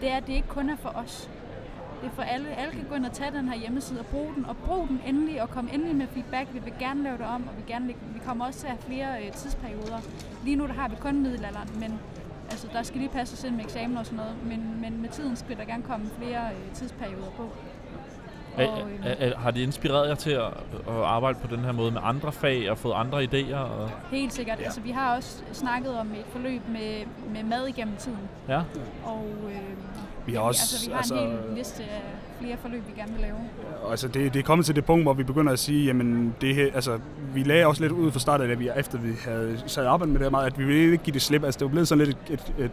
det 0.00 0.10
er, 0.10 0.16
at 0.16 0.26
det 0.26 0.32
ikke 0.32 0.48
kun 0.48 0.70
er 0.70 0.76
for 0.76 0.88
os. 0.88 1.30
Det 2.00 2.06
er 2.06 2.10
for 2.10 2.22
alle. 2.22 2.48
Alle 2.48 2.72
kan 2.72 2.84
gå 2.88 2.94
ind 2.94 3.06
og 3.06 3.12
tage 3.12 3.30
den 3.30 3.48
her 3.48 3.58
hjemmeside 3.58 4.00
og 4.00 4.06
bruge 4.06 4.34
den, 4.34 4.44
og 4.44 4.56
brug 4.56 4.88
den 4.88 5.00
endelig, 5.06 5.42
og 5.42 5.50
kom 5.50 5.68
endelig 5.72 5.96
med 5.96 6.06
feedback. 6.06 6.54
Vi 6.54 6.58
vil 6.58 6.72
gerne 6.78 7.02
lave 7.02 7.18
det 7.18 7.26
om, 7.26 7.48
og 7.48 7.56
vi, 7.56 7.72
gerne, 7.72 7.86
vi 7.86 8.20
kommer 8.26 8.46
også 8.46 8.60
til 8.60 8.66
at 8.66 8.72
have 8.72 8.82
flere 8.82 9.24
øh, 9.26 9.32
tidsperioder. 9.32 10.00
Lige 10.44 10.56
nu 10.56 10.66
der 10.66 10.72
har 10.72 10.88
vi 10.88 10.96
kun 11.00 11.22
middelalderen, 11.22 11.80
men 11.80 12.00
altså, 12.50 12.68
der 12.72 12.82
skal 12.82 13.00
lige 13.00 13.10
passe 13.10 13.34
os 13.34 13.44
ind 13.44 13.54
med 13.54 13.64
eksamen 13.64 13.96
og 13.96 14.06
sådan 14.06 14.16
noget. 14.16 14.36
Men, 14.44 14.80
men 14.80 15.02
med 15.02 15.08
tiden 15.08 15.36
skal 15.36 15.56
der 15.56 15.64
gerne 15.64 15.82
komme 15.82 16.06
flere 16.18 16.46
øh, 16.46 16.74
tidsperioder 16.74 17.30
på 17.36 17.50
er, 18.64 18.68
Og, 18.68 18.78
er, 19.04 19.14
er, 19.18 19.38
har 19.38 19.50
det 19.50 19.60
inspireret 19.60 20.08
jer 20.08 20.14
til 20.14 20.30
at, 20.30 20.42
at 20.88 20.94
arbejde 21.04 21.38
på 21.42 21.56
den 21.56 21.64
her 21.64 21.72
måde 21.72 21.90
med 21.90 22.00
andre 22.04 22.32
fag, 22.32 22.70
og 22.70 22.78
fået 22.78 22.94
andre 22.96 23.22
idéer? 23.22 23.56
Og, 23.56 23.90
Helt 24.10 24.32
sikkert. 24.32 24.58
Ja. 24.58 24.62
Ja. 24.62 24.66
Altså, 24.66 24.80
vi 24.80 24.90
har 24.90 25.16
også 25.16 25.42
snakket 25.52 25.98
om 25.98 26.06
et 26.06 26.24
forløb 26.32 26.60
med, 26.68 27.04
med 27.34 27.42
mad 27.42 27.66
igennem 27.66 27.96
tiden. 27.96 28.18
ja? 28.48 28.60
Og 29.04 29.26
øh, 29.46 29.58
Vi 30.26 30.34
har 30.34 30.40
også, 30.40 30.60
altså, 30.62 30.86
vi 30.86 30.92
har 30.92 30.98
altså, 30.98 31.14
en 31.14 31.20
hel 31.20 31.38
liste 31.56 31.82
af 31.82 32.02
flere 32.40 32.56
forløb, 32.62 32.82
vi 32.88 33.00
gerne 33.00 33.12
vil 33.12 33.20
lave. 33.20 33.36
Altså 33.90 34.08
det, 34.08 34.34
det 34.34 34.40
er 34.40 34.44
kommet 34.44 34.66
til 34.66 34.76
det 34.76 34.84
punkt, 34.84 35.04
hvor 35.04 35.12
vi 35.12 35.22
begynder 35.22 35.52
at 35.52 35.58
sige, 35.58 35.86
jamen 35.86 36.34
det 36.40 36.54
her, 36.54 36.66
altså 36.74 36.98
vi 37.34 37.42
lagde 37.42 37.66
også 37.66 37.82
lidt 37.82 37.92
ud 37.92 38.12
fra 38.12 38.18
starten, 38.18 38.50
at 38.50 38.60
vi, 38.60 38.70
efter 38.76 38.98
vi 38.98 39.12
havde 39.24 39.62
sat 39.66 39.86
arbejdet 39.86 40.12
med 40.12 40.18
det 40.18 40.24
her 40.24 40.30
meget, 40.30 40.46
at 40.46 40.58
vi 40.58 40.64
ville 40.64 40.82
ikke 40.92 41.04
give 41.04 41.14
det 41.14 41.22
slip. 41.22 41.44
Altså 41.44 41.58
det 41.58 41.64
var 41.64 41.70
blevet 41.70 41.88
sådan 41.88 42.04
lidt 42.06 42.16
et, 42.30 42.32
et, 42.58 42.64
et, 42.64 42.70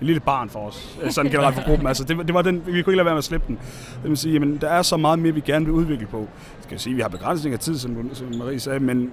et 0.00 0.06
lille 0.06 0.20
barn 0.20 0.48
for 0.50 0.58
os, 0.58 0.98
øh, 1.02 1.10
sådan 1.10 1.30
generelt 1.30 1.54
for 1.54 1.64
gruppen. 1.66 1.88
Altså 1.88 2.04
det, 2.04 2.18
det 2.26 2.34
var 2.34 2.42
den, 2.42 2.56
vi 2.56 2.62
kunne 2.62 2.78
ikke 2.78 2.90
lade 2.90 3.04
være 3.04 3.14
med 3.14 3.18
at 3.18 3.24
slippe 3.24 3.46
den. 3.48 3.58
Det 4.02 4.10
vil 4.10 4.16
sige, 4.16 4.32
jamen 4.32 4.58
der 4.60 4.68
er 4.68 4.82
så 4.82 4.96
meget 4.96 5.18
mere, 5.18 5.32
vi 5.32 5.40
gerne 5.40 5.64
vil 5.64 5.74
udvikle 5.74 6.06
på. 6.06 6.18
Jeg 6.18 6.62
skal 6.62 6.78
sige, 6.78 6.94
vi 6.94 7.00
har 7.00 7.08
begrænsning 7.08 7.52
af 7.52 7.58
tid, 7.58 7.78
som, 7.78 8.14
som 8.14 8.26
Marie 8.38 8.60
sagde, 8.60 8.80
men 8.80 9.10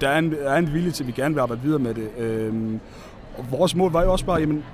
der 0.00 0.08
er 0.08 0.18
en, 0.18 0.30
der 0.30 0.50
er 0.50 0.58
en 0.58 0.72
vilje 0.72 0.90
til, 0.90 1.02
at 1.04 1.06
vi 1.06 1.12
gerne 1.12 1.34
vil 1.34 1.40
arbejde 1.40 1.62
videre 1.62 1.78
med 1.78 1.94
det. 1.94 2.08
Øhm, 2.18 2.80
og 3.38 3.46
vores 3.50 3.74
mål 3.74 3.92
var 3.92 4.02
jo 4.02 4.12
også 4.12 4.24
bare, 4.24 4.40
jamen, 4.40 4.64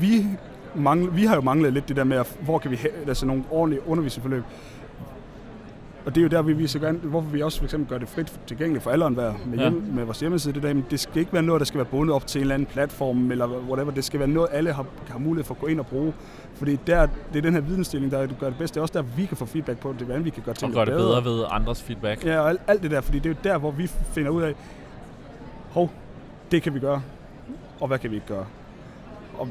vi, 0.00 0.26
mangle, 0.74 1.12
vi 1.12 1.24
har 1.24 1.34
jo 1.34 1.40
manglet 1.40 1.72
lidt 1.72 1.88
det 1.88 1.96
der 1.96 2.04
med, 2.04 2.16
at, 2.16 2.36
hvor 2.40 2.58
kan 2.58 2.70
vi 2.70 2.76
have 2.76 2.92
altså 3.08 3.26
nogle 3.26 3.44
ordentlige 3.50 3.88
undervisningsforløb. 3.88 4.42
Og 6.06 6.14
det 6.14 6.20
er 6.20 6.22
jo 6.22 6.28
der, 6.28 6.42
vi 6.42 6.52
viser 6.52 6.80
gerne, 6.80 6.98
hvorfor 6.98 7.28
vi 7.28 7.42
også 7.42 7.58
for 7.58 7.64
eksempel 7.64 7.88
gør 7.88 7.98
det 7.98 8.08
frit 8.08 8.40
tilgængeligt 8.46 8.82
for 8.84 8.90
alle 8.90 9.06
enhver 9.06 9.32
med, 9.46 9.58
Ja. 9.58 9.70
hjem, 9.70 9.82
med 9.94 10.04
vores 10.04 10.20
hjemmeside. 10.20 10.54
Det, 10.54 10.62
der, 10.62 10.74
det 10.90 11.00
skal 11.00 11.20
ikke 11.20 11.32
være 11.32 11.42
noget, 11.42 11.60
der 11.60 11.64
skal 11.64 11.78
være 11.78 11.84
bundet 11.86 12.14
op 12.16 12.26
til 12.26 12.38
en 12.38 12.42
eller 12.42 12.54
anden 12.54 12.66
platform, 12.66 13.30
eller 13.30 13.46
whatever. 13.48 13.90
Det 13.90 14.04
skal 14.04 14.20
være 14.20 14.28
noget, 14.28 14.48
alle 14.52 14.72
har, 14.72 14.86
har 15.08 15.18
mulighed 15.18 15.44
for 15.44 15.54
at 15.54 15.60
gå 15.60 15.66
ind 15.66 15.80
og 15.80 15.86
bruge. 15.86 16.12
Fordi 16.54 16.78
der, 16.86 17.06
det 17.32 17.38
er 17.38 17.42
den 17.42 17.54
her 17.54 17.60
vidensdeling, 17.60 18.12
der 18.12 18.26
gør 18.40 18.46
det 18.48 18.58
bedste. 18.58 18.74
Det 18.74 18.78
er 18.78 18.82
også 18.82 18.92
der, 18.94 19.02
vi 19.16 19.26
kan 19.26 19.36
få 19.36 19.46
feedback 19.46 19.78
på, 19.78 19.94
det, 19.98 20.06
hvordan 20.06 20.24
vi 20.24 20.30
kan 20.30 20.42
gøre 20.42 20.52
Og 20.52 20.56
tingene 20.56 20.74
gøre 20.76 20.86
det 20.86 20.94
bedre 20.94 21.24
ved 21.24 21.44
andres 21.50 21.82
feedback. 21.82 22.24
Ja, 22.26 22.40
og 22.40 22.48
alt, 22.48 22.60
alt 22.66 22.82
det 22.82 22.90
der, 22.90 23.00
fordi 23.00 23.18
det 23.18 23.26
er 23.26 23.30
jo 23.30 23.36
der, 23.44 23.58
hvor 23.58 23.70
vi 23.70 23.86
finder 23.86 24.30
ud 24.30 24.42
af, 24.42 24.54
hov, 25.70 25.90
det 26.50 26.62
kan 26.62 26.74
vi 26.74 26.78
gøre, 26.80 27.02
og 27.80 27.88
hvad 27.88 27.98
kan 27.98 28.10
vi 28.10 28.14
ikke 28.16 28.26
gøre. 28.28 28.46
Og 29.38 29.48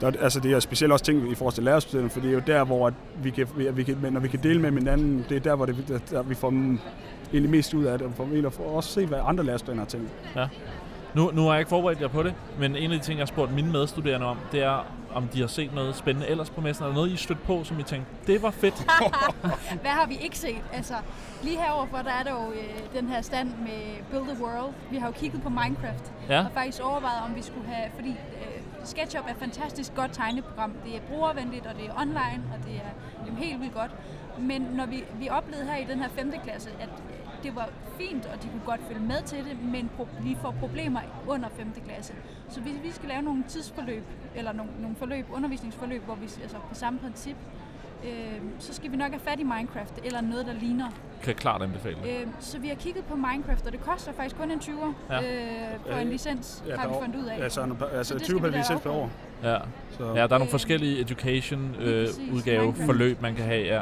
der, 0.00 0.06
er- 0.06 0.12
altså 0.20 0.40
det 0.40 0.52
er 0.52 0.60
specielt 0.60 0.92
også 0.92 1.04
ting 1.04 1.30
i 1.30 1.34
forhold 1.34 1.54
til 1.54 1.64
lærerstuderende, 1.64 2.10
for 2.10 2.20
det 2.20 2.30
er 2.30 2.34
jo 2.34 2.42
der, 2.46 2.64
hvor 2.64 2.86
at 2.86 2.94
vi 3.22 3.30
kan, 3.30 3.48
vi, 3.56 3.70
vi 3.70 3.82
kan, 3.82 3.96
når 4.10 4.20
vi 4.20 4.28
kan 4.28 4.40
dele 4.42 4.60
med 4.60 4.72
hinanden, 4.72 5.26
det 5.28 5.36
er 5.36 5.40
der, 5.40 5.54
hvor 5.54 5.66
det, 5.66 5.84
der, 5.88 5.98
der 6.10 6.22
vi 6.22 6.34
får 6.34 6.48
egentlig 7.32 7.50
mest 7.50 7.74
ud 7.74 7.84
af 7.84 7.98
det, 7.98 8.06
og 8.06 8.12
får 8.16 8.24
egentlig 8.24 8.52
for 8.52 8.64
også 8.64 8.90
se, 8.92 9.06
hvad 9.06 9.18
andre 9.24 9.44
lærerstuderende 9.44 9.80
har 9.82 9.88
tænkt. 9.88 10.10
Nu, 11.14 11.30
nu 11.34 11.42
har 11.42 11.50
jeg 11.52 11.58
ikke 11.58 11.68
forberedt 11.68 12.00
jer 12.00 12.08
på 12.08 12.22
det, 12.22 12.34
men 12.58 12.76
en 12.76 12.92
af 12.92 12.98
de 12.98 13.04
ting, 13.04 13.18
jeg 13.18 13.22
har 13.22 13.26
spurgt 13.26 13.52
mine 13.54 13.72
medstuderende 13.72 14.26
om, 14.26 14.36
det 14.52 14.62
er, 14.62 14.86
om 15.14 15.28
de 15.28 15.40
har 15.40 15.46
set 15.46 15.74
noget 15.74 15.96
spændende 15.96 16.28
ellers 16.28 16.50
på 16.50 16.60
messen, 16.60 16.84
eller 16.84 16.94
noget, 16.94 17.10
I 17.10 17.16
stødt 17.16 17.42
på, 17.42 17.64
som 17.64 17.78
I 17.80 17.82
tænkte, 17.82 18.10
det 18.26 18.42
var 18.42 18.50
fedt. 18.50 18.74
Hvad 19.82 19.90
har 19.90 20.06
vi 20.06 20.16
ikke 20.22 20.38
set? 20.38 20.56
Altså, 20.72 20.94
lige 21.42 21.56
heroverfor, 21.58 21.96
der 21.96 22.10
er 22.10 22.22
der 22.22 22.30
jo 22.30 22.50
øh, 22.52 23.00
den 23.00 23.08
her 23.08 23.20
stand 23.22 23.48
med 23.48 23.80
Build 24.10 24.30
a 24.40 24.42
World. 24.44 24.72
Vi 24.90 24.96
har 24.96 25.06
jo 25.06 25.12
kigget 25.12 25.42
på 25.42 25.48
Minecraft, 25.48 26.12
Ja. 26.28 26.40
og 26.40 26.46
faktisk 26.54 26.82
overvejet, 26.84 27.20
om 27.28 27.36
vi 27.36 27.42
skulle 27.42 27.66
have, 27.68 27.88
fordi 27.94 28.10
øh, 28.10 28.55
SketchUp 28.86 29.24
er 29.26 29.30
et 29.30 29.36
fantastisk 29.36 29.94
godt 29.94 30.12
tegneprogram. 30.12 30.72
Det 30.84 30.96
er 30.96 31.00
brugervenligt, 31.00 31.66
og 31.66 31.74
det 31.74 31.86
er 31.86 32.00
online, 32.00 32.42
og 32.52 32.58
det 32.64 32.74
er, 32.76 32.90
jamen, 33.26 33.38
helt 33.42 33.60
vildt 33.60 33.74
godt. 33.74 33.90
Men 34.38 34.62
når 34.62 34.86
vi, 34.86 35.04
vi 35.18 35.28
oplevede 35.28 35.66
her 35.66 35.76
i 35.76 35.84
den 35.84 35.98
her 35.98 36.08
5. 36.08 36.32
klasse, 36.44 36.70
at 36.80 36.88
det 37.42 37.56
var 37.56 37.68
fint, 37.98 38.26
og 38.26 38.42
de 38.42 38.48
kunne 38.48 38.62
godt 38.66 38.80
følge 38.88 39.00
med 39.00 39.22
til 39.26 39.44
det, 39.44 39.62
men 39.62 39.90
pro- 39.98 40.22
vi 40.22 40.36
får 40.42 40.54
problemer 40.60 41.00
under 41.26 41.48
5. 41.48 41.72
klasse. 41.86 42.14
Så 42.48 42.60
hvis 42.60 42.74
vi 42.82 42.90
skal 42.90 43.08
lave 43.08 43.22
nogle 43.22 43.44
tidsforløb, 43.48 44.04
eller 44.34 44.52
nogle, 44.52 44.72
nogle 44.80 44.96
forløb, 44.96 45.26
undervisningsforløb, 45.32 46.02
hvor 46.04 46.14
vi 46.14 46.24
altså 46.42 46.56
på 46.68 46.74
samme 46.74 46.98
princip, 46.98 47.36
øh, 48.06 48.40
så 48.58 48.74
skal 48.74 48.92
vi 48.92 48.96
nok 48.96 49.10
have 49.10 49.20
fat 49.20 49.40
i 49.40 49.42
Minecraft, 49.42 49.94
eller 50.04 50.20
noget, 50.20 50.46
der 50.46 50.52
ligner. 50.52 50.88
Kan 51.20 51.28
jeg 51.28 51.36
klart 51.36 51.62
anbefale 51.62 51.96
det. 52.04 52.10
Øh, 52.20 52.26
så 52.40 52.58
vi 52.58 52.68
har 52.68 52.74
kigget 52.74 53.04
på 53.04 53.16
Minecraft, 53.16 53.66
og 53.66 53.72
det 53.72 53.80
koster 53.80 54.12
faktisk 54.12 54.36
kun 54.36 54.50
en 54.50 54.58
20'er 54.58 54.92
Ja. 55.14 55.16
øh, 55.22 55.80
på 55.90 55.98
en 55.98 56.06
Øh, 56.06 56.12
licens, 56.12 56.64
Ja, 56.68 56.76
har 56.76 56.88
vi 56.88 56.94
fundet 57.02 57.20
ud 57.20 57.24
af. 57.26 57.42
Altså, 57.44 57.74
altså 57.92 58.14
det 58.14 58.22
20 58.22 58.38
skal 58.38 58.50
per 58.50 58.58
licens 58.58 58.80
per 58.82 58.90
år. 58.90 59.10
Ja. 59.42 59.58
Så, 59.98 60.04
ja, 60.06 60.14
der 60.14 60.22
er 60.22 60.28
nogle 60.28 60.44
Øh, 60.44 60.50
forskellige 60.50 61.00
education 61.00 61.76
lige 61.78 61.90
øh, 61.94 62.34
udgave 62.34 62.74
forløb, 62.74 63.22
man 63.22 63.34
kan 63.34 63.44
have. 63.44 63.64
Ja. 63.66 63.80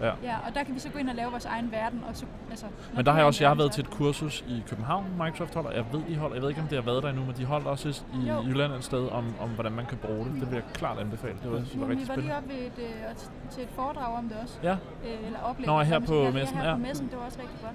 Ja. 0.00 0.12
Ja, 0.22 0.36
og 0.48 0.54
der 0.54 0.62
kan 0.64 0.74
vi 0.74 0.80
så 0.80 0.88
gå 0.88 0.98
ind 0.98 1.08
og 1.08 1.14
lave 1.14 1.30
vores 1.30 1.44
egen 1.44 1.72
verden. 1.72 2.04
Og 2.08 2.16
så, 2.16 2.24
altså, 2.50 2.66
Men 2.96 3.06
der 3.06 3.12
har 3.12 3.18
jeg 3.18 3.26
også, 3.26 3.44
jeg 3.44 3.50
har 3.50 3.54
været 3.54 3.72
til 3.72 3.84
et 3.84 3.90
kursus 3.90 4.44
i 4.48 4.62
København, 4.68 5.04
Microsoft 5.24 5.54
holder. 5.54 5.70
Jeg 5.70 5.84
ved, 5.92 6.00
de 6.08 6.16
holder, 6.16 6.34
jeg 6.36 6.42
ved 6.42 6.48
ikke, 6.48 6.60
om 6.60 6.68
det 6.68 6.78
har 6.78 6.84
været 6.84 7.02
der 7.02 7.08
endnu, 7.08 7.24
men 7.24 7.34
de 7.36 7.44
holdt 7.44 7.66
også 7.66 7.88
i 8.14 8.28
Jo. 8.28 8.42
Jylland 8.46 8.72
et 8.72 8.84
sted 8.84 9.08
om, 9.08 9.34
om, 9.40 9.48
hvordan 9.50 9.72
man 9.72 9.86
kan 9.86 9.98
bruge 9.98 10.24
det. 10.24 10.32
Det 10.40 10.50
vil 10.50 10.54
jeg 10.54 10.64
klart 10.74 10.98
anbefale. 10.98 11.34
Det 11.42 11.50
var, 11.52 11.56
det 11.58 11.80
var 11.80 11.88
rigtig 11.88 12.02
vi 12.04 12.08
var 12.08 12.16
lige 12.16 12.34
spændende. 12.34 12.36
oppe 12.36 12.48
ved 12.48 12.58
et, 12.58 12.78
øh, 12.78 13.50
til 13.50 13.62
et 13.62 13.68
foredrag 13.74 14.14
om 14.18 14.28
det 14.28 14.36
også. 14.42 14.58
Ja, 14.62 14.72
Øh, 15.04 15.26
eller 15.26 15.38
oplæg. 15.42 15.66
Nå, 15.66 15.80
her 15.80 15.98
på 15.98 16.14
ja, 16.22 16.30
messen, 16.30 16.56
Ja, 16.58 16.62
ja. 16.64 16.68
her 16.70 16.74
på 16.76 16.82
messen. 16.82 17.08
Det 17.10 17.18
var 17.18 17.24
også 17.24 17.38
rigtig 17.42 17.58
godt. 17.62 17.74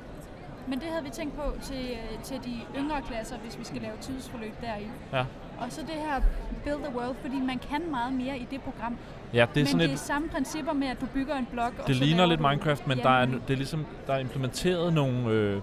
Men 0.67 0.79
det 0.79 0.87
havde 0.87 1.03
vi 1.03 1.09
tænkt 1.09 1.35
på 1.35 1.43
til, 1.61 1.89
øh, 1.91 2.23
til 2.23 2.37
de 2.45 2.53
yngre 2.79 3.01
klasser, 3.01 3.37
hvis 3.37 3.59
vi 3.59 3.63
skal 3.63 3.81
lave 3.81 3.93
tidsforløb 4.01 4.53
deri. 4.61 4.87
Ja. 5.13 5.25
Og 5.57 5.67
så 5.69 5.81
det 5.81 5.89
her 5.89 6.21
Build 6.63 6.77
the 6.77 6.97
World, 6.97 7.15
fordi 7.21 7.39
man 7.39 7.59
kan 7.69 7.91
meget 7.91 8.13
mere 8.13 8.37
i 8.37 8.47
det 8.51 8.61
program. 8.61 8.97
ja 9.33 9.45
det 9.53 9.61
er 9.61 9.63
men 9.63 9.65
sådan 9.65 9.79
det 9.79 9.89
er 9.89 9.93
et, 9.93 9.99
samme 9.99 10.29
principper 10.29 10.73
med, 10.73 10.87
at 10.87 11.01
du 11.01 11.05
bygger 11.05 11.35
en 11.35 11.47
blok. 11.51 11.73
og 11.79 11.87
det 11.87 11.95
så 11.95 12.03
ligner 12.03 12.25
lidt 12.25 12.39
Minecraft, 12.39 12.87
men 12.87 12.97
der 12.97 13.09
er, 13.09 13.25
det 13.25 13.49
er 13.49 13.55
ligesom, 13.55 13.85
der 14.07 14.13
er 14.13 14.19
implementeret 14.19 14.93
nogle... 14.93 15.29
Øh, 15.29 15.61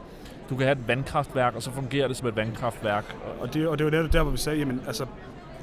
du 0.50 0.56
kan 0.56 0.66
have 0.66 0.78
et 0.78 0.88
vandkraftværk, 0.88 1.54
og 1.54 1.62
så 1.62 1.70
fungerer 1.70 2.08
det 2.08 2.16
som 2.16 2.28
et 2.28 2.36
vandkraftværk. 2.36 3.16
Og 3.40 3.54
det, 3.54 3.68
og 3.68 3.78
det 3.78 3.84
var 3.84 3.90
der, 3.90 4.06
der, 4.08 4.22
hvor 4.22 4.30
vi 4.30 4.36
sagde, 4.36 4.58
jamen, 4.58 4.82
altså, 4.86 5.06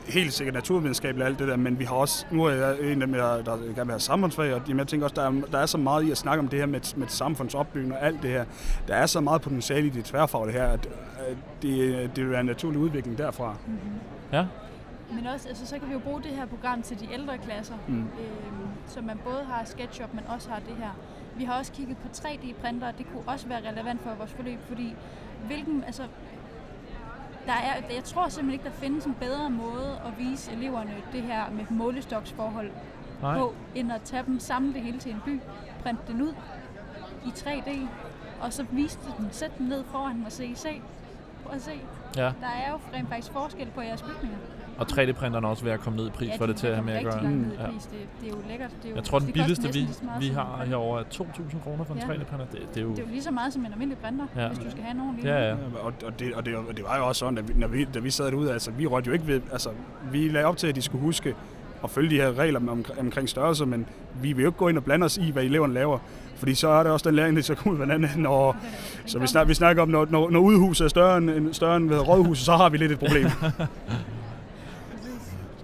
helt 0.07 0.33
sikkert 0.33 0.53
naturvidenskabeligt 0.53 1.21
og 1.21 1.27
alt 1.27 1.39
det 1.39 1.47
der, 1.47 1.55
men 1.55 1.79
vi 1.79 1.83
har 1.83 1.95
også, 1.95 2.25
nu 2.31 2.43
er 2.43 2.51
jeg 2.51 2.91
en 2.91 3.01
af 3.01 3.07
dem, 3.07 3.13
der, 3.13 3.43
der 3.43 3.57
gerne 3.57 3.75
vil 3.75 3.85
have 3.85 3.99
samfundsfag, 3.99 4.53
og 4.53 4.61
jeg 4.67 4.87
tænker 4.87 5.05
også, 5.05 5.15
der 5.15 5.27
er, 5.27 5.31
der 5.51 5.57
er 5.57 5.65
så 5.65 5.77
meget 5.77 6.03
i 6.03 6.11
at 6.11 6.17
snakke 6.17 6.39
om 6.39 6.47
det 6.47 6.59
her 6.59 6.65
med, 6.65 6.97
med 6.97 7.07
samfundsopbygning 7.07 7.93
og 7.93 8.05
alt 8.05 8.21
det 8.21 8.29
her. 8.29 8.45
Der 8.87 8.95
er 8.95 9.05
så 9.05 9.19
meget 9.19 9.41
potentiale 9.41 9.87
i 9.87 9.89
det 9.89 10.05
tværfaglige 10.05 10.57
her, 10.57 10.67
at, 10.67 10.89
at 11.17 11.37
det, 11.61 12.09
det 12.15 12.23
vil 12.23 12.31
være 12.31 12.39
en 12.39 12.45
naturlig 12.45 12.79
udvikling 12.79 13.17
derfra. 13.17 13.55
Ja, 14.31 14.45
Men 15.13 15.25
også, 15.27 15.47
altså, 15.49 15.65
så 15.65 15.79
kan 15.79 15.87
vi 15.87 15.93
jo 15.93 15.99
bruge 15.99 16.21
det 16.23 16.31
her 16.31 16.45
program 16.45 16.81
til 16.81 16.99
de 16.99 17.13
ældre 17.13 17.37
klasser, 17.37 17.75
Mm. 17.87 17.99
øhm, 17.99 18.07
så 18.87 19.01
man 19.01 19.17
både 19.23 19.43
har 19.43 19.63
SketchUp, 19.65 20.13
men 20.13 20.23
også 20.27 20.49
har 20.49 20.59
det 20.59 20.75
her. 20.75 20.89
Vi 21.37 21.43
har 21.43 21.57
også 21.59 21.71
kigget 21.71 21.97
på 21.97 22.07
3D-printere, 22.13 22.91
det 22.97 23.05
kunne 23.11 23.23
også 23.27 23.47
være 23.47 23.69
relevant 23.71 24.01
for 24.01 24.13
vores 24.13 24.31
forløb, 24.31 24.59
fordi 24.67 24.95
hvilken, 25.47 25.83
altså, 25.83 26.03
der 27.45 27.53
er, 27.53 27.73
jeg 27.95 28.03
tror 28.03 28.27
simpelthen 28.29 28.53
ikke, 28.53 28.63
der 28.65 28.85
findes 28.85 29.05
en 29.05 29.15
bedre 29.19 29.49
måde 29.49 29.99
at 30.05 30.19
vise 30.19 30.51
eleverne 30.51 30.93
det 31.13 31.21
her 31.21 31.49
med 31.51 31.65
målestoksforhold 31.69 32.71
nej. 33.21 33.37
på, 33.37 33.53
end 33.75 33.91
at 33.91 34.01
tage 34.01 34.23
dem, 34.25 34.39
samle 34.39 34.73
det 34.73 34.81
hele 34.81 34.99
til 34.99 35.11
en 35.11 35.21
by, 35.25 35.39
printe 35.83 36.01
den 36.07 36.21
ud 36.21 36.33
i 37.25 37.29
3D, 37.29 37.69
og 38.41 38.53
så 38.53 38.65
vise 38.71 38.99
dem, 39.17 39.27
sætte 39.31 39.55
dem 39.59 39.67
ned 39.67 39.83
foran 39.83 40.23
og 40.25 40.31
se, 40.31 40.55
se, 40.55 40.81
prøv 41.45 41.55
at 41.55 41.61
se. 41.61 41.79
Ja, 42.17 42.21
Der 42.21 42.29
er 42.29 42.71
jo 42.71 42.77
rent 42.97 43.09
faktisk 43.09 43.31
forskel 43.33 43.67
på 43.75 43.81
jeres 43.81 44.01
bygninger. 44.01 44.37
og 44.77 44.85
3D-printeren 44.91 45.43
er 45.45 45.47
også 45.47 45.63
ved 45.63 45.71
at 45.71 45.79
komme 45.79 45.97
ned 45.97 46.07
i 46.07 46.09
pris 46.09 46.29
for 46.37 46.45
det 46.45 46.55
til 46.55 46.67
at 46.67 46.75
have 46.75 46.85
med 46.85 46.93
at 46.93 47.03
gøre. 47.03 47.21
Mm. 47.21 47.51
Ja. 47.59 47.65
pris. 47.71 47.83
Det, 47.85 47.91
det 48.21 48.27
er 48.27 48.31
jo 48.31 48.37
lækkert. 48.49 48.69
Det 48.71 48.85
er 48.85 48.89
jo, 48.89 48.95
Jeg 48.95 49.03
tror, 49.03 49.19
den 49.19 49.31
billigste, 49.31 49.73
vi, 49.73 49.87
vi 50.19 50.27
har 50.27 50.63
herovre 50.67 50.99
er 50.99 51.03
2.000 51.13 51.63
kroner 51.63 51.83
for 51.83 51.93
en 51.93 51.99
Ja. 51.99 52.05
3D-printer. 52.05 52.45
Det, 52.51 52.59
det 52.73 52.77
er 52.77 52.81
jo... 52.81 52.89
Det 52.89 52.99
er 52.99 53.03
jo 53.03 53.09
lige 53.09 53.23
så 53.23 53.31
meget 53.31 53.53
som 53.53 53.65
en 53.65 53.71
almindelig 53.71 53.97
printer, 53.97 54.25
Ja. 54.35 54.41
ja. 54.41 54.47
hvis 54.47 54.59
du 54.59 54.71
skal 54.71 54.83
have 54.83 54.97
nogen 54.97 55.15
lige 55.15 55.27
Ja, 55.35 55.41
ja. 55.41 55.47
Ja, 55.49 55.55
Og, 55.83 55.93
og, 56.05 56.19
det, 56.19 56.33
og, 56.33 56.45
det, 56.45 56.55
og 56.55 56.77
det 56.77 56.85
var 56.85 56.97
jo 56.97 57.07
også 57.07 57.19
sådan, 57.19 57.37
at 57.37 57.47
vi, 57.47 57.53
når 57.55 57.67
vi, 57.67 57.83
da 57.85 57.99
vi 57.99 58.09
sad 58.11 58.25
derude, 58.25 58.53
altså 58.53 58.71
vi 58.71 58.85
rådte 58.87 59.07
jo 59.07 59.13
ikke 59.13 59.27
ved, 59.27 59.41
altså 59.51 59.69
vi 60.11 60.27
lagde 60.29 60.45
op 60.47 60.57
til, 60.57 60.67
at 60.67 60.75
de 60.75 60.81
skulle 60.81 61.01
huske 61.01 61.35
at 61.83 61.89
følge 61.89 62.09
de 62.09 62.15
her 62.15 62.37
regler 62.39 62.59
om, 62.69 62.85
omkring 62.99 63.29
størrelse, 63.29 63.65
men 63.65 63.85
vi 64.21 64.33
vil 64.33 64.43
jo 64.43 64.49
ikke 64.49 64.57
gå 64.57 64.67
ind 64.67 64.77
og 64.77 64.83
blande 64.83 65.05
os 65.05 65.17
i, 65.17 65.31
hvad 65.31 65.43
eleverne 65.43 65.73
laver. 65.73 65.99
Fordi 66.39 66.55
så 66.55 66.67
er 66.67 66.83
det 66.83 66.91
også 66.91 67.09
den 67.09 67.15
læring, 67.15 67.35
det 67.35 67.45
så 67.45 67.55
kommer 67.55 67.73
ud 67.79 67.89
af 67.89 67.97
hinanden. 67.97 68.25
Og, 68.25 68.55
så 69.05 69.19
vi, 69.19 69.27
snak, 69.27 69.47
vi 69.47 69.53
snakker 69.53 69.81
om, 69.81 69.89
når, 69.89 70.07
når, 70.09 70.29
når 70.29 70.39
udhuset 70.39 70.85
er 70.85 70.89
større 70.89 71.17
end, 71.17 71.53
større 71.53 71.77
end 71.77 71.87
hvad 71.87 72.07
rådhuset, 72.07 72.45
så 72.45 72.55
har 72.55 72.69
vi 72.69 72.77
lidt 72.77 72.91
et 72.91 72.99
problem. 72.99 73.27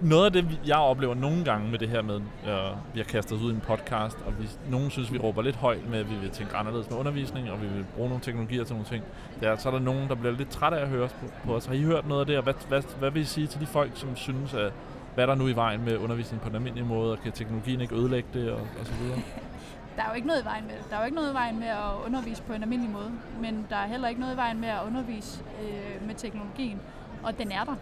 Noget 0.01 0.25
af 0.25 0.31
det, 0.31 0.59
jeg 0.67 0.77
oplever 0.77 1.15
nogle 1.15 1.43
gange 1.43 1.71
med 1.71 1.79
det 1.79 1.89
her 1.89 2.01
med, 2.01 2.15
øh, 2.15 2.51
vi 2.93 2.99
har 2.99 3.03
kastet 3.03 3.37
os 3.37 3.43
ud 3.43 3.51
i 3.51 3.55
en 3.55 3.61
podcast, 3.61 4.17
og 4.25 4.33
vi, 4.39 4.49
nogen 4.69 4.89
synes, 4.89 5.13
vi 5.13 5.17
råber 5.17 5.41
lidt 5.41 5.55
højt 5.55 5.89
med, 5.89 5.99
at 5.99 6.09
vi 6.09 6.15
vil 6.15 6.29
tænke 6.29 6.55
anderledes 6.55 6.89
med 6.89 6.97
undervisning, 6.97 7.51
og 7.51 7.61
vi 7.61 7.67
vil 7.67 7.85
bruge 7.95 8.09
nogle 8.09 8.23
teknologier 8.23 8.63
til 8.63 8.75
nogle 8.75 8.87
ting. 8.89 9.03
Det 9.39 9.47
er, 9.47 9.57
så 9.57 9.69
er 9.69 9.73
der 9.73 9.79
nogen, 9.79 10.09
der 10.09 10.15
bliver 10.15 10.33
lidt 10.37 10.49
træt 10.49 10.73
af 10.73 10.81
at 10.81 10.87
høre 10.87 11.03
os 11.03 11.13
på, 11.13 11.25
på 11.45 11.55
os. 11.55 11.65
Har 11.65 11.73
I 11.73 11.81
hørt 11.81 12.07
noget 12.07 12.21
af 12.21 12.27
det, 12.27 12.37
og 12.37 12.43
hvad, 12.43 12.53
hvad, 12.67 12.81
hvad 12.99 13.11
vil 13.11 13.21
I 13.21 13.25
sige 13.25 13.47
til 13.47 13.61
de 13.61 13.65
folk, 13.65 13.91
som 13.93 14.15
synes, 14.15 14.53
at 14.53 14.71
hvad 15.13 15.23
er 15.23 15.25
der 15.25 15.35
nu 15.35 15.47
i 15.47 15.55
vejen 15.55 15.85
med 15.85 15.97
undervisning 15.97 16.41
på 16.41 16.49
den 16.49 16.55
almindelige 16.55 16.85
måde, 16.85 17.11
og 17.11 17.19
kan 17.23 17.31
teknologien 17.31 17.81
ikke 17.81 17.95
ødelægge 17.95 18.29
det, 18.33 18.51
og, 18.51 18.59
og 18.59 18.85
så 18.85 18.93
videre? 19.01 19.19
Der 19.95 20.03
er 20.03 20.09
jo 20.09 20.15
ikke 20.15 20.27
noget 20.27 20.41
i 20.41 20.45
vejen 20.45 20.65
med 20.67 20.73
det. 20.75 20.85
Der 20.89 20.95
er 20.95 20.99
jo 20.99 21.05
ikke 21.05 21.15
noget 21.15 21.31
i 21.31 21.33
vejen 21.33 21.59
med 21.59 21.67
at 21.67 22.05
undervise 22.05 22.43
på 22.43 22.53
en 22.53 22.61
almindelig 22.61 22.93
måde. 22.93 23.11
Men 23.41 23.67
der 23.69 23.75
er 23.75 23.87
heller 23.87 24.07
ikke 24.07 24.21
noget 24.21 24.33
i 24.33 24.37
vejen 24.37 24.61
med 24.61 24.69
at 24.69 24.79
undervise 24.87 25.43
øh, 25.63 26.07
med 26.07 26.15
teknologien. 26.15 26.81
Og 27.23 27.37
den 27.37 27.51
er 27.51 27.63
der. 27.63 27.75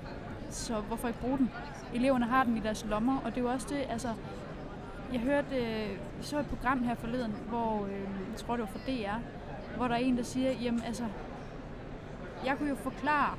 Så 0.49 0.79
hvorfor 0.79 1.07
ikke 1.07 1.19
bruge 1.19 1.37
den? 1.37 1.51
Eleverne 1.93 2.25
har 2.25 2.43
den 2.43 2.57
i 2.57 2.59
deres 2.59 2.85
lommer, 2.89 3.17
og 3.25 3.31
det 3.31 3.37
er 3.37 3.41
jo 3.41 3.49
også 3.49 3.67
det, 3.69 3.85
altså... 3.89 4.09
Jeg 5.13 5.21
hørte, 5.21 5.55
øh, 5.55 5.97
så 6.21 6.39
et 6.39 6.45
program 6.45 6.83
her 6.83 6.95
forleden, 6.95 7.35
hvor, 7.49 7.85
øh, 7.85 7.91
jeg 8.31 8.37
tror 8.37 8.55
det 8.55 8.59
var 8.61 8.71
fra 8.71 8.91
DR, 8.91 9.19
hvor 9.77 9.87
der 9.87 9.95
er 9.95 9.99
en, 9.99 10.17
der 10.17 10.23
siger, 10.23 10.51
jamen 10.51 10.83
altså, 10.83 11.03
jeg 12.45 12.57
kunne 12.57 12.69
jo 12.69 12.75
forklare 12.75 13.35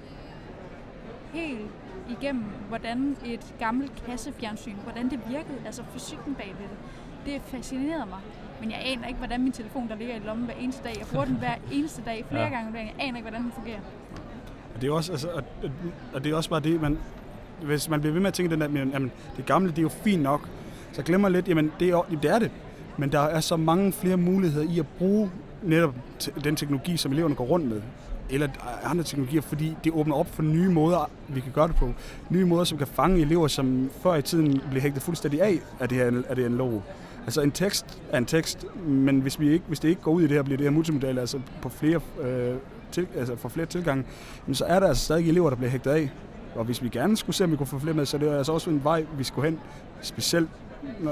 helt 1.33 1.71
igennem, 2.11 2.45
hvordan 2.69 3.17
et 3.25 3.55
gammelt 3.59 4.05
kassefjernsyn, 4.07 4.77
hvordan 4.77 5.11
det 5.11 5.21
virkede, 5.29 5.59
altså 5.67 5.83
fysikken 5.93 6.35
bag 6.35 6.55
ved 6.59 6.69
det. 6.69 6.79
Det 7.27 7.43
fascinerede 7.43 8.07
mig. 8.07 8.21
Men 8.65 8.71
jeg 8.71 8.81
aner 8.85 9.07
ikke, 9.07 9.19
hvordan 9.19 9.43
min 9.43 9.53
telefon, 9.53 9.89
der 9.89 9.97
ligger 9.97 10.15
i 10.15 10.19
lommen 10.27 10.45
hver 10.47 10.55
eneste 10.61 10.83
dag, 10.85 10.93
jeg 10.99 11.07
bruger 11.07 11.25
den 11.25 11.35
hver 11.37 11.55
eneste 11.73 12.03
dag, 12.07 12.25
flere 12.29 12.43
Ja. 12.43 12.49
gange 12.49 12.67
om 12.67 12.73
dagen, 12.73 12.87
jeg 12.87 13.07
aner 13.07 13.17
ikke, 13.17 13.29
hvordan 13.29 13.43
den 13.43 13.53
fungerer. 13.55 13.79
Og 14.75 14.81
det 14.81 14.89
er 14.89 14.93
også, 14.93 15.13
altså, 15.13 15.29
og, 16.15 16.25
det 16.25 16.33
er 16.33 16.37
også 16.37 16.51
bare 16.51 16.61
det, 16.61 16.81
man, 16.83 16.99
hvis 17.63 17.89
man 17.89 18.01
bliver 18.01 18.13
ved 18.13 18.21
med 18.21 18.29
at 18.29 18.35
tænke 18.35 18.53
den 18.53 18.61
der, 18.61 18.69
men, 18.69 18.91
jamen, 18.91 19.13
det 19.37 19.47
gamle, 19.47 19.71
det 19.71 19.79
er 19.79 19.83
jo 19.83 19.89
fint 19.89 20.23
nok, 20.23 20.49
så 20.93 21.03
glemmer 21.03 21.29
lidt, 21.29 21.49
jamen 21.49 21.73
det 21.81 21.89
er, 21.89 22.03
det 22.23 22.31
er 22.31 22.39
det. 22.39 22.51
Men 22.97 23.13
der 23.13 23.21
er 23.21 23.41
så 23.41 23.57
mange 23.57 23.93
flere 23.93 24.17
muligheder 24.17 24.67
i 24.75 24.79
at 24.79 24.87
bruge 24.99 25.31
netop 25.63 25.95
den 26.45 26.57
teknologi, 26.57 26.97
som 26.97 27.13
eleverne 27.13 27.35
går 27.35 27.45
rundt 27.45 27.67
med. 27.69 27.83
Eller 28.31 28.49
andre 28.85 29.05
teknologier, 29.05 29.41
fordi 29.41 29.77
det 29.85 29.93
åbner 29.93 30.15
op 30.17 30.35
for 30.35 30.43
nye 30.43 30.69
måder, 30.71 31.11
vi 31.29 31.41
kan 31.41 31.53
gøre 31.53 31.69
det 31.69 31.77
på. 31.77 31.93
Nye 32.31 32.45
måder, 32.45 32.65
som 32.65 32.79
kan 32.79 32.87
fange 32.87 33.21
elever, 33.21 33.49
som 33.49 33.91
før 34.03 34.15
i 34.15 34.23
tiden 34.23 34.61
blev 34.71 34.83
hægtet 34.83 35.03
fuldstændig 35.03 35.43
af 35.43 35.61
af 35.81 35.89
det 35.89 35.99
her, 35.99 36.23
af 36.29 36.37
det 36.37 36.45
analoge. 36.45 36.83
Altså 37.25 37.41
en 37.41 37.51
tekst 37.51 38.03
er 38.11 38.19
en 38.19 38.27
tekst, 38.27 38.67
men 38.87 39.21
hvis, 39.21 39.41
vi 39.41 39.51
ikke, 39.51 39.65
hvis 39.69 39.81
det 39.81 39.89
ikke 39.89 40.03
går 40.03 40.13
ud 40.13 40.23
i 40.23 40.27
det 40.27 40.33
her, 40.33 40.43
bliver 40.43 40.57
det 40.57 40.65
her 40.65 40.71
multimodal, 40.71 41.19
altså 41.19 41.41
på 41.63 41.69
flere 41.69 42.01
øh, 42.21 42.57
til, 42.93 43.07
altså 43.17 43.37
for 43.37 43.49
flere 43.49 43.67
tilgange, 43.67 44.05
men 44.47 44.55
så 44.55 44.65
er 44.65 44.81
der 44.81 44.89
altså 44.89 45.05
stadig 45.05 45.29
elever, 45.29 45.51
der 45.51 45.57
bliver 45.57 45.71
hægtet 45.71 45.91
af. 45.91 46.11
Og 46.55 46.65
hvis 46.65 46.83
vi 46.83 46.89
gerne 46.89 47.17
skulle 47.17 47.37
se, 47.37 47.45
om 47.45 47.51
vi 47.51 47.57
kunne 47.57 47.67
få 47.67 47.79
flere 47.79 47.95
med, 47.95 48.07
så 48.07 48.17
er 48.17 48.19
det 48.19 48.29
altså 48.29 48.53
også 48.53 48.71
en 48.71 48.85
vej, 48.85 49.07
vi 49.19 49.25
skulle 49.25 49.51
hen, 49.51 49.61
specielt 50.01 50.49
øh, 51.01 51.09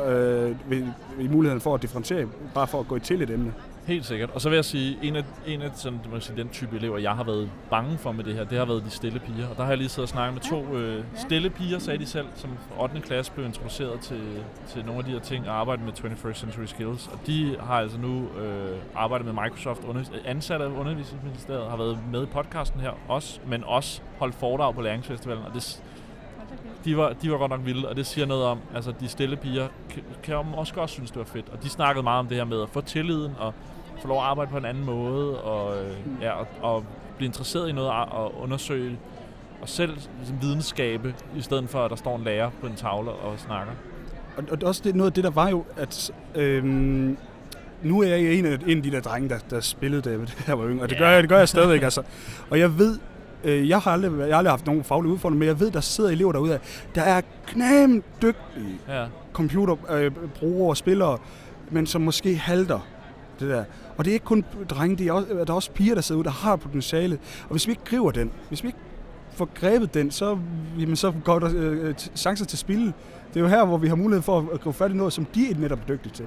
ved, 0.70 0.86
ved 1.18 1.28
muligheden 1.28 1.60
for 1.60 1.74
at 1.74 1.82
differentiere, 1.82 2.28
bare 2.54 2.66
for 2.66 2.80
at 2.80 2.88
gå 2.88 2.96
i 2.96 3.00
til 3.00 3.22
et 3.22 3.30
emne. 3.30 3.54
Helt 3.86 4.06
sikkert. 4.06 4.30
Og 4.30 4.40
så 4.40 4.48
vil 4.48 4.56
jeg 4.56 4.64
sige, 4.64 4.98
en 5.02 5.16
af, 5.16 5.24
en 5.46 5.62
af 5.62 5.70
sådan, 5.74 6.00
man 6.12 6.20
sige, 6.20 6.36
den 6.36 6.48
type 6.48 6.76
elever, 6.76 6.98
jeg 6.98 7.12
har 7.12 7.24
været 7.24 7.50
bange 7.70 7.98
for 7.98 8.12
med 8.12 8.24
det 8.24 8.34
her, 8.34 8.44
det 8.44 8.58
har 8.58 8.64
været 8.64 8.84
de 8.84 8.90
stille 8.90 9.18
piger. 9.18 9.48
Og 9.48 9.56
der 9.56 9.62
har 9.62 9.70
jeg 9.70 9.78
lige 9.78 9.88
siddet 9.88 10.02
og 10.02 10.08
snakket 10.08 10.34
med 10.34 10.42
to 10.42 10.76
øh, 10.76 11.04
stille 11.14 11.50
piger, 11.50 11.78
sagde 11.78 11.98
de 11.98 12.06
selv, 12.06 12.26
som 12.34 12.50
fra 12.68 12.82
8. 12.82 13.00
klasse 13.00 13.32
blev 13.32 13.46
introduceret 13.46 14.00
til, 14.00 14.44
til 14.68 14.84
nogle 14.84 14.98
af 14.98 15.04
de 15.04 15.10
her 15.10 15.20
ting 15.20 15.48
og 15.48 15.54
arbejdet 15.60 15.84
med 15.84 15.92
21st 15.92 16.32
Century 16.32 16.64
Skills. 16.64 17.08
Og 17.08 17.18
de 17.26 17.56
har 17.60 17.74
altså 17.74 17.98
nu 17.98 18.28
øh, 18.40 18.78
arbejdet 18.94 19.26
med 19.26 19.42
Microsoft, 19.44 19.84
under, 19.84 20.04
ansatte 20.24 20.64
af 20.64 20.68
undervisningsministeriet, 20.68 21.70
har 21.70 21.76
været 21.76 21.98
med 22.12 22.22
i 22.22 22.26
podcasten 22.26 22.80
her 22.80 22.90
også, 23.08 23.40
men 23.46 23.64
også 23.64 24.00
holdt 24.18 24.34
foredrag 24.34 24.74
på 24.74 24.80
Læringsfestivalen. 24.80 25.44
Og 25.44 25.54
det, 25.54 25.82
de 26.84 26.96
var, 26.96 27.12
de 27.12 27.30
var 27.30 27.38
godt 27.38 27.50
nok 27.50 27.60
vilde, 27.64 27.88
og 27.88 27.96
det 27.96 28.06
siger 28.06 28.26
noget 28.26 28.44
om, 28.44 28.58
altså 28.74 28.92
de 29.00 29.08
stille 29.08 29.36
piger 29.36 29.68
kan, 29.90 30.02
kan 30.22 30.36
også 30.36 30.74
godt 30.74 30.90
synes, 30.90 31.10
det 31.10 31.18
var 31.18 31.24
fedt. 31.24 31.48
Og 31.48 31.62
de 31.62 31.68
snakkede 31.68 32.02
meget 32.02 32.18
om 32.18 32.26
det 32.26 32.36
her 32.36 32.44
med 32.44 32.62
at 32.62 32.68
få 32.68 32.80
tilliden 32.80 33.32
og 33.38 33.54
få 34.02 34.08
lov 34.08 34.18
at 34.18 34.24
arbejde 34.24 34.50
på 34.50 34.56
en 34.58 34.64
anden 34.64 34.84
måde, 34.84 35.40
og, 35.40 35.76
øh, 35.84 35.92
ja, 36.20 36.30
og, 36.32 36.46
og 36.62 36.84
blive 37.16 37.26
interesseret 37.26 37.68
i 37.68 37.72
noget 37.72 37.90
og 37.90 38.42
undersøge 38.42 38.98
og 39.62 39.68
selv 39.68 39.92
ligesom, 40.18 40.36
videnskabe, 40.42 41.14
i 41.36 41.40
stedet 41.40 41.68
for 41.70 41.84
at 41.84 41.90
der 41.90 41.96
står 41.96 42.16
en 42.16 42.24
lærer 42.24 42.50
på 42.60 42.66
en 42.66 42.74
tavle 42.74 43.10
og 43.10 43.38
snakker. 43.38 43.72
Og, 44.36 44.44
og 44.50 44.58
også 44.64 44.80
det, 44.84 44.94
noget 44.96 45.10
af 45.10 45.14
det, 45.14 45.24
der 45.24 45.30
var 45.30 45.48
jo, 45.48 45.64
at 45.76 46.10
øhm, 46.34 47.16
nu 47.82 48.02
er 48.02 48.06
jeg 48.06 48.34
en 48.34 48.46
af, 48.46 48.58
en 48.66 48.76
af 48.76 48.82
de 48.82 48.90
der 48.90 49.00
drenge, 49.00 49.28
der, 49.28 49.38
der 49.50 49.60
spillede 49.60 50.02
det, 50.10 50.28
da 50.38 50.42
jeg 50.48 50.58
var 50.58 50.68
yngre, 50.68 50.82
og 50.84 50.90
det, 50.90 50.98
gør 50.98 51.10
jeg, 51.10 51.22
det 51.22 51.28
gør 51.28 51.38
jeg 51.38 51.48
stadigvæk. 51.48 51.82
altså. 51.82 52.02
Og 52.50 52.58
jeg 52.58 52.78
ved, 52.78 52.98
øh, 53.44 53.68
jeg, 53.68 53.78
har 53.80 53.90
aldrig, 53.92 54.18
jeg 54.18 54.26
har 54.34 54.38
aldrig 54.38 54.52
haft 54.52 54.66
nogen 54.66 54.84
faglige 54.84 55.12
udfordringer, 55.12 55.38
men 55.38 55.48
jeg 55.48 55.60
ved, 55.60 55.70
der 55.70 55.80
sidder 55.80 56.10
elever 56.10 56.32
derude, 56.32 56.58
der 56.94 57.02
er 57.02 57.20
knæmt 57.46 58.04
dygtige 58.22 58.78
Ja. 58.88 59.04
computerbrugere 59.32 60.68
og 60.70 60.76
spillere, 60.76 61.18
men 61.70 61.86
som 61.86 62.00
måske 62.02 62.36
halter 62.36 62.86
det 63.42 63.50
der. 63.50 63.64
Og 63.96 64.04
det 64.04 64.10
er 64.10 64.14
ikke 64.14 64.26
kun 64.26 64.44
drenge, 64.70 64.96
det 64.96 65.06
er 65.06 65.12
også, 65.12 65.28
der 65.28 65.52
er 65.52 65.52
også 65.52 65.70
piger, 65.70 65.94
der 65.94 66.02
sidder 66.02 66.18
ude, 66.18 66.24
der 66.24 66.30
har 66.30 66.56
potentiale. 66.56 67.18
Og 67.44 67.50
hvis 67.50 67.66
vi 67.66 67.72
ikke 67.72 67.84
griber 67.84 68.10
den, 68.10 68.30
hvis 68.48 68.62
vi 68.62 68.68
ikke 68.68 68.78
får 69.32 69.48
grebet 69.54 69.94
den, 69.94 70.10
så, 70.10 70.38
jamen, 70.78 70.96
så 70.96 71.12
går 71.24 71.38
der 71.38 71.50
øh, 71.54 71.94
chancer 71.94 72.44
til 72.44 72.58
spil. 72.58 72.92
Det 73.28 73.36
er 73.36 73.40
jo 73.40 73.46
her, 73.46 73.64
hvor 73.64 73.78
vi 73.78 73.88
har 73.88 73.94
mulighed 73.94 74.22
for 74.22 74.48
at 74.54 74.60
gå 74.60 74.72
fat 74.72 74.90
i 74.90 74.94
noget, 74.94 75.12
som 75.12 75.24
de 75.24 75.50
er 75.50 75.54
netop 75.58 75.88
dygtige 75.88 76.12
til. 76.12 76.26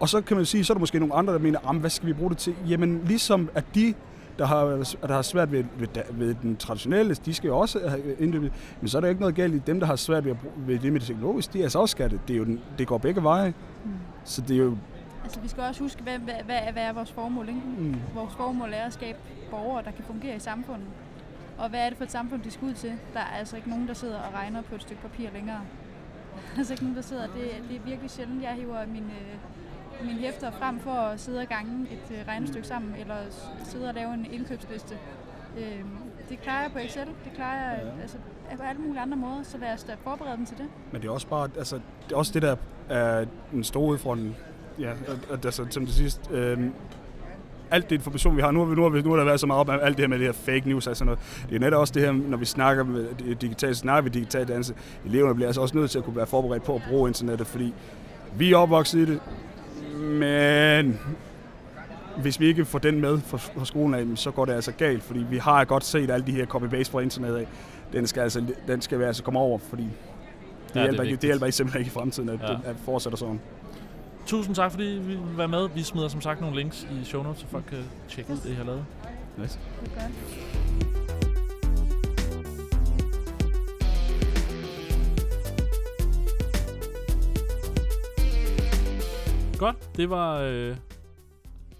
Og 0.00 0.08
så 0.08 0.20
kan 0.20 0.36
man 0.36 0.46
sige, 0.46 0.64
så 0.64 0.72
er 0.72 0.74
der 0.74 0.80
måske 0.80 0.98
nogle 0.98 1.14
andre, 1.14 1.32
der 1.32 1.38
mener, 1.38 1.72
hvad 1.72 1.90
skal 1.90 2.08
vi 2.08 2.12
bruge 2.12 2.30
det 2.30 2.38
til? 2.38 2.54
Jamen 2.68 3.02
ligesom 3.06 3.50
at 3.54 3.64
de, 3.74 3.94
der 4.38 4.46
har, 4.46 4.64
der 5.02 5.14
har 5.14 5.22
svært 5.22 5.52
ved, 5.52 5.64
ved, 5.78 5.88
ved 6.10 6.34
den 6.42 6.56
traditionelle, 6.56 7.14
de 7.14 7.34
skal 7.34 7.48
jo 7.48 7.58
også 7.58 7.88
have 7.88 8.16
indløbet. 8.18 8.52
Men 8.80 8.88
så 8.88 8.96
er 8.96 9.00
der 9.00 9.08
ikke 9.08 9.20
noget 9.20 9.34
galt 9.34 9.54
i 9.54 9.60
dem, 9.66 9.80
der 9.80 9.86
har 9.86 9.96
svært 9.96 10.24
ved, 10.24 10.34
ved 10.56 10.78
det 10.78 10.92
med 10.92 11.00
det 11.00 11.06
teknologiske. 11.08 11.52
De 11.52 11.58
er 11.58 11.62
altså 11.62 11.78
også 11.78 11.92
skattet. 11.92 12.20
Det, 12.28 12.34
er 12.34 12.38
jo 12.38 12.44
den, 12.44 12.60
det 12.78 12.86
går 12.86 12.98
begge 12.98 13.22
veje. 13.22 13.54
Mm. 13.84 13.90
Så 14.24 14.40
det 14.40 14.56
er 14.56 14.60
jo 14.60 14.76
Altså, 15.26 15.40
vi 15.40 15.48
skal 15.48 15.62
også 15.62 15.82
huske, 15.82 16.02
hvad, 16.02 16.18
hvad, 16.18 16.34
hvad, 16.44 16.60
hvad 16.72 16.82
er 16.82 16.92
vores 16.92 17.12
formål? 17.12 17.48
Ikke? 17.48 17.60
Mm. 17.78 17.94
Vores 18.14 18.34
formål 18.34 18.72
er 18.72 18.84
at 18.84 18.92
skabe 18.92 19.18
borgere, 19.50 19.84
der 19.84 19.90
kan 19.90 20.04
fungere 20.04 20.36
i 20.36 20.38
samfundet. 20.38 20.88
Og 21.58 21.68
hvad 21.68 21.80
er 21.80 21.88
det 21.88 21.98
for 21.98 22.04
et 22.04 22.10
samfund, 22.10 22.42
de 22.42 22.50
skal 22.50 22.68
ud 22.68 22.74
til? 22.74 22.92
Der 23.14 23.20
er 23.20 23.38
altså 23.38 23.56
ikke 23.56 23.68
nogen, 23.70 23.88
der 23.88 23.94
sidder 23.94 24.18
og 24.18 24.34
regner 24.34 24.62
på 24.62 24.74
et 24.74 24.82
stykke 24.82 25.02
papir 25.02 25.28
længere. 25.34 25.60
Der 26.34 26.40
er 26.54 26.58
altså 26.58 26.72
ikke 26.72 26.82
nogen, 26.82 26.96
der 26.96 27.02
sidder. 27.02 27.26
Det, 27.26 27.62
det 27.68 27.76
er 27.76 27.80
virkelig 27.80 28.10
sjældent, 28.10 28.42
jeg 28.42 28.52
hiver 28.52 28.86
min, 28.86 29.04
øh, 29.04 30.06
mine 30.06 30.20
hæfter 30.20 30.50
frem 30.50 30.80
for 30.80 30.90
at 30.90 31.20
sidde 31.20 31.40
og 31.40 31.46
gange 31.46 31.86
et 31.90 32.18
øh, 32.18 32.28
regnestykke 32.28 32.68
sammen, 32.68 32.94
eller 32.94 33.16
sidde 33.64 33.88
og 33.88 33.94
lave 33.94 34.14
en 34.14 34.26
indkøbsliste. 34.32 34.98
Øh, 35.58 35.84
det 36.28 36.40
klarer 36.40 36.62
jeg 36.62 36.72
på 36.72 36.78
Excel, 36.78 37.06
det 37.06 37.32
klarer 37.34 37.70
jeg 37.70 37.82
ja. 37.84 38.02
altså, 38.02 38.16
på 38.56 38.62
alle 38.62 38.82
mulige 38.82 39.00
andre 39.00 39.16
måder, 39.16 39.42
så 39.42 39.58
lad 39.58 39.72
os 39.72 39.84
da 39.84 39.96
forberede 40.04 40.36
dem 40.36 40.46
til 40.46 40.58
det. 40.58 40.66
Men 40.92 41.02
det 41.02 41.08
er 41.08 41.12
også 41.12 41.26
bare, 41.26 41.48
altså, 41.58 41.76
det 41.76 42.12
er 42.12 42.16
også 42.16 42.32
det, 42.32 42.42
der 42.42 42.56
er 42.88 43.26
en 43.52 43.64
stor 43.64 43.86
udfordring 43.86 44.36
ja, 44.80 44.90
altså, 45.44 45.66
som 45.70 45.86
det 45.86 45.94
sidste, 45.94 46.34
øh, 46.34 46.58
alt 47.70 47.90
det 47.90 47.96
information, 47.96 48.36
vi 48.36 48.42
har, 48.42 48.50
nu 48.50 48.58
har, 48.58 48.66
vi, 48.66 48.74
nu 48.74 48.82
har, 48.82 48.88
vi, 48.88 49.02
nu 49.02 49.10
har 49.10 49.16
der 49.16 49.24
været 49.24 49.40
så 49.40 49.46
meget 49.46 49.60
op 49.60 49.68
af 49.68 49.78
alt 49.82 49.96
det 49.96 50.02
her 50.02 50.08
med 50.08 50.18
det 50.18 50.26
her 50.26 50.32
fake 50.32 50.68
news 50.68 50.86
og 50.86 50.96
sådan 50.96 51.06
noget. 51.06 51.44
Det 51.48 51.56
er 51.56 51.60
netop 51.60 51.80
også 51.80 51.92
det 51.94 52.02
her, 52.02 52.12
når 52.12 52.36
vi 52.36 52.44
snakker 52.44 52.84
med 52.84 53.34
digitalt, 53.34 53.76
snakker 53.76 54.02
vi 54.02 54.18
digitalt 54.18 54.48
dannelse. 54.48 54.74
Eleverne 55.06 55.34
bliver 55.34 55.48
altså 55.48 55.60
også 55.60 55.76
nødt 55.76 55.90
til 55.90 55.98
at 55.98 56.04
kunne 56.04 56.16
være 56.16 56.26
forberedt 56.26 56.64
på 56.64 56.74
at 56.74 56.82
bruge 56.88 57.08
internettet, 57.08 57.46
fordi 57.46 57.74
vi 58.38 58.52
er 58.52 58.56
opvokset 58.56 58.98
i 58.98 59.12
det, 59.12 59.20
men 60.00 61.00
hvis 62.22 62.40
vi 62.40 62.46
ikke 62.46 62.64
får 62.64 62.78
den 62.78 63.00
med 63.00 63.18
fra 63.20 63.64
skolen 63.64 63.94
af, 63.94 64.18
så 64.18 64.30
går 64.30 64.44
det 64.44 64.52
altså 64.52 64.72
galt, 64.72 65.02
fordi 65.02 65.24
vi 65.30 65.38
har 65.38 65.64
godt 65.64 65.84
set 65.84 66.10
alle 66.10 66.26
de 66.26 66.32
her 66.32 66.46
copy-paste 66.46 66.90
fra 66.90 67.00
internettet 67.00 67.38
af. 67.38 67.46
Den 67.92 68.06
skal, 68.06 68.20
altså, 68.20 68.44
den 68.68 68.80
skal 68.80 68.98
vi 68.98 69.04
altså 69.04 69.22
komme 69.22 69.40
over, 69.40 69.58
fordi 69.58 69.82
det, 69.82 69.90
ja, 70.74 70.82
hjælper, 70.82 71.02
det, 71.02 71.10
ikke, 71.10 71.20
det 71.20 71.28
hjælper 71.28 71.46
ikke 71.46 71.56
simpelthen 71.56 71.80
ikke 71.80 71.88
i 71.88 71.92
fremtiden, 71.92 72.28
at, 72.28 72.40
ja. 72.42 72.46
det, 72.46 72.60
at 72.64 72.76
fortsætter 72.84 73.16
sådan. 73.16 73.40
Tusind 74.26 74.54
tak, 74.54 74.70
fordi 74.70 74.84
vi 74.84 75.16
vil 75.16 75.36
være 75.36 75.48
med. 75.48 75.68
Vi 75.74 75.82
smider 75.82 76.08
som 76.08 76.20
sagt 76.20 76.40
nogle 76.40 76.56
links 76.56 76.88
i 77.00 77.04
show 77.04 77.22
notes, 77.22 77.40
så 77.40 77.46
folk 77.46 77.64
kan 77.64 77.84
tjekke 78.08 78.32
yes. 78.32 78.40
det, 78.40 78.50
I 78.50 78.54
har 78.54 78.64
lavet. 78.64 78.86
Nice. 79.38 79.58
Det 89.46 89.54
er 89.54 89.58
godt. 89.58 89.96
Det 89.96 90.10
var 90.10 90.40
øh, 90.40 90.76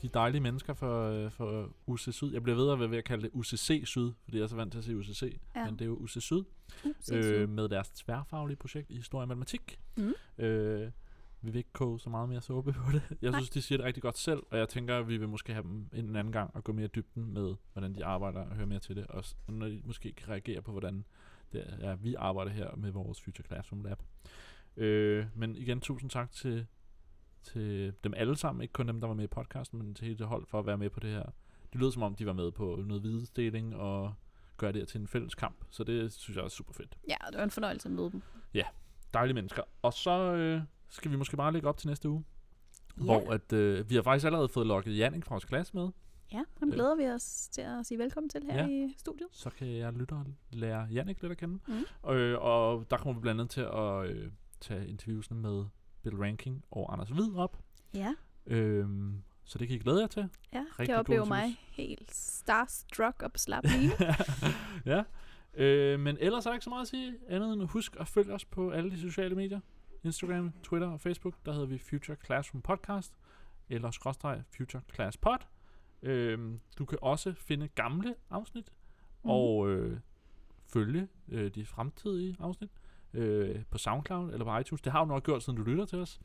de 0.02 0.08
dejlige 0.08 0.40
mennesker 0.40 0.74
for, 0.74 1.08
øh, 1.10 1.30
for 1.30 1.68
UC 1.86 2.08
Syd. 2.12 2.32
Jeg 2.32 2.42
bliver 2.42 2.56
ved 2.56 2.72
at 2.72 2.80
være 2.80 2.90
ved 2.90 2.98
at 2.98 3.04
kalde 3.04 3.22
det 3.22 3.30
UCC 3.32 3.82
Syd, 3.84 4.12
fordi 4.24 4.36
jeg 4.36 4.44
er 4.44 4.48
så 4.48 4.56
vant 4.56 4.72
til 4.72 4.78
at 4.78 4.84
sige 4.84 4.98
UCC, 4.98 5.40
ja. 5.56 5.64
men 5.64 5.74
det 5.74 5.80
er 5.80 5.86
jo 5.86 5.96
UC 5.96 6.16
Syd, 6.20 6.44
UC 6.84 7.12
øh, 7.12 7.48
med 7.48 7.68
deres 7.68 7.90
tværfaglige 7.90 8.56
projekt 8.56 8.90
i 8.90 8.96
historie 8.96 9.24
og 9.24 9.28
matematik. 9.28 9.78
Mm. 9.96 10.44
Øh, 10.44 10.90
vi 11.40 11.50
vil 11.50 11.58
ikke 11.58 11.72
koge 11.72 12.00
så 12.00 12.10
meget 12.10 12.28
mere 12.28 12.40
såbe 12.40 12.72
på 12.72 12.92
det. 12.92 13.02
Jeg 13.22 13.30
Nej. 13.30 13.40
synes, 13.40 13.50
de 13.50 13.62
siger 13.62 13.78
det 13.78 13.86
rigtig 13.86 14.02
godt 14.02 14.18
selv, 14.18 14.42
og 14.50 14.58
jeg 14.58 14.68
tænker, 14.68 14.98
at 14.98 15.08
vi 15.08 15.16
vil 15.16 15.28
måske 15.28 15.52
have 15.52 15.62
dem 15.62 15.88
en 15.92 16.16
anden 16.16 16.32
gang 16.32 16.56
og 16.56 16.64
gå 16.64 16.72
mere 16.72 16.84
i 16.84 16.90
dybden 16.94 17.34
med, 17.34 17.54
hvordan 17.72 17.94
de 17.94 18.04
arbejder 18.04 18.40
og 18.40 18.56
høre 18.56 18.66
mere 18.66 18.78
til 18.78 18.96
det. 18.96 19.06
Og 19.06 19.24
når 19.48 19.66
de 19.66 19.80
måske 19.84 20.12
kan 20.12 20.28
reagere 20.28 20.62
på, 20.62 20.70
hvordan 20.70 21.04
det 21.52 21.64
er, 21.80 21.96
vi 21.96 22.14
arbejder 22.14 22.50
her 22.50 22.76
med 22.76 22.90
vores 22.90 23.20
Future 23.20 23.46
Classroom 23.46 23.84
Lab. 23.84 24.02
Øh, 24.76 25.26
men 25.34 25.56
igen, 25.56 25.80
tusind 25.80 26.10
tak 26.10 26.32
til, 26.32 26.66
til 27.42 27.94
dem 28.04 28.14
alle 28.16 28.36
sammen. 28.36 28.62
Ikke 28.62 28.72
kun 28.72 28.88
dem, 28.88 29.00
der 29.00 29.08
var 29.08 29.14
med 29.14 29.24
i 29.24 29.26
podcasten, 29.26 29.78
men 29.78 29.94
til 29.94 30.04
hele 30.04 30.18
det 30.18 30.26
hold 30.26 30.46
for 30.46 30.58
at 30.58 30.66
være 30.66 30.78
med 30.78 30.90
på 30.90 31.00
det 31.00 31.10
her. 31.10 31.24
Det 31.72 31.80
lød 31.80 31.92
som 31.92 32.02
om, 32.02 32.14
de 32.14 32.26
var 32.26 32.32
med 32.32 32.50
på 32.52 32.82
noget 32.86 33.02
vidensdeling 33.02 33.76
og 33.76 34.14
gøre 34.56 34.72
det 34.72 34.80
her 34.80 34.86
til 34.86 35.00
en 35.00 35.08
fælles 35.08 35.34
kamp. 35.34 35.64
Så 35.70 35.84
det 35.84 36.12
synes 36.12 36.36
jeg 36.36 36.44
er 36.44 36.48
super 36.48 36.72
fedt. 36.72 36.98
Ja, 37.08 37.16
det 37.30 37.38
var 37.38 37.44
en 37.44 37.50
fornøjelse 37.50 37.88
at 37.88 37.92
møde 37.92 38.10
dem. 38.10 38.22
Dejlige 39.14 39.34
mennesker. 39.34 39.62
Og 39.82 39.92
så 39.92 40.34
øh, 40.34 40.62
skal 40.96 41.10
vi 41.10 41.16
måske 41.16 41.36
bare 41.36 41.52
lægge 41.52 41.68
op 41.68 41.76
til 41.78 41.88
næste 41.88 42.08
uge. 42.08 42.24
Ja. 42.98 43.02
Hvor 43.04 43.32
at, 43.32 43.52
øh, 43.52 43.90
vi 43.90 43.94
har 43.94 44.02
faktisk 44.02 44.26
allerede 44.26 44.48
fået 44.48 44.66
lukket 44.66 44.98
Jannik 44.98 45.24
fra 45.24 45.34
vores 45.34 45.44
klasse 45.44 45.76
med. 45.76 45.88
Ja, 46.32 46.42
ham 46.58 46.70
glæder 46.70 46.96
vi 46.96 47.06
os 47.06 47.48
til 47.52 47.60
at 47.60 47.86
sige 47.86 47.98
velkommen 47.98 48.30
til 48.30 48.42
her 48.44 48.54
Ja. 48.54 48.68
i 48.68 48.94
studiet. 48.98 49.28
Så 49.32 49.50
kan 49.50 49.68
jeg 49.68 49.92
lytte 49.92 50.12
og 50.12 50.26
lære 50.50 50.88
Jannik 50.92 51.22
lidt 51.22 51.32
at 51.32 51.38
kende. 51.38 51.58
Mm. 52.04 52.10
Øh, 52.10 52.38
og 52.40 52.90
der 52.90 52.96
kommer 52.96 53.12
vi 53.14 53.20
blandt 53.20 53.40
andet 53.40 53.50
til 53.52 53.60
at 53.60 54.06
øh, 54.10 54.30
tage 54.60 54.88
interviewsene 54.88 55.40
med 55.40 55.64
Bill 56.02 56.16
Ranking 56.16 56.64
og 56.70 56.92
Anders 56.92 57.08
Hvid 57.08 57.34
op. 57.36 57.58
Ja, 57.94 58.14
Øhm, 58.46 59.22
så 59.44 59.58
det 59.58 59.68
kan 59.68 59.76
I 59.76 59.80
glæde 59.80 60.00
jer 60.00 60.06
til. 60.06 60.28
ja 60.52 60.58
Rigtig 60.58 60.76
kan 60.76 60.86
gode 60.86 60.98
opleve 60.98 61.20
interviews. 61.22 61.28
mig 61.28 61.58
helt 61.70 62.14
starstruck 62.14 63.22
og 63.22 63.30
slappe 63.36 63.68
ja. 64.86 65.02
Øh, 65.54 66.00
men 66.00 66.16
ellers 66.20 66.46
er 66.46 66.50
der 66.50 66.54
ikke 66.54 66.64
så 66.64 66.70
meget 66.70 66.82
at 66.82 66.88
sige 66.88 67.14
andet 67.28 67.52
end 67.52 67.62
husk 67.62 67.96
at 68.00 68.08
følge 68.08 68.32
os 68.34 68.44
på 68.44 68.70
alle 68.70 68.90
de 68.90 69.00
sociale 69.00 69.34
medier. 69.34 69.60
Instagram, 70.06 70.52
Twitter 70.62 70.88
og 70.88 71.00
Facebook. 71.00 71.34
Der 71.46 71.52
hedder 71.52 71.66
vi 71.66 71.78
Future 71.78 72.16
Classroom 72.24 72.62
Podcast. 72.62 73.14
Eller 73.68 73.90
skråstreg 73.90 74.42
Future 74.56 74.82
Class 74.94 75.16
Pod. 75.16 75.38
Øhm, 76.02 76.60
du 76.78 76.84
kan 76.84 76.98
også 77.02 77.32
finde 77.32 77.68
gamle 77.68 78.14
afsnit. 78.30 78.72
Mhm. 79.22 79.30
Og 79.30 79.70
øh, 79.70 79.98
følge 80.66 81.08
øh, 81.28 81.50
de 81.54 81.66
fremtidige 81.66 82.36
afsnit 82.40 82.70
øh, 83.14 83.64
på 83.70 83.78
SoundCloud 83.78 84.32
eller 84.32 84.44
på 84.44 84.58
iTunes. 84.58 84.82
Det 84.82 84.92
har 84.92 85.04
du 85.04 85.06
nok 85.06 85.24
gjort, 85.24 85.42
siden 85.42 85.56
du 85.58 85.64
lytter 85.64 85.84
til 85.84 85.98
os. 85.98 86.20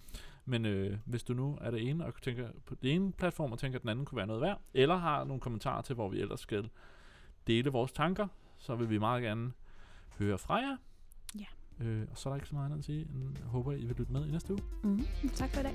Men 0.45 0.65
øh, 0.65 0.97
hvis 1.05 1.23
du 1.23 1.33
nu 1.33 1.57
er 1.61 1.71
det 1.71 1.89
ene 1.89 2.05
og 2.05 2.21
tænker 2.21 2.49
på 2.65 2.75
det 2.75 2.93
ene 2.93 3.11
platform 3.11 3.51
og 3.51 3.59
tænker, 3.59 3.79
at 3.79 3.81
den 3.81 3.89
anden 3.89 4.05
kunne 4.05 4.17
være 4.17 4.27
noget 4.27 4.41
værd, 4.41 4.61
eller 4.73 4.95
har 4.95 5.23
nogle 5.23 5.41
kommentarer 5.41 5.81
til, 5.81 5.95
hvor 5.95 6.09
vi 6.09 6.21
ellers 6.21 6.39
skal 6.39 6.69
dele 7.47 7.69
vores 7.69 7.91
tanker, 7.91 8.27
så 8.57 8.75
vil 8.75 8.89
vi 8.89 8.97
meget 8.97 9.23
gerne 9.23 9.51
høre 10.17 10.37
fra 10.37 10.55
jer. 10.55 10.77
Øh, 11.81 12.01
og 12.11 12.17
så 12.17 12.29
er 12.29 12.33
der 12.33 12.35
ikke 12.35 12.47
så 12.47 12.55
meget 12.55 12.65
andet 12.65 12.79
at 12.79 12.85
sige, 12.85 13.07
jeg 13.39 13.47
håber, 13.47 13.71
I 13.71 13.85
vil 13.85 13.95
lytte 13.95 14.13
med 14.13 14.27
i 14.27 14.31
næste 14.31 14.53
uge. 14.53 14.61
Mm. 14.83 15.03
Tak 15.33 15.49
for 15.49 15.59
i 15.59 15.63
dag. 15.63 15.73